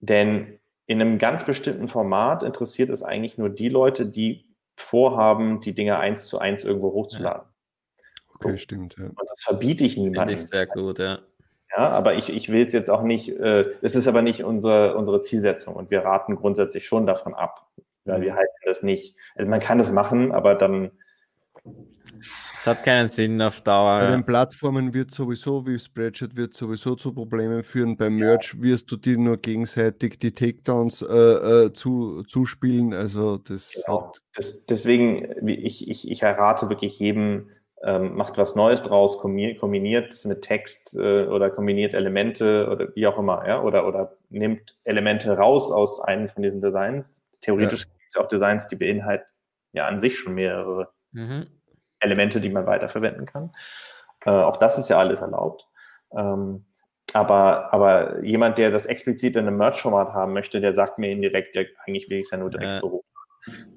Denn 0.00 0.58
in 0.86 1.00
einem 1.00 1.18
ganz 1.18 1.44
bestimmten 1.44 1.88
Format 1.88 2.42
interessiert 2.42 2.88
es 2.88 3.02
eigentlich 3.02 3.36
nur 3.36 3.50
die 3.50 3.68
Leute, 3.68 4.06
die 4.06 4.53
vorhaben, 4.76 5.60
die 5.60 5.74
Dinge 5.74 5.98
eins 5.98 6.26
zu 6.26 6.38
eins 6.38 6.64
irgendwo 6.64 6.92
hochzuladen. 6.92 7.42
Ja. 7.42 8.04
Okay, 8.40 8.52
so. 8.52 8.56
stimmt. 8.58 8.96
Ja. 8.98 9.06
Und 9.06 9.28
das 9.28 9.42
verbiete 9.42 9.84
ich 9.84 9.96
niemandem. 9.96 10.20
Finde 10.20 10.34
ich 10.34 10.48
sehr 10.48 10.66
gut, 10.66 10.98
ja. 10.98 11.20
Ja, 11.76 11.88
aber 11.90 12.14
ich, 12.14 12.28
ich 12.28 12.50
will 12.50 12.62
es 12.62 12.72
jetzt 12.72 12.88
auch 12.88 13.02
nicht, 13.02 13.28
äh, 13.28 13.64
es 13.82 13.96
ist 13.96 14.06
aber 14.06 14.22
nicht 14.22 14.44
unsere, 14.44 14.96
unsere 14.96 15.20
Zielsetzung 15.20 15.74
und 15.74 15.90
wir 15.90 16.04
raten 16.04 16.36
grundsätzlich 16.36 16.86
schon 16.86 17.04
davon 17.04 17.34
ab, 17.34 17.66
weil 18.04 18.20
wir 18.20 18.32
mhm. 18.32 18.36
halten 18.36 18.54
das 18.64 18.82
nicht. 18.82 19.16
Also 19.34 19.50
man 19.50 19.60
kann 19.60 19.78
das 19.78 19.90
machen, 19.90 20.32
aber 20.32 20.54
dann. 20.54 20.92
Es 22.20 22.66
hat 22.66 22.84
keinen 22.84 23.08
Sinn 23.08 23.40
auf 23.42 23.60
Dauer. 23.60 23.98
Bei 23.98 24.10
den 24.10 24.24
Plattformen 24.24 24.94
wird 24.94 25.10
sowieso, 25.10 25.66
wie 25.66 25.78
Spreadshirt 25.78 26.36
wird 26.36 26.54
sowieso 26.54 26.94
zu 26.94 27.12
Problemen 27.12 27.62
führen. 27.62 27.96
Beim 27.96 28.16
Merch 28.16 28.60
wirst 28.60 28.90
du 28.90 28.96
dir 28.96 29.18
nur 29.18 29.36
gegenseitig 29.36 30.18
die 30.18 30.32
Takedowns 30.32 31.02
äh, 31.02 31.06
äh, 31.06 31.72
zu, 31.72 32.22
zuspielen. 32.24 32.94
Also 32.94 33.38
das 33.38 33.72
genau. 33.72 34.08
hat. 34.08 34.22
Das, 34.34 34.66
deswegen, 34.66 35.48
ich, 35.48 35.88
ich, 35.88 36.10
ich 36.10 36.22
errate 36.22 36.68
wirklich 36.68 36.98
jedem, 36.98 37.50
ähm, 37.82 38.14
macht 38.14 38.38
was 38.38 38.54
Neues 38.54 38.82
draus, 38.82 39.18
kombiniert 39.18 40.24
mit 40.24 40.42
Text 40.42 40.96
äh, 40.96 41.26
oder 41.26 41.50
kombiniert 41.50 41.92
Elemente 41.92 42.68
oder 42.70 42.88
wie 42.94 43.06
auch 43.06 43.18
immer, 43.18 43.46
ja, 43.46 43.62
oder, 43.62 43.86
oder 43.86 44.16
nimmt 44.30 44.78
Elemente 44.84 45.36
raus 45.36 45.70
aus 45.70 46.00
einem 46.00 46.28
von 46.28 46.42
diesen 46.42 46.62
Designs. 46.62 47.22
Theoretisch 47.42 47.80
ja. 47.80 47.86
gibt 47.86 48.04
es 48.08 48.16
auch 48.16 48.28
Designs, 48.28 48.68
die 48.68 48.76
beinhalten 48.76 49.30
ja 49.74 49.86
an 49.86 50.00
sich 50.00 50.18
schon 50.18 50.34
mehrere 50.34 50.88
mhm. 51.12 51.46
Elemente, 52.04 52.40
die 52.40 52.50
man 52.50 52.66
weiterverwenden 52.66 53.26
kann. 53.26 53.52
Äh, 54.24 54.30
auch 54.30 54.56
das 54.56 54.78
ist 54.78 54.88
ja 54.88 54.98
alles 54.98 55.20
erlaubt. 55.20 55.66
Ähm, 56.16 56.64
aber, 57.12 57.72
aber 57.72 58.22
jemand, 58.24 58.58
der 58.58 58.70
das 58.70 58.86
explizit 58.86 59.36
in 59.36 59.46
einem 59.46 59.56
Merch-Format 59.56 60.14
haben 60.14 60.32
möchte, 60.32 60.60
der 60.60 60.72
sagt 60.72 60.98
mir 60.98 61.10
indirekt, 61.10 61.54
ja, 61.54 61.62
eigentlich 61.84 62.08
will 62.08 62.18
ich 62.18 62.24
es 62.24 62.30
ja 62.30 62.38
nur 62.38 62.50
direkt 62.50 62.66
ja. 62.66 62.78
so 62.78 62.90
hoch. 62.90 63.04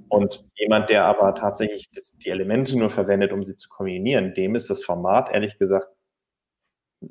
Und 0.10 0.46
jemand, 0.56 0.90
der 0.90 1.04
aber 1.06 1.36
tatsächlich 1.36 1.92
das, 1.92 2.18
die 2.18 2.30
Elemente 2.30 2.78
nur 2.78 2.90
verwendet, 2.90 3.34
um 3.34 3.44
sie 3.44 3.58
zu 3.58 3.68
kombinieren, 3.68 4.34
dem 4.34 4.56
ist 4.56 4.70
das 4.70 4.84
Format 4.84 5.30
ehrlich 5.34 5.60
gesagt, 5.60 5.90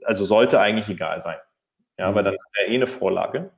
also 0.03 0.25
sollte 0.25 0.59
eigentlich 0.59 0.89
egal 0.89 1.21
sein. 1.21 1.37
Ja, 1.99 2.11
mhm. 2.11 2.15
weil 2.15 2.25
dann 2.25 2.35
hat 2.35 2.53
er 2.59 2.69
eh 2.69 2.75
eine 2.75 2.87
Vorlage. 2.87 3.51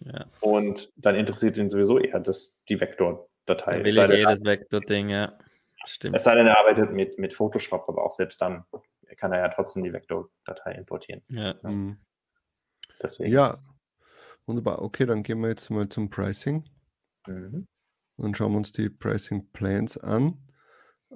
Ja. 0.00 0.24
Und 0.40 0.90
dann 0.96 1.14
interessiert 1.14 1.58
ihn 1.58 1.68
sowieso 1.68 1.98
eher 1.98 2.20
das, 2.20 2.56
die 2.68 2.80
Vektordatei. 2.80 3.78
Da 3.78 3.84
will 3.84 3.86
ich 3.86 3.98
eh 3.98 4.22
das 4.22 4.44
Vektor-Ding, 4.44 5.10
ja. 5.10 5.38
Stimmt. 5.84 6.16
Es 6.16 6.24
sei 6.24 6.34
denn, 6.34 6.46
er 6.46 6.58
arbeitet 6.58 6.92
mit, 6.92 7.18
mit 7.18 7.32
Photoshop, 7.32 7.88
aber 7.88 8.04
auch 8.04 8.12
selbst 8.12 8.40
dann 8.40 8.64
kann 9.16 9.32
er 9.32 9.40
ja 9.40 9.48
trotzdem 9.48 9.82
die 9.82 9.92
Vektordatei 9.92 10.72
importieren. 10.72 11.22
Ja. 11.28 11.54
ja. 11.62 11.70
Mhm. 11.70 11.98
Deswegen. 13.02 13.32
Ja, 13.32 13.58
Wunderbar. 14.46 14.82
Okay, 14.82 15.06
dann 15.06 15.22
gehen 15.22 15.40
wir 15.40 15.48
jetzt 15.48 15.70
mal 15.70 15.88
zum 15.88 16.10
Pricing. 16.10 16.64
Mhm. 17.26 17.66
Dann 18.16 18.34
schauen 18.34 18.52
wir 18.52 18.58
uns 18.58 18.72
die 18.72 18.90
Pricing 18.90 19.50
Plans 19.52 19.96
an. 19.98 20.38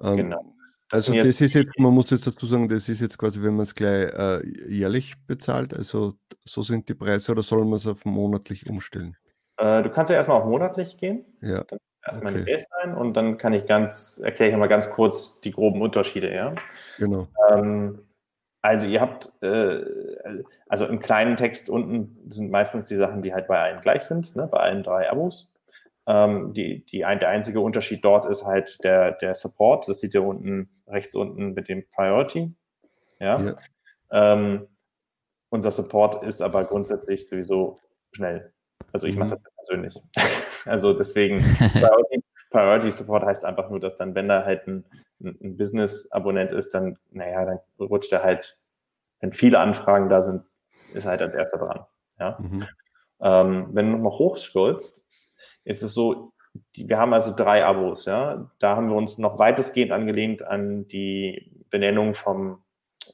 Ähm, 0.02 0.16
genau. 0.16 0.54
Das 0.88 1.08
also 1.08 1.20
das 1.20 1.40
ist 1.40 1.54
jetzt, 1.54 1.76
man 1.78 1.92
muss 1.92 2.10
jetzt 2.10 2.28
dazu 2.28 2.46
sagen, 2.46 2.68
das 2.68 2.88
ist 2.88 3.00
jetzt 3.00 3.18
quasi, 3.18 3.42
wenn 3.42 3.54
man 3.54 3.64
es 3.64 3.74
gleich 3.74 4.12
äh, 4.12 4.46
jährlich 4.72 5.14
bezahlt, 5.26 5.74
also 5.74 6.14
so 6.44 6.62
sind 6.62 6.88
die 6.88 6.94
Preise 6.94 7.32
oder 7.32 7.42
soll 7.42 7.64
man 7.64 7.74
es 7.74 7.88
auf 7.88 8.04
monatlich 8.04 8.70
umstellen? 8.70 9.16
Äh, 9.56 9.82
du 9.82 9.90
kannst 9.90 10.10
ja 10.10 10.16
erstmal 10.16 10.40
auf 10.40 10.46
monatlich 10.46 10.96
gehen. 10.96 11.24
Ja. 11.40 11.64
Dann 11.64 11.80
erstmal 12.06 12.32
okay. 12.32 12.42
eine 12.42 12.52
Baseline 12.52 12.98
und 12.98 13.14
dann 13.14 13.38
kann 13.38 13.52
ich 13.52 13.66
ganz, 13.66 14.20
erkläre 14.22 14.52
ich 14.52 14.56
mal 14.56 14.68
ganz 14.68 14.90
kurz 14.90 15.40
die 15.40 15.50
groben 15.50 15.82
Unterschiede, 15.82 16.34
ja. 16.34 16.54
Genau. 16.98 17.28
Ähm, 17.50 18.06
also 18.62 18.86
ihr 18.86 19.00
habt, 19.00 19.30
äh, 19.42 19.84
also 20.68 20.86
im 20.86 20.98
kleinen 20.98 21.36
Text 21.36 21.70
unten 21.70 22.30
sind 22.30 22.50
meistens 22.50 22.86
die 22.86 22.96
Sachen, 22.96 23.22
die 23.22 23.32
halt 23.32 23.46
bei 23.46 23.58
allen 23.58 23.80
gleich 23.80 24.02
sind, 24.02 24.34
ne, 24.34 24.48
bei 24.48 24.58
allen 24.58 24.82
drei 24.82 25.08
Abos. 25.10 25.52
Ähm, 26.08 26.52
die, 26.52 26.84
die 26.86 27.04
ein, 27.04 27.18
der 27.18 27.28
einzige 27.28 27.60
Unterschied 27.60 28.04
dort 28.04 28.26
ist 28.26 28.44
halt 28.44 28.82
der, 28.84 29.12
der 29.12 29.34
Support. 29.34 29.88
Das 29.88 30.00
seht 30.00 30.14
ihr 30.14 30.24
unten, 30.24 30.68
rechts 30.86 31.14
unten 31.14 31.54
mit 31.54 31.68
dem 31.68 31.84
Priority. 31.88 32.54
Ja. 33.18 33.40
ja. 33.40 33.54
Ähm, 34.10 34.66
unser 35.48 35.70
Support 35.70 36.24
ist 36.24 36.42
aber 36.42 36.64
grundsätzlich 36.64 37.28
sowieso 37.28 37.76
schnell. 38.12 38.52
Also 38.92 39.06
ich 39.06 39.14
mhm. 39.14 39.20
mache 39.20 39.30
das 39.30 39.42
persönlich. 39.66 40.00
also 40.66 40.92
deswegen 40.92 41.40
Priority, 41.72 42.22
Priority, 42.50 42.90
Support 42.90 43.24
heißt 43.24 43.44
einfach 43.44 43.70
nur, 43.70 43.80
dass 43.80 43.96
dann, 43.96 44.14
wenn 44.14 44.28
da 44.28 44.44
halt 44.44 44.66
ein, 44.66 44.84
ein 45.20 45.56
Business-Abonnent 45.56 46.52
ist, 46.52 46.74
dann, 46.74 46.98
naja, 47.10 47.44
dann 47.44 47.58
rutscht 47.80 48.12
er 48.12 48.22
halt, 48.22 48.58
wenn 49.20 49.32
viele 49.32 49.58
Anfragen 49.58 50.08
da 50.08 50.22
sind, 50.22 50.44
ist 50.94 51.04
er 51.04 51.12
halt 51.12 51.22
als 51.22 51.34
erster 51.34 51.58
dran. 51.58 51.86
Ja? 52.18 52.38
Mhm. 52.40 52.66
Ähm, 53.20 53.68
wenn 53.72 53.86
du 53.86 53.92
nochmal 53.92 54.18
hochscrollst, 54.18 55.04
ist 55.64 55.82
es 55.82 55.94
so, 55.94 56.32
die, 56.74 56.88
wir 56.88 56.98
haben 56.98 57.12
also 57.12 57.34
drei 57.34 57.64
Abos, 57.64 58.06
ja. 58.06 58.50
Da 58.58 58.76
haben 58.76 58.88
wir 58.88 58.96
uns 58.96 59.18
noch 59.18 59.38
weitestgehend 59.38 59.92
angelehnt 59.92 60.42
an 60.42 60.88
die 60.88 61.64
Benennung 61.70 62.14
vom 62.14 62.64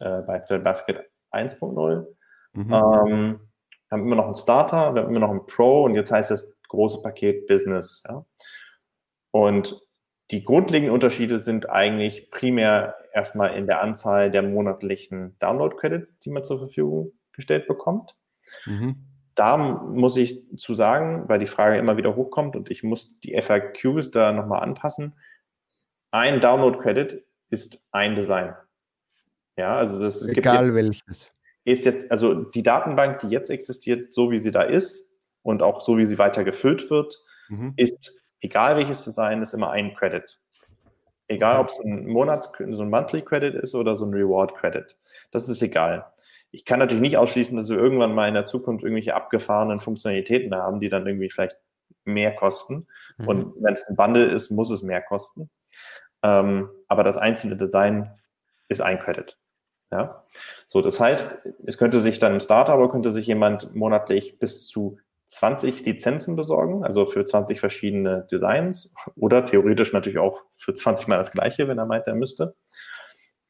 äh, 0.00 0.22
bei 0.22 0.38
Basket 0.59 1.11
1.0. 1.32 2.07
Mhm. 2.53 2.72
Ähm, 2.72 3.40
wir 3.93 3.99
haben 3.99 4.07
immer 4.07 4.16
noch 4.16 4.24
einen 4.24 4.34
Starter, 4.34 4.95
wir 4.95 5.03
haben 5.03 5.11
immer 5.11 5.20
noch 5.20 5.30
einen 5.30 5.45
Pro 5.45 5.84
und 5.84 5.95
jetzt 5.95 6.11
heißt 6.11 6.30
das 6.30 6.57
große 6.68 7.03
Paket 7.03 7.47
Business. 7.47 8.03
Ja? 8.09 8.24
Und 9.32 9.78
die 10.30 10.43
grundlegenden 10.43 10.95
Unterschiede 10.95 11.40
sind 11.40 11.68
eigentlich 11.68 12.30
primär 12.30 12.97
erstmal 13.12 13.55
in 13.55 13.66
der 13.66 13.82
Anzahl 13.82 14.30
der 14.30 14.43
monatlichen 14.43 15.38
Download-Credits, 15.40 16.20
die 16.20 16.30
man 16.30 16.43
zur 16.43 16.59
Verfügung 16.59 17.12
gestellt 17.32 17.66
bekommt. 17.66 18.16
Mhm. 18.64 18.97
Da 19.34 19.59
muss 19.59 20.16
ich 20.16 20.43
zu 20.57 20.72
sagen, 20.72 21.28
weil 21.28 21.38
die 21.38 21.47
Frage 21.47 21.76
immer 21.76 21.99
wieder 21.99 22.16
hochkommt 22.16 22.57
und 22.57 22.70
ich 22.70 22.82
muss 22.82 23.20
die 23.20 23.38
FAQs 23.38 24.11
da 24.11 24.32
nochmal 24.32 24.62
anpassen. 24.62 25.18
Ein 26.12 26.40
Download-Credit 26.40 27.22
ist 27.51 27.78
ein 27.90 28.14
Design. 28.14 28.55
Ja, 29.59 29.76
also 29.76 30.01
das 30.01 30.26
Egal 30.26 30.64
jetzt, 30.64 30.74
welches 30.74 31.32
ist 31.64 31.84
jetzt, 31.84 32.10
also 32.10 32.34
die 32.34 32.62
Datenbank, 32.62 33.20
die 33.20 33.28
jetzt 33.28 33.50
existiert, 33.50 34.12
so 34.12 34.30
wie 34.30 34.38
sie 34.38 34.50
da 34.50 34.62
ist 34.62 35.08
und 35.42 35.62
auch 35.62 35.80
so 35.80 35.96
wie 35.96 36.04
sie 36.04 36.18
weiter 36.18 36.44
gefüllt 36.44 36.90
wird, 36.90 37.20
mhm. 37.48 37.74
ist, 37.76 38.18
egal 38.40 38.76
welches 38.76 39.04
Design, 39.04 39.42
ist 39.42 39.54
immer 39.54 39.70
ein 39.70 39.94
Credit. 39.94 40.40
Egal, 41.28 41.60
ob 41.60 41.68
es 41.68 41.78
ein 41.78 42.06
Monats-, 42.06 42.52
so 42.58 42.82
ein 42.82 42.90
Monthly 42.90 43.22
Credit 43.22 43.54
ist 43.54 43.74
oder 43.74 43.96
so 43.96 44.04
ein 44.04 44.12
Reward 44.12 44.54
Credit. 44.56 44.96
Das 45.30 45.48
ist 45.48 45.62
egal. 45.62 46.06
Ich 46.50 46.64
kann 46.64 46.78
natürlich 46.78 47.00
nicht 47.00 47.16
ausschließen, 47.16 47.56
dass 47.56 47.70
wir 47.70 47.78
irgendwann 47.78 48.14
mal 48.14 48.28
in 48.28 48.34
der 48.34 48.44
Zukunft 48.44 48.84
irgendwelche 48.84 49.14
abgefahrenen 49.14 49.80
Funktionalitäten 49.80 50.54
haben, 50.54 50.80
die 50.80 50.90
dann 50.90 51.06
irgendwie 51.06 51.30
vielleicht 51.30 51.56
mehr 52.04 52.34
kosten. 52.34 52.86
Mhm. 53.16 53.28
Und 53.28 53.54
wenn 53.62 53.72
es 53.72 53.84
ein 53.88 53.96
Bundle 53.96 54.26
ist, 54.26 54.50
muss 54.50 54.70
es 54.70 54.82
mehr 54.82 55.00
kosten. 55.00 55.48
Ähm, 56.22 56.68
aber 56.88 57.04
das 57.04 57.16
einzelne 57.16 57.56
Design 57.56 58.10
ist 58.68 58.82
ein 58.82 58.98
Credit. 58.98 59.38
Ja? 59.93 60.24
So, 60.66 60.80
das 60.80 60.99
heißt, 60.99 61.47
es 61.66 61.78
könnte 61.78 62.01
sich 62.01 62.18
dann 62.18 62.32
im 62.32 62.40
Starter, 62.40 62.72
aber 62.72 62.90
könnte 62.90 63.12
sich 63.12 63.26
jemand 63.26 63.74
monatlich 63.74 64.38
bis 64.38 64.66
zu 64.66 64.99
20 65.26 65.84
Lizenzen 65.86 66.34
besorgen, 66.34 66.84
also 66.84 67.07
für 67.07 67.24
20 67.24 67.61
verschiedene 67.61 68.26
Designs 68.30 68.95
oder 69.16 69.45
theoretisch 69.45 69.93
natürlich 69.93 70.18
auch 70.18 70.43
für 70.59 70.74
20 70.74 71.09
mal 71.09 71.18
das 71.18 71.32
gleiche, 71.32 71.68
wenn 71.68 71.78
er 71.78 71.86
meint, 71.86 72.07
er 72.07 72.14
müsste. 72.14 72.55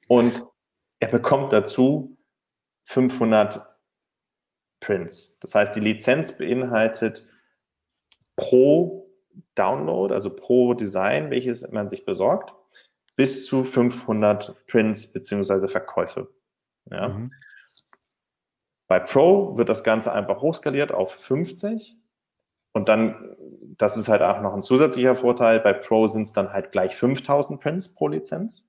Und 0.06 0.44
er 1.00 1.08
bekommt 1.08 1.52
dazu 1.52 2.16
500 2.84 3.66
Prints. 4.80 5.38
Das 5.40 5.54
heißt, 5.54 5.74
die 5.74 5.80
Lizenz 5.80 6.36
beinhaltet 6.36 7.26
pro 8.36 9.10
Download, 9.54 10.12
also 10.12 10.30
pro 10.30 10.74
Design, 10.74 11.30
welches 11.30 11.68
man 11.70 11.88
sich 11.88 12.04
besorgt, 12.04 12.54
bis 13.22 13.46
zu 13.46 13.62
500 13.62 14.66
Prints 14.66 15.12
bzw. 15.12 15.68
Verkäufe. 15.68 16.28
Ja. 16.90 17.10
Mhm. 17.10 17.30
Bei 18.88 18.98
Pro 18.98 19.56
wird 19.56 19.68
das 19.68 19.84
Ganze 19.84 20.12
einfach 20.12 20.40
hochskaliert 20.40 20.90
auf 20.90 21.12
50 21.12 21.96
und 22.72 22.88
dann, 22.88 23.36
das 23.78 23.96
ist 23.96 24.08
halt 24.08 24.22
auch 24.22 24.40
noch 24.40 24.54
ein 24.54 24.62
zusätzlicher 24.62 25.14
Vorteil, 25.14 25.60
bei 25.60 25.72
Pro 25.72 26.08
sind 26.08 26.22
es 26.22 26.32
dann 26.32 26.52
halt 26.52 26.72
gleich 26.72 26.96
5000 26.96 27.60
Prints 27.60 27.94
pro 27.94 28.08
Lizenz 28.08 28.68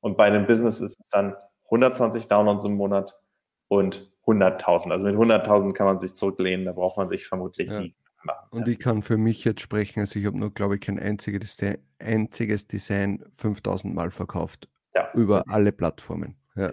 und 0.00 0.16
bei 0.16 0.30
dem 0.30 0.46
Business 0.46 0.80
ist 0.80 0.98
es 0.98 1.08
dann 1.10 1.36
120 1.64 2.28
Downloads 2.28 2.64
im 2.64 2.76
Monat 2.76 3.20
und 3.68 4.10
100.000. 4.26 4.90
Also 4.90 5.04
mit 5.04 5.14
100.000 5.14 5.74
kann 5.74 5.84
man 5.84 5.98
sich 5.98 6.14
zurücklehnen, 6.14 6.64
da 6.64 6.72
braucht 6.72 6.96
man 6.96 7.08
sich 7.08 7.26
vermutlich 7.26 7.68
ja. 7.68 7.80
nie 7.80 7.94
machen. 8.24 8.48
Und 8.50 8.68
ich 8.68 8.78
kann 8.78 9.02
für 9.02 9.16
mich 9.16 9.44
jetzt 9.44 9.60
sprechen, 9.60 10.00
also 10.00 10.18
ich 10.18 10.26
habe 10.26 10.38
nur, 10.38 10.52
glaube 10.52 10.76
ich, 10.76 10.80
kein 10.80 10.98
einziges, 10.98 11.56
einziges 11.98 12.66
Design 12.66 13.24
5000 13.32 13.94
Mal 13.94 14.10
verkauft. 14.10 14.68
Ja. 14.94 15.10
Über 15.14 15.44
alle 15.48 15.72
Plattformen. 15.72 16.36
Ja. 16.54 16.70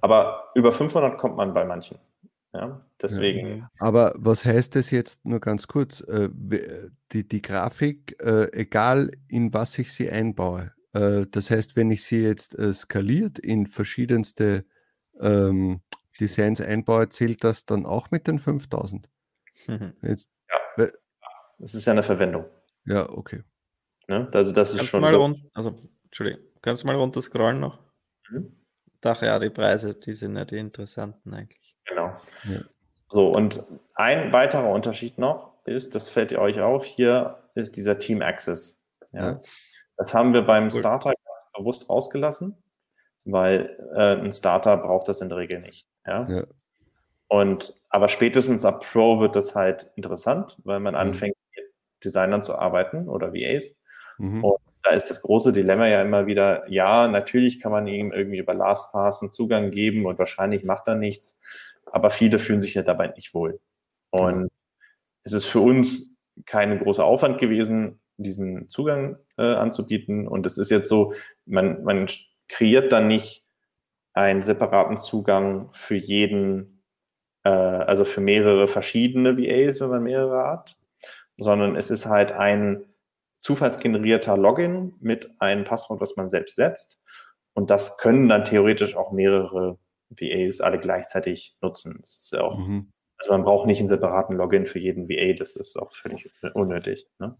Aber 0.00 0.50
über 0.54 0.72
500 0.72 1.18
kommt 1.18 1.36
man 1.36 1.54
bei 1.54 1.64
manchen. 1.64 1.98
Ja, 2.54 2.84
deswegen. 3.00 3.58
Ja. 3.58 3.70
Aber 3.78 4.12
was 4.16 4.44
heißt 4.44 4.76
das 4.76 4.90
jetzt 4.90 5.24
nur 5.24 5.40
ganz 5.40 5.66
kurz? 5.66 6.00
Äh, 6.02 6.28
die, 7.12 7.26
die 7.26 7.42
Grafik, 7.42 8.20
äh, 8.20 8.52
egal 8.52 9.10
in 9.28 9.54
was 9.54 9.78
ich 9.78 9.92
sie 9.92 10.10
einbaue, 10.10 10.72
äh, 10.92 11.26
das 11.30 11.50
heißt, 11.50 11.76
wenn 11.76 11.90
ich 11.90 12.04
sie 12.04 12.22
jetzt 12.22 12.56
skaliert 12.74 13.38
in 13.38 13.66
verschiedenste 13.66 14.66
ähm, 15.18 15.80
Designs 16.20 16.60
einbaue, 16.60 17.08
zählt 17.08 17.42
das 17.42 17.64
dann 17.64 17.86
auch 17.86 18.10
mit 18.10 18.26
den 18.26 18.38
5000? 18.38 19.08
Mhm. 19.66 19.94
Jetzt, 20.02 20.30
das 21.62 21.74
ist 21.74 21.86
ja 21.86 21.92
eine 21.92 22.02
Verwendung. 22.02 22.44
Ja, 22.84 23.08
okay. 23.08 23.44
Ne? 24.08 24.28
Also 24.32 24.50
das 24.50 24.70
kannst 24.70 24.82
ist 24.82 24.90
schon. 24.90 25.00
Mal 25.00 25.14
rund, 25.14 25.38
also, 25.54 25.78
Entschuldigung, 26.06 26.42
kannst 26.60 26.82
du 26.82 26.88
mal 26.88 26.96
runter 26.96 27.22
scrollen 27.22 27.60
noch? 27.60 27.78
Mhm. 28.28 28.56
Doch, 29.00 29.22
ja, 29.22 29.38
die 29.38 29.50
Preise, 29.50 29.94
die 29.94 30.12
sind 30.12 30.36
ja 30.36 30.44
die 30.44 30.58
interessanten 30.58 31.32
eigentlich. 31.32 31.76
Genau. 31.86 32.16
Ja. 32.44 32.62
So, 33.08 33.28
und 33.28 33.64
ein 33.94 34.32
weiterer 34.32 34.70
Unterschied 34.70 35.18
noch 35.18 35.64
ist, 35.64 35.94
das 35.94 36.08
fällt 36.08 36.32
euch 36.32 36.60
auf, 36.60 36.84
hier 36.84 37.38
ist 37.54 37.76
dieser 37.76 37.98
Team 38.00 38.22
Access. 38.22 38.82
Ja. 39.12 39.22
ja. 39.22 39.42
Das 39.96 40.12
haben 40.14 40.34
wir 40.34 40.42
beim 40.42 40.64
cool. 40.64 40.70
Starter 40.80 41.10
ganz 41.10 41.52
bewusst 41.54 41.88
rausgelassen, 41.88 42.60
weil 43.24 43.78
äh, 43.94 44.16
ein 44.16 44.32
Starter 44.32 44.76
braucht 44.78 45.06
das 45.08 45.20
in 45.20 45.28
der 45.28 45.38
Regel 45.38 45.60
nicht. 45.60 45.86
Ja. 46.04 46.28
ja. 46.28 46.44
Und 47.28 47.74
aber 47.88 48.08
spätestens 48.08 48.64
ab 48.64 48.84
Pro 48.84 49.20
wird 49.20 49.36
das 49.36 49.54
halt 49.54 49.90
interessant, 49.94 50.58
weil 50.64 50.80
man 50.80 50.94
mhm. 50.94 51.00
anfängt, 51.00 51.36
Designern 52.04 52.42
zu 52.42 52.56
arbeiten 52.56 53.08
oder 53.08 53.32
VAs. 53.32 53.76
Mhm. 54.18 54.44
Und 54.44 54.58
da 54.82 54.90
ist 54.90 55.10
das 55.10 55.22
große 55.22 55.52
Dilemma 55.52 55.86
ja 55.88 56.02
immer 56.02 56.26
wieder, 56.26 56.68
ja, 56.70 57.08
natürlich 57.08 57.60
kann 57.60 57.72
man 57.72 57.86
ihm 57.86 58.12
irgendwie 58.12 58.38
über 58.38 58.54
LastPass 58.54 59.22
einen 59.22 59.30
Zugang 59.30 59.70
geben 59.70 60.06
und 60.06 60.18
wahrscheinlich 60.18 60.64
macht 60.64 60.88
er 60.88 60.96
nichts, 60.96 61.38
aber 61.86 62.10
viele 62.10 62.38
fühlen 62.38 62.60
sich 62.60 62.74
ja 62.74 62.82
dabei 62.82 63.08
nicht 63.08 63.32
wohl. 63.34 63.60
Und 64.10 64.42
mhm. 64.42 64.48
es 65.22 65.32
ist 65.32 65.46
für 65.46 65.60
uns 65.60 66.10
kein 66.46 66.78
großer 66.78 67.04
Aufwand 67.04 67.38
gewesen, 67.38 68.00
diesen 68.16 68.68
Zugang 68.68 69.16
äh, 69.36 69.54
anzubieten. 69.54 70.26
Und 70.26 70.46
es 70.46 70.58
ist 70.58 70.70
jetzt 70.70 70.88
so, 70.88 71.14
man, 71.46 71.82
man 71.84 72.06
kreiert 72.48 72.92
dann 72.92 73.08
nicht 73.08 73.44
einen 74.14 74.42
separaten 74.42 74.96
Zugang 74.96 75.70
für 75.72 75.96
jeden, 75.96 76.82
äh, 77.44 77.50
also 77.50 78.04
für 78.04 78.20
mehrere 78.20 78.68
verschiedene 78.68 79.38
VAs, 79.38 79.80
wenn 79.80 79.88
man 79.88 80.02
mehrere 80.02 80.46
hat, 80.46 80.76
sondern 81.38 81.76
es 81.76 81.90
ist 81.90 82.06
halt 82.06 82.32
ein 82.32 82.84
zufallsgenerierter 83.38 84.36
Login 84.36 84.94
mit 85.00 85.30
einem 85.40 85.64
Passwort, 85.64 86.00
was 86.00 86.16
man 86.16 86.28
selbst 86.28 86.56
setzt. 86.56 87.00
Und 87.54 87.70
das 87.70 87.98
können 87.98 88.28
dann 88.28 88.44
theoretisch 88.44 88.96
auch 88.96 89.12
mehrere 89.12 89.78
VAs 90.10 90.60
alle 90.60 90.78
gleichzeitig 90.78 91.56
nutzen. 91.60 92.02
Ja 92.30 92.42
auch, 92.42 92.58
mhm. 92.58 92.92
Also 93.22 93.32
man 93.32 93.42
braucht 93.42 93.66
nicht 93.66 93.78
einen 93.78 93.88
separaten 93.88 94.36
Login 94.36 94.66
für 94.66 94.80
jeden 94.80 95.08
VA, 95.08 95.32
das 95.34 95.54
ist 95.54 95.78
auch 95.78 95.92
völlig 95.92 96.28
unnötig. 96.54 97.06
Ne? 97.20 97.36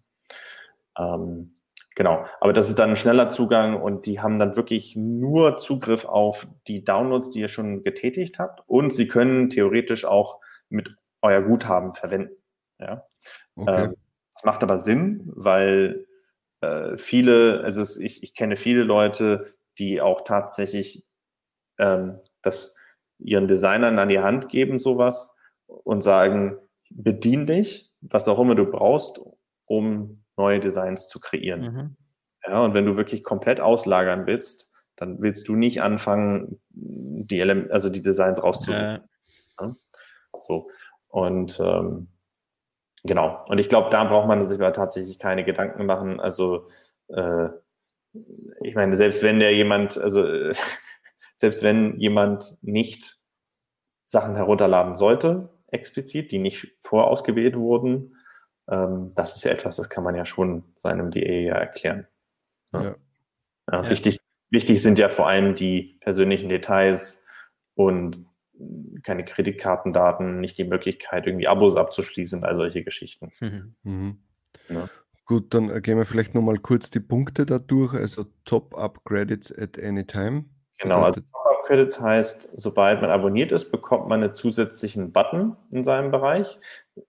Ähm, 0.97 1.57
genau, 1.97 2.25
aber 2.41 2.53
das 2.53 2.69
ist 2.69 2.79
dann 2.79 2.91
ein 2.91 2.97
schneller 2.97 3.31
Zugang 3.31 3.83
und 3.83 4.07
die 4.07 4.21
haben 4.21 4.39
dann 4.39 4.55
wirklich 4.55 4.95
nur 4.95 5.57
Zugriff 5.57 6.05
auf 6.05 6.47
die 6.69 6.85
Downloads, 6.85 7.31
die 7.31 7.41
ihr 7.41 7.49
schon 7.49 7.83
getätigt 7.83 8.39
habt. 8.39 8.63
Und 8.69 8.95
sie 8.95 9.09
können 9.09 9.51
theoretisch 9.51 10.05
auch 10.05 10.39
mit 10.69 10.95
euer 11.21 11.43
Guthaben 11.43 11.95
verwenden. 11.95 12.37
Ja? 12.79 13.05
Okay. 13.57 13.85
Ähm, 13.85 13.97
das 14.35 14.45
macht 14.45 14.63
aber 14.63 14.79
Sinn, 14.79 15.31
weil 15.35 16.07
äh, 16.61 16.97
viele, 16.97 17.63
also 17.63 17.83
es, 17.83 17.97
ich, 17.97 18.23
ich 18.23 18.35
kenne 18.35 18.57
viele 18.57 18.83
Leute, 18.83 19.55
die 19.79 20.01
auch 20.01 20.23
tatsächlich 20.25 21.05
ähm, 21.79 22.19
das 22.43 22.75
ihren 23.19 23.49
Designern 23.49 23.99
an 23.99 24.09
die 24.09 24.21
Hand 24.21 24.49
geben, 24.49 24.81
sowas, 24.81 25.35
und 25.67 26.03
sagen, 26.03 26.59
bedien 26.91 27.47
dich, 27.47 27.93
was 28.01 28.29
auch 28.29 28.39
immer 28.39 28.55
du 28.55 28.67
brauchst, 28.67 29.21
um 29.67 30.25
neue 30.37 30.61
Designs 30.61 31.09
zu 31.09 31.21
kreieren. 31.21 31.61
Mhm. 31.61 31.97
Ja, 32.47 32.65
und 32.65 32.75
wenn 32.75 32.87
du 32.87 32.97
wirklich 32.97 33.23
komplett 33.23 33.61
auslagern 33.61 34.27
willst, 34.27 34.71
dann 34.97 35.23
willst 35.23 35.49
du 35.49 35.55
nicht 35.55 35.83
anfangen, 35.83 36.61
die, 36.71 37.39
Ele 37.39 37.69
also 37.71 37.89
die 37.89 38.03
Designs 38.03 38.43
rauszusuchen. 38.43 39.01
Ja. 39.61 39.77
So. 40.41 40.69
Und 41.09 41.61
ähm, 41.61 42.09
genau. 43.05 43.45
Und 43.49 43.59
ich 43.59 43.69
glaube, 43.69 43.91
da 43.91 44.05
braucht 44.05 44.29
man 44.29 44.47
sich 44.47 44.59
aber 44.59 44.73
tatsächlich 44.73 45.19
keine 45.19 45.45
Gedanken 45.45 45.87
machen. 45.87 46.21
Also 46.21 46.69
äh, 47.09 47.49
ich 48.61 48.75
meine, 48.75 48.95
selbst 48.95 49.23
wenn 49.23 49.41
der 49.41 49.55
jemand, 49.55 49.99
also 49.99 50.25
äh, 50.25 50.55
selbst 51.37 51.63
wenn 51.63 51.99
jemand 51.99 52.59
nicht 52.63 53.19
Sachen 54.05 54.37
herunterladen 54.37 54.95
sollte, 54.95 55.51
explizit, 55.69 56.31
die 56.31 56.39
nicht 56.39 56.77
vorausgewählt 56.81 57.57
wurden, 57.57 58.17
ähm, 58.69 59.13
das 59.15 59.37
ist 59.37 59.45
ja 59.45 59.53
etwas, 59.53 59.77
das 59.77 59.89
kann 59.89 60.05
man 60.05 60.15
ja 60.15 60.25
schon 60.25 60.65
seinem 60.77 61.15
VA 61.15 61.19
ja 61.19 61.55
erklären. 61.55 62.07
Ja. 62.73 62.83
Ja. 62.83 62.97
Ja, 63.71 63.89
wichtig, 63.89 64.21
wichtig 64.51 64.83
sind 64.83 64.99
ja 64.99 65.09
vor 65.09 65.29
allem 65.29 65.55
die 65.55 65.99
persönlichen 66.01 66.49
Details 66.49 67.25
und 67.75 68.27
keine 69.03 69.25
Kreditkartendaten, 69.25 70.41
nicht 70.41 70.59
die 70.59 70.65
Möglichkeit, 70.65 71.27
irgendwie 71.27 71.49
Abos 71.49 71.77
abzuschließen 71.77 72.39
und 72.41 72.45
all 72.45 72.57
solche 72.57 72.85
Geschichten. 72.85 73.33
Mhm. 73.41 73.75
Mhm. 73.83 74.19
Ja. 74.69 74.89
Gut, 75.25 75.55
dann 75.55 75.83
gehen 75.83 75.99
wir 75.99 76.05
vielleicht 76.05 76.35
nochmal 76.35 76.59
kurz 76.59 76.91
die 76.91 77.01
Punkte 77.01 77.47
da 77.47 77.59
durch. 77.59 77.95
Also 77.95 78.27
Top-Up-Credits 78.45 79.57
at 79.57 79.83
any 79.83 80.05
time. 80.05 80.45
Genau, 80.79 81.03
also 81.03 81.21
Top-Up-Credits 81.21 82.01
heißt, 82.01 82.51
sobald 82.57 83.01
man 83.01 83.11
abonniert 83.11 83.53
ist, 83.53 83.71
bekommt 83.71 84.09
man 84.09 84.23
einen 84.23 84.35
zusätzlichen 84.35 85.13
Button 85.13 85.57
in 85.71 85.85
seinem 85.85 86.11
Bereich. 86.11 86.59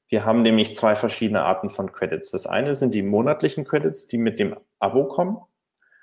Wir 0.07 0.25
haben 0.25 0.43
nämlich 0.43 0.75
zwei 0.75 0.95
verschiedene 0.95 1.41
Arten 1.41 1.69
von 1.69 1.91
Credits. 1.91 2.31
Das 2.31 2.45
eine 2.45 2.75
sind 2.75 2.93
die 2.93 3.01
monatlichen 3.03 3.65
Credits, 3.65 4.07
die 4.07 4.17
mit 4.17 4.39
dem 4.39 4.55
Abo 4.79 5.05
kommen. 5.07 5.37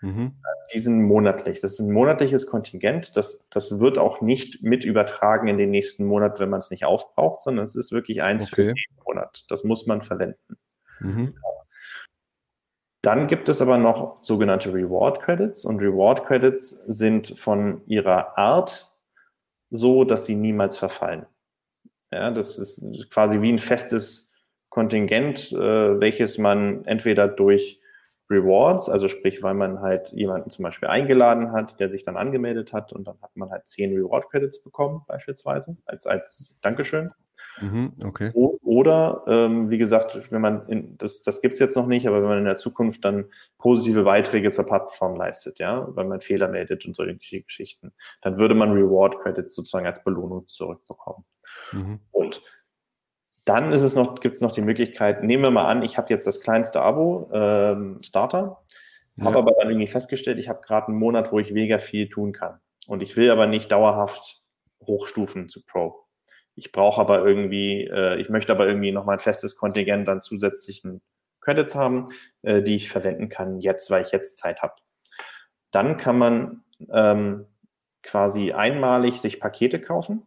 Mhm. 0.01 0.37
Die 0.73 0.81
sind 0.81 1.03
monatlich. 1.03 1.61
Das 1.61 1.73
ist 1.73 1.81
ein 1.81 1.93
monatliches 1.93 2.47
Kontingent. 2.47 3.17
Das, 3.17 3.45
das 3.51 3.81
wird 3.81 3.99
auch 3.99 4.21
nicht 4.21 4.63
mit 4.63 4.85
übertragen 4.85 5.49
in 5.49 5.59
den 5.59 5.71
nächsten 5.71 6.05
Monat, 6.05 6.41
wenn 6.41 6.49
man 6.49 6.61
es 6.61 6.71
nicht 6.71 6.85
aufbraucht, 6.85 7.43
sondern 7.43 7.65
es 7.65 7.75
ist 7.75 7.93
wirklich 7.93 8.23
eins 8.23 8.45
okay. 8.45 8.55
für 8.55 8.63
jeden 8.69 9.05
Monat. 9.05 9.45
Das 9.49 9.65
muss 9.65 9.87
man 9.87 10.03
verwenden. 10.03 10.57
Mhm. 11.01 11.35
Dann 13.03 13.29
gibt 13.29 13.49
es 13.49 13.63
aber 13.63 13.79
noch 13.79 14.23
sogenannte 14.23 14.73
Reward 14.73 15.21
Credits 15.21 15.65
und 15.65 15.81
Reward 15.81 16.27
Credits 16.27 16.71
sind 16.87 17.39
von 17.39 17.83
ihrer 17.87 18.37
Art 18.37 18.95
so, 19.71 20.05
dass 20.05 20.27
sie 20.27 20.35
niemals 20.35 20.77
verfallen. 20.77 21.27
Ja, 22.13 22.31
das 22.31 22.59
ist 22.59 22.85
quasi 23.11 23.41
wie 23.41 23.53
ein 23.53 23.59
festes 23.59 24.31
Kontingent, 24.69 25.53
äh, 25.53 26.01
welches 26.01 26.39
man 26.39 26.85
entweder 26.85 27.29
durch 27.29 27.80
Rewards, 28.31 28.89
also 28.89 29.09
sprich, 29.09 29.43
weil 29.43 29.55
man 29.55 29.81
halt 29.81 30.13
jemanden 30.13 30.51
zum 30.51 30.63
Beispiel 30.63 30.89
eingeladen 30.89 31.53
hat, 31.53 31.81
der 31.81 31.89
sich 31.89 32.05
dann 32.05 32.17
angemeldet 32.17 32.73
hat 32.73 32.93
und 32.93 33.07
dann 33.07 33.21
hat 33.21 33.37
man 33.37 33.51
halt 33.51 33.67
zehn 33.67 33.95
Reward 33.97 34.31
Credits 34.31 34.63
bekommen, 34.63 35.03
beispielsweise, 35.09 35.77
als, 35.85 36.07
als 36.07 36.57
Dankeschön. 36.61 37.11
Mhm, 37.61 37.93
okay. 38.05 38.31
Oder, 38.33 39.25
ähm, 39.27 39.71
wie 39.71 39.79
gesagt, 39.79 40.31
wenn 40.31 40.41
man, 40.41 40.67
in, 40.69 40.97
das, 40.97 41.23
das 41.23 41.41
gibt 41.41 41.55
es 41.55 41.61
jetzt 41.61 41.77
noch 41.77 41.87
nicht, 41.87 42.07
aber 42.07 42.23
wenn 42.23 42.29
man 42.29 42.39
in 42.39 42.45
der 42.45 42.57
Zukunft 42.57 43.05
dann 43.05 43.27
positive 43.59 44.05
Beiträge 44.05 44.51
zur 44.51 44.65
Plattform 44.65 45.17
leistet, 45.17 45.59
ja, 45.59 45.89
weil 45.95 46.07
man 46.07 46.21
Fehler 46.21 46.49
meldet 46.49 46.87
und 46.87 46.95
solche 46.95 47.43
Geschichten, 47.43 47.93
dann 48.23 48.39
würde 48.39 48.55
man 48.55 48.73
Reward 48.73 49.19
Credits 49.21 49.55
sozusagen 49.55 49.87
als 49.87 50.03
Belohnung 50.03 50.47
zurückbekommen. 50.47 51.25
Mhm. 51.73 52.01
Und 52.13 52.43
dann 53.45 53.73
ist 53.73 53.83
es 53.83 53.95
noch, 53.95 54.21
gibt 54.21 54.35
es 54.35 54.41
noch 54.41 54.53
die 54.53 54.61
Möglichkeit, 54.61 55.23
nehmen 55.23 55.43
wir 55.43 55.51
mal 55.51 55.67
an, 55.67 55.83
ich 55.83 55.97
habe 55.97 56.11
jetzt 56.11 56.27
das 56.27 56.41
kleinste 56.41 56.81
Abo, 56.81 57.31
ähm, 57.33 57.99
Starter, 58.03 58.63
ja. 59.17 59.25
habe 59.25 59.39
aber 59.39 59.53
dann 59.59 59.71
irgendwie 59.71 59.89
festgestellt, 59.89 60.39
ich 60.39 60.49
habe 60.49 60.61
gerade 60.63 60.89
einen 60.89 60.99
Monat, 60.99 61.33
wo 61.33 61.39
ich 61.39 61.53
mega 61.53 61.79
viel 61.79 62.09
tun 62.09 62.33
kann. 62.33 62.61
Und 62.87 63.03
ich 63.03 63.17
will 63.17 63.31
aber 63.31 63.47
nicht 63.47 63.71
dauerhaft 63.73 64.43
hochstufen 64.87 65.49
zu 65.49 65.65
Pro. 65.65 66.07
Ich 66.55 66.73
brauche 66.73 67.01
aber 67.01 67.25
irgendwie, 67.25 67.85
äh, 67.85 68.21
ich 68.21 68.29
möchte 68.29 68.53
aber 68.53 68.67
irgendwie 68.67 68.93
nochmal 68.93 69.17
ein 69.17 69.21
festes 69.21 69.57
Kontingent 69.57 70.09
an 70.09 70.21
zusätzlichen 70.21 71.01
Credits 71.41 71.75
haben, 71.75 72.09
äh, 72.43 72.63
die 72.63 72.77
ich 72.77 72.91
verwenden 72.91 73.29
kann 73.29 73.61
jetzt, 73.61 73.91
weil 73.91 74.03
ich 74.03 74.13
jetzt 74.13 74.39
Zeit 74.39 74.61
habe. 74.63 74.75
Dann 75.71 75.97
kann 75.97 76.19
man 76.19 76.65
ähm, 76.93 77.47
quasi 78.03 78.53
einmalig 78.53 79.21
sich 79.21 79.41
Pakete 79.41 79.81
kaufen 79.81 80.23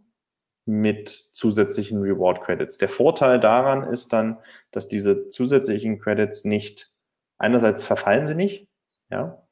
mit 0.66 1.28
zusätzlichen 1.32 2.02
Reward 2.02 2.42
Credits. 2.42 2.78
Der 2.78 2.90
Vorteil 2.90 3.40
daran 3.40 3.84
ist 3.84 4.14
dann, 4.14 4.38
dass 4.72 4.88
diese 4.88 5.28
zusätzlichen 5.28 6.00
Credits 6.00 6.46
nicht, 6.46 6.92
einerseits 7.38 7.84
verfallen 7.84 8.28
sie 8.28 8.36
nicht, 8.36 8.68
ja, 9.10 9.44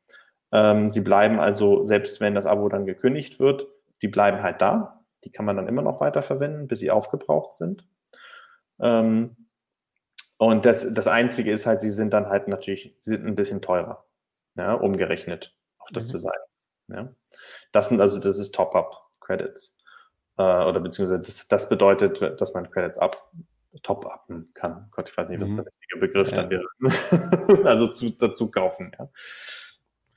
ähm, 0.51 0.89
sie 0.89 1.01
bleiben 1.01 1.39
also, 1.39 1.85
selbst 1.85 2.19
wenn 2.19 2.35
das 2.35 2.45
Abo 2.45 2.69
dann 2.69 2.85
gekündigt 2.85 3.39
wird, 3.39 3.67
die 4.01 4.07
bleiben 4.07 4.41
halt 4.41 4.61
da. 4.61 5.03
Die 5.23 5.31
kann 5.31 5.45
man 5.45 5.55
dann 5.55 5.67
immer 5.67 5.81
noch 5.81 6.01
weiter 6.01 6.23
verwenden, 6.23 6.67
bis 6.67 6.79
sie 6.79 6.91
aufgebraucht 6.91 7.53
sind. 7.53 7.87
Ähm, 8.79 9.35
und 10.37 10.65
das, 10.65 10.93
das 10.93 11.07
Einzige 11.07 11.51
ist 11.51 11.65
halt, 11.65 11.81
sie 11.81 11.91
sind 11.91 12.13
dann 12.13 12.27
halt 12.27 12.47
natürlich, 12.47 12.95
sie 12.99 13.11
sind 13.11 13.27
ein 13.27 13.35
bisschen 13.35 13.61
teurer, 13.61 14.05
ja, 14.55 14.73
umgerechnet 14.73 15.55
auf 15.77 15.89
das 15.91 16.07
mhm. 16.07 16.11
Design. 16.13 16.39
Ja. 16.87 17.15
Das 17.71 17.89
sind 17.89 18.01
also, 18.01 18.19
das 18.19 18.39
ist 18.39 18.55
Top-Up-Credits 18.55 19.77
äh, 20.37 20.41
oder 20.41 20.79
beziehungsweise 20.79 21.21
das, 21.21 21.47
das, 21.47 21.69
bedeutet, 21.69 22.39
dass 22.39 22.53
man 22.53 22.69
Credits 22.69 22.97
ab 22.97 23.31
top-uppen 23.83 24.51
kann. 24.53 24.87
Gott, 24.91 25.09
ich 25.09 25.17
weiß 25.17 25.29
nicht, 25.29 25.41
was 25.41 25.49
mhm. 25.49 25.55
der 25.57 25.65
richtige 25.65 25.99
Begriff 25.99 26.31
ja. 26.31 26.43
dann 26.43 26.49
wäre. 26.49 27.65
also 27.65 27.87
zu, 27.87 28.11
dazu 28.11 28.51
kaufen, 28.51 28.91
ja. 28.97 29.09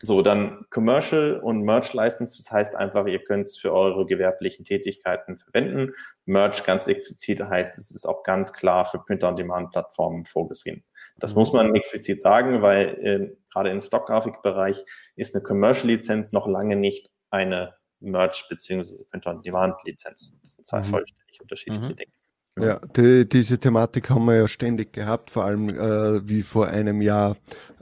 So, 0.03 0.21
dann 0.21 0.67
Commercial 0.69 1.41
und 1.41 1.63
Merch 1.63 1.95
License, 1.95 2.37
das 2.37 2.51
heißt 2.51 2.77
einfach, 2.77 3.07
ihr 3.07 3.25
könnt 3.25 3.47
es 3.47 3.57
für 3.57 3.73
eure 3.73 4.05
gewerblichen 4.05 4.67
Tätigkeiten 4.67 5.39
verwenden. 5.39 5.95
Merch 6.27 6.63
ganz 6.65 6.87
explizit 6.89 7.43
heißt, 7.43 7.79
es 7.79 7.91
ist 7.91 8.05
auch 8.05 8.23
ganz 8.23 8.53
klar 8.53 8.85
für 8.85 8.99
Printer-on-Demand-Plattformen 8.99 10.27
vorgesehen. 10.27 10.85
Das 11.17 11.33
mhm. 11.33 11.39
muss 11.39 11.53
man 11.55 11.75
explizit 11.75 12.21
sagen, 12.21 12.61
weil 12.61 12.87
äh, 13.01 13.37
gerade 13.51 13.71
im 13.71 13.81
Stockgrafikbereich 13.81 14.85
ist 15.17 15.35
eine 15.35 15.43
Commercial-Lizenz 15.43 16.33
noch 16.33 16.47
lange 16.49 16.77
nicht 16.77 17.11
eine 17.31 17.75
Merch 18.11 18.47
bzw. 18.49 19.05
Print-on-Demand-Lizenz. 19.11 20.39
Das 20.43 20.53
sind 20.53 20.67
zwei 20.67 20.79
mhm. 20.79 20.85
vollständig 20.85 21.41
unterschiedliche 21.41 21.91
mhm. 21.91 21.97
Dinge. 21.97 22.13
Ja, 22.57 22.79
die, 22.79 23.29
diese 23.29 23.59
Thematik 23.59 24.11
haben 24.11 24.27
wir 24.27 24.37
ja 24.37 24.47
ständig 24.47 24.93
gehabt, 24.93 25.31
vor 25.31 25.45
allem 25.45 25.71
äh, 25.71 26.29
wie 26.29 26.43
vor 26.43 26.69
einem 26.69 27.03
Jahr 27.03 27.37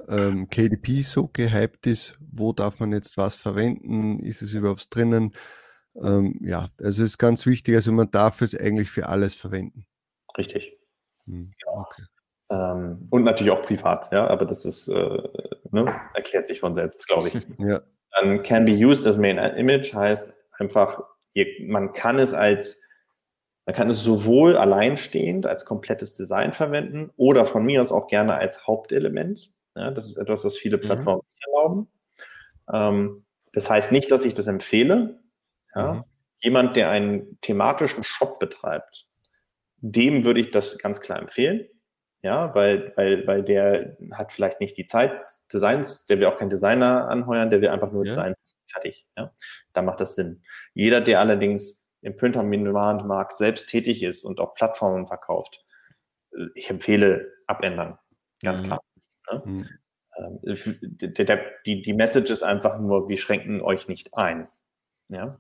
ähm, 0.09 0.49
KDP 0.49 1.03
so 1.03 1.29
gehypt 1.29 1.87
ist. 1.87 2.19
Wo 2.21 2.55
darf 2.55 2.81
man 2.81 2.91
jetzt 2.93 3.19
was 3.19 3.37
verwenden? 3.37 4.21
Ist 4.21 4.41
es 4.41 4.55
überhaupt 4.55 4.95
drinnen? 4.95 5.35
Ähm, 6.03 6.39
ja, 6.43 6.71
also 6.79 7.03
es 7.03 7.11
ist 7.11 7.19
ganz 7.19 7.45
wichtig, 7.45 7.75
also 7.75 7.93
man 7.93 8.11
darf 8.11 8.41
es 8.41 8.59
eigentlich 8.59 8.91
für 8.91 9.09
alles 9.09 9.35
verwenden. 9.35 9.85
Richtig. 10.39 10.79
Hm, 11.27 11.49
okay. 11.67 12.03
Ähm, 12.51 13.07
und 13.11 13.25
natürlich 13.25 13.53
auch 13.53 13.63
privat, 13.63 14.11
ja, 14.11 14.27
aber 14.27 14.47
das 14.47 14.65
ist, 14.65 14.89
äh, 14.89 15.23
ne, 15.71 16.01
erklärt 16.15 16.47
sich 16.47 16.61
von 16.61 16.73
selbst, 16.73 17.07
glaube 17.07 17.29
ich. 17.29 17.35
ja. 17.59 17.83
Dann 18.13 18.43
can 18.43 18.65
be 18.65 18.73
used 18.73 19.07
as 19.07 19.19
main 19.19 19.39
image 19.39 19.95
heißt 19.95 20.35
einfach, 20.59 21.03
man 21.67 21.93
kann 21.93 22.19
es 22.19 22.35
als, 22.35 22.81
man 23.67 23.75
kann 23.75 23.91
es 23.91 24.03
sowohl 24.03 24.57
alleinstehend 24.57 25.47
als 25.47 25.65
komplettes 25.65 26.17
Design 26.17 26.53
verwenden 26.53 27.11
oder 27.17 27.47
von 27.47 27.65
mir 27.65 27.81
aus 27.81 27.93
auch 27.93 28.07
gerne 28.07 28.35
als 28.35 28.67
Hauptelement. 28.67 29.51
Ja, 29.75 29.91
das 29.91 30.07
ist 30.07 30.17
etwas, 30.19 30.45
was 30.45 30.57
viele 30.57 30.77
mhm. 30.77 30.83
Plattformen 30.83 31.23
mhm. 31.23 31.53
erlauben. 31.53 31.89
Ähm, 32.73 33.25
das 33.53 33.71
heißt 33.71 33.93
nicht, 33.93 34.11
dass 34.11 34.25
ich 34.25 34.35
das 34.35 34.47
empfehle. 34.47 35.21
Ja. 35.75 35.95
Mhm. 35.95 36.05
Jemand, 36.41 36.77
der 36.77 36.91
einen 36.91 37.41
thematischen 37.41 38.03
Shop 38.05 38.39
betreibt, 38.39 39.07
dem 39.79 40.25
würde 40.25 40.41
ich 40.41 40.51
das 40.51 40.77
ganz 40.79 41.01
klar 41.01 41.19
empfehlen. 41.19 41.67
Ja, 42.23 42.55
weil, 42.55 42.93
weil, 42.97 43.27
weil 43.27 43.43
der 43.43 43.97
hat 44.13 44.33
vielleicht 44.33 44.61
nicht 44.61 44.77
die 44.77 44.87
Zeit, 44.87 45.13
Designs, 45.53 46.07
der 46.07 46.19
will 46.19 46.27
auch 46.27 46.37
keinen 46.37 46.51
Designer 46.51 47.09
anheuern, 47.09 47.51
der 47.51 47.61
will 47.61 47.69
einfach 47.69 47.91
nur 47.91 48.05
ja. 48.05 48.11
Designs 48.11 48.39
fertig. 48.71 49.07
Ja, 49.17 49.33
da 49.73 49.83
macht 49.83 50.01
das 50.01 50.15
Sinn. 50.15 50.43
Jeder, 50.73 51.01
der 51.01 51.21
allerdings 51.21 51.85
im 52.01 52.17
Print-on-Demand-Markt 52.17 53.37
selbst 53.37 53.69
tätig 53.69 54.03
ist 54.03 54.25
und 54.25 54.41
auch 54.41 54.55
Plattformen 54.55 55.07
verkauft, 55.07 55.65
äh, 56.33 56.47
ich 56.55 56.71
empfehle 56.71 57.33
abändern. 57.47 57.99
Ganz 58.43 58.63
mhm. 58.63 58.67
klar. 58.67 58.81
Ja? 59.31 59.43
Mhm. 59.45 59.69
Ähm, 60.19 60.39
der, 60.43 61.25
der, 61.25 61.41
die, 61.67 61.83
die 61.83 61.93
Message 61.93 62.31
ist 62.31 62.43
einfach 62.43 62.79
nur, 62.79 63.09
wir 63.09 63.19
schränken 63.19 63.61
euch 63.61 63.89
nicht 63.89 64.15
ein. 64.15 64.49
Ja. 65.09 65.39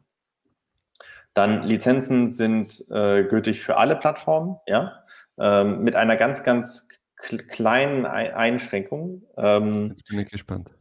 Dann 1.35 1.63
Lizenzen 1.63 2.29
sind 2.29 2.85
äh, 2.91 3.25
gültig 3.25 3.63
für 3.63 3.77
alle 3.77 3.97
Plattformen, 3.97 4.59
ja, 4.67 5.05
ähm, 5.39 5.83
mit 5.83 5.97
einer 5.97 6.17
ganz, 6.17 6.43
ganz 6.45 6.87
kleinen 7.17 8.05
Einschränkung. 8.05 9.23
Ähm, 9.37 9.91
Jetzt 9.91 10.09
bin 10.09 10.19
ich 10.19 10.31
gespannt. 10.31 10.75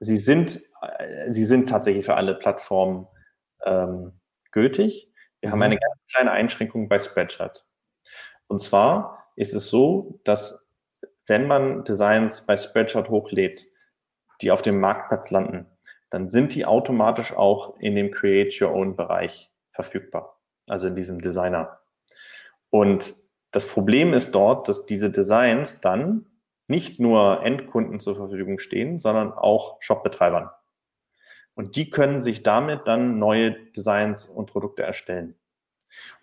Sie 0.00 0.18
sind, 0.18 0.60
äh, 0.82 1.32
sie 1.32 1.44
sind 1.44 1.68
tatsächlich 1.68 2.04
für 2.04 2.14
alle 2.14 2.34
Plattformen 2.34 3.06
ähm, 3.64 4.12
gültig. 4.50 5.10
Wir 5.40 5.48
mhm. 5.48 5.52
haben 5.52 5.62
eine 5.62 5.78
ganz 5.78 5.94
kleine 6.12 6.32
Einschränkung 6.32 6.88
bei 6.88 6.98
Spreadshirt. 6.98 7.64
Und 8.46 8.60
zwar 8.60 9.30
ist 9.36 9.54
es 9.54 9.68
so, 9.68 10.20
dass 10.24 10.66
wenn 11.26 11.46
man 11.46 11.84
Designs 11.84 12.46
bei 12.46 12.56
Spreadshirt 12.56 13.08
hochlädt, 13.08 13.66
die 14.40 14.50
auf 14.50 14.62
dem 14.62 14.80
Marktplatz 14.80 15.30
landen, 15.30 15.66
dann 16.10 16.28
sind 16.28 16.54
die 16.54 16.64
automatisch 16.64 17.32
auch 17.32 17.78
in 17.78 17.94
dem 17.94 18.10
Create 18.10 18.60
Your 18.60 18.72
Own 18.72 18.96
Bereich 18.96 19.50
verfügbar, 19.78 20.40
also 20.66 20.88
in 20.88 20.96
diesem 20.96 21.20
Designer. 21.20 21.78
Und 22.70 23.14
das 23.52 23.66
Problem 23.66 24.12
ist 24.12 24.32
dort, 24.32 24.68
dass 24.68 24.86
diese 24.86 25.10
Designs 25.10 25.80
dann 25.80 26.26
nicht 26.66 26.98
nur 26.98 27.44
Endkunden 27.44 28.00
zur 28.00 28.16
Verfügung 28.16 28.58
stehen, 28.58 28.98
sondern 28.98 29.32
auch 29.32 29.80
Shopbetreibern. 29.80 30.50
Und 31.54 31.76
die 31.76 31.90
können 31.90 32.20
sich 32.20 32.42
damit 32.42 32.86
dann 32.86 33.20
neue 33.20 33.52
Designs 33.52 34.26
und 34.26 34.50
Produkte 34.50 34.82
erstellen. 34.82 35.36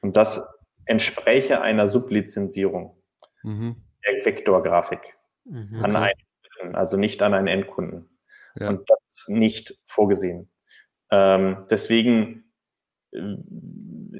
Und 0.01 0.17
das 0.17 0.43
entspräche 0.85 1.61
einer 1.61 1.87
Sublizenzierung 1.87 2.95
mhm. 3.41 3.77
der 4.05 4.25
Vektorgrafik 4.25 5.17
mhm, 5.45 5.79
an 5.81 5.95
einen, 5.95 6.75
also 6.75 6.97
nicht 6.97 7.21
an 7.21 7.33
einen 7.33 7.47
Endkunden. 7.47 8.09
Ja. 8.55 8.69
Und 8.69 8.89
das 8.89 8.99
ist 9.09 9.29
nicht 9.29 9.77
vorgesehen. 9.87 10.49
Ähm, 11.11 11.63
deswegen, 11.69 12.44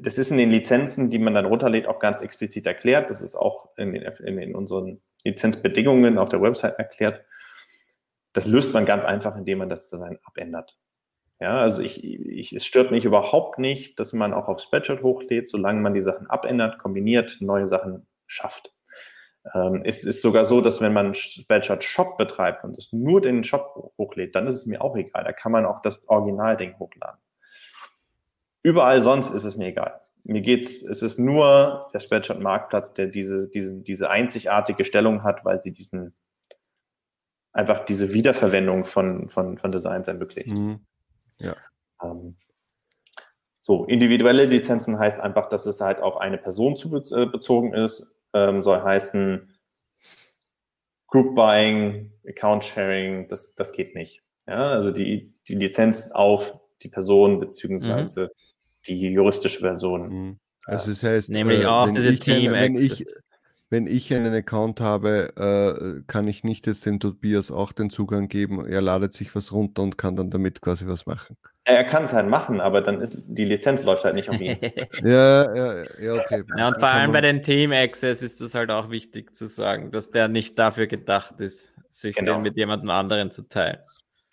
das 0.00 0.18
ist 0.18 0.30
in 0.30 0.38
den 0.38 0.50
Lizenzen, 0.50 1.10
die 1.10 1.18
man 1.18 1.34
dann 1.34 1.46
runterlädt, 1.46 1.86
auch 1.86 1.98
ganz 1.98 2.20
explizit 2.20 2.66
erklärt. 2.66 3.10
Das 3.10 3.22
ist 3.22 3.34
auch 3.34 3.70
in, 3.76 3.92
den, 3.92 4.02
in, 4.02 4.54
unseren 4.54 5.00
Lizenzbedingungen 5.24 6.18
auf 6.18 6.28
der 6.28 6.42
Website 6.42 6.78
erklärt. 6.78 7.24
Das 8.32 8.46
löst 8.46 8.74
man 8.74 8.84
ganz 8.84 9.04
einfach, 9.04 9.36
indem 9.36 9.58
man 9.58 9.68
das 9.68 9.88
Design 9.88 10.18
abändert. 10.24 10.78
Ja, 11.40 11.58
also 11.58 11.82
ich, 11.82 12.02
ich, 12.02 12.54
es 12.54 12.64
stört 12.64 12.90
mich 12.90 13.04
überhaupt 13.04 13.58
nicht, 13.58 14.00
dass 14.00 14.12
man 14.12 14.32
auch 14.32 14.48
auf 14.48 14.60
Spreadshirt 14.60 15.02
hochlädt, 15.02 15.48
solange 15.48 15.80
man 15.80 15.92
die 15.92 16.02
Sachen 16.02 16.28
abändert, 16.28 16.78
kombiniert, 16.78 17.38
neue 17.40 17.66
Sachen 17.66 18.06
schafft. 18.26 18.72
Ähm, 19.54 19.82
es 19.84 20.04
ist 20.04 20.22
sogar 20.22 20.46
so, 20.46 20.60
dass 20.60 20.80
wenn 20.80 20.94
man 20.94 21.14
Spreadshirt 21.14 21.84
Shop 21.84 22.16
betreibt 22.16 22.64
und 22.64 22.76
es 22.76 22.92
nur 22.92 23.20
den 23.20 23.44
Shop 23.44 23.92
hochlädt, 23.98 24.34
dann 24.34 24.46
ist 24.46 24.54
es 24.54 24.66
mir 24.66 24.82
auch 24.82 24.96
egal. 24.96 25.24
Da 25.24 25.32
kann 25.32 25.52
man 25.52 25.66
auch 25.66 25.82
das 25.82 26.08
Originalding 26.08 26.78
hochladen. 26.78 27.20
Überall 28.66 29.00
sonst 29.00 29.30
ist 29.30 29.44
es 29.44 29.56
mir 29.56 29.68
egal. 29.68 30.00
Mir 30.24 30.40
geht's, 30.40 30.82
es 30.82 31.00
ist 31.00 31.20
nur 31.20 31.88
der 31.94 32.00
Spreadshirt 32.00 32.40
Marktplatz, 32.40 32.92
der 32.92 33.06
diese, 33.06 33.48
diese, 33.48 33.76
diese 33.76 34.10
einzigartige 34.10 34.82
Stellung 34.82 35.22
hat, 35.22 35.44
weil 35.44 35.60
sie 35.60 35.70
diesen, 35.70 36.16
einfach 37.52 37.84
diese 37.84 38.12
Wiederverwendung 38.12 38.84
von, 38.84 39.28
von, 39.28 39.56
von 39.56 39.70
Designs 39.70 40.08
ermöglicht. 40.08 40.48
Mhm. 40.48 40.80
Ja. 41.38 41.54
Ähm, 42.02 42.38
so, 43.60 43.84
individuelle 43.84 44.46
Lizenzen 44.46 44.98
heißt 44.98 45.20
einfach, 45.20 45.48
dass 45.48 45.64
es 45.66 45.80
halt 45.80 46.00
auf 46.00 46.16
eine 46.16 46.36
Person 46.36 46.76
zu, 46.76 46.88
äh, 46.96 47.26
bezogen 47.26 47.72
ist 47.72 48.12
ähm, 48.34 48.64
soll 48.64 48.82
heißen 48.82 49.56
Group 51.06 51.36
Buying, 51.36 52.12
Account 52.26 52.64
Sharing, 52.64 53.28
das, 53.28 53.54
das 53.54 53.70
geht 53.70 53.94
nicht. 53.94 54.24
Ja, 54.48 54.70
also 54.70 54.90
die, 54.90 55.32
die 55.46 55.54
Lizenz 55.54 56.10
auf 56.10 56.58
die 56.82 56.88
Person 56.88 57.38
beziehungsweise 57.38 58.24
mhm. 58.24 58.45
Die 58.88 59.12
juristische 59.12 59.60
Person. 59.60 60.08
Mhm. 60.08 60.38
Also 60.66 60.90
das 60.90 61.02
heißt, 61.02 61.30
nämlich 61.30 61.62
äh, 61.62 61.66
auch 61.66 61.90
diese 61.90 62.18
Team 62.18 62.52
wenn 62.52 62.76
ich, 62.76 63.04
wenn 63.70 63.86
ich 63.86 64.12
einen 64.12 64.34
Account 64.34 64.80
habe, 64.80 65.32
äh, 65.36 66.02
kann 66.06 66.28
ich 66.28 66.44
nicht 66.44 66.66
jetzt 66.66 66.86
dem 66.86 67.00
Tobias 67.00 67.50
auch 67.50 67.72
den 67.72 67.90
Zugang 67.90 68.28
geben. 68.28 68.66
Er 68.66 68.80
ladet 68.80 69.12
sich 69.12 69.34
was 69.34 69.52
runter 69.52 69.82
und 69.82 69.98
kann 69.98 70.16
dann 70.16 70.30
damit 70.30 70.60
quasi 70.60 70.86
was 70.86 71.06
machen. 71.06 71.36
Er 71.64 71.82
kann 71.82 72.04
es 72.04 72.12
halt 72.12 72.28
machen, 72.28 72.60
aber 72.60 72.80
dann 72.80 73.00
ist 73.00 73.20
die 73.26 73.44
Lizenz 73.44 73.82
läuft 73.82 74.04
halt 74.04 74.14
nicht 74.14 74.30
auf 74.30 74.40
ihn. 74.40 74.56
ja, 75.02 75.54
ja, 75.54 75.82
ja, 76.00 76.14
okay. 76.14 76.44
Ja, 76.56 76.68
und 76.68 76.78
vor 76.78 76.88
allem 76.88 77.10
bei 77.10 77.20
den 77.20 77.42
Team 77.42 77.72
Access 77.72 78.22
ist 78.22 78.40
das 78.40 78.54
halt 78.54 78.70
auch 78.70 78.90
wichtig 78.90 79.34
zu 79.34 79.48
sagen, 79.48 79.90
dass 79.90 80.12
der 80.12 80.28
nicht 80.28 80.58
dafür 80.60 80.86
gedacht 80.86 81.40
ist, 81.40 81.76
sich 81.88 82.14
genau. 82.14 82.34
den 82.34 82.42
mit 82.42 82.56
jemandem 82.56 82.90
anderen 82.90 83.32
zu 83.32 83.48
teilen. 83.48 83.78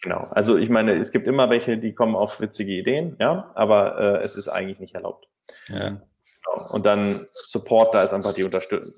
Genau. 0.04 0.28
Also 0.32 0.58
ich 0.58 0.70
meine, 0.70 0.98
es 0.98 1.12
gibt 1.12 1.28
immer 1.28 1.50
welche, 1.50 1.78
die 1.78 1.96
kommen 1.96 2.16
auf 2.16 2.42
witzige 2.42 2.74
Ideen, 2.74 3.16
ja, 3.20 3.50
aber 3.56 3.98
äh, 3.98 4.24
es 4.24 4.36
ist 4.36 4.50
eigentlich 4.50 4.80
nicht 4.80 4.96
erlaubt. 4.96 5.30
Ja. 5.70 5.90
Genau. 5.90 6.72
Und 6.72 6.86
dann 6.86 7.26
Support, 7.32 7.94
da 7.94 8.04
ist 8.04 8.14
einfach 8.14 8.34
die, 8.34 8.44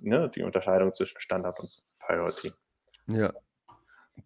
ne, 0.01 0.32
die 0.34 0.41
Unterscheidung 0.41 0.93
zwischen 0.93 1.20
Standard 1.20 1.60
und 1.60 1.70
Priority. 1.99 2.51
Ja. 3.08 3.32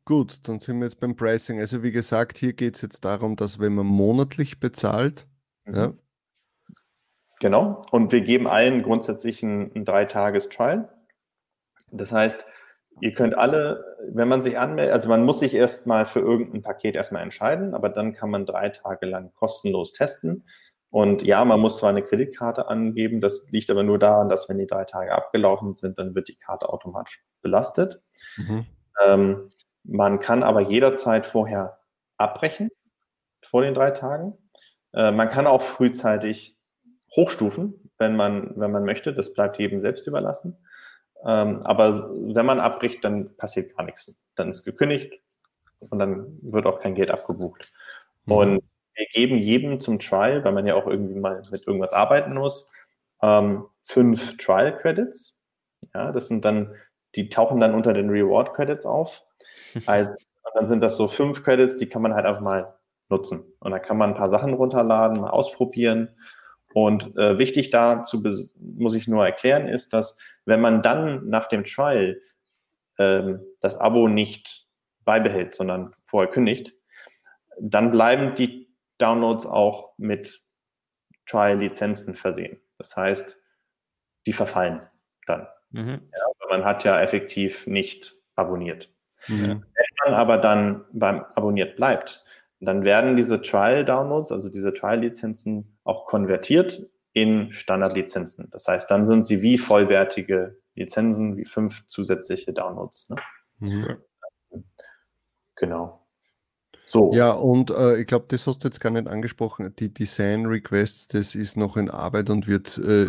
Gut, 0.05 0.47
dann 0.47 0.59
sind 0.59 0.79
wir 0.79 0.85
jetzt 0.85 1.01
beim 1.01 1.17
Pricing. 1.17 1.59
Also 1.59 1.83
wie 1.83 1.91
gesagt, 1.91 2.37
hier 2.37 2.53
geht 2.53 2.75
es 2.75 2.81
jetzt 2.81 3.03
darum, 3.03 3.35
dass 3.35 3.59
wenn 3.59 3.75
man 3.75 3.85
monatlich 3.85 4.61
bezahlt, 4.61 5.27
mhm. 5.65 5.75
ja. 5.75 5.93
Genau. 7.41 7.81
Und 7.91 8.13
wir 8.13 8.21
geben 8.21 8.47
allen 8.47 8.83
grundsätzlich 8.83 9.43
ein, 9.43 9.73
ein 9.75 9.83
Drei-Tages-Trial. 9.83 10.89
Das 11.91 12.11
heißt, 12.13 12.45
ihr 13.01 13.13
könnt 13.13 13.37
alle, 13.37 13.97
wenn 14.11 14.27
man 14.27 14.41
sich 14.41 14.57
anmeldet, 14.57 14.93
also 14.93 15.09
man 15.09 15.23
muss 15.23 15.39
sich 15.39 15.53
erstmal 15.53 16.05
für 16.05 16.19
irgendein 16.19 16.61
Paket 16.61 16.95
erstmal 16.95 17.23
entscheiden, 17.23 17.73
aber 17.73 17.89
dann 17.89 18.13
kann 18.13 18.29
man 18.29 18.45
drei 18.45 18.69
Tage 18.69 19.05
lang 19.05 19.33
kostenlos 19.33 19.93
testen. 19.93 20.45
Und 20.91 21.21
ja, 21.23 21.45
man 21.45 21.59
muss 21.59 21.77
zwar 21.77 21.91
eine 21.91 22.01
Kreditkarte 22.01 22.67
angeben, 22.67 23.21
das 23.21 23.49
liegt 23.51 23.69
aber 23.69 23.83
nur 23.83 23.99
daran, 23.99 24.29
dass 24.29 24.49
wenn 24.49 24.57
die 24.57 24.65
drei 24.65 24.85
Tage 24.85 25.13
abgelaufen 25.13 25.75
sind, 25.75 25.99
dann 25.99 26.15
wird 26.15 26.27
die 26.27 26.35
Karte 26.35 26.69
automatisch 26.69 27.23
belastet. 27.41 28.01
Mhm. 28.37 28.65
Ähm, 29.05 29.51
man 29.83 30.19
kann 30.19 30.43
aber 30.43 30.61
jederzeit 30.61 31.25
vorher 31.27 31.79
abbrechen, 32.17 32.69
vor 33.41 33.61
den 33.61 33.73
drei 33.73 33.91
Tagen. 33.91 34.37
Äh, 34.93 35.11
man 35.11 35.29
kann 35.29 35.47
auch 35.47 35.61
frühzeitig 35.61 36.57
hochstufen, 37.15 37.91
wenn 37.97 38.15
man, 38.15 38.53
wenn 38.55 38.71
man 38.71 38.83
möchte. 38.83 39.13
Das 39.13 39.33
bleibt 39.33 39.59
jedem 39.59 39.79
selbst 39.79 40.07
überlassen. 40.07 40.57
Ähm, 41.25 41.57
aber 41.63 42.09
wenn 42.11 42.45
man 42.45 42.59
abbricht, 42.59 43.03
dann 43.03 43.35
passiert 43.35 43.75
gar 43.75 43.85
nichts. 43.85 44.15
Dann 44.35 44.49
ist 44.49 44.63
gekündigt 44.63 45.13
und 45.89 45.99
dann 45.99 46.37
wird 46.41 46.65
auch 46.65 46.79
kein 46.79 46.95
Geld 46.95 47.11
abgebucht. 47.11 47.71
Mhm. 48.25 48.33
Und 48.33 48.63
wir 48.95 49.05
geben 49.13 49.37
jedem 49.37 49.79
zum 49.79 49.99
Trial, 49.99 50.43
weil 50.43 50.51
man 50.51 50.67
ja 50.67 50.75
auch 50.75 50.87
irgendwie 50.87 51.19
mal 51.19 51.43
mit 51.51 51.67
irgendwas 51.67 51.93
arbeiten 51.93 52.33
muss, 52.33 52.69
ähm, 53.21 53.65
fünf 53.83 54.37
Trial 54.37 54.77
Credits. 54.77 55.37
Ja, 55.93 56.11
das 56.11 56.27
sind 56.27 56.45
dann, 56.45 56.75
die 57.15 57.29
tauchen 57.29 57.59
dann 57.59 57.73
unter 57.73 57.93
den 57.93 58.09
Reward 58.09 58.53
Credits 58.53 58.85
auf. 58.85 59.23
Also, 59.85 60.11
dann 60.55 60.67
sind 60.67 60.81
das 60.81 60.97
so 60.97 61.07
fünf 61.07 61.43
Credits, 61.43 61.77
die 61.77 61.87
kann 61.87 62.01
man 62.01 62.15
halt 62.15 62.25
einfach 62.25 62.41
mal 62.41 62.73
nutzen. 63.07 63.53
Und 63.59 63.71
da 63.71 63.77
kann 63.77 63.97
man 63.97 64.11
ein 64.11 64.15
paar 64.15 64.31
Sachen 64.31 64.53
runterladen, 64.53 65.21
mal 65.21 65.29
ausprobieren. 65.29 66.09
Und 66.73 67.17
äh, 67.17 67.37
wichtig 67.37 67.71
dazu 67.71 68.23
muss 68.59 68.93
ich 68.93 69.07
nur 69.07 69.25
erklären, 69.25 69.67
ist, 69.67 69.93
dass 69.93 70.17
wenn 70.45 70.61
man 70.61 70.81
dann 70.81 71.27
nach 71.27 71.47
dem 71.47 71.63
Trial 71.63 72.21
ähm, 72.97 73.41
das 73.59 73.77
Abo 73.77 74.07
nicht 74.07 74.67
beibehält, 75.03 75.55
sondern 75.55 75.95
vorher 76.05 76.29
kündigt, 76.29 76.73
dann 77.59 77.91
bleiben 77.91 78.35
die 78.35 78.69
Downloads 78.99 79.45
auch 79.45 79.93
mit 79.97 80.41
Trial-Lizenzen 81.25 82.15
versehen. 82.15 82.59
Das 82.77 82.95
heißt, 82.95 83.39
die 84.25 84.33
verfallen 84.33 84.85
dann. 85.25 85.47
Mhm. 85.71 86.01
Ja, 86.11 86.47
man 86.49 86.65
hat 86.65 86.83
ja 86.83 87.01
effektiv 87.01 87.67
nicht 87.67 88.15
abonniert. 88.35 88.91
Mhm. 89.27 89.47
Wenn 89.47 89.63
man 90.05 90.13
aber 90.13 90.37
dann 90.37 90.85
beim 90.91 91.23
Abonniert 91.35 91.75
bleibt, 91.75 92.23
dann 92.59 92.83
werden 92.83 93.15
diese 93.15 93.41
Trial-Downloads, 93.41 94.31
also 94.31 94.49
diese 94.49 94.73
Trial-Lizenzen, 94.73 95.77
auch 95.83 96.05
konvertiert 96.05 96.89
in 97.13 97.51
Standard-Lizenzen. 97.51 98.49
Das 98.51 98.67
heißt, 98.67 98.89
dann 98.91 99.07
sind 99.07 99.25
sie 99.25 99.41
wie 99.41 99.57
vollwertige 99.57 100.57
Lizenzen, 100.75 101.37
wie 101.37 101.45
fünf 101.45 101.85
zusätzliche 101.87 102.53
Downloads. 102.53 103.09
Ne? 103.09 103.15
Mhm. 103.59 103.97
Genau. 105.55 106.05
So. 106.87 107.13
Ja, 107.13 107.31
und 107.31 107.69
äh, 107.69 107.97
ich 107.97 108.07
glaube, 108.07 108.25
das 108.29 108.47
hast 108.47 108.63
du 108.63 108.67
jetzt 108.67 108.79
gar 108.79 108.89
nicht 108.89 109.07
angesprochen. 109.07 109.75
Die 109.77 109.93
Design 109.93 110.47
Requests, 110.47 111.07
das 111.07 111.35
ist 111.35 111.55
noch 111.55 111.77
in 111.77 111.89
Arbeit 111.89 112.31
und 112.31 112.47
wird 112.47 112.79
äh, 112.79 113.05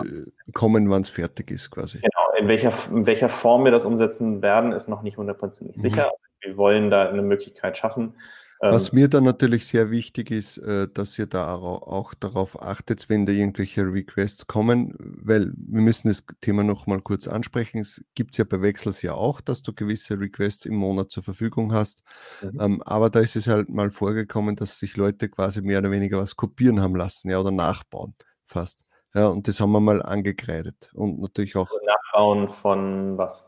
kommen, 0.53 0.91
wann 0.91 1.01
es 1.01 1.09
fertig 1.09 1.51
ist, 1.51 1.71
quasi. 1.71 1.99
Genau, 1.99 2.39
in 2.39 2.47
welcher, 2.47 2.73
in 2.91 3.07
welcher 3.07 3.31
Form 3.31 3.65
wir 3.65 3.71
das 3.71 3.87
umsetzen 3.87 4.43
werden, 4.43 4.73
ist 4.73 4.89
noch 4.89 5.01
nicht 5.01 5.17
hundertprozentig 5.17 5.79
mhm. 5.79 5.81
sicher. 5.81 6.11
Wir 6.43 6.59
wollen 6.59 6.91
da 6.91 7.09
eine 7.09 7.23
Möglichkeit 7.23 7.79
schaffen, 7.79 8.15
was 8.61 8.93
ähm, 8.93 8.99
mir 8.99 9.09
dann 9.09 9.25
natürlich 9.25 9.67
sehr 9.67 9.91
wichtig 9.91 10.31
ist, 10.31 10.59
äh, 10.59 10.87
dass 10.93 11.19
ihr 11.19 11.27
da 11.27 11.55
auch 11.55 12.13
darauf 12.15 12.63
achtet, 12.63 13.09
wenn 13.09 13.25
da 13.25 13.33
irgendwelche 13.33 13.83
Requests 13.83 14.47
kommen, 14.47 14.95
weil 14.99 15.53
wir 15.57 15.81
müssen 15.81 16.09
das 16.09 16.27
Thema 16.43 16.63
noch 16.63 16.87
mal 16.87 17.01
kurz 17.01 17.27
ansprechen. 17.27 17.79
Es 17.79 18.05
gibt 18.15 18.37
ja 18.37 18.45
bei 18.45 18.61
Wechsels 18.61 19.01
ja 19.01 19.15
auch, 19.15 19.41
dass 19.41 19.63
du 19.63 19.73
gewisse 19.73 20.21
Requests 20.21 20.67
im 20.67 20.75
Monat 20.75 21.11
zur 21.11 21.23
Verfügung 21.23 21.73
hast. 21.73 22.03
Mhm. 22.43 22.61
Ähm, 22.61 22.83
aber 22.83 23.09
da 23.09 23.21
ist 23.21 23.35
es 23.35 23.47
halt 23.47 23.71
mal 23.71 23.91
vorgekommen, 23.91 24.57
dass 24.57 24.79
sich 24.79 24.97
Leute 24.97 25.31
quasi 25.31 25.63
mehr 25.63 25.79
oder 25.79 25.91
weniger 25.91 26.19
was 26.19 26.37
kopieren 26.37 26.81
haben 26.81 26.97
lassen 26.97 27.31
ja, 27.31 27.41
oder 27.41 27.51
nachbauen 27.51 28.15
fast. 28.45 28.85
Ja, 29.15 29.29
und 29.29 29.49
das 29.49 29.59
haben 29.59 29.73
wir 29.73 29.81
mal 29.81 30.03
angekreidet. 30.03 30.91
Und 30.95 31.21
natürlich 31.21 31.57
auch. 31.57 31.71
Also 31.71 31.81
Nachbauen 31.85 32.49
von 32.49 33.19
was? 33.19 33.45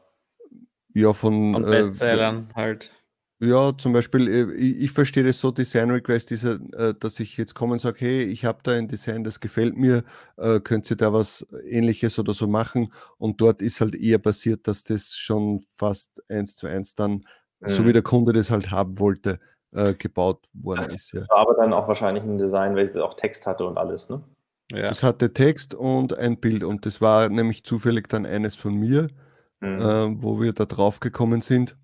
Ja, 0.94 1.12
von. 1.12 1.52
Von 1.52 1.64
äh, 1.64 1.70
Bestsellern 1.70 2.48
äh, 2.50 2.54
halt. 2.54 2.90
Ja, 3.44 3.76
zum 3.76 3.92
Beispiel, 3.92 4.28
äh, 4.28 4.52
ich, 4.54 4.82
ich 4.82 4.90
verstehe 4.92 5.24
das 5.24 5.40
so, 5.40 5.50
Design 5.50 5.90
Request 5.90 6.30
ist, 6.30 6.44
äh, 6.44 6.94
dass 6.94 7.18
ich 7.18 7.36
jetzt 7.36 7.54
komme 7.54 7.72
und 7.72 7.80
sage, 7.80 7.96
hey, 7.98 8.22
ich 8.22 8.44
habe 8.44 8.60
da 8.62 8.70
ein 8.70 8.86
Design, 8.86 9.24
das 9.24 9.40
gefällt 9.40 9.76
mir, 9.76 10.04
äh, 10.36 10.60
könnt 10.60 10.88
ihr 10.88 10.96
da 10.96 11.12
was 11.12 11.44
ähnliches 11.64 12.20
oder 12.20 12.34
so 12.34 12.46
machen? 12.46 12.92
Und 13.18 13.40
dort 13.40 13.60
ist 13.60 13.80
halt 13.80 13.96
eher 13.96 14.18
passiert, 14.18 14.68
dass 14.68 14.84
das 14.84 15.16
schon 15.16 15.64
fast 15.74 16.22
eins 16.30 16.54
zu 16.54 16.68
eins 16.68 16.94
dann, 16.94 17.24
mhm. 17.58 17.68
so 17.68 17.82
wie 17.82 17.88
mhm. 17.88 17.94
der 17.94 18.02
Kunde 18.02 18.32
das 18.32 18.52
halt 18.52 18.70
haben 18.70 19.00
wollte, 19.00 19.40
äh, 19.72 19.94
gebaut 19.94 20.46
worden 20.52 20.84
das 20.84 20.94
ist. 20.94 21.12
Ja. 21.12 21.22
war 21.28 21.38
aber 21.38 21.54
dann 21.54 21.72
auch 21.72 21.88
wahrscheinlich 21.88 22.22
ein 22.22 22.38
Design, 22.38 22.76
weil 22.76 22.84
es 22.84 22.96
auch 22.96 23.14
Text 23.14 23.48
hatte 23.48 23.66
und 23.66 23.76
alles, 23.76 24.08
ne? 24.08 24.22
Ja. 24.70 24.82
Das 24.82 25.02
hatte 25.02 25.32
Text 25.32 25.74
und 25.74 26.16
ein 26.16 26.38
Bild 26.38 26.62
und 26.62 26.86
das 26.86 27.00
war 27.00 27.28
nämlich 27.28 27.64
zufällig 27.64 28.08
dann 28.08 28.24
eines 28.24 28.54
von 28.54 28.74
mir, 28.74 29.08
mhm. 29.58 29.80
äh, 29.80 30.22
wo 30.22 30.40
wir 30.40 30.52
da 30.52 30.64
drauf 30.64 31.00
gekommen 31.00 31.40
sind. 31.40 31.76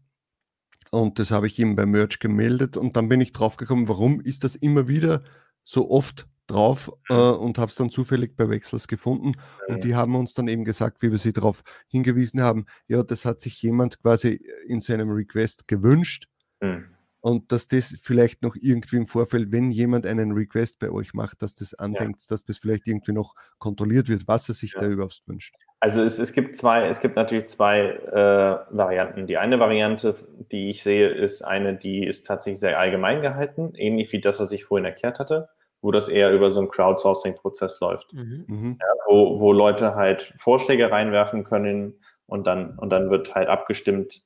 Und 0.91 1.18
das 1.18 1.30
habe 1.30 1.47
ich 1.47 1.59
ihm 1.59 1.76
bei 1.76 1.86
Merch 1.86 2.18
gemeldet 2.18 2.76
und 2.76 2.97
dann 2.97 3.09
bin 3.09 3.20
ich 3.20 3.32
drauf 3.32 3.57
gekommen, 3.57 3.89
warum 3.89 4.20
ist 4.20 4.45
das 4.45 4.57
immer 4.57 4.89
wieder 4.89 5.22
so 5.64 5.91
oft 5.91 6.28
drauf 6.47 6.91
äh, 7.11 7.14
mhm. 7.14 7.39
und 7.39 7.59
habe 7.59 7.70
es 7.70 7.76
dann 7.76 7.91
zufällig 7.91 8.36
bei 8.36 8.49
Wechsels 8.49 8.89
gefunden. 8.89 9.32
Und 9.66 9.84
die 9.84 9.95
haben 9.95 10.16
uns 10.16 10.34
dann 10.34 10.49
eben 10.49 10.64
gesagt, 10.64 11.03
wie 11.03 11.11
wir 11.11 11.18
sie 11.18 11.32
darauf 11.32 11.62
hingewiesen 11.89 12.41
haben, 12.41 12.64
ja, 12.86 13.03
das 13.03 13.24
hat 13.24 13.41
sich 13.41 13.61
jemand 13.62 14.01
quasi 14.01 14.41
in 14.66 14.80
seinem 14.80 15.11
Request 15.11 15.68
gewünscht. 15.68 16.28
Mhm 16.61 16.97
und 17.29 17.53
dass 17.53 17.68
das 17.68 17.95
vielleicht 18.01 18.43
noch 18.43 18.57
irgendwie 18.59 18.97
im 18.97 19.07
Vorfeld, 19.07 19.53
wenn 19.53 19.70
jemand 19.70 20.07
einen 20.07 20.33
Request 20.33 20.79
bei 20.79 20.91
euch 20.91 21.12
macht, 21.12 21.43
dass 21.43 21.55
das 21.55 21.74
andenkt, 21.74 22.22
ja. 22.22 22.26
dass 22.31 22.45
das 22.45 22.57
vielleicht 22.57 22.87
irgendwie 22.87 23.12
noch 23.12 23.35
kontrolliert 23.59 24.09
wird, 24.09 24.26
was 24.26 24.49
er 24.49 24.55
sich 24.55 24.72
ja. 24.72 24.81
da 24.81 24.87
überhaupt 24.87 25.22
wünscht. 25.26 25.55
Also 25.81 26.03
es, 26.03 26.18
es 26.18 26.33
gibt 26.33 26.57
zwei, 26.57 26.89
es 26.89 27.01
gibt 27.01 27.16
natürlich 27.16 27.47
zwei 27.47 27.81
äh, 27.81 28.74
Varianten. 28.74 29.26
Die 29.26 29.37
eine 29.37 29.61
Variante, 29.61 30.14
die 30.51 30.70
ich 30.70 30.83
sehe, 30.83 31.09
ist 31.09 31.43
eine, 31.43 31.76
die 31.76 32.07
ist 32.07 32.26
tatsächlich 32.26 32.61
sehr 32.61 32.79
allgemein 32.79 33.20
gehalten, 33.20 33.74
ähnlich 33.74 34.11
wie 34.12 34.20
das, 34.20 34.41
was 34.41 34.51
ich 34.51 34.64
vorhin 34.64 34.87
erklärt 34.87 35.18
hatte, 35.18 35.51
wo 35.83 35.91
das 35.91 36.09
eher 36.09 36.33
über 36.33 36.51
so 36.51 36.61
einen 36.61 36.70
Crowdsourcing-Prozess 36.70 37.79
läuft, 37.81 38.12
mhm. 38.14 38.45
mhm. 38.49 38.79
ja, 38.81 38.87
wo, 39.07 39.39
wo 39.39 39.53
Leute 39.53 39.95
halt 39.95 40.33
Vorschläge 40.39 40.91
reinwerfen 40.91 41.45
können 41.45 42.01
und 42.26 42.47
dann, 42.47 42.79
und 42.79 42.89
dann 42.91 43.11
wird 43.11 43.35
halt 43.35 43.49
abgestimmt, 43.49 44.22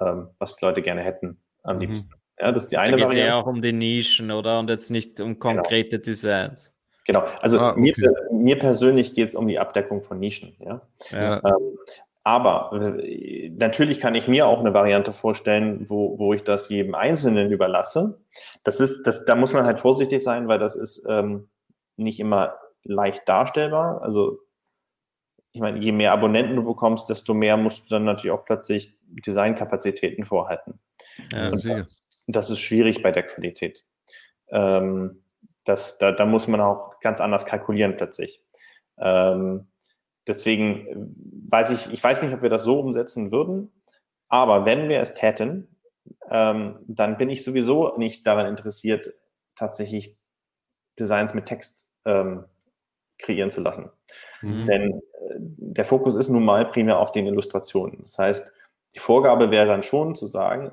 ähm, 0.00 0.28
was 0.38 0.58
Leute 0.62 0.80
gerne 0.80 1.02
hätten 1.02 1.42
am 1.62 1.76
mhm. 1.76 1.94
Ja, 2.40 2.52
das 2.52 2.64
ist 2.64 2.72
die 2.72 2.78
eine 2.78 2.96
da 2.96 3.04
Variante. 3.06 3.28
Ja 3.28 3.40
auch 3.40 3.46
um 3.46 3.60
die 3.60 3.72
Nischen, 3.72 4.30
oder? 4.30 4.58
Und 4.58 4.70
jetzt 4.70 4.90
nicht 4.90 5.20
um 5.20 5.38
genau. 5.38 5.56
konkrete 5.56 5.98
genau. 5.98 6.02
Designs. 6.02 6.72
Genau, 7.04 7.24
also 7.40 7.58
ah, 7.58 7.70
okay. 7.70 7.80
mir, 7.80 7.94
mir, 8.30 8.58
persönlich 8.58 9.14
geht 9.14 9.28
es 9.28 9.34
um 9.34 9.48
die 9.48 9.58
Abdeckung 9.58 10.02
von 10.02 10.18
Nischen. 10.18 10.54
Ja? 10.60 10.82
ja. 11.10 11.36
Ähm, 11.42 11.78
aber 12.22 12.70
äh, 13.00 13.48
natürlich 13.48 14.00
kann 14.00 14.14
ich 14.14 14.28
mir 14.28 14.46
auch 14.46 14.60
eine 14.60 14.74
Variante 14.74 15.14
vorstellen, 15.14 15.86
wo, 15.88 16.18
wo 16.18 16.34
ich 16.34 16.42
das 16.42 16.68
jedem 16.68 16.94
Einzelnen 16.94 17.50
überlasse. 17.50 18.20
Das 18.62 18.80
ist, 18.80 19.06
das, 19.06 19.24
da 19.24 19.34
muss 19.34 19.54
man 19.54 19.64
halt 19.64 19.78
vorsichtig 19.78 20.22
sein, 20.22 20.48
weil 20.48 20.58
das 20.58 20.76
ist 20.76 21.06
ähm, 21.08 21.48
nicht 21.96 22.20
immer 22.20 22.56
leicht 22.84 23.26
darstellbar. 23.26 24.02
Also 24.02 24.40
ich 25.54 25.62
meine, 25.62 25.78
je 25.78 25.92
mehr 25.92 26.12
Abonnenten 26.12 26.56
du 26.56 26.62
bekommst, 26.62 27.08
desto 27.08 27.32
mehr 27.32 27.56
musst 27.56 27.86
du 27.86 27.88
dann 27.88 28.04
natürlich 28.04 28.32
auch 28.32 28.44
plötzlich 28.44 28.94
Designkapazitäten 29.06 30.26
vorhalten. 30.26 30.78
Ja, 31.32 31.48
und, 31.48 31.64
das 31.64 31.86
ist 32.28 32.60
schwierig 32.60 33.02
bei 33.02 33.10
der 33.10 33.24
Qualität. 33.24 33.84
Ähm, 34.50 35.22
das, 35.64 35.98
da, 35.98 36.12
da 36.12 36.26
muss 36.26 36.48
man 36.48 36.60
auch 36.60 37.00
ganz 37.00 37.20
anders 37.20 37.46
kalkulieren 37.46 37.96
plötzlich. 37.96 38.42
Ähm, 38.98 39.66
deswegen 40.26 41.14
weiß 41.48 41.70
ich, 41.70 41.92
ich 41.92 42.02
weiß 42.02 42.22
nicht, 42.22 42.32
ob 42.32 42.42
wir 42.42 42.50
das 42.50 42.64
so 42.64 42.78
umsetzen 42.80 43.32
würden, 43.32 43.72
aber 44.28 44.64
wenn 44.64 44.88
wir 44.88 45.00
es 45.00 45.14
täten, 45.14 45.76
ähm, 46.30 46.78
dann 46.86 47.18
bin 47.18 47.30
ich 47.30 47.44
sowieso 47.44 47.94
nicht 47.96 48.26
daran 48.26 48.46
interessiert, 48.46 49.12
tatsächlich 49.54 50.16
Designs 50.98 51.34
mit 51.34 51.46
Text 51.46 51.86
ähm, 52.04 52.44
kreieren 53.18 53.50
zu 53.50 53.60
lassen. 53.60 53.90
Mhm. 54.42 54.66
Denn 54.66 54.92
äh, 54.92 55.36
der 55.38 55.84
Fokus 55.84 56.14
ist 56.14 56.28
nun 56.28 56.44
mal 56.44 56.66
primär 56.66 56.98
auf 56.98 57.12
den 57.12 57.26
Illustrationen. 57.26 57.98
Das 58.02 58.18
heißt, 58.18 58.52
die 58.94 58.98
Vorgabe 58.98 59.50
wäre 59.50 59.66
dann 59.66 59.82
schon 59.82 60.14
zu 60.14 60.26
sagen, 60.26 60.72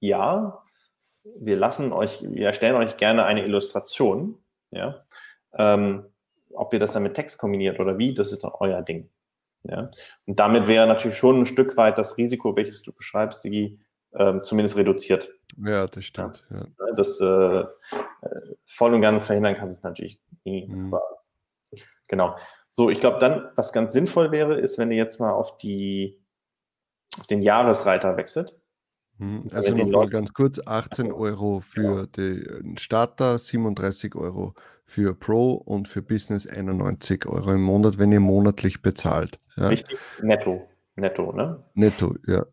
ja, 0.00 0.62
wir 1.24 1.56
lassen 1.56 1.92
euch, 1.92 2.22
wir 2.22 2.46
erstellen 2.46 2.76
euch 2.76 2.96
gerne 2.96 3.24
eine 3.24 3.44
Illustration, 3.44 4.38
ja. 4.70 5.04
Ähm, 5.54 6.06
ob 6.54 6.72
ihr 6.72 6.80
das 6.80 6.92
dann 6.92 7.02
mit 7.02 7.14
Text 7.14 7.38
kombiniert 7.38 7.80
oder 7.80 7.98
wie, 7.98 8.14
das 8.14 8.32
ist 8.32 8.44
dann 8.44 8.52
euer 8.58 8.82
Ding. 8.82 9.10
Ja. 9.64 9.90
Und 10.26 10.38
damit 10.38 10.66
wäre 10.66 10.86
natürlich 10.86 11.16
schon 11.16 11.40
ein 11.40 11.46
Stück 11.46 11.76
weit 11.76 11.98
das 11.98 12.16
Risiko, 12.16 12.56
welches 12.56 12.82
du 12.82 12.92
beschreibst, 12.92 13.44
die 13.44 13.78
ähm, 14.14 14.42
zumindest 14.42 14.76
reduziert. 14.76 15.30
Ja, 15.64 15.86
das 15.86 16.04
stimmt. 16.04 16.44
Ja. 16.50 16.66
Das 16.96 17.20
äh, 17.20 17.24
äh, 17.24 17.66
voll 18.66 18.94
und 18.94 19.02
ganz 19.02 19.24
verhindern 19.24 19.54
kannst 19.56 19.76
du 19.76 19.78
es 19.78 19.82
natürlich 19.82 20.20
nie. 20.44 20.66
Mhm. 20.66 20.94
Genau. 22.08 22.36
So, 22.72 22.90
ich 22.90 23.00
glaube 23.00 23.18
dann, 23.18 23.50
was 23.54 23.72
ganz 23.72 23.92
sinnvoll 23.92 24.32
wäre, 24.32 24.58
ist, 24.58 24.78
wenn 24.78 24.90
ihr 24.90 24.96
jetzt 24.96 25.20
mal 25.20 25.32
auf 25.32 25.56
die 25.58 26.18
auf 27.18 27.26
den 27.26 27.42
Jahresreiter 27.42 28.16
wechselt. 28.16 28.58
Hm, 29.22 29.48
also 29.52 29.72
nochmal 29.76 30.08
ganz 30.08 30.32
kurz, 30.32 30.60
18 30.66 31.12
Euro 31.12 31.60
für 31.60 32.08
den 32.08 32.76
Starter, 32.76 33.38
37 33.38 34.16
Euro 34.16 34.54
für 34.84 35.14
Pro 35.14 35.52
und 35.52 35.86
für 35.86 36.02
Business 36.02 36.48
91 36.48 37.26
Euro 37.26 37.52
im 37.52 37.62
Monat, 37.62 37.98
wenn 37.98 38.10
ihr 38.10 38.18
monatlich 38.18 38.82
bezahlt. 38.82 39.38
Ja. 39.56 39.68
Richtig, 39.68 39.96
netto. 40.20 40.68
Netto, 40.96 41.32
ne? 41.32 41.62
Netto, 41.74 42.16
ja. 42.26 42.44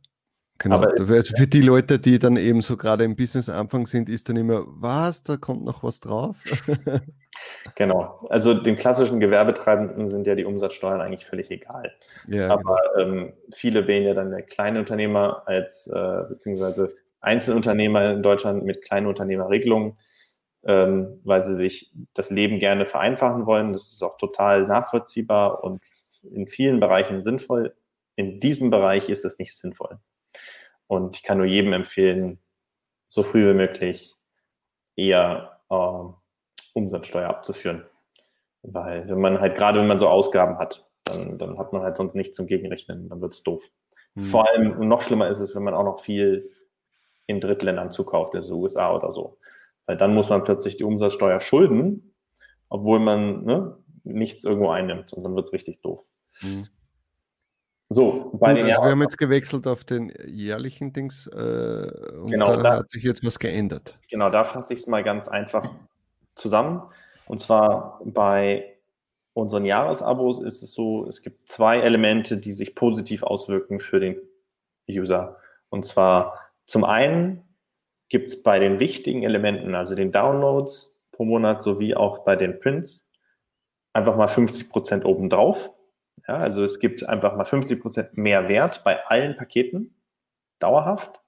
Genau. 0.59 0.75
Aber 0.75 0.93
also 0.97 1.35
für 1.37 1.47
die 1.47 1.61
Leute, 1.61 1.99
die 1.99 2.19
dann 2.19 2.35
eben 2.35 2.61
so 2.61 2.75
gerade 2.75 3.05
im 3.05 3.15
Business-Anfang 3.15 3.85
sind, 3.85 4.09
ist 4.09 4.27
dann 4.27 4.35
immer, 4.35 4.65
was, 4.67 5.23
da 5.23 5.37
kommt 5.37 5.63
noch 5.63 5.83
was 5.83 6.01
drauf? 6.01 6.35
genau. 7.75 8.27
Also 8.29 8.53
den 8.53 8.75
klassischen 8.75 9.21
Gewerbetreibenden 9.21 10.09
sind 10.09 10.27
ja 10.27 10.35
die 10.35 10.43
Umsatzsteuern 10.43 10.99
eigentlich 10.99 11.25
völlig 11.25 11.49
egal. 11.49 11.93
Ja, 12.27 12.49
Aber 12.49 12.77
genau. 12.97 13.13
ähm, 13.13 13.33
viele 13.53 13.87
wählen 13.87 14.03
ja 14.03 14.13
dann 14.13 14.45
kleine 14.47 14.79
Unternehmer 14.79 15.43
als, 15.45 15.87
äh, 15.87 16.23
beziehungsweise 16.27 16.93
Einzelunternehmer 17.21 18.11
in 18.11 18.23
Deutschland 18.23 18.65
mit 18.65 18.81
kleinen 18.81 19.07
Unternehmerregelungen, 19.07 19.97
ähm, 20.63 21.21
weil 21.23 21.41
sie 21.41 21.55
sich 21.55 21.93
das 22.13 22.31
Leben 22.31 22.59
gerne 22.59 22.85
vereinfachen 22.85 23.45
wollen. 23.45 23.71
Das 23.71 23.93
ist 23.93 24.03
auch 24.03 24.17
total 24.17 24.67
nachvollziehbar 24.67 25.63
und 25.63 25.81
in 26.23 26.47
vielen 26.47 26.81
Bereichen 26.81 27.21
sinnvoll. 27.21 27.73
In 28.17 28.41
diesem 28.41 28.69
Bereich 28.69 29.07
ist 29.07 29.23
es 29.23 29.39
nicht 29.39 29.55
sinnvoll. 29.55 29.99
Und 30.89 31.15
ich 31.15 31.23
kann 31.23 31.37
nur 31.37 31.45
jedem 31.45 31.71
empfehlen, 31.71 32.39
so 33.09 33.21
früh 33.21 33.47
wie 33.47 33.53
möglich 33.53 34.15
eher 34.95 35.61
äh, 35.69 36.73
Umsatzsteuer 36.73 37.29
abzuführen. 37.29 37.85
Weil 38.63 39.07
wenn 39.07 39.21
man 39.21 39.39
halt, 39.39 39.55
gerade 39.55 39.79
wenn 39.79 39.87
man 39.87 39.99
so 39.99 40.07
Ausgaben 40.07 40.57
hat, 40.57 40.89
dann, 41.05 41.37
dann 41.37 41.59
hat 41.59 41.73
man 41.73 41.83
halt 41.83 41.95
sonst 41.95 42.15
nichts 42.15 42.35
zum 42.35 42.47
Gegenrechnen, 42.47 43.07
dann 43.07 43.21
wird 43.21 43.33
es 43.33 43.43
doof. 43.43 43.69
Mhm. 44.15 44.21
Vor 44.21 44.49
allem, 44.49 44.79
und 44.79 44.87
noch 44.87 45.03
schlimmer 45.03 45.27
ist 45.27 45.39
es, 45.39 45.53
wenn 45.53 45.63
man 45.63 45.75
auch 45.75 45.83
noch 45.83 45.99
viel 45.99 46.51
in 47.27 47.39
Drittländern 47.39 47.91
zukauft, 47.91 48.33
also 48.33 48.55
USA 48.55 48.95
oder 48.95 49.13
so. 49.13 49.37
Weil 49.85 49.95
dann 49.95 50.15
muss 50.15 50.29
man 50.29 50.43
plötzlich 50.43 50.77
die 50.77 50.85
Umsatzsteuer 50.85 51.39
schulden, 51.39 52.15
obwohl 52.67 52.99
man 52.99 53.43
ne, 53.45 53.77
nichts 54.03 54.43
irgendwo 54.43 54.71
einnimmt 54.71 55.13
und 55.13 55.23
dann 55.23 55.35
wird 55.35 55.45
es 55.45 55.53
richtig 55.53 55.83
doof. 55.83 56.03
Mhm. 56.41 56.67
So, 57.91 58.29
bei 58.33 58.53
den 58.53 58.67
also 58.67 58.83
wir 58.83 58.91
haben 58.91 59.01
jetzt 59.01 59.17
gewechselt 59.17 59.65
auf 59.65 59.83
den 59.83 60.13
jährlichen 60.27 60.93
Dings 60.93 61.25
äh, 61.25 61.91
und 62.21 62.29
genau, 62.29 62.55
da, 62.55 62.61
da, 62.61 62.77
hat 62.77 62.91
sich 62.91 63.03
jetzt 63.03 63.25
was 63.25 63.39
geändert. 63.39 63.97
Genau, 64.09 64.29
da 64.29 64.43
fasse 64.43 64.73
ich 64.73 64.81
es 64.81 64.87
mal 64.87 65.03
ganz 65.03 65.27
einfach 65.27 65.71
zusammen. 66.35 66.83
Und 67.25 67.39
zwar 67.39 67.99
bei 68.05 68.77
unseren 69.33 69.65
Jahresabos 69.65 70.39
ist 70.39 70.61
es 70.61 70.73
so, 70.73 71.07
es 71.07 71.23
gibt 71.23 71.47
zwei 71.47 71.79
Elemente, 71.79 72.37
die 72.37 72.53
sich 72.53 72.75
positiv 72.75 73.23
auswirken 73.23 73.79
für 73.79 73.99
den 73.99 74.17
User. 74.87 75.37
Und 75.69 75.85
zwar 75.85 76.37
zum 76.65 76.83
einen 76.83 77.43
gibt 78.09 78.27
es 78.27 78.43
bei 78.43 78.59
den 78.59 78.79
wichtigen 78.79 79.23
Elementen, 79.23 79.73
also 79.73 79.95
den 79.95 80.11
Downloads 80.11 80.99
pro 81.11 81.25
Monat 81.25 81.61
sowie 81.61 81.95
auch 81.95 82.19
bei 82.19 82.35
den 82.35 82.59
Prints, 82.59 83.09
einfach 83.93 84.15
mal 84.15 84.27
50 84.27 84.69
Prozent 84.69 85.05
obendrauf. 85.05 85.71
Ja, 86.29 86.37
also 86.37 86.63
es 86.63 86.77
gibt 86.77 87.09
einfach 87.09 87.35
mal 87.35 87.43
50 87.43 87.81
Prozent 87.81 88.15
mehr 88.15 88.47
Wert 88.47 88.83
bei 88.83 89.03
allen 89.03 89.35
Paketen, 89.35 89.95
dauerhaft. 90.59 91.23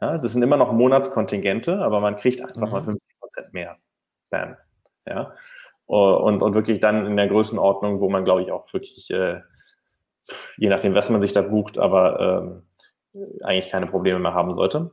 Ja, 0.00 0.16
das 0.16 0.32
sind 0.32 0.40
immer 0.40 0.56
noch 0.56 0.72
Monatskontingente, 0.72 1.78
aber 1.80 2.00
man 2.00 2.16
kriegt 2.16 2.40
einfach 2.40 2.68
mhm. 2.68 2.70
mal 2.70 2.82
50 2.82 3.20
Prozent 3.20 3.52
mehr. 3.52 3.76
Bam. 4.30 4.56
Ja, 5.06 5.34
und, 5.84 6.40
und 6.40 6.54
wirklich 6.54 6.80
dann 6.80 7.04
in 7.04 7.18
der 7.18 7.28
Größenordnung, 7.28 8.00
wo 8.00 8.08
man, 8.08 8.24
glaube 8.24 8.40
ich, 8.40 8.50
auch 8.50 8.72
wirklich, 8.72 9.10
äh, 9.10 9.42
je 10.56 10.70
nachdem, 10.70 10.94
was 10.94 11.10
man 11.10 11.20
sich 11.20 11.34
da 11.34 11.42
bucht, 11.42 11.76
aber 11.76 12.62
ähm, 13.14 13.42
eigentlich 13.42 13.70
keine 13.70 13.86
Probleme 13.86 14.18
mehr 14.18 14.32
haben 14.32 14.54
sollte. 14.54 14.92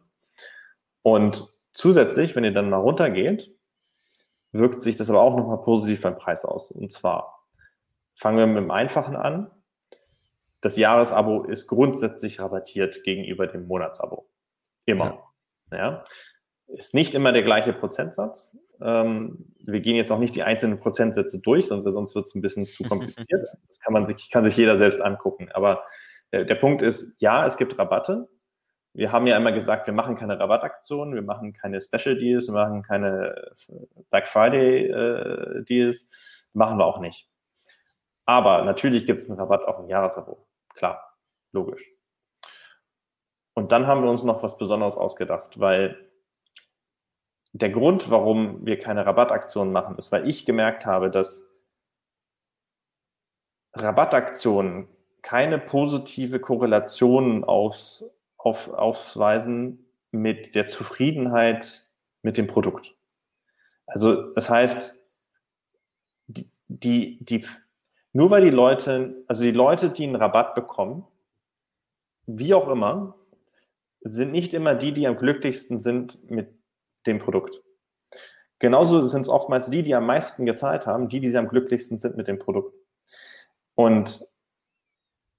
Und 1.02 1.48
zusätzlich, 1.72 2.36
wenn 2.36 2.44
ihr 2.44 2.54
dann 2.54 2.70
mal 2.70 2.76
runtergeht, 2.76 3.56
wirkt 4.52 4.82
sich 4.82 4.98
das 4.98 5.10
aber 5.10 5.22
auch 5.22 5.38
nochmal 5.38 5.62
positiv 5.62 6.02
beim 6.02 6.18
Preis 6.18 6.44
aus. 6.44 6.72
Und 6.72 6.92
zwar 6.92 7.39
Fangen 8.20 8.38
wir 8.38 8.48
mit 8.48 8.58
dem 8.58 8.70
Einfachen 8.70 9.16
an. 9.16 9.50
Das 10.60 10.76
Jahresabo 10.76 11.46
ist 11.46 11.68
grundsätzlich 11.68 12.42
rabattiert 12.42 13.06
gegenüber 13.06 13.48
dem 13.48 13.66
Monatsabo. 13.66 14.28
Immer. 14.86 15.24
Ja. 15.72 15.78
ja. 15.78 16.04
Ist 16.68 16.94
nicht 16.94 17.16
immer 17.16 17.32
der 17.32 17.44
gleiche 17.44 17.72
Prozentsatz. 17.72 18.58
Ähm, 18.82 19.56
wir 19.64 19.80
gehen 19.80 19.96
jetzt 19.96 20.12
auch 20.12 20.20
nicht 20.20 20.36
die 20.36 20.44
einzelnen 20.44 20.82
Prozentsätze 20.82 21.40
durch, 21.40 21.68
sonst 21.68 22.14
wird 22.14 22.26
es 22.26 22.36
ein 22.36 22.42
bisschen 22.42 22.68
zu 22.68 22.84
kompliziert. 22.84 23.48
Das 23.68 23.80
kann 23.80 23.94
man 23.94 24.06
sich, 24.06 24.30
kann 24.30 24.44
sich 24.44 24.58
jeder 24.58 24.78
selbst 24.78 25.00
angucken. 25.00 25.48
Aber 25.54 25.86
der, 26.34 26.44
der 26.44 26.56
Punkt 26.56 26.82
ist, 26.82 27.16
ja, 27.22 27.46
es 27.46 27.56
gibt 27.56 27.80
Rabatte. 27.80 28.28
Wir 28.92 29.14
haben 29.14 29.28
ja 29.28 29.38
immer 29.38 29.54
gesagt, 29.54 29.88
wir 29.88 29.94
machen 29.94 30.18
keine 30.18 30.38
Rabattaktionen, 30.38 31.16
wir 31.16 31.22
machen 31.22 31.54
keine 31.54 31.80
Special 31.80 32.18
Deals, 32.18 32.48
wir 32.48 32.54
machen 32.54 32.84
keine 32.84 33.54
Black 34.10 34.28
Friday 34.28 34.88
äh, 34.88 35.64
Deals. 35.64 36.10
Machen 36.52 36.78
wir 36.80 36.86
auch 36.86 37.00
nicht. 37.00 37.29
Aber 38.30 38.64
natürlich 38.64 39.08
gibt 39.08 39.22
es 39.22 39.30
einen 39.32 39.40
Rabatt 39.40 39.64
auf 39.64 39.80
ein 39.80 39.88
Jahresabo. 39.88 40.46
Klar, 40.76 41.18
logisch. 41.52 41.92
Und 43.56 43.72
dann 43.72 43.88
haben 43.88 44.04
wir 44.04 44.12
uns 44.12 44.22
noch 44.22 44.44
was 44.44 44.56
Besonderes 44.56 44.96
ausgedacht, 44.96 45.60
weil 45.60 46.12
der 47.54 47.72
Grund, 47.72 48.12
warum 48.12 48.64
wir 48.68 48.78
keine 48.78 49.04
Rabattaktionen 49.04 49.74
machen, 49.74 49.98
ist, 49.98 50.12
weil 50.12 50.30
ich 50.30 50.46
gemerkt 50.46 50.86
habe, 50.86 51.10
dass 51.10 51.52
Rabattaktionen 53.74 54.88
keine 55.24 55.58
positive 55.58 56.40
Korrelation 56.40 57.44
auf, 57.44 58.04
auf, 58.38 58.72
aufweisen 58.72 59.92
mit 60.12 60.54
der 60.54 60.68
Zufriedenheit 60.68 61.90
mit 62.22 62.38
dem 62.38 62.46
Produkt. 62.46 62.96
Also 63.88 64.32
das 64.34 64.52
heißt, 64.52 64.96
die, 66.28 66.52
die, 66.68 67.26
die, 67.26 67.44
nur 68.20 68.32
weil 68.32 68.44
die 68.44 68.50
Leute, 68.50 69.24
also 69.28 69.44
die 69.44 69.52
Leute, 69.52 69.92
die 69.92 70.04
einen 70.04 70.18
Rabatt 70.18 70.54
bekommen, 70.54 71.08
wie 72.26 72.54
auch 72.54 72.68
immer, 72.68 73.16
sind 74.02 74.34
nicht 74.34 74.54
immer 74.54 74.76
die, 74.76 74.92
die 74.92 75.08
am 75.08 75.16
glücklichsten 75.16 75.80
sind 75.80 76.30
mit 76.30 76.50
dem 77.08 77.20
Produkt. 77.20 77.62
Genauso 78.60 79.06
sind 79.06 79.22
es 79.22 79.30
oftmals 79.30 79.70
die, 79.70 79.84
die 79.84 79.96
am 79.96 80.06
meisten 80.06 80.46
gezahlt 80.46 80.86
haben, 80.86 81.08
die, 81.08 81.22
die 81.22 81.38
am 81.38 81.48
glücklichsten 81.48 81.98
sind 81.98 82.18
mit 82.18 82.28
dem 82.28 82.40
Produkt. 82.40 82.76
Und 83.76 84.28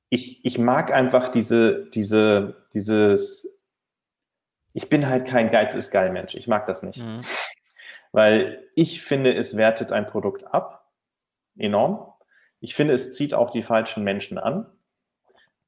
ich, 0.08 0.42
ich 0.42 0.56
mag 0.56 0.90
einfach 0.90 1.30
diese, 1.32 1.84
diese, 1.90 2.66
dieses, 2.72 3.60
ich 4.72 4.88
bin 4.88 5.06
halt 5.06 5.28
kein 5.28 5.50
Geiz 5.50 5.74
ist 5.74 5.90
geil 5.90 6.12
Mensch. 6.12 6.34
Ich 6.34 6.48
mag 6.48 6.66
das 6.66 6.82
nicht. 6.82 7.04
Mhm. 7.04 7.20
Weil 8.10 8.66
ich 8.74 9.02
finde, 9.02 9.34
es 9.34 9.54
wertet 9.54 9.92
ein 9.92 10.06
Produkt 10.06 10.46
ab. 10.46 10.90
Enorm. 11.58 12.10
Ich 12.60 12.74
finde, 12.74 12.94
es 12.94 13.14
zieht 13.14 13.34
auch 13.34 13.50
die 13.50 13.62
falschen 13.62 14.04
Menschen 14.04 14.38
an. 14.38 14.66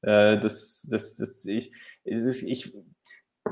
Äh, 0.02 0.38
das, 0.38 0.86
das, 0.90 1.16
das, 1.16 1.44
ich, 1.46 1.72
ich, 2.04 2.74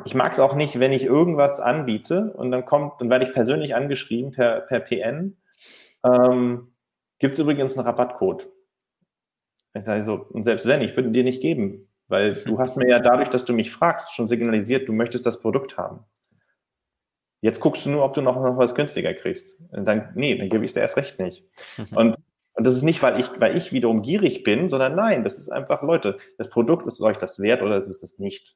ich 0.04 0.14
mag 0.14 0.32
es 0.32 0.38
auch 0.38 0.54
nicht, 0.54 0.78
wenn 0.78 0.92
ich 0.92 1.04
irgendwas 1.04 1.60
anbiete 1.60 2.32
und 2.34 2.50
dann 2.50 2.64
kommt, 2.64 3.00
dann 3.00 3.10
werde 3.10 3.24
ich 3.26 3.32
persönlich 3.32 3.74
angeschrieben 3.74 4.32
per, 4.32 4.60
per 4.60 4.80
PN. 4.80 5.36
Ähm, 6.04 6.72
Gibt 7.18 7.34
es 7.34 7.38
übrigens 7.38 7.76
einen 7.76 7.86
Rabattcode? 7.86 8.48
Ich 9.74 9.84
sage 9.84 10.02
so, 10.02 10.14
und 10.14 10.44
selbst 10.44 10.66
wenn, 10.66 10.82
ich 10.82 10.96
würde 10.96 11.08
ihn 11.08 11.12
dir 11.12 11.24
nicht 11.24 11.40
geben, 11.40 11.88
weil 12.08 12.42
du 12.44 12.58
hast 12.58 12.76
mir 12.76 12.88
ja 12.88 12.98
dadurch, 12.98 13.28
dass 13.28 13.44
du 13.44 13.52
mich 13.52 13.70
fragst, 13.70 14.14
schon 14.14 14.26
signalisiert, 14.26 14.88
du 14.88 14.92
möchtest 14.92 15.26
das 15.26 15.40
Produkt 15.40 15.78
haben. 15.78 16.04
Jetzt 17.40 17.60
guckst 17.60 17.86
du 17.86 17.90
nur, 17.90 18.04
ob 18.04 18.14
du 18.14 18.20
noch, 18.20 18.36
noch 18.36 18.58
was 18.58 18.74
günstiger 18.74 19.14
kriegst. 19.14 19.58
Und 19.70 19.86
dann, 19.86 20.10
nee, 20.14 20.36
dann 20.36 20.48
gebe 20.48 20.64
ich 20.64 20.70
es 20.70 20.74
dir 20.74 20.80
erst 20.80 20.96
recht 20.96 21.20
nicht. 21.20 21.44
Und, 21.94 22.16
und 22.60 22.66
das 22.66 22.76
ist 22.76 22.82
nicht, 22.82 23.02
weil 23.02 23.18
ich, 23.18 23.30
weil 23.40 23.56
ich 23.56 23.72
wiederum 23.72 24.02
gierig 24.02 24.42
bin, 24.42 24.68
sondern 24.68 24.94
nein, 24.94 25.24
das 25.24 25.38
ist 25.38 25.48
einfach, 25.48 25.80
Leute, 25.80 26.18
das 26.36 26.50
Produkt 26.50 26.86
ist 26.86 27.00
euch 27.00 27.16
das 27.16 27.38
wert 27.38 27.62
oder 27.62 27.78
ist 27.78 27.88
es 27.88 28.00
das 28.00 28.18
nicht? 28.18 28.54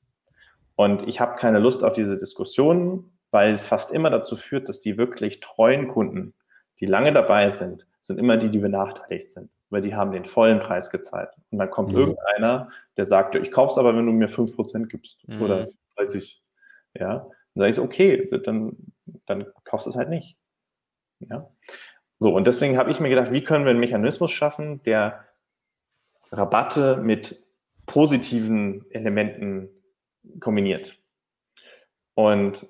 Und 0.77 1.09
ich 1.09 1.21
habe 1.21 1.37
keine 1.37 1.59
Lust 1.59 1.83
auf 1.83 1.95
diese 1.95 2.19
Diskussionen, 2.19 3.17
weil 3.31 3.55
es 3.55 3.67
fast 3.67 3.93
immer 3.93 4.11
dazu 4.11 4.37
führt, 4.37 4.69
dass 4.69 4.79
die 4.79 4.99
wirklich 4.99 5.41
treuen 5.41 5.89
Kunden, 5.89 6.35
die 6.81 6.85
lange 6.85 7.15
dabei 7.15 7.49
sind, 7.49 7.87
sind 8.03 8.19
immer 8.19 8.37
die, 8.37 8.51
die 8.51 8.59
benachteiligt 8.59 9.31
sind, 9.31 9.49
weil 9.71 9.81
die 9.81 9.95
haben 9.95 10.13
den 10.13 10.27
vollen 10.27 10.59
Preis 10.59 10.91
gezahlt. 10.91 11.31
Und 11.51 11.59
dann 11.59 11.71
kommt 11.71 11.93
mhm. 11.93 11.97
irgendeiner, 11.97 12.69
der 12.99 13.07
sagt, 13.07 13.37
ich 13.37 13.51
kaufe 13.51 13.73
es 13.73 13.79
aber, 13.79 13.97
wenn 13.97 14.05
du 14.05 14.13
mir 14.13 14.29
5% 14.29 14.85
gibst 14.85 15.27
mhm. 15.27 15.41
oder 15.41 15.69
30. 15.97 16.43
Ja, 16.93 17.27
dann 17.55 17.55
sage 17.55 17.71
ich, 17.71 17.79
okay, 17.79 18.29
dann, 18.45 18.77
dann 19.25 19.47
kaufst 19.65 19.87
du 19.87 19.93
es 19.93 19.97
halt 19.97 20.11
nicht. 20.11 20.37
Ja. 21.21 21.49
So, 22.25 22.35
und 22.35 22.47
deswegen 22.47 22.79
habe 22.79 22.91
ich 22.91 23.01
mir 23.01 23.11
gedacht, 23.11 23.33
wie 23.33 23.45
können 23.45 23.66
wir 23.66 23.70
einen 23.70 23.81
Mechanismus 23.81 24.31
schaffen, 24.31 24.83
der 24.85 25.27
Rabatte 26.33 26.97
mit 26.97 27.45
positiven 27.85 28.91
Elementen 28.91 29.68
kombiniert. 30.41 30.99
Und 32.14 32.66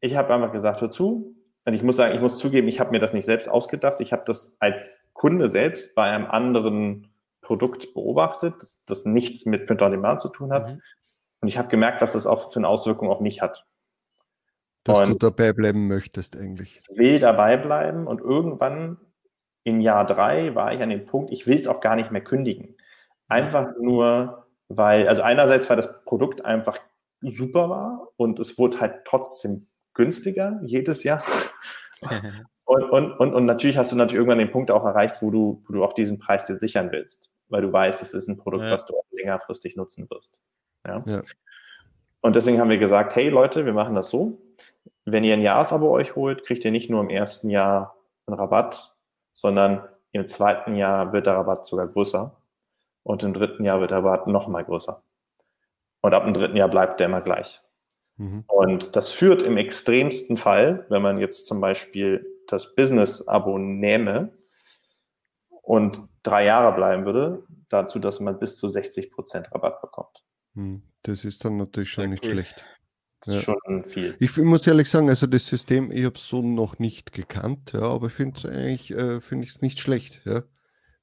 ich 0.00 0.14
habe 0.14 0.34
einfach 0.34 0.52
gesagt, 0.52 0.82
hör 0.82 0.90
zu. 0.90 1.34
Und 1.64 1.72
ich 1.72 1.82
muss 1.82 1.96
sagen, 1.96 2.14
ich 2.14 2.20
muss 2.20 2.36
zugeben, 2.36 2.68
ich 2.68 2.80
habe 2.80 2.90
mir 2.90 2.98
das 2.98 3.14
nicht 3.14 3.24
selbst 3.24 3.48
ausgedacht. 3.48 4.02
Ich 4.02 4.12
habe 4.12 4.24
das 4.26 4.58
als 4.60 5.08
Kunde 5.14 5.48
selbst 5.48 5.94
bei 5.94 6.02
einem 6.02 6.26
anderen 6.26 7.08
Produkt 7.40 7.94
beobachtet, 7.94 8.56
das, 8.60 8.82
das 8.84 9.06
nichts 9.06 9.46
mit 9.46 9.66
Print 9.66 9.80
on 9.80 9.92
Demand 9.92 10.20
zu 10.20 10.28
tun 10.28 10.52
hat. 10.52 10.68
Mhm. 10.68 10.82
Und 11.40 11.48
ich 11.48 11.56
habe 11.56 11.68
gemerkt, 11.68 12.02
was 12.02 12.12
das 12.12 12.26
auch 12.26 12.52
für 12.52 12.58
eine 12.58 12.68
Auswirkung 12.68 13.08
auf 13.08 13.20
mich 13.20 13.40
hat. 13.40 13.64
Dass 14.84 15.00
und 15.00 15.08
du 15.10 15.14
dabei 15.16 15.52
bleiben 15.52 15.88
möchtest 15.88 16.36
eigentlich. 16.36 16.82
Ich 16.88 16.98
will 16.98 17.18
dabei 17.18 17.56
bleiben 17.56 18.06
und 18.06 18.20
irgendwann 18.20 18.98
im 19.64 19.80
Jahr 19.80 20.06
drei 20.06 20.54
war 20.54 20.72
ich 20.72 20.80
an 20.80 20.90
dem 20.90 21.04
Punkt, 21.04 21.30
ich 21.30 21.46
will 21.46 21.56
es 21.56 21.66
auch 21.66 21.80
gar 21.80 21.96
nicht 21.96 22.10
mehr 22.10 22.22
kündigen. 22.22 22.76
Einfach 23.28 23.72
nur, 23.80 24.46
weil, 24.68 25.08
also 25.08 25.22
einerseits 25.22 25.68
war 25.68 25.76
das 25.76 26.02
Produkt 26.04 26.44
einfach 26.44 26.78
super 27.20 27.68
war 27.68 28.08
und 28.16 28.38
es 28.38 28.58
wurde 28.58 28.80
halt 28.80 29.04
trotzdem 29.04 29.66
günstiger 29.94 30.60
jedes 30.64 31.04
Jahr. 31.04 31.22
und, 32.64 32.84
und, 32.84 33.12
und, 33.18 33.34
und 33.34 33.44
natürlich 33.44 33.76
hast 33.76 33.92
du 33.92 33.96
natürlich 33.96 34.18
irgendwann 34.18 34.38
den 34.38 34.50
Punkt 34.50 34.70
auch 34.70 34.84
erreicht, 34.84 35.16
wo 35.20 35.30
du, 35.30 35.62
wo 35.66 35.72
du 35.74 35.84
auch 35.84 35.92
diesen 35.92 36.18
Preis 36.18 36.46
dir 36.46 36.54
sichern 36.54 36.90
willst, 36.92 37.30
weil 37.48 37.62
du 37.62 37.72
weißt, 37.72 38.00
es 38.00 38.14
ist 38.14 38.28
ein 38.28 38.38
Produkt, 38.38 38.64
ja. 38.64 38.72
was 38.72 38.86
du 38.86 38.96
auch 38.96 39.04
längerfristig 39.10 39.76
nutzen 39.76 40.08
wirst. 40.08 40.30
Ja? 40.86 41.02
ja? 41.06 41.22
Und 42.20 42.36
deswegen 42.36 42.60
haben 42.60 42.70
wir 42.70 42.78
gesagt, 42.78 43.14
hey 43.16 43.28
Leute, 43.28 43.66
wir 43.66 43.72
machen 43.72 43.94
das 43.94 44.10
so. 44.10 44.40
Wenn 45.04 45.24
ihr 45.24 45.34
ein 45.34 45.42
Jahresabo 45.42 45.90
euch 45.90 46.16
holt, 46.16 46.44
kriegt 46.44 46.64
ihr 46.64 46.70
nicht 46.70 46.90
nur 46.90 47.00
im 47.00 47.10
ersten 47.10 47.50
Jahr 47.50 47.96
einen 48.26 48.38
Rabatt, 48.38 48.94
sondern 49.32 49.88
im 50.12 50.26
zweiten 50.26 50.74
Jahr 50.74 51.12
wird 51.12 51.26
der 51.26 51.34
Rabatt 51.34 51.66
sogar 51.66 51.88
größer 51.88 52.36
und 53.02 53.22
im 53.22 53.34
dritten 53.34 53.64
Jahr 53.64 53.80
wird 53.80 53.90
der 53.90 53.98
Rabatt 53.98 54.26
noch 54.26 54.48
mal 54.48 54.64
größer. 54.64 55.02
Und 56.00 56.14
ab 56.14 56.24
dem 56.24 56.34
dritten 56.34 56.56
Jahr 56.56 56.68
bleibt 56.68 57.00
der 57.00 57.06
immer 57.06 57.20
gleich. 57.20 57.60
Mhm. 58.16 58.44
Und 58.46 58.96
das 58.96 59.10
führt 59.10 59.42
im 59.42 59.56
extremsten 59.56 60.36
Fall, 60.36 60.86
wenn 60.88 61.02
man 61.02 61.18
jetzt 61.18 61.46
zum 61.46 61.60
Beispiel 61.60 62.26
das 62.46 62.74
Business-Abo 62.74 63.58
nähme 63.58 64.32
und 65.62 66.02
drei 66.22 66.44
Jahre 66.44 66.74
bleiben 66.74 67.04
würde, 67.04 67.44
dazu, 67.68 67.98
dass 67.98 68.20
man 68.20 68.38
bis 68.38 68.56
zu 68.56 68.68
60 68.68 69.10
Prozent 69.10 69.52
Rabatt 69.52 69.80
bekommt. 69.80 70.24
Mhm. 70.54 70.82
Das 71.02 71.24
ist 71.24 71.44
dann 71.44 71.56
natürlich 71.56 71.90
schon 71.90 72.10
nicht 72.10 72.24
cool. 72.24 72.32
schlecht. 72.32 72.64
Das 73.20 73.36
ist 73.36 73.46
ja. 73.46 73.54
schon 73.66 73.84
viel. 73.84 74.16
Ich 74.20 74.36
muss 74.36 74.66
ehrlich 74.66 74.88
sagen, 74.88 75.08
also 75.08 75.26
das 75.26 75.46
System, 75.46 75.90
ich 75.90 76.04
habe 76.04 76.14
es 76.14 76.28
so 76.28 76.42
noch 76.42 76.78
nicht 76.78 77.12
gekannt, 77.12 77.72
ja, 77.72 77.82
aber 77.82 78.06
ich 78.06 78.12
finde 78.12 78.38
es 78.38 78.46
eigentlich 78.46 78.90
äh, 78.92 79.20
find 79.20 79.44
ich 79.44 79.60
nicht 79.60 79.80
schlecht. 79.80 80.22
Ja. 80.24 80.44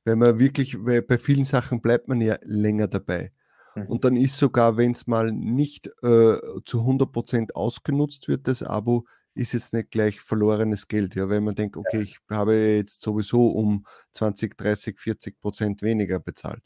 Wenn 0.06 0.20
man 0.20 0.40
wirklich, 0.40 0.78
weil 0.86 1.02
bei 1.02 1.18
vielen 1.18 1.44
Sachen 1.44 1.82
bleibt 1.82 2.08
man 2.08 2.22
ja 2.22 2.38
länger 2.44 2.88
dabei. 2.88 3.32
Mhm. 3.76 3.88
Und 3.88 4.06
dann 4.06 4.16
ist 4.16 4.38
sogar, 4.38 4.78
wenn 4.78 4.92
es 4.92 5.08
mal 5.08 5.32
nicht 5.32 5.88
äh, 5.88 6.38
zu 6.66 6.82
100% 6.82 7.54
ausgenutzt 7.54 8.28
wird, 8.28 8.48
das 8.48 8.64
Abo, 8.64 9.06
ist 9.34 9.54
jetzt 9.54 9.74
nicht 9.74 9.92
gleich 9.92 10.22
verlorenes 10.22 10.88
Geld. 10.88 11.16
Ja, 11.16 11.28
wenn 11.28 11.44
man 11.44 11.56
denkt, 11.56 11.76
okay, 11.76 12.00
ich 12.00 12.20
habe 12.30 12.56
jetzt 12.56 13.02
sowieso 13.02 13.50
um 13.50 13.86
20, 14.14 14.58
30, 14.58 14.98
40 14.98 15.40
Prozent 15.40 15.82
weniger 15.82 16.20
bezahlt. 16.20 16.64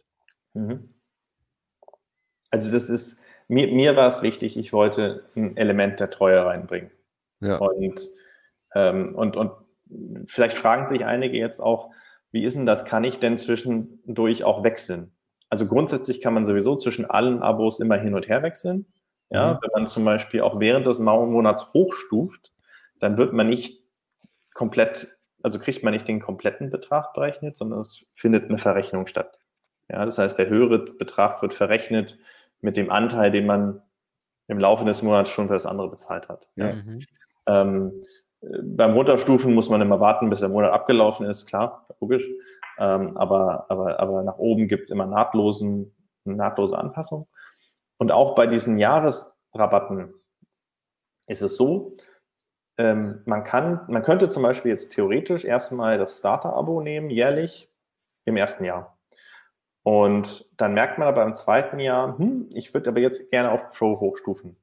Mhm. 0.53 0.93
Also 2.51 2.71
das 2.71 2.89
ist, 2.89 3.19
mir, 3.49 3.67
mir 3.67 3.95
war 3.97 4.07
es 4.07 4.21
wichtig, 4.21 4.57
ich 4.57 4.71
wollte 4.71 5.26
ein 5.35 5.57
Element 5.57 5.99
der 5.99 6.09
Treue 6.09 6.45
reinbringen. 6.45 6.91
Ja. 7.41 7.57
Und, 7.57 8.07
ähm, 8.76 9.15
und, 9.15 9.35
und 9.35 9.51
vielleicht 10.26 10.55
fragen 10.55 10.88
sich 10.88 11.05
einige 11.05 11.38
jetzt 11.38 11.59
auch, 11.59 11.89
wie 12.31 12.43
ist 12.43 12.55
denn 12.55 12.67
das? 12.67 12.85
Kann 12.85 13.03
ich 13.03 13.19
denn 13.19 13.38
zwischendurch 13.38 14.43
auch 14.43 14.63
wechseln? 14.63 15.11
Also 15.49 15.65
grundsätzlich 15.65 16.21
kann 16.21 16.35
man 16.35 16.45
sowieso 16.45 16.76
zwischen 16.76 17.05
allen 17.05 17.41
Abos 17.41 17.80
immer 17.80 17.97
hin 17.97 18.13
und 18.13 18.27
her 18.27 18.43
wechseln. 18.43 18.85
Ja, 19.31 19.53
mhm. 19.53 19.57
wenn 19.61 19.71
man 19.73 19.88
zum 19.88 20.05
Beispiel 20.05 20.41
auch 20.41 20.59
während 20.59 20.85
des 20.85 20.99
Monats 20.99 21.73
hochstuft, 21.73 22.53
dann 22.99 23.17
wird 23.17 23.34
man 23.34 23.49
nicht 23.49 23.84
komplett, 24.53 25.07
also 25.41 25.57
kriegt 25.57 25.84
man 25.84 25.93
nicht 25.93 26.07
den 26.07 26.19
kompletten 26.19 26.69
Betrag 26.69 27.13
berechnet, 27.13 27.57
sondern 27.57 27.80
es 27.80 28.05
findet 28.13 28.45
eine 28.45 28.59
Verrechnung 28.59 29.07
statt. 29.07 29.39
Ja, 29.89 30.05
das 30.05 30.19
heißt, 30.19 30.38
der 30.38 30.49
höhere 30.49 30.80
Betrag 30.80 31.41
wird 31.41 31.55
verrechnet 31.55 32.19
mit 32.61 32.77
dem 32.77 32.90
Anteil, 32.90 33.31
den 33.31 33.45
man 33.45 33.81
im 34.48 34.60
Laufe 34.60 34.86
des 34.86 35.02
Monats 35.02 35.30
schon 35.30 35.48
für 35.48 35.53
das 35.53 35.65
andere 35.65 35.90
bezahlt 35.90 36.30
hat. 36.30 36.48
Ja. 36.56 36.73
Mhm. 36.73 36.99
Ähm, 37.48 38.03
beim 38.41 38.94
Runterstufen 38.94 39.53
muss 39.53 39.69
man 39.69 39.81
immer 39.81 39.99
warten, 39.99 40.30
bis 40.30 40.40
der 40.40 40.49
Monat 40.49 40.72
abgelaufen 40.72 41.26
ist, 41.26 41.45
klar, 41.45 41.84
logisch. 41.99 42.27
Ähm, 42.77 43.18
aber, 43.18 43.65
aber, 43.69 43.99
aber 43.99 44.23
nach 44.23 44.38
oben 44.38 44.68
gibt 44.68 44.84
es 44.84 44.90
immer 44.90 45.06
nahtlosen, 45.06 45.94
nahtlose 46.23 46.77
Anpassung. 46.77 47.27
Und 47.98 48.11
auch 48.11 48.36
bei 48.36 48.48
diesen 48.48 48.77
Jahresrabatten 48.80 50.14
ist 51.27 51.41
es 51.41 51.57
so, 51.57 51.94
ähm, 52.77 53.22
man 53.26 53.44
kann, 53.44 53.81
man 53.90 54.03
könnte 54.03 54.30
zum 54.30 54.44
Beispiel 54.44 54.72
jetzt 54.72 54.94
theoretisch 54.94 55.44
erstmal 55.44 55.98
das 55.98 56.19
Starter-Abo 56.19 56.81
nehmen, 56.81 57.10
jährlich 57.10 57.69
im 58.23 58.38
ersten 58.38 58.64
Jahr. 58.64 58.98
Und 59.90 60.45
dann 60.56 60.76
merkt 60.76 60.99
man 60.99 61.07
aber 61.07 61.24
im 61.24 61.34
zweiten 61.34 61.80
Jahr, 61.80 62.16
hm, 62.20 62.48
ich 62.53 62.76
würde 62.76 62.91
aber 62.91 62.99
jetzt 62.99 63.32
gerne 63.32 63.49
auf 63.49 63.72
Pro 63.72 63.99
hochstufen. 63.99 64.56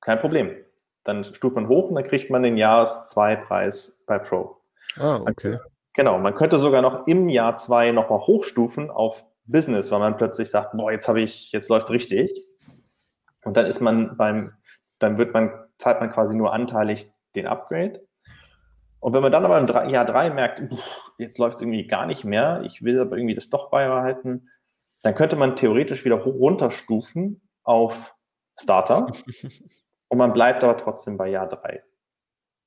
Kein 0.00 0.18
Problem. 0.18 0.56
Dann 1.04 1.22
stuft 1.22 1.54
man 1.54 1.68
hoch 1.68 1.90
und 1.90 1.94
dann 1.94 2.02
kriegt 2.02 2.28
man 2.28 2.42
den 2.42 2.56
Jahres-2-Preis 2.56 4.02
bei 4.04 4.18
Pro. 4.18 4.56
Ah, 4.96 5.20
okay. 5.20 5.60
Genau, 5.92 6.18
man 6.18 6.34
könnte 6.34 6.58
sogar 6.58 6.82
noch 6.82 7.06
im 7.06 7.28
Jahr 7.28 7.54
2 7.54 7.92
nochmal 7.92 8.18
hochstufen 8.18 8.90
auf 8.90 9.24
Business, 9.44 9.92
weil 9.92 10.00
man 10.00 10.16
plötzlich 10.16 10.50
sagt, 10.50 10.72
boah, 10.72 10.90
jetzt 10.90 11.06
habe 11.06 11.20
ich, 11.20 11.52
jetzt 11.52 11.68
läuft 11.68 11.86
es 11.86 11.92
richtig. 11.92 12.48
Und 13.44 13.56
dann 13.56 13.66
ist 13.66 13.80
man 13.80 14.16
beim, 14.16 14.54
dann 14.98 15.18
wird 15.18 15.32
man, 15.32 15.52
zahlt 15.78 16.00
man 16.00 16.10
quasi 16.10 16.34
nur 16.34 16.52
anteilig 16.52 17.12
den 17.36 17.46
Upgrade. 17.46 18.04
Und 19.04 19.12
wenn 19.12 19.20
man 19.20 19.32
dann 19.32 19.44
aber 19.44 19.58
im 19.58 19.90
Jahr 19.90 20.06
3 20.06 20.30
merkt, 20.30 20.62
jetzt 21.18 21.36
läuft 21.36 21.56
es 21.56 21.60
irgendwie 21.60 21.86
gar 21.86 22.06
nicht 22.06 22.24
mehr, 22.24 22.62
ich 22.64 22.82
will 22.82 22.98
aber 22.98 23.18
irgendwie 23.18 23.34
das 23.34 23.50
doch 23.50 23.68
beibehalten, 23.68 24.48
dann 25.02 25.14
könnte 25.14 25.36
man 25.36 25.56
theoretisch 25.56 26.06
wieder 26.06 26.16
runterstufen 26.16 27.46
auf 27.64 28.14
Starter 28.58 29.12
und 30.08 30.16
man 30.16 30.32
bleibt 30.32 30.64
aber 30.64 30.78
trotzdem 30.78 31.18
bei 31.18 31.28
Jahr 31.28 31.50
3. 31.50 31.84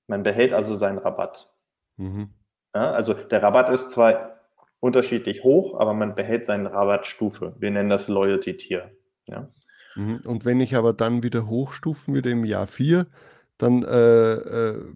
Man 0.06 0.22
behält 0.22 0.54
also 0.54 0.76
seinen 0.76 1.00
Rabatt. 1.00 1.52
Mhm. 1.96 2.30
Ja, 2.76 2.92
also 2.92 3.16
der 3.16 3.42
Rabatt 3.42 3.70
ist 3.70 3.90
zwar 3.90 4.42
unterschiedlich 4.80 5.44
hoch, 5.44 5.80
aber 5.80 5.96
man 5.96 6.14
behält 6.14 6.46
seine 6.46 6.72
Rabattstufe. 6.72 7.56
Wir 7.58 7.72
nennen 7.72 7.90
das 7.90 8.08
Loyalty-Tier. 8.08 8.92
Ja. 9.26 9.50
Mhm. 9.96 10.22
Und 10.24 10.46
wenn 10.46 10.62
ich 10.62 10.76
aber 10.76 10.94
dann 10.94 11.24
wieder 11.24 11.48
hochstufen 11.48 12.14
würde 12.14 12.30
im 12.30 12.46
Jahr 12.46 12.68
4, 12.68 13.08
dann 13.58 13.82
äh, 13.82 14.34
äh, 14.34 14.96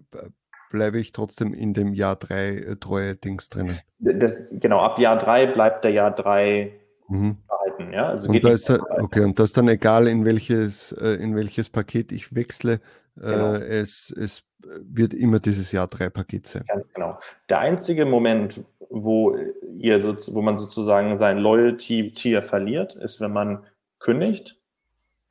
bleibe 0.72 0.98
ich 0.98 1.12
trotzdem 1.12 1.54
in 1.54 1.74
dem 1.74 1.94
Jahr 1.94 2.16
3 2.16 2.48
äh, 2.48 2.76
treue 2.76 3.14
Dings 3.14 3.48
drinnen. 3.48 3.78
Das, 4.00 4.50
genau, 4.50 4.80
ab 4.80 4.98
Jahr 4.98 5.16
3 5.16 5.46
bleibt 5.46 5.84
der 5.84 5.92
Jahr 5.92 6.10
3 6.10 6.72
mhm. 7.08 7.36
behalten. 7.46 7.92
Ja? 7.92 8.08
Also 8.08 8.28
und 8.28 8.42
da 8.42 8.50
ist, 8.50 8.68
okay, 8.70 9.20
und 9.20 9.38
das 9.38 9.50
ist 9.50 9.56
dann 9.56 9.68
egal, 9.68 10.08
in 10.08 10.24
welches, 10.24 10.90
äh, 10.92 11.14
in 11.14 11.36
welches 11.36 11.70
Paket 11.70 12.10
ich 12.10 12.34
wechsle. 12.34 12.80
Genau. 13.14 13.54
Äh, 13.54 13.80
es, 13.80 14.12
es 14.16 14.42
wird 14.80 15.12
immer 15.14 15.38
dieses 15.38 15.70
Jahr 15.70 15.86
3 15.86 16.08
Paket 16.08 16.46
sein. 16.46 16.64
Ganz 16.66 16.88
genau. 16.92 17.18
Der 17.48 17.60
einzige 17.60 18.06
Moment, 18.06 18.64
wo, 18.88 19.36
ihr 19.76 20.00
so, 20.00 20.16
wo 20.34 20.42
man 20.42 20.56
sozusagen 20.56 21.16
sein 21.16 21.38
Loyalty-Tier 21.38 22.42
verliert, 22.42 22.94
ist, 22.94 23.20
wenn 23.20 23.32
man 23.32 23.64
kündigt 23.98 24.58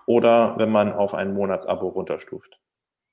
oder 0.05 0.55
wenn 0.57 0.69
man 0.69 0.93
auf 0.93 1.13
ein 1.13 1.33
Monatsabo 1.33 1.87
runterstuft. 1.87 2.60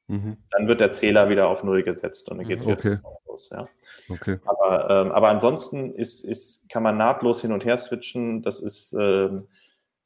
Mhm. 0.09 0.39
Dann 0.51 0.69
wird 0.69 0.81
der 0.81 0.91
Zähler 0.91 1.29
wieder 1.29 1.49
auf 1.49 1.63
Null 1.63 1.83
gesetzt 1.83 2.29
und 2.31 2.39
dann 2.39 2.47
geht 2.49 2.61
es 2.61 2.67
okay. 2.67 2.99
wieder 2.99 3.19
los. 3.27 3.51
Ja. 3.53 3.69
Okay. 4.11 4.39
Aber, 4.45 4.91
ähm, 4.91 5.13
aber 5.13 5.29
ansonsten 5.29 5.95
ist, 5.95 6.25
ist, 6.25 6.69
kann 6.69 6.83
man 6.83 6.97
nahtlos 6.97 7.41
hin 7.43 7.53
und 7.53 7.65
her 7.65 7.79
switchen. 7.79 8.43
Das 8.43 8.59
ist 8.59 8.95
ähm, 8.95 9.45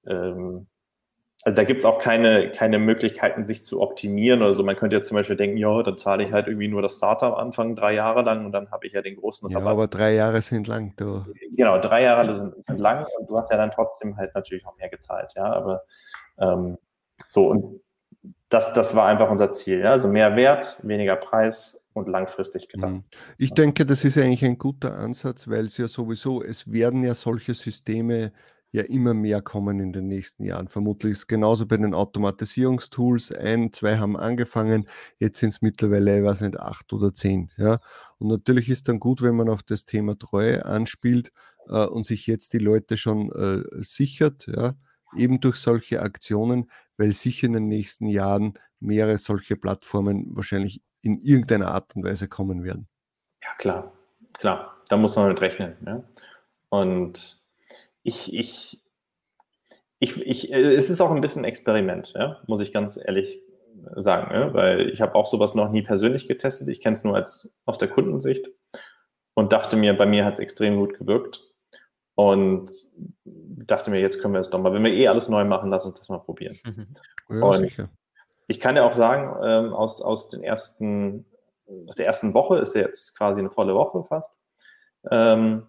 ähm, 0.06 0.66
also 1.44 1.56
da 1.56 1.64
gibt 1.64 1.80
es 1.80 1.84
auch 1.84 1.98
keine, 1.98 2.52
keine 2.52 2.78
Möglichkeiten, 2.78 3.44
sich 3.44 3.64
zu 3.64 3.80
optimieren 3.80 4.42
oder 4.42 4.54
so. 4.54 4.62
Man 4.62 4.76
könnte 4.76 4.94
jetzt 4.94 5.08
zum 5.08 5.16
Beispiel 5.16 5.36
denken, 5.36 5.56
ja, 5.56 5.82
dann 5.82 5.98
zahle 5.98 6.22
ich 6.22 6.32
halt 6.32 6.46
irgendwie 6.46 6.68
nur 6.68 6.82
das 6.82 6.96
Starter 6.96 7.26
am 7.26 7.34
Anfang 7.34 7.74
drei 7.74 7.94
Jahre 7.94 8.22
lang 8.22 8.46
und 8.46 8.52
dann 8.52 8.70
habe 8.70 8.86
ich 8.86 8.92
ja 8.92 9.02
den 9.02 9.16
großen 9.16 9.50
ja, 9.50 9.58
Rabatt. 9.58 9.72
aber 9.72 9.86
drei 9.88 10.14
Jahre 10.14 10.40
sind 10.40 10.68
lang. 10.68 10.94
Du. 10.96 11.24
Genau, 11.56 11.80
drei 11.80 12.04
Jahre 12.04 12.38
sind, 12.38 12.64
sind 12.64 12.78
lang 12.78 13.06
und 13.18 13.28
du 13.28 13.36
hast 13.36 13.50
ja 13.50 13.56
dann 13.56 13.72
trotzdem 13.72 14.16
halt 14.16 14.32
natürlich 14.36 14.64
auch 14.66 14.76
mehr 14.76 14.88
gezahlt, 14.88 15.32
ja. 15.34 15.44
Aber 15.44 15.82
ähm, 16.38 16.78
so 17.26 17.48
und 17.48 17.80
das, 18.52 18.72
das 18.72 18.94
war 18.94 19.06
einfach 19.06 19.30
unser 19.30 19.50
Ziel, 19.50 19.80
ja. 19.80 19.92
Also 19.92 20.08
mehr 20.08 20.36
Wert, 20.36 20.78
weniger 20.82 21.16
Preis 21.16 21.82
und 21.92 22.08
langfristig 22.08 22.68
gedacht. 22.68 22.92
Mhm. 22.92 23.04
Ich 23.38 23.52
denke, 23.52 23.86
das 23.86 24.04
ist 24.04 24.18
eigentlich 24.18 24.44
ein 24.44 24.58
guter 24.58 24.96
Ansatz, 24.96 25.48
weil 25.48 25.66
es 25.66 25.76
ja 25.76 25.88
sowieso, 25.88 26.42
es 26.42 26.70
werden 26.70 27.02
ja 27.04 27.14
solche 27.14 27.54
Systeme 27.54 28.32
ja 28.72 28.82
immer 28.82 29.12
mehr 29.12 29.42
kommen 29.42 29.80
in 29.80 29.92
den 29.92 30.08
nächsten 30.08 30.44
Jahren. 30.44 30.66
Vermutlich 30.66 31.12
ist 31.12 31.18
es 31.18 31.26
genauso 31.26 31.66
bei 31.66 31.76
den 31.76 31.92
Automatisierungstools. 31.92 33.32
Ein, 33.32 33.70
zwei 33.72 33.98
haben 33.98 34.16
angefangen, 34.16 34.88
jetzt 35.18 35.40
sind 35.40 35.50
es 35.50 35.60
mittlerweile, 35.60 36.18
ich 36.18 36.24
weiß 36.24 36.40
nicht, 36.40 36.58
acht 36.58 36.90
oder 36.94 37.12
zehn. 37.12 37.50
Ja? 37.58 37.80
Und 38.18 38.28
natürlich 38.28 38.70
ist 38.70 38.88
dann 38.88 38.98
gut, 38.98 39.20
wenn 39.20 39.36
man 39.36 39.50
auf 39.50 39.62
das 39.62 39.84
Thema 39.84 40.18
Treue 40.18 40.64
anspielt 40.64 41.32
äh, 41.68 41.84
und 41.84 42.06
sich 42.06 42.26
jetzt 42.26 42.54
die 42.54 42.58
Leute 42.58 42.96
schon 42.96 43.30
äh, 43.32 43.62
sichert, 43.82 44.46
ja? 44.46 44.74
eben 45.16 45.40
durch 45.40 45.56
solche 45.56 46.00
Aktionen, 46.00 46.70
weil 46.96 47.12
sicher 47.12 47.46
in 47.46 47.54
den 47.54 47.68
nächsten 47.68 48.06
Jahren 48.06 48.54
mehrere 48.80 49.18
solche 49.18 49.56
Plattformen 49.56 50.34
wahrscheinlich 50.34 50.82
in 51.02 51.18
irgendeiner 51.18 51.68
Art 51.68 51.94
und 51.96 52.04
Weise 52.04 52.28
kommen 52.28 52.64
werden. 52.64 52.88
Ja, 53.42 53.50
klar, 53.58 53.92
klar. 54.32 54.76
Da 54.88 54.96
muss 54.96 55.16
man 55.16 55.28
mit 55.28 55.40
rechnen. 55.40 55.76
Ja? 55.86 56.04
Und 56.68 57.42
ich, 58.02 58.34
ich, 58.34 58.82
ich, 59.98 60.20
ich, 60.20 60.52
äh, 60.52 60.74
es 60.74 60.90
ist 60.90 61.00
auch 61.00 61.10
ein 61.10 61.20
bisschen 61.20 61.44
Experiment, 61.44 62.12
ja, 62.14 62.40
muss 62.46 62.60
ich 62.60 62.72
ganz 62.72 62.98
ehrlich 63.02 63.40
sagen, 63.96 64.34
ja, 64.34 64.54
weil 64.54 64.90
ich 64.90 65.00
habe 65.00 65.14
auch 65.14 65.26
sowas 65.26 65.54
noch 65.54 65.70
nie 65.70 65.82
persönlich 65.82 66.28
getestet. 66.28 66.68
Ich 66.68 66.80
kenne 66.80 66.94
es 66.94 67.04
nur 67.04 67.16
als 67.16 67.50
aus 67.64 67.78
der 67.78 67.88
Kundensicht 67.88 68.48
und 69.34 69.52
dachte 69.52 69.76
mir, 69.76 69.96
bei 69.96 70.06
mir 70.06 70.24
hat 70.24 70.34
es 70.34 70.40
extrem 70.40 70.76
gut 70.76 70.98
gewirkt 70.98 71.42
und 72.14 72.70
dachte 73.34 73.90
mir, 73.90 74.00
jetzt 74.00 74.20
können 74.20 74.34
wir 74.34 74.40
es 74.40 74.50
doch 74.50 74.60
mal, 74.60 74.72
wenn 74.72 74.84
wir 74.84 74.92
eh 74.92 75.08
alles 75.08 75.28
neu 75.28 75.44
machen, 75.44 75.70
lass 75.70 75.86
uns 75.86 75.98
das 75.98 76.08
mal 76.08 76.18
probieren. 76.18 76.58
Mhm. 76.64 76.88
Ja, 77.28 77.44
und 77.46 77.58
sicher. 77.58 77.88
Ich 78.48 78.60
kann 78.60 78.76
ja 78.76 78.84
auch 78.84 78.96
sagen, 78.96 79.34
ähm, 79.42 79.72
aus, 79.72 80.02
aus 80.02 80.28
den 80.28 80.42
ersten, 80.42 81.24
aus 81.86 81.94
der 81.94 82.06
ersten 82.06 82.34
Woche 82.34 82.58
ist 82.58 82.74
ja 82.74 82.82
jetzt 82.82 83.16
quasi 83.16 83.40
eine 83.40 83.50
volle 83.50 83.74
Woche 83.74 84.04
fast. 84.04 84.38
Ähm, 85.10 85.66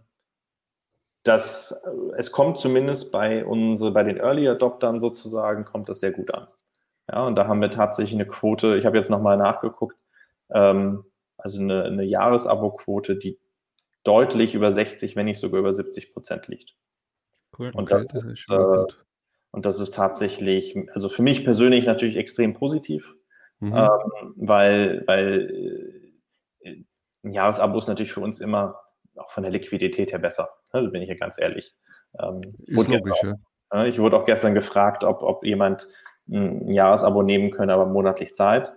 dass 1.24 1.72
äh, 1.72 1.90
es 2.18 2.32
kommt 2.32 2.58
zumindest 2.58 3.12
bei 3.12 3.46
unsere, 3.46 3.92
bei 3.92 4.04
den 4.04 4.18
Early 4.18 4.48
Adoptern 4.48 5.00
sozusagen, 5.00 5.66
kommt 5.66 5.90
das 5.90 6.02
sehr 6.02 6.12
gut 6.12 6.34
an. 6.34 6.48
Ja, 7.10 7.26
und 7.26 7.36
da 7.36 7.48
haben 7.48 7.62
wir 7.62 7.72
tatsächlich 7.72 8.16
eine 8.16 8.28
Quote, 8.28 8.78
ich 8.78 8.86
habe 8.86 8.98
jetzt 8.98 9.10
nochmal 9.10 9.38
nachgeguckt, 9.38 9.98
ähm, 10.52 11.06
also 11.38 11.60
eine, 11.60 11.84
eine 11.84 12.04
Jahresabo-Quote, 12.04 13.16
die 13.18 13.40
deutlich 14.04 14.54
über 14.56 14.72
60, 14.72 15.16
wenn 15.16 15.26
nicht 15.26 15.40
sogar 15.40 15.60
über 15.60 15.74
70 15.74 16.14
Prozent 16.14 16.48
liegt. 16.48 16.76
Cool. 17.58 17.72
Und, 17.74 17.92
okay, 17.92 18.06
das, 18.12 18.24
ist, 18.24 18.50
äh, 18.50 18.86
und 19.52 19.66
das 19.66 19.80
ist 19.80 19.94
tatsächlich, 19.94 20.76
also 20.94 21.10
für 21.10 21.22
mich 21.22 21.46
persönlich 21.46 21.86
natürlich 21.86 22.18
extrem 22.18 22.54
positiv, 22.54 23.14
mhm. 23.60 23.76
ähm, 23.76 24.34
weil, 24.36 25.04
weil 25.08 26.04
äh, 26.64 26.84
ein 27.24 27.34
Jahresabo 27.34 27.80
ist 27.80 27.88
natürlich 27.88 28.14
für 28.14 28.22
uns 28.22 28.40
immer 28.40 28.80
auch 29.16 29.32
von 29.32 29.44
der 29.44 29.52
Liquidität 29.52 30.12
her 30.12 30.20
besser. 30.20 30.50
Ne, 30.74 30.90
bin 30.90 31.02
ich 31.02 31.10
ja 31.10 31.16
ganz 31.16 31.38
ehrlich. 31.38 31.76
Ähm, 32.20 32.42
ist 32.66 32.88
logisch, 32.88 33.14
auch, 33.14 33.36
ja. 33.74 33.86
Ich 33.86 34.00
wurde 34.00 34.18
auch 34.18 34.26
gestern 34.26 34.54
gefragt, 34.54 35.04
ob, 35.04 35.24
ob 35.24 35.46
jemand 35.46 35.88
ein 36.30 36.72
Jahresabo 36.72 37.24
nehmen 37.24 37.52
könne, 37.52 37.74
aber 37.74 37.86
monatlich 37.86 38.34
zahlt. 38.34 38.74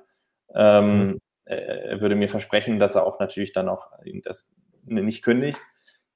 Ähm, 0.54 1.06
mhm. 1.06 1.20
Er 1.44 2.00
würde 2.00 2.16
mir 2.16 2.28
versprechen, 2.28 2.80
dass 2.80 2.96
er 2.96 3.06
auch 3.06 3.20
natürlich 3.20 3.52
dann 3.52 3.68
auch 3.68 3.92
das 4.24 4.48
nicht 4.86 5.22
kündigt. 5.22 5.60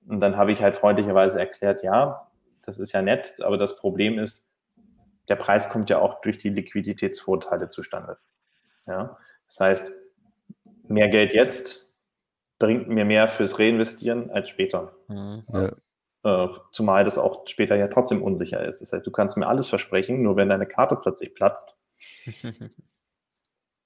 Und 0.06 0.20
dann 0.20 0.36
habe 0.36 0.52
ich 0.52 0.62
halt 0.62 0.74
freundlicherweise 0.74 1.38
erklärt, 1.38 1.82
ja, 1.82 2.30
das 2.62 2.78
ist 2.78 2.92
ja 2.92 3.02
nett, 3.02 3.40
aber 3.42 3.58
das 3.58 3.76
Problem 3.76 4.18
ist, 4.18 4.48
der 5.28 5.36
Preis 5.36 5.68
kommt 5.68 5.90
ja 5.90 5.98
auch 5.98 6.20
durch 6.20 6.38
die 6.38 6.48
Liquiditätsvorteile 6.50 7.68
zustande. 7.68 8.18
Ja? 8.86 9.16
Das 9.46 9.60
heißt, 9.60 9.92
mehr 10.88 11.08
Geld 11.08 11.32
jetzt 11.34 11.88
bringt 12.58 12.88
mir 12.88 13.04
mehr 13.04 13.28
fürs 13.28 13.58
Reinvestieren 13.58 14.30
als 14.30 14.48
später. 14.48 14.92
Mhm. 15.08 15.44
Ja. 15.52 15.72
Äh, 16.22 16.48
zumal 16.72 17.04
das 17.04 17.16
auch 17.16 17.46
später 17.46 17.76
ja 17.76 17.88
trotzdem 17.88 18.22
unsicher 18.22 18.62
ist. 18.64 18.82
Das 18.82 18.92
heißt, 18.92 19.06
du 19.06 19.10
kannst 19.10 19.36
mir 19.36 19.46
alles 19.46 19.68
versprechen, 19.68 20.22
nur 20.22 20.36
wenn 20.36 20.50
deine 20.50 20.66
Karte 20.66 20.96
plötzlich 20.96 21.34
platzt, 21.34 21.76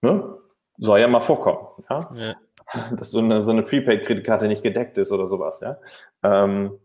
ne? 0.01 0.39
soll 0.79 0.99
ja 0.99 1.09
mal 1.09 1.21
vorkommen. 1.21 1.69
Ja? 1.89 2.11
ja. 2.15 2.35
Dass 2.97 3.11
so 3.11 3.19
eine, 3.19 3.43
so 3.43 3.51
eine 3.51 3.63
Prepaid-Kreditkarte 3.63 4.49
nicht 4.49 4.63
gedeckt 4.63 4.99
ist 4.99 5.13
oder 5.13 5.29
sowas. 5.29 5.61
Ja? 5.61 5.79
Ähm, 6.23 6.79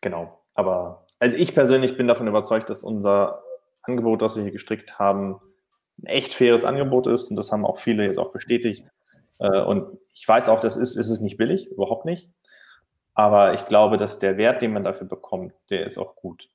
genau. 0.00 0.42
Aber 0.54 1.06
also 1.18 1.36
ich 1.36 1.54
persönlich 1.54 1.96
bin 1.96 2.08
davon 2.08 2.28
überzeugt, 2.28 2.68
dass 2.70 2.82
unser 2.82 3.42
Angebot, 3.82 4.22
das 4.22 4.36
wir 4.36 4.42
hier 4.42 4.52
gestrickt 4.52 4.98
haben, 4.98 5.40
ein 5.98 6.06
echt 6.06 6.34
faires 6.34 6.64
Angebot 6.64 7.06
ist. 7.06 7.30
Und 7.30 7.36
das 7.36 7.52
haben 7.52 7.64
auch 7.64 7.78
viele 7.78 8.04
jetzt 8.04 8.18
auch 8.18 8.32
bestätigt. 8.32 8.84
Äh, 9.38 9.62
und 9.62 9.98
ich 10.14 10.26
weiß 10.26 10.48
auch, 10.48 10.60
das 10.60 10.76
ist, 10.76 10.96
ist 10.96 11.10
es 11.10 11.20
nicht 11.20 11.36
billig, 11.36 11.68
überhaupt 11.68 12.04
nicht. 12.04 12.30
Aber 13.14 13.54
ich 13.54 13.64
glaube, 13.66 13.96
dass 13.96 14.18
der 14.18 14.36
Wert, 14.36 14.60
den 14.60 14.72
man 14.72 14.84
dafür 14.84 15.06
bekommt, 15.06 15.54
der 15.70 15.86
ist 15.86 15.96
auch 15.96 16.16
gut. 16.16 16.48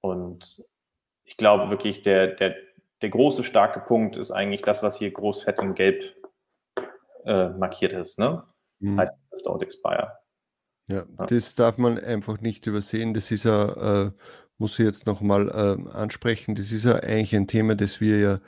Und 0.00 0.62
ich 1.24 1.36
glaube 1.36 1.70
wirklich, 1.70 2.02
der, 2.02 2.28
der, 2.28 2.54
der 3.02 3.08
große, 3.08 3.42
starke 3.42 3.80
Punkt 3.80 4.16
ist 4.16 4.30
eigentlich 4.30 4.62
das, 4.62 4.82
was 4.82 4.96
hier 4.98 5.10
groß, 5.10 5.42
fett 5.42 5.58
in 5.60 5.74
gelb 5.74 6.19
äh, 7.24 7.50
markiert 7.50 7.92
ist. 7.92 8.18
Ne? 8.18 8.42
Mhm. 8.80 8.98
Heißt, 8.98 9.12
es 9.22 9.32
ist 9.32 9.46
Don't 9.46 9.62
Expire. 9.62 10.18
Ja, 10.88 11.04
ja, 11.18 11.26
das 11.26 11.54
darf 11.54 11.78
man 11.78 11.98
einfach 11.98 12.40
nicht 12.40 12.66
übersehen. 12.66 13.14
Das 13.14 13.30
ist 13.30 13.44
ja, 13.44 14.06
äh, 14.06 14.10
muss 14.58 14.78
ich 14.78 14.84
jetzt 14.84 15.06
nochmal 15.06 15.48
äh, 15.48 15.90
ansprechen, 15.92 16.54
das 16.54 16.72
ist 16.72 16.84
ja 16.84 16.96
eigentlich 16.96 17.34
ein 17.34 17.46
Thema, 17.46 17.76
das 17.76 18.00
wir 18.00 18.18
ja 18.18 18.40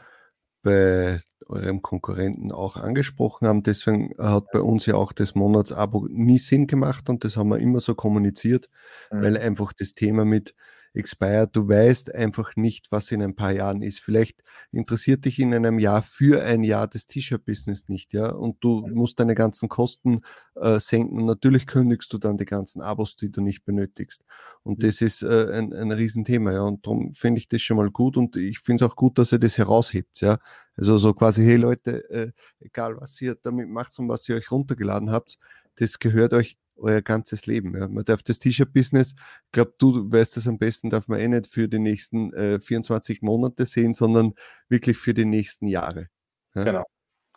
bei 0.62 1.20
eurem 1.48 1.82
Konkurrenten 1.82 2.52
auch 2.52 2.76
angesprochen 2.76 3.46
haben. 3.46 3.62
Deswegen 3.62 4.14
hat 4.18 4.46
bei 4.52 4.60
uns 4.60 4.86
ja 4.86 4.94
auch 4.94 5.12
das 5.12 5.34
Monatsabo 5.34 6.06
nie 6.10 6.38
Sinn 6.38 6.66
gemacht 6.66 7.08
und 7.08 7.24
das 7.24 7.36
haben 7.36 7.48
wir 7.50 7.58
immer 7.58 7.80
so 7.80 7.94
kommuniziert, 7.94 8.68
mhm. 9.10 9.22
weil 9.22 9.38
einfach 9.38 9.72
das 9.72 9.92
Thema 9.92 10.24
mit 10.24 10.54
expired. 10.94 11.50
Du 11.52 11.68
weißt 11.68 12.14
einfach 12.14 12.56
nicht, 12.56 12.92
was 12.92 13.10
in 13.10 13.22
ein 13.22 13.34
paar 13.34 13.52
Jahren 13.52 13.82
ist. 13.82 14.00
Vielleicht 14.00 14.42
interessiert 14.70 15.24
dich 15.24 15.38
in 15.38 15.54
einem 15.54 15.78
Jahr 15.78 16.02
für 16.02 16.42
ein 16.42 16.62
Jahr 16.62 16.88
das 16.88 17.06
T-Shirt-Business 17.06 17.88
nicht, 17.88 18.12
ja, 18.12 18.30
und 18.30 18.62
du 18.62 18.86
musst 18.88 19.20
deine 19.20 19.34
ganzen 19.34 19.68
Kosten 19.68 20.20
äh, 20.56 20.78
senken. 20.78 21.24
Natürlich 21.24 21.66
kündigst 21.66 22.12
du 22.12 22.18
dann 22.18 22.36
die 22.36 22.44
ganzen 22.44 22.82
Abos, 22.82 23.16
die 23.16 23.30
du 23.30 23.40
nicht 23.40 23.64
benötigst. 23.64 24.24
Und 24.62 24.78
mhm. 24.78 24.86
das 24.86 25.00
ist 25.00 25.22
äh, 25.22 25.52
ein, 25.52 25.72
ein 25.72 25.92
Riesenthema, 25.92 26.52
ja. 26.52 26.62
Und 26.62 26.86
darum 26.86 27.14
finde 27.14 27.38
ich 27.38 27.48
das 27.48 27.62
schon 27.62 27.76
mal 27.76 27.90
gut 27.90 28.16
und 28.16 28.36
ich 28.36 28.60
finde 28.60 28.84
es 28.84 28.90
auch 28.90 28.96
gut, 28.96 29.18
dass 29.18 29.32
ihr 29.32 29.38
das 29.38 29.58
heraushebt, 29.58 30.20
ja. 30.20 30.38
Also 30.76 30.96
so 30.96 31.12
quasi, 31.12 31.44
hey 31.44 31.56
Leute, 31.56 32.08
äh, 32.10 32.32
egal 32.60 32.96
was 33.00 33.20
ihr 33.20 33.36
damit 33.42 33.68
macht 33.68 33.98
und 33.98 34.08
was 34.08 34.28
ihr 34.28 34.36
euch 34.36 34.50
runtergeladen 34.50 35.10
habt, 35.10 35.38
das 35.76 35.98
gehört 35.98 36.32
euch 36.32 36.56
euer 36.76 37.02
ganzes 37.02 37.46
Leben. 37.46 37.76
Ja. 37.76 37.88
Man 37.88 38.04
darf 38.04 38.22
das 38.22 38.38
T-Shirt-Business, 38.38 39.14
ich 39.46 39.52
glaube, 39.52 39.74
du 39.78 40.10
weißt 40.10 40.36
das 40.36 40.48
am 40.48 40.58
besten, 40.58 40.90
darf 40.90 41.08
man 41.08 41.20
eh 41.20 41.28
nicht 41.28 41.46
für 41.46 41.68
die 41.68 41.78
nächsten 41.78 42.32
äh, 42.34 42.60
24 42.60 43.22
Monate 43.22 43.66
sehen, 43.66 43.92
sondern 43.92 44.34
wirklich 44.68 44.98
für 44.98 45.14
die 45.14 45.24
nächsten 45.24 45.66
Jahre. 45.66 46.08
Ja. 46.54 46.64
Genau, 46.64 46.84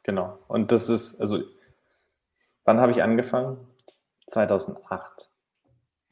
genau. 0.03 0.39
Und 0.47 0.71
das 0.71 0.89
ist, 0.89 1.19
also, 1.21 1.43
wann 2.63 2.79
habe 2.79 2.91
ich 2.91 3.03
angefangen? 3.03 3.57
2008. 4.27 5.29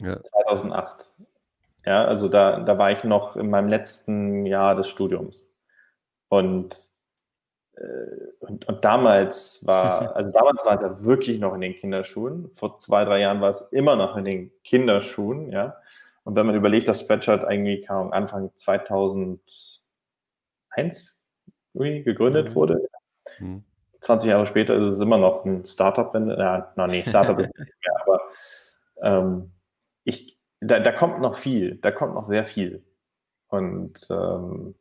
Ja. 0.01 0.21
2008. 0.21 1.11
Ja, 1.85 2.05
also 2.05 2.29
da, 2.29 2.61
da 2.61 2.77
war 2.77 2.91
ich 2.91 3.03
noch 3.03 3.35
in 3.35 3.49
meinem 3.49 3.67
letzten 3.67 4.45
Jahr 4.45 4.75
des 4.75 4.87
Studiums. 4.87 5.49
Und 6.29 6.92
und, 8.39 8.67
und, 8.67 8.85
damals 8.85 9.65
war, 9.65 10.15
also 10.15 10.31
damals 10.31 10.65
war 10.65 10.75
es 10.75 10.83
ja 10.83 11.01
wirklich 11.03 11.39
noch 11.39 11.53
in 11.53 11.61
den 11.61 11.75
Kinderschuhen. 11.75 12.51
Vor 12.55 12.77
zwei, 12.77 13.03
drei 13.05 13.21
Jahren 13.21 13.41
war 13.41 13.49
es 13.49 13.61
immer 13.71 13.95
noch 13.95 14.15
in 14.15 14.25
den 14.25 14.51
Kinderschuhen, 14.63 15.51
ja. 15.51 15.77
Und 16.23 16.35
wenn 16.35 16.45
man 16.45 16.55
überlegt, 16.55 16.87
dass 16.87 17.01
Spreadshirt 17.01 17.43
eigentlich 17.43 17.85
kam, 17.85 18.13
Anfang 18.13 18.51
2001 18.55 19.39
gegründet 21.73 22.49
mhm. 22.49 22.55
wurde, 22.55 22.89
mhm. 23.39 23.63
20 23.99 24.29
Jahre 24.29 24.45
später 24.45 24.75
ist 24.75 24.83
es 24.83 24.99
immer 24.99 25.17
noch 25.17 25.43
ein 25.45 25.65
Startup, 25.65 26.13
wenn, 26.13 26.29
ja, 26.29 26.71
no, 26.75 26.87
nee, 26.87 27.03
Startup 27.05 27.37
ist 27.39 27.57
nicht 27.57 27.73
mehr, 27.85 28.01
aber 28.01 28.21
ähm, 29.01 29.51
ich, 30.03 30.37
da, 30.59 30.79
da 30.79 30.91
kommt 30.91 31.21
noch 31.21 31.35
viel, 31.35 31.75
da 31.75 31.91
kommt 31.91 32.13
noch 32.13 32.25
sehr 32.25 32.45
viel. 32.45 32.83
Und 33.47 34.07
ähm, 34.09 34.75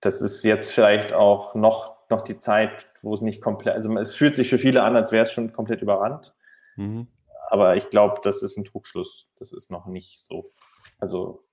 das 0.00 0.20
ist 0.20 0.42
jetzt 0.44 0.72
vielleicht 0.72 1.12
auch 1.12 1.54
noch 1.54 1.97
noch 2.10 2.22
die 2.22 2.38
Zeit, 2.38 2.88
wo 3.02 3.14
es 3.14 3.20
nicht 3.20 3.42
komplett, 3.42 3.74
also 3.74 3.96
es 3.98 4.14
fühlt 4.14 4.34
sich 4.34 4.48
für 4.48 4.58
viele 4.58 4.82
an, 4.82 4.96
als 4.96 5.12
wäre 5.12 5.24
es 5.24 5.32
schon 5.32 5.52
komplett 5.52 5.82
überrannt. 5.82 6.34
Mhm. 6.76 7.08
Aber 7.50 7.76
ich 7.76 7.88
glaube, 7.90 8.20
das 8.22 8.42
ist 8.42 8.58
ein 8.58 8.64
Trugschluss. 8.64 9.26
Das 9.38 9.52
ist 9.52 9.70
noch 9.70 9.86
nicht 9.86 10.20
so. 10.20 10.52
Also. 10.98 11.44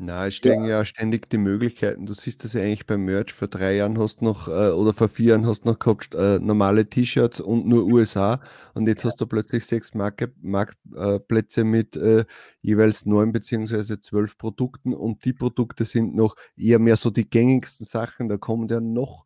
Na, 0.00 0.28
es 0.28 0.36
stehen 0.36 0.62
ja. 0.62 0.78
ja 0.78 0.84
ständig 0.84 1.28
die 1.28 1.38
Möglichkeiten. 1.38 2.06
Du 2.06 2.12
siehst 2.12 2.44
das 2.44 2.52
ja 2.52 2.62
eigentlich 2.62 2.86
beim 2.86 3.04
Merch. 3.04 3.32
Vor 3.32 3.48
drei 3.48 3.74
Jahren 3.74 3.98
hast 3.98 4.20
du 4.20 4.26
noch, 4.26 4.46
äh, 4.46 4.70
oder 4.70 4.94
vor 4.94 5.08
vier 5.08 5.30
Jahren 5.30 5.44
hast 5.44 5.64
du 5.64 5.70
noch 5.70 5.78
gehabt, 5.80 6.14
äh, 6.14 6.38
normale 6.38 6.88
T-Shirts 6.88 7.40
und 7.40 7.66
nur 7.66 7.84
USA. 7.84 8.40
Und 8.74 8.86
jetzt 8.86 9.02
ja. 9.02 9.10
hast 9.10 9.20
du 9.20 9.26
plötzlich 9.26 9.66
sechs 9.66 9.92
Marke, 9.94 10.32
Marktplätze 10.40 11.64
mit 11.64 11.96
äh, 11.96 12.24
jeweils 12.60 13.06
neun 13.06 13.32
beziehungsweise 13.32 13.98
zwölf 13.98 14.38
Produkten. 14.38 14.94
Und 14.94 15.24
die 15.24 15.32
Produkte 15.32 15.84
sind 15.84 16.14
noch 16.14 16.36
eher 16.56 16.78
mehr 16.78 16.96
so 16.96 17.10
die 17.10 17.28
gängigsten 17.28 17.84
Sachen. 17.84 18.28
Da 18.28 18.36
kommen 18.36 18.68
ja 18.68 18.78
noch 18.78 19.24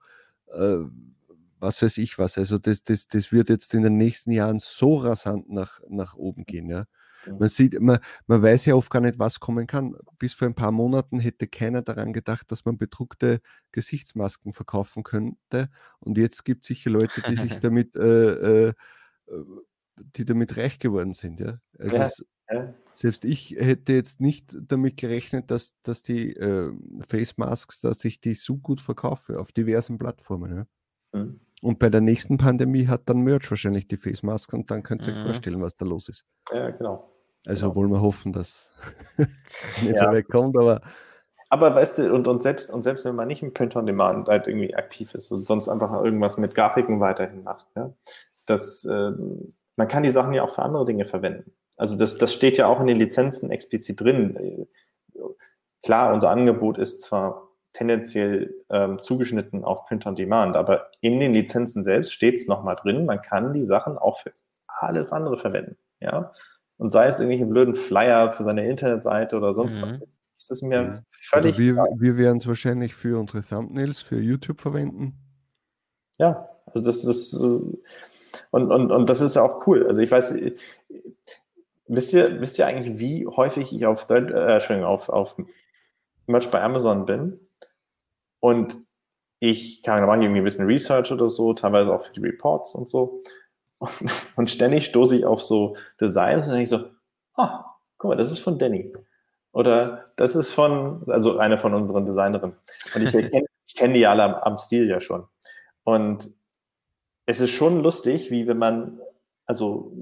äh, 0.52 0.84
was 1.58 1.82
weiß 1.82 1.98
ich 1.98 2.18
was. 2.18 2.38
Also 2.38 2.58
das, 2.58 2.84
das, 2.84 3.06
das 3.06 3.32
wird 3.32 3.48
jetzt 3.48 3.72
in 3.74 3.82
den 3.82 3.96
nächsten 3.96 4.32
Jahren 4.32 4.58
so 4.58 4.96
rasant 4.96 5.48
nach, 5.48 5.80
nach 5.88 6.14
oben 6.14 6.44
gehen. 6.44 6.68
Ja. 6.68 6.86
Man 7.26 7.48
sieht, 7.48 7.80
man, 7.80 8.00
man 8.26 8.42
weiß 8.42 8.66
ja 8.66 8.74
oft 8.74 8.90
gar 8.90 9.00
nicht, 9.00 9.18
was 9.18 9.38
kommen 9.38 9.66
kann. 9.66 9.94
Bis 10.18 10.34
vor 10.34 10.48
ein 10.48 10.54
paar 10.54 10.72
Monaten 10.72 11.20
hätte 11.20 11.46
keiner 11.46 11.82
daran 11.82 12.12
gedacht, 12.12 12.50
dass 12.50 12.64
man 12.64 12.78
bedruckte 12.78 13.40
Gesichtsmasken 13.70 14.52
verkaufen 14.52 15.04
könnte. 15.04 15.70
Und 16.00 16.18
jetzt 16.18 16.44
gibt 16.44 16.64
es 16.64 16.68
sicher 16.68 16.90
Leute, 16.90 17.22
die 17.22 17.36
sich 17.36 17.58
damit, 17.60 17.94
äh, 17.94 18.68
äh, 18.68 18.72
die 19.96 20.24
damit 20.24 20.56
reich 20.56 20.80
geworden 20.80 21.14
sind. 21.14 21.38
Ja? 21.38 21.60
Also 21.78 21.96
ja, 21.96 22.02
es, 22.02 22.26
ja. 22.50 22.74
Selbst 22.94 23.24
ich 23.24 23.56
hätte 23.58 23.92
jetzt 23.92 24.20
nicht 24.20 24.56
damit 24.68 24.96
gerechnet, 24.96 25.50
dass, 25.50 25.80
dass 25.82 26.02
die 26.02 26.36
äh, 26.36 26.72
Face 27.08 27.38
Masks, 27.38 27.80
dass 27.80 28.04
ich 28.04 28.20
die 28.20 28.34
so 28.34 28.56
gut 28.56 28.80
verkaufe 28.80 29.40
auf 29.40 29.52
diversen 29.52 29.98
Plattformen. 29.98 30.66
Ja? 31.12 31.18
Mhm. 31.20 31.40
Und 31.62 31.78
bei 31.78 31.90
der 31.90 32.00
nächsten 32.00 32.38
Pandemie 32.38 32.88
hat 32.88 33.02
dann 33.08 33.20
Merch 33.20 33.48
wahrscheinlich 33.50 33.86
die 33.86 33.96
Face 33.96 34.22
Mask 34.22 34.52
und 34.52 34.70
dann 34.70 34.82
könnt 34.82 35.06
ihr 35.06 35.12
mhm. 35.12 35.20
euch 35.20 35.24
vorstellen, 35.26 35.62
was 35.62 35.76
da 35.76 35.86
los 35.86 36.08
ist. 36.08 36.26
Ja, 36.52 36.70
genau. 36.70 37.08
Also 37.46 37.66
genau. 37.66 37.76
wollen 37.76 37.90
wir 37.92 38.00
hoffen, 38.00 38.32
dass 38.32 38.72
nicht 39.16 39.96
ja. 39.96 39.98
so 39.98 40.06
weit 40.06 40.28
kommt, 40.28 40.56
aber. 40.56 40.80
Aber 41.48 41.74
weißt 41.74 41.98
du, 41.98 42.14
und, 42.14 42.26
und, 42.26 42.42
selbst, 42.42 42.70
und 42.70 42.82
selbst 42.82 43.04
wenn 43.04 43.14
man 43.14 43.28
nicht 43.28 43.42
im 43.42 43.52
Print 43.52 43.76
on 43.76 43.86
Demand 43.86 44.26
halt 44.26 44.46
irgendwie 44.48 44.74
aktiv 44.74 45.14
ist 45.14 45.30
und 45.30 45.46
sonst 45.46 45.68
einfach 45.68 45.92
irgendwas 46.02 46.36
mit 46.36 46.54
Grafiken 46.54 46.98
weiterhin 46.98 47.42
macht, 47.42 47.66
ja, 47.76 47.92
das, 48.46 48.84
äh, 48.84 49.12
man 49.76 49.88
kann 49.88 50.02
die 50.02 50.10
Sachen 50.10 50.32
ja 50.32 50.42
auch 50.44 50.54
für 50.54 50.62
andere 50.62 50.86
Dinge 50.86 51.04
verwenden. 51.04 51.52
Also 51.82 51.96
das, 51.96 52.16
das 52.16 52.32
steht 52.32 52.58
ja 52.58 52.68
auch 52.68 52.80
in 52.80 52.86
den 52.86 52.96
Lizenzen 52.96 53.50
explizit 53.50 54.00
drin. 54.00 54.68
Klar, 55.82 56.14
unser 56.14 56.30
Angebot 56.30 56.78
ist 56.78 57.02
zwar 57.02 57.48
tendenziell 57.72 58.54
ähm, 58.70 59.00
zugeschnitten 59.00 59.64
auf 59.64 59.86
Print 59.86 60.06
on 60.06 60.14
Demand, 60.14 60.54
aber 60.54 60.92
in 61.00 61.18
den 61.18 61.32
Lizenzen 61.32 61.82
selbst 61.82 62.12
steht 62.12 62.36
es 62.36 62.46
nochmal 62.46 62.76
drin, 62.76 63.04
man 63.04 63.20
kann 63.20 63.52
die 63.52 63.64
Sachen 63.64 63.98
auch 63.98 64.20
für 64.20 64.32
alles 64.68 65.10
andere 65.10 65.38
verwenden. 65.38 65.76
Ja? 65.98 66.32
Und 66.76 66.90
sei 66.92 67.08
es 67.08 67.18
irgendwelche 67.18 67.46
blöden 67.46 67.74
Flyer 67.74 68.30
für 68.30 68.44
seine 68.44 68.64
Internetseite 68.68 69.36
oder 69.36 69.52
sonst 69.52 69.78
mhm. 69.78 69.82
was. 69.82 69.98
Das 70.36 70.50
ist 70.50 70.62
mir 70.62 70.82
mhm. 70.82 70.98
völlig. 71.10 71.58
wir, 71.58 71.84
wir 71.96 72.16
werden 72.16 72.38
es 72.38 72.46
wahrscheinlich 72.46 72.94
für 72.94 73.18
unsere 73.18 73.42
Thumbnails, 73.42 74.00
für 74.00 74.20
YouTube 74.20 74.60
verwenden. 74.60 75.18
Ja, 76.16 76.48
also 76.66 76.84
das 76.84 77.02
ist. 77.02 77.34
Und, 77.34 78.70
und, 78.70 78.92
und 78.92 79.10
das 79.10 79.20
ist 79.20 79.34
ja 79.34 79.42
auch 79.42 79.66
cool. 79.66 79.84
Also 79.88 80.00
ich 80.00 80.10
weiß, 80.10 80.36
Wisst 81.86 82.12
ihr, 82.12 82.40
wisst 82.40 82.58
ihr 82.58 82.66
eigentlich, 82.66 82.98
wie 82.98 83.26
häufig 83.26 83.72
ich 83.74 83.86
auf, 83.86 84.04
Thread, 84.04 84.30
äh, 84.30 84.82
auf, 84.82 85.08
auf 85.08 85.36
Merch 86.26 86.50
bei 86.50 86.62
Amazon 86.62 87.06
bin? 87.06 87.40
Und 88.40 88.76
ich 89.40 89.82
kann, 89.82 90.00
da 90.00 90.06
mache 90.06 90.18
ich 90.18 90.24
irgendwie 90.24 90.40
ein 90.40 90.44
bisschen 90.44 90.66
Research 90.66 91.10
oder 91.10 91.28
so, 91.28 91.52
teilweise 91.52 91.92
auch 91.92 92.04
für 92.04 92.12
die 92.12 92.20
Reports 92.20 92.74
und 92.74 92.88
so. 92.88 93.20
Und, 93.78 93.90
und 94.36 94.50
ständig 94.50 94.86
stoße 94.86 95.16
ich 95.16 95.26
auf 95.26 95.42
so 95.42 95.76
Designs 96.00 96.46
und 96.46 96.52
denke 96.52 96.64
ich 96.64 96.70
so, 96.70 96.84
ah, 97.34 97.64
guck 97.98 98.10
mal, 98.10 98.16
das 98.16 98.30
ist 98.30 98.38
von 98.38 98.58
Danny. 98.58 98.92
Oder 99.52 100.06
das 100.16 100.34
ist 100.34 100.52
von, 100.52 101.02
also 101.08 101.38
eine 101.38 101.58
von 101.58 101.74
unseren 101.74 102.06
Designerinnen. 102.06 102.56
Und 102.94 103.02
ich 103.02 103.14
erkenne, 103.14 103.46
ich 103.66 103.74
kenne 103.74 103.94
die 103.94 104.06
alle 104.06 104.22
am, 104.22 104.34
am 104.34 104.56
Stil 104.56 104.88
ja 104.88 105.00
schon. 105.00 105.26
Und 105.84 106.30
es 107.26 107.40
ist 107.40 107.50
schon 107.50 107.82
lustig, 107.82 108.30
wie 108.30 108.46
wenn 108.46 108.58
man, 108.58 109.00
also 109.46 109.92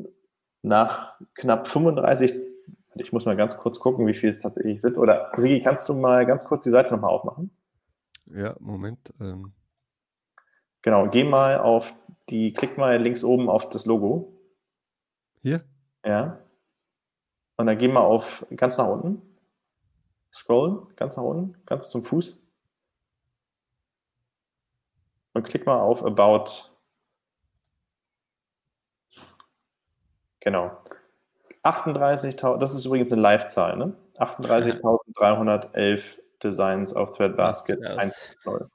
nach 0.62 1.18
knapp 1.34 1.68
35, 1.68 2.34
ich 2.94 3.12
muss 3.12 3.24
mal 3.24 3.36
ganz 3.36 3.56
kurz 3.56 3.78
gucken, 3.78 4.06
wie 4.06 4.14
viel 4.14 4.30
es 4.30 4.40
tatsächlich 4.40 4.80
sind. 4.80 4.96
Oder 4.98 5.32
Sigi, 5.36 5.60
kannst 5.60 5.88
du 5.88 5.94
mal 5.94 6.26
ganz 6.26 6.44
kurz 6.46 6.64
die 6.64 6.70
Seite 6.70 6.92
nochmal 6.92 7.10
aufmachen? 7.10 7.50
Ja, 8.26 8.56
Moment. 8.60 9.12
Ähm. 9.20 9.52
Genau, 10.82 11.08
geh 11.08 11.24
mal 11.24 11.58
auf 11.58 11.94
die, 12.28 12.52
klick 12.52 12.78
mal 12.78 13.00
links 13.00 13.24
oben 13.24 13.48
auf 13.48 13.68
das 13.68 13.86
Logo. 13.86 14.32
Hier? 15.42 15.64
Ja. 16.04 16.40
Und 17.56 17.66
dann 17.66 17.78
geh 17.78 17.88
mal 17.88 18.00
auf 18.00 18.46
ganz 18.56 18.78
nach 18.78 18.88
unten. 18.88 19.22
Scrollen, 20.32 20.86
ganz 20.96 21.16
nach 21.16 21.24
unten, 21.24 21.56
ganz 21.66 21.90
zum 21.90 22.04
Fuß. 22.04 22.40
Und 25.32 25.42
klick 25.44 25.66
mal 25.66 25.80
auf 25.80 26.04
About 26.04 26.69
Genau. 30.40 30.76
38.000, 31.62 32.58
das 32.58 32.74
ist 32.74 32.86
übrigens 32.86 33.12
eine 33.12 33.20
Live-Zahl, 33.20 33.76
ne? 33.76 33.94
38.311 34.18 36.18
Designs 36.42 36.94
auf 36.94 37.16
Threadbasket 37.16 37.80
1.0. 37.80 38.66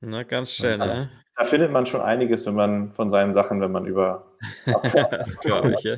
Na, 0.00 0.22
ganz 0.22 0.52
schön, 0.52 0.80
also, 0.80 0.94
ne? 0.94 1.10
Da 1.36 1.44
findet 1.44 1.72
man 1.72 1.86
schon 1.86 2.00
einiges, 2.00 2.46
wenn 2.46 2.54
man 2.54 2.92
von 2.92 3.10
seinen 3.10 3.32
Sachen, 3.32 3.60
wenn 3.60 3.72
man 3.72 3.86
über. 3.86 4.32
das 5.10 5.38
glaube 5.38 5.74
ich, 5.74 5.82
ja. 5.82 5.96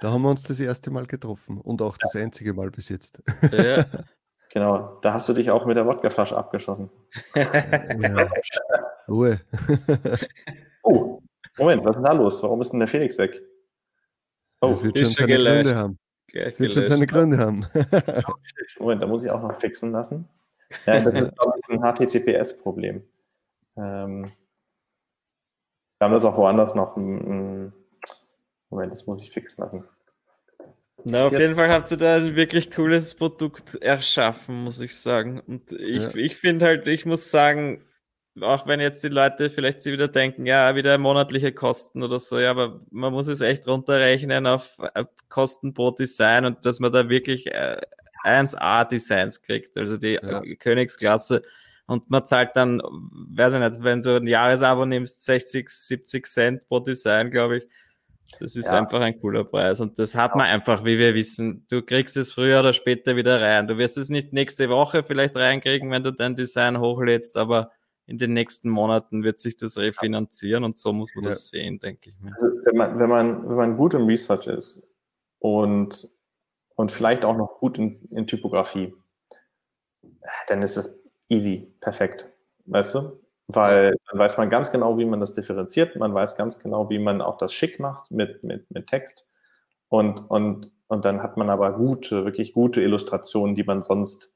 Da 0.00 0.10
haben 0.10 0.22
wir 0.22 0.30
uns 0.30 0.44
das 0.44 0.60
erste 0.60 0.90
Mal 0.90 1.06
getroffen 1.06 1.60
und 1.60 1.82
auch 1.82 1.96
das 1.96 2.14
einzige 2.16 2.54
Mal 2.54 2.70
bis 2.70 2.88
jetzt. 2.88 3.22
Ja. 3.52 3.84
Genau, 4.50 4.98
da 5.02 5.12
hast 5.12 5.28
du 5.28 5.34
dich 5.34 5.50
auch 5.50 5.66
mit 5.66 5.76
der 5.76 5.84
Wodkaflasche 5.84 6.34
abgeschossen. 6.34 6.88
Ja. 7.34 8.30
Ruhe. 9.06 9.42
oh, 11.58 11.62
Moment, 11.62 11.84
was 11.84 11.96
ist 11.96 11.96
denn 11.96 12.04
da 12.04 12.12
los? 12.12 12.42
Warum 12.42 12.60
ist 12.60 12.72
denn 12.72 12.80
der 12.80 12.88
Felix 12.88 13.18
weg? 13.18 13.42
Oh, 14.60 14.70
das 14.70 14.82
wird 14.82 14.98
schon 14.98 15.06
seine 15.06 15.32
gelöscht. 15.32 15.64
Gründe 15.64 15.76
haben. 15.76 15.98
Das 16.32 16.60
wird 16.60 16.74
schon 16.74 16.86
seine 16.86 17.06
Gründe 17.06 17.38
haben. 17.38 17.66
Moment, 18.80 19.02
da 19.02 19.06
muss 19.06 19.24
ich 19.24 19.30
auch 19.30 19.42
noch 19.42 19.58
fixen 19.58 19.92
lassen. 19.92 20.28
Ja, 20.86 21.00
das 21.00 21.14
ist, 21.14 21.36
glaube 21.36 21.58
ich, 21.58 21.68
ein 21.68 21.80
HTTPS-Problem. 21.80 23.02
Ähm, 23.76 24.30
wir 25.98 26.04
haben 26.04 26.12
das 26.12 26.24
auch 26.24 26.36
woanders 26.36 26.74
noch. 26.74 26.96
Ein, 26.96 27.72
Moment, 28.70 28.92
das 28.92 29.06
muss 29.06 29.22
ich 29.22 29.32
fixen 29.32 29.62
lassen. 29.62 29.84
Na, 31.04 31.26
auf 31.26 31.32
ja. 31.32 31.40
jeden 31.40 31.54
Fall 31.54 31.70
habt 31.70 31.90
ihr 31.90 31.96
da 31.96 32.16
ein 32.16 32.36
wirklich 32.36 32.70
cooles 32.70 33.14
Produkt 33.14 33.76
erschaffen, 33.76 34.64
muss 34.64 34.80
ich 34.80 34.96
sagen. 34.96 35.40
Und 35.40 35.72
ich, 35.72 36.02
ja. 36.02 36.14
ich 36.14 36.36
finde 36.36 36.66
halt, 36.66 36.86
ich 36.86 37.06
muss 37.06 37.30
sagen, 37.30 37.84
auch 38.42 38.66
wenn 38.66 38.80
jetzt 38.80 39.02
die 39.04 39.08
Leute 39.08 39.50
vielleicht 39.50 39.82
sie 39.82 39.92
wieder 39.92 40.08
denken, 40.08 40.46
ja, 40.46 40.74
wieder 40.74 40.96
monatliche 40.98 41.52
Kosten 41.52 42.02
oder 42.02 42.18
so, 42.20 42.38
ja, 42.38 42.50
aber 42.50 42.80
man 42.90 43.12
muss 43.12 43.28
es 43.28 43.40
echt 43.40 43.66
runterrechnen 43.66 44.46
auf 44.46 44.78
äh, 44.94 45.04
Kosten 45.28 45.74
pro 45.74 45.90
Design 45.90 46.44
und 46.44 46.64
dass 46.64 46.80
man 46.80 46.92
da 46.92 47.08
wirklich 47.08 47.46
äh, 47.46 47.76
1A-Designs 48.24 49.42
kriegt, 49.42 49.76
also 49.76 49.96
die 49.96 50.18
ja. 50.22 50.42
Königsklasse. 50.58 51.42
Und 51.86 52.10
man 52.10 52.26
zahlt 52.26 52.50
dann, 52.54 52.82
weiß 52.82 53.54
ich 53.54 53.60
nicht, 53.60 53.82
wenn 53.82 54.02
du 54.02 54.16
ein 54.16 54.26
Jahresabo 54.26 54.84
nimmst, 54.84 55.24
60, 55.24 55.70
70 55.70 56.26
Cent 56.26 56.68
pro 56.68 56.80
Design, 56.80 57.30
glaube 57.30 57.58
ich. 57.58 57.66
Das 58.40 58.56
ist 58.56 58.66
ja. 58.66 58.78
einfach 58.78 59.00
ein 59.00 59.18
cooler 59.18 59.44
Preis. 59.44 59.80
Und 59.80 59.98
das 59.98 60.14
hat 60.14 60.36
man 60.36 60.46
einfach, 60.46 60.84
wie 60.84 60.98
wir 60.98 61.14
wissen. 61.14 61.64
Du 61.70 61.80
kriegst 61.82 62.16
es 62.18 62.30
früher 62.30 62.60
oder 62.60 62.74
später 62.74 63.16
wieder 63.16 63.40
rein. 63.40 63.66
Du 63.66 63.78
wirst 63.78 63.96
es 63.96 64.10
nicht 64.10 64.34
nächste 64.34 64.68
Woche 64.68 65.02
vielleicht 65.02 65.34
reinkriegen, 65.34 65.90
wenn 65.90 66.02
du 66.02 66.12
dein 66.12 66.36
Design 66.36 66.78
hochlädst, 66.78 67.38
aber 67.38 67.70
in 68.08 68.16
den 68.16 68.32
nächsten 68.32 68.70
Monaten 68.70 69.22
wird 69.22 69.38
sich 69.38 69.58
das 69.58 69.76
refinanzieren 69.76 70.64
und 70.64 70.78
so 70.78 70.94
muss 70.94 71.14
man 71.14 71.24
ja. 71.24 71.30
das 71.30 71.50
sehen, 71.50 71.78
denke 71.78 72.08
ich 72.08 72.20
mir. 72.20 72.32
Also 72.32 72.46
wenn 72.64 72.76
man, 72.76 72.98
wenn 72.98 73.08
man, 73.10 73.48
wenn 73.48 73.56
man 73.56 73.76
gut 73.76 73.92
im 73.92 74.06
Research 74.06 74.46
ist 74.46 74.82
und, 75.40 76.10
und 76.74 76.90
vielleicht 76.90 77.26
auch 77.26 77.36
noch 77.36 77.58
gut 77.58 77.76
in, 77.78 78.00
in 78.10 78.26
Typografie, 78.26 78.94
dann 80.46 80.62
ist 80.62 80.78
das 80.78 80.98
easy, 81.28 81.70
perfekt. 81.80 82.26
Weißt 82.64 82.94
du? 82.94 83.20
Weil 83.46 83.94
dann 84.10 84.18
weiß 84.18 84.38
man 84.38 84.48
ganz 84.48 84.72
genau, 84.72 84.96
wie 84.96 85.04
man 85.04 85.20
das 85.20 85.32
differenziert, 85.32 85.96
man 85.96 86.14
weiß 86.14 86.34
ganz 86.36 86.58
genau, 86.58 86.88
wie 86.88 86.98
man 86.98 87.20
auch 87.20 87.36
das 87.36 87.52
schick 87.52 87.78
macht 87.78 88.10
mit, 88.10 88.42
mit, 88.42 88.70
mit 88.70 88.86
Text. 88.86 89.26
Und, 89.88 90.18
und, 90.30 90.70
und 90.86 91.04
dann 91.04 91.22
hat 91.22 91.36
man 91.36 91.50
aber 91.50 91.72
gute, 91.72 92.24
wirklich 92.24 92.54
gute 92.54 92.80
Illustrationen, 92.80 93.54
die 93.54 93.64
man 93.64 93.82
sonst, 93.82 94.32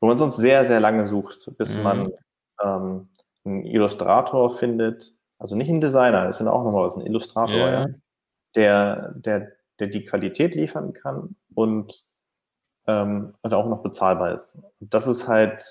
wo 0.00 0.06
man 0.06 0.16
sonst 0.16 0.36
sehr, 0.38 0.64
sehr 0.66 0.80
lange 0.80 1.06
sucht, 1.06 1.52
bis 1.58 1.74
mhm. 1.74 1.82
man 1.82 2.12
ähm, 2.62 3.08
einen 3.44 3.64
Illustrator 3.64 4.50
findet, 4.50 5.14
also 5.38 5.56
nicht 5.56 5.68
ein 5.68 5.80
Designer, 5.80 6.26
das 6.26 6.38
sind 6.38 6.48
auch 6.48 6.64
nochmal 6.64 6.86
was, 6.86 6.96
ein 6.96 7.06
Illustrator, 7.06 7.56
yeah. 7.56 7.80
ja, 7.80 7.88
der, 8.54 9.12
der, 9.16 9.52
der 9.80 9.86
die 9.88 10.04
Qualität 10.04 10.54
liefern 10.54 10.92
kann 10.92 11.36
und, 11.54 12.04
ähm, 12.86 13.34
und 13.42 13.54
auch 13.54 13.66
noch 13.66 13.82
bezahlbar 13.82 14.34
ist. 14.34 14.56
Und 14.80 14.94
das 14.94 15.06
ist 15.06 15.26
halt, 15.26 15.64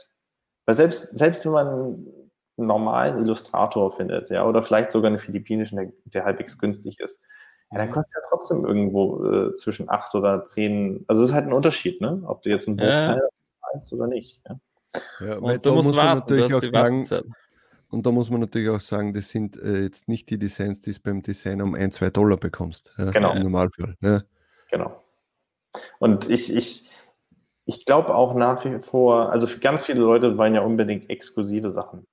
weil 0.65 0.75
selbst, 0.75 1.17
selbst 1.17 1.45
wenn 1.45 1.53
man 1.53 1.67
einen 1.67 2.31
normalen 2.57 3.23
Illustrator 3.23 3.91
findet, 3.91 4.29
ja, 4.29 4.45
oder 4.45 4.61
vielleicht 4.61 4.91
sogar 4.91 5.09
einen 5.09 5.19
philippinischen, 5.19 5.77
der, 5.77 5.91
der 6.05 6.25
halbwegs 6.25 6.57
günstig 6.57 6.99
ist, 6.99 7.21
ja, 7.71 7.77
dann 7.77 7.91
kostet 7.91 8.15
er 8.15 8.29
trotzdem 8.29 8.65
irgendwo 8.65 9.25
äh, 9.25 9.53
zwischen 9.53 9.89
acht 9.89 10.13
oder 10.13 10.43
zehn, 10.43 11.05
also 11.07 11.23
es 11.23 11.29
ist 11.29 11.35
halt 11.35 11.47
ein 11.47 11.53
Unterschied, 11.53 12.01
ne? 12.01 12.21
Ob 12.25 12.41
du 12.41 12.49
jetzt 12.49 12.67
ein 12.67 12.75
Buchteil 12.75 13.21
ja. 13.21 13.29
meinst 13.71 13.93
oder 13.93 14.07
nicht. 14.07 14.41
Ja? 14.47 14.59
Ja, 15.19 15.37
und 15.37 15.65
du 15.65 15.73
musst 15.73 15.87
muss 15.89 15.97
warten, 15.97 16.19
natürlich 16.19 16.53
auch 16.53 16.59
sagen, 16.59 17.05
und 17.89 18.05
da 18.05 18.11
muss 18.11 18.29
man 18.29 18.39
natürlich 18.39 18.69
auch 18.69 18.79
sagen, 18.79 19.13
das 19.13 19.29
sind 19.29 19.57
äh, 19.57 19.81
jetzt 19.81 20.07
nicht 20.07 20.29
die 20.29 20.39
Designs, 20.39 20.79
die 20.79 20.93
du 20.93 20.99
beim 21.03 21.21
Design 21.21 21.61
um 21.61 21.75
ein, 21.75 21.91
zwei 21.91 22.09
Dollar 22.09 22.37
bekommst. 22.37 22.93
Ja, 22.97 23.11
genau. 23.11 23.33
Im 23.33 23.43
Normalfall. 23.43 23.95
Ja. 24.01 24.21
Genau. 24.71 25.03
Und 25.99 26.29
ich, 26.29 26.53
ich, 26.55 26.89
ich 27.65 27.85
glaube 27.85 28.15
auch 28.15 28.33
nach 28.33 28.63
wie 28.63 28.79
vor, 28.79 29.29
also 29.31 29.45
für 29.45 29.59
ganz 29.59 29.83
viele 29.83 29.99
Leute 29.99 30.37
wollen 30.37 30.55
ja 30.55 30.61
unbedingt 30.61 31.09
exklusive 31.09 31.69
Sachen. 31.69 32.07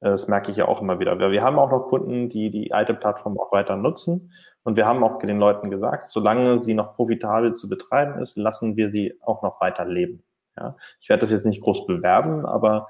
Das 0.00 0.28
merke 0.28 0.52
ich 0.52 0.56
ja 0.56 0.68
auch 0.68 0.80
immer 0.80 1.00
wieder. 1.00 1.18
Wir 1.18 1.42
haben 1.42 1.58
auch 1.58 1.72
noch 1.72 1.88
Kunden, 1.88 2.28
die 2.28 2.50
die 2.50 2.72
alte 2.72 2.94
Plattform 2.94 3.36
auch 3.38 3.50
weiter 3.50 3.76
nutzen. 3.76 4.32
Und 4.62 4.76
wir 4.76 4.86
haben 4.86 5.02
auch 5.02 5.18
den 5.18 5.40
Leuten 5.40 5.70
gesagt, 5.70 6.06
solange 6.06 6.60
sie 6.60 6.74
noch 6.74 6.94
profitabel 6.94 7.54
zu 7.54 7.68
betreiben 7.68 8.22
ist, 8.22 8.36
lassen 8.36 8.76
wir 8.76 8.90
sie 8.90 9.18
auch 9.22 9.42
noch 9.42 9.60
weiter 9.60 9.84
leben. 9.84 10.22
Ja, 10.58 10.76
ich 11.00 11.08
werde 11.08 11.20
das 11.20 11.30
jetzt 11.30 11.46
nicht 11.46 11.62
groß 11.62 11.86
bewerben, 11.86 12.44
aber 12.44 12.88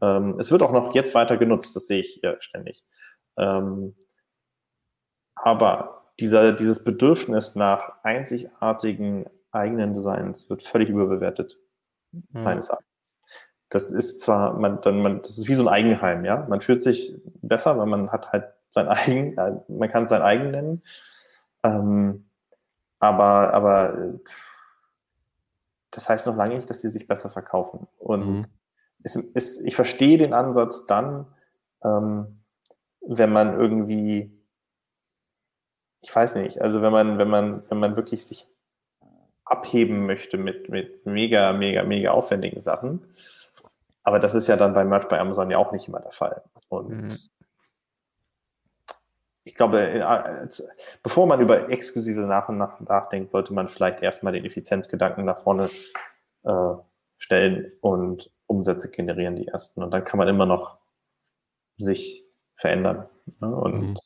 ähm, 0.00 0.38
es 0.38 0.50
wird 0.50 0.62
auch 0.62 0.72
noch 0.72 0.94
jetzt 0.94 1.14
weiter 1.14 1.36
genutzt, 1.36 1.74
das 1.74 1.86
sehe 1.86 2.00
ich 2.00 2.18
hier 2.20 2.36
ständig. 2.40 2.84
Ähm, 3.36 3.96
aber 5.34 6.12
dieser, 6.20 6.52
dieses 6.52 6.84
Bedürfnis 6.84 7.54
nach 7.54 8.02
einzigartigen 8.02 9.26
eigenen 9.50 9.94
Designs 9.94 10.48
wird 10.50 10.62
völlig 10.62 10.88
überbewertet, 10.88 11.58
mhm. 12.12 12.42
meines 12.42 12.68
Erachtens. 12.68 13.14
Das 13.70 13.90
ist 13.90 14.20
zwar, 14.22 14.54
man, 14.54 14.80
dann, 14.80 15.02
man, 15.02 15.22
das 15.22 15.38
ist 15.38 15.48
wie 15.48 15.54
so 15.54 15.62
ein 15.62 15.68
Eigenheim, 15.68 16.24
ja. 16.24 16.46
Man 16.48 16.60
fühlt 16.60 16.82
sich 16.82 17.14
besser, 17.42 17.78
weil 17.78 17.86
man 17.86 18.10
hat 18.10 18.32
halt 18.32 18.46
sein 18.70 18.88
eigen, 18.88 19.36
man 19.68 19.90
kann 19.90 20.04
es 20.04 20.08
sein 20.10 20.22
eigen 20.22 20.50
nennen. 20.50 20.82
Ähm, 21.64 22.28
aber, 22.98 23.52
aber 23.54 24.18
das 25.90 26.08
heißt 26.08 26.26
noch 26.26 26.36
lange 26.36 26.54
nicht, 26.54 26.68
dass 26.68 26.80
die 26.80 26.88
sich 26.88 27.06
besser 27.06 27.30
verkaufen. 27.30 27.86
Und 27.98 28.26
mhm. 28.26 28.46
es, 29.02 29.16
es, 29.34 29.60
ich 29.60 29.74
verstehe 29.76 30.18
den 30.18 30.34
Ansatz 30.34 30.86
dann, 30.86 31.26
ähm, 31.82 32.42
wenn 33.00 33.32
man 33.32 33.58
irgendwie, 33.58 34.38
ich 36.02 36.14
weiß 36.14 36.36
nicht, 36.36 36.60
also 36.60 36.82
wenn 36.82 36.92
man, 36.92 37.18
wenn 37.18 37.28
man, 37.28 37.62
wenn 37.70 37.78
man 37.78 37.96
wirklich 37.96 38.24
sich 38.26 38.46
abheben 39.44 40.04
möchte 40.04 40.36
mit, 40.36 40.68
mit 40.68 41.06
mega, 41.06 41.52
mega, 41.52 41.82
mega 41.82 42.10
aufwendigen 42.10 42.60
Sachen. 42.60 43.06
Aber 44.02 44.18
das 44.20 44.34
ist 44.34 44.46
ja 44.46 44.56
dann 44.56 44.74
bei 44.74 44.84
Merch 44.84 45.08
bei 45.08 45.18
Amazon 45.18 45.50
ja 45.50 45.58
auch 45.58 45.72
nicht 45.72 45.88
immer 45.88 46.00
der 46.00 46.12
Fall. 46.12 46.42
Und 46.68 46.88
mhm 46.88 47.16
ich 49.48 49.54
glaube, 49.54 49.80
äh, 49.80 50.48
bevor 51.02 51.26
man 51.26 51.40
über 51.40 51.70
exklusive 51.70 52.20
nach 52.20 52.50
und 52.50 52.58
nach 52.58 52.78
nachdenkt, 52.80 53.30
sollte 53.30 53.54
man 53.54 53.70
vielleicht 53.70 54.02
erstmal 54.02 54.34
den 54.34 54.44
Effizienzgedanken 54.44 55.24
nach 55.24 55.38
vorne 55.38 55.70
äh, 56.44 56.74
stellen 57.16 57.72
und 57.80 58.30
Umsätze 58.46 58.90
generieren, 58.90 59.36
die 59.36 59.48
ersten. 59.48 59.82
Und 59.82 59.90
dann 59.90 60.04
kann 60.04 60.18
man 60.18 60.28
immer 60.28 60.44
noch 60.44 60.76
sich 61.78 62.24
verändern. 62.56 63.06
Ne? 63.40 63.48
Und 63.48 63.80
mhm. 63.80 63.96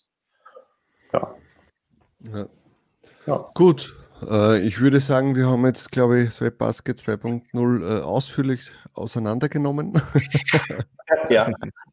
ja. 1.12 1.34
ja. 2.20 2.46
ja. 3.26 3.50
Gut. 3.54 3.96
Äh, 4.24 4.60
ich 4.60 4.80
würde 4.80 5.00
sagen, 5.00 5.34
wir 5.34 5.48
haben 5.48 5.66
jetzt, 5.66 5.90
glaube 5.90 6.22
ich, 6.22 6.30
Swap 6.30 6.56
Basket 6.56 6.98
2.0 6.98 7.98
äh, 7.98 8.02
ausführlich 8.02 8.72
auseinandergenommen. 8.94 10.00
ja. 11.28 11.50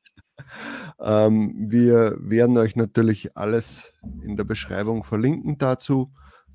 Ähm, 0.99 1.53
wir 1.69 2.17
werden 2.19 2.57
euch 2.57 2.76
natürlich 2.76 3.35
alles 3.38 3.93
in 4.23 4.38
der 4.38 4.43
Beschreibung 4.43 5.03
verlinken 5.03 5.57
dazu. 5.57 6.11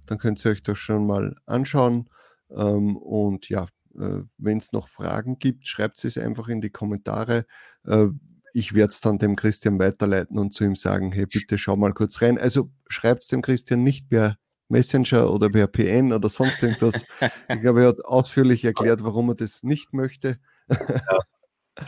Dann 0.06 0.18
könnt 0.18 0.44
ihr 0.44 0.50
euch 0.50 0.62
das 0.62 0.78
schon 0.78 1.06
mal 1.06 1.34
anschauen. 1.46 2.08
Ähm, 2.50 2.96
und 2.96 3.48
ja, 3.48 3.66
äh, 3.98 4.22
wenn 4.38 4.58
es 4.58 4.72
noch 4.72 4.88
Fragen 4.88 5.38
gibt, 5.38 5.66
schreibt 5.68 6.04
es 6.04 6.18
einfach 6.18 6.48
in 6.48 6.60
die 6.60 6.70
Kommentare. 6.70 7.46
Äh, 7.86 8.08
ich 8.52 8.72
werde 8.72 8.90
es 8.90 9.00
dann 9.00 9.18
dem 9.18 9.34
Christian 9.34 9.78
weiterleiten 9.80 10.38
und 10.38 10.54
zu 10.54 10.64
ihm 10.64 10.76
sagen, 10.76 11.10
hey, 11.10 11.26
bitte 11.26 11.58
schau 11.58 11.76
mal 11.76 11.92
kurz 11.92 12.22
rein. 12.22 12.38
Also 12.38 12.70
schreibt 12.88 13.22
es 13.22 13.28
dem 13.28 13.42
Christian 13.42 13.82
nicht 13.82 14.08
per 14.08 14.36
Messenger 14.68 15.30
oder 15.30 15.50
per 15.50 15.66
PN 15.66 16.12
oder 16.12 16.28
sonst 16.28 16.62
irgendwas. 16.62 17.04
ich 17.48 17.60
glaube, 17.60 17.82
er 17.82 17.88
hat 17.88 18.04
ausführlich 18.04 18.64
erklärt, 18.64 19.02
warum 19.02 19.30
er 19.30 19.34
das 19.34 19.62
nicht 19.62 19.92
möchte. 19.92 20.38
Ja. 20.70 21.18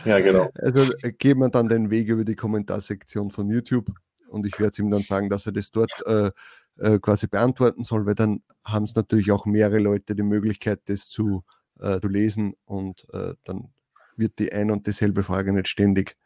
Ja, 0.05 0.19
genau. 0.19 0.49
Also 0.55 0.93
äh, 1.01 1.11
geben 1.11 1.41
wir 1.41 1.49
dann 1.49 1.69
den 1.69 1.89
Weg 1.89 2.07
über 2.09 2.25
die 2.25 2.35
Kommentarsektion 2.35 3.31
von 3.31 3.49
YouTube 3.49 3.89
und 4.27 4.45
ich 4.45 4.59
werde 4.59 4.81
ihm 4.81 4.89
dann 4.89 5.03
sagen, 5.03 5.29
dass 5.29 5.45
er 5.45 5.53
das 5.53 5.71
dort 5.71 5.91
äh, 6.05 6.31
äh, 6.77 6.99
quasi 6.99 7.27
beantworten 7.27 7.83
soll, 7.83 8.05
weil 8.05 8.15
dann 8.15 8.43
haben 8.63 8.83
es 8.83 8.95
natürlich 8.95 9.31
auch 9.31 9.45
mehrere 9.45 9.79
Leute 9.79 10.15
die 10.15 10.23
Möglichkeit, 10.23 10.81
das 10.85 11.09
zu, 11.09 11.43
äh, 11.79 11.99
zu 11.99 12.07
lesen 12.07 12.55
und 12.65 13.07
äh, 13.13 13.33
dann 13.43 13.69
wird 14.15 14.39
die 14.39 14.51
ein 14.51 14.71
und 14.71 14.87
dieselbe 14.87 15.23
Frage 15.23 15.53
nicht 15.53 15.67
ständig 15.67 16.17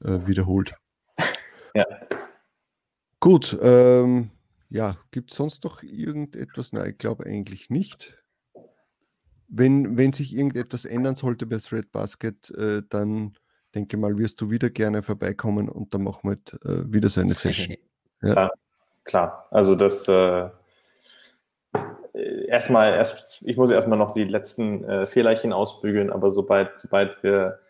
wiederholt. 0.00 0.74
Ja. 1.74 1.84
Gut, 3.18 3.58
ähm, 3.60 4.30
ja, 4.68 4.96
gibt 5.10 5.32
es 5.32 5.36
sonst 5.36 5.64
noch 5.64 5.82
irgendetwas? 5.82 6.72
Nein, 6.72 6.90
ich 6.90 6.98
glaube 6.98 7.26
eigentlich 7.26 7.68
nicht. 7.68 8.16
Wenn, 9.48 9.96
wenn 9.96 10.12
sich 10.12 10.36
irgendetwas 10.36 10.84
ändern 10.84 11.16
sollte 11.16 11.46
bei 11.46 11.56
Threadbasket, 11.56 12.50
äh, 12.50 12.82
dann 12.88 13.34
denke 13.74 13.96
mal, 13.96 14.18
wirst 14.18 14.40
du 14.40 14.50
wieder 14.50 14.70
gerne 14.70 15.02
vorbeikommen 15.02 15.68
und 15.68 15.94
dann 15.94 16.02
machen 16.04 16.20
wir 16.22 16.30
halt, 16.30 16.64
äh, 16.64 16.92
wieder 16.92 17.08
so 17.08 17.20
eine 17.20 17.34
Session. 17.34 17.76
Ja. 18.20 18.32
Klar, 18.32 18.50
klar. 19.04 19.46
Also 19.52 19.76
das 19.76 20.08
äh, 20.08 20.48
erstmal, 22.48 22.94
erst, 22.94 23.40
ich 23.44 23.56
muss 23.56 23.70
erstmal 23.70 23.96
noch 23.96 24.10
die 24.10 24.24
letzten 24.24 24.82
äh, 24.82 25.06
Fehlerchen 25.06 25.52
ausbügeln, 25.52 26.10
aber 26.10 26.32
sobald, 26.32 26.80
sobald 26.80 27.22
wir 27.22 27.60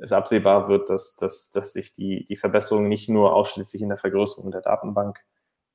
es 0.00 0.12
absehbar 0.12 0.68
wird, 0.68 0.90
dass, 0.90 1.16
dass, 1.16 1.50
dass 1.50 1.72
sich 1.72 1.92
die, 1.92 2.24
die 2.26 2.36
Verbesserung 2.36 2.88
nicht 2.88 3.08
nur 3.08 3.34
ausschließlich 3.34 3.82
in 3.82 3.88
der 3.88 3.98
Vergrößerung 3.98 4.50
der 4.50 4.62
Datenbank, 4.62 5.20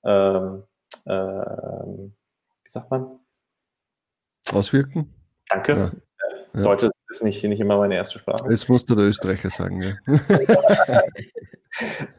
ähm, 0.04 0.64
ähm, 1.06 2.14
wie 2.64 2.70
sagt 2.70 2.92
man? 2.92 3.20
Auswirken? 4.54 5.14
Danke. 5.50 5.74
Ja. 5.74 5.92
Ja. 6.54 6.64
Deutsch 6.64 6.90
ist 7.10 7.24
nicht, 7.24 7.44
nicht 7.44 7.60
immer 7.60 7.78
meine 7.78 7.96
erste 7.96 8.20
Sprache. 8.20 8.50
Jetzt 8.50 8.68
musst 8.70 8.90
du 8.90 8.96
der 8.96 9.06
Österreicher 9.06 9.50
sagen, 9.50 9.82
ja. 9.82 9.96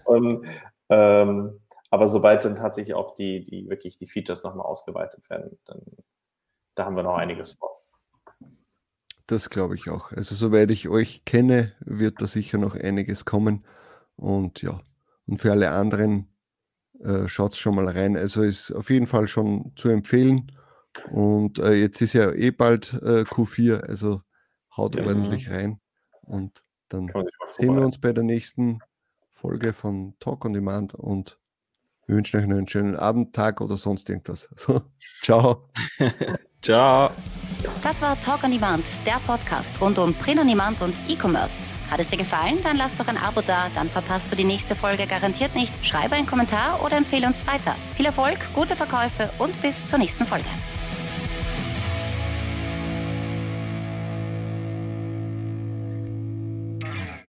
Und, 0.04 0.46
ähm, 0.88 1.60
aber 1.90 2.08
sobald 2.08 2.44
dann 2.44 2.56
tatsächlich 2.56 2.94
auch 2.94 3.14
die, 3.14 3.44
die 3.44 3.68
wirklich 3.68 3.98
die 3.98 4.06
Features 4.06 4.44
nochmal 4.44 4.66
ausgeweitet 4.66 5.28
werden, 5.28 5.58
dann 5.66 5.80
da 6.78 6.84
haben 6.84 6.94
wir 6.94 7.02
noch 7.02 7.16
einiges 7.16 7.52
vor. 7.54 7.82
Das 9.26 9.50
glaube 9.50 9.74
ich 9.74 9.90
auch. 9.90 10.12
Also 10.12 10.36
soweit 10.36 10.70
ich 10.70 10.88
euch 10.88 11.24
kenne, 11.24 11.72
wird 11.80 12.22
da 12.22 12.28
sicher 12.28 12.56
noch 12.56 12.76
einiges 12.76 13.24
kommen. 13.24 13.64
Und 14.14 14.62
ja, 14.62 14.80
und 15.26 15.38
für 15.38 15.50
alle 15.50 15.72
anderen 15.72 16.28
äh, 17.00 17.26
schaut 17.26 17.56
schon 17.56 17.74
mal 17.74 17.88
rein. 17.88 18.16
Also 18.16 18.42
ist 18.44 18.70
auf 18.70 18.90
jeden 18.90 19.08
Fall 19.08 19.26
schon 19.26 19.72
zu 19.74 19.88
empfehlen. 19.88 20.52
Und 21.10 21.58
äh, 21.58 21.74
jetzt 21.74 22.00
ist 22.00 22.12
ja 22.12 22.32
eh 22.32 22.50
bald 22.50 22.92
äh, 22.94 23.22
Q4, 23.22 23.80
also 23.80 24.22
haut 24.76 24.94
ja. 24.94 25.04
ordentlich 25.04 25.50
rein. 25.50 25.80
Und 26.22 26.64
dann 26.88 27.12
sehen 27.50 27.74
wir 27.74 27.84
uns 27.84 27.98
bei 27.98 28.12
der 28.12 28.24
nächsten 28.24 28.80
Folge 29.30 29.72
von 29.72 30.14
Talk 30.18 30.44
on 30.44 30.52
Demand 30.52 30.94
und 30.94 31.38
wir 32.06 32.16
wünschen 32.16 32.38
euch 32.38 32.44
einen 32.44 32.66
schönen 32.66 32.96
Abend, 32.96 33.34
Tag 33.34 33.60
oder 33.60 33.76
sonst 33.76 34.08
irgendwas. 34.08 34.48
So, 34.56 34.82
ciao. 35.22 35.68
ciao. 36.62 37.10
Das 37.82 38.00
war 38.00 38.18
Talk 38.20 38.44
on 38.44 38.50
Demand, 38.50 38.84
der 39.06 39.20
Podcast 39.26 39.80
rund 39.80 39.98
um 39.98 40.14
Print 40.14 40.40
on 40.40 40.48
Demand 40.48 40.80
und 40.80 40.94
E-Commerce. 41.08 41.54
Hat 41.90 42.00
es 42.00 42.08
dir 42.08 42.16
gefallen? 42.16 42.58
Dann 42.62 42.76
lass 42.76 42.94
doch 42.94 43.08
ein 43.08 43.18
Abo 43.18 43.42
da, 43.42 43.68
dann 43.74 43.88
verpasst 43.88 44.32
du 44.32 44.36
die 44.36 44.44
nächste 44.44 44.74
Folge 44.74 45.06
garantiert 45.06 45.54
nicht. 45.54 45.74
Schreibe 45.84 46.14
einen 46.14 46.26
Kommentar 46.26 46.82
oder 46.84 46.96
empfehle 46.96 47.26
uns 47.26 47.46
weiter. 47.46 47.74
Viel 47.94 48.06
Erfolg, 48.06 48.38
gute 48.54 48.74
Verkäufe 48.74 49.30
und 49.38 49.60
bis 49.60 49.86
zur 49.86 49.98
nächsten 49.98 50.26
Folge. 50.26 50.48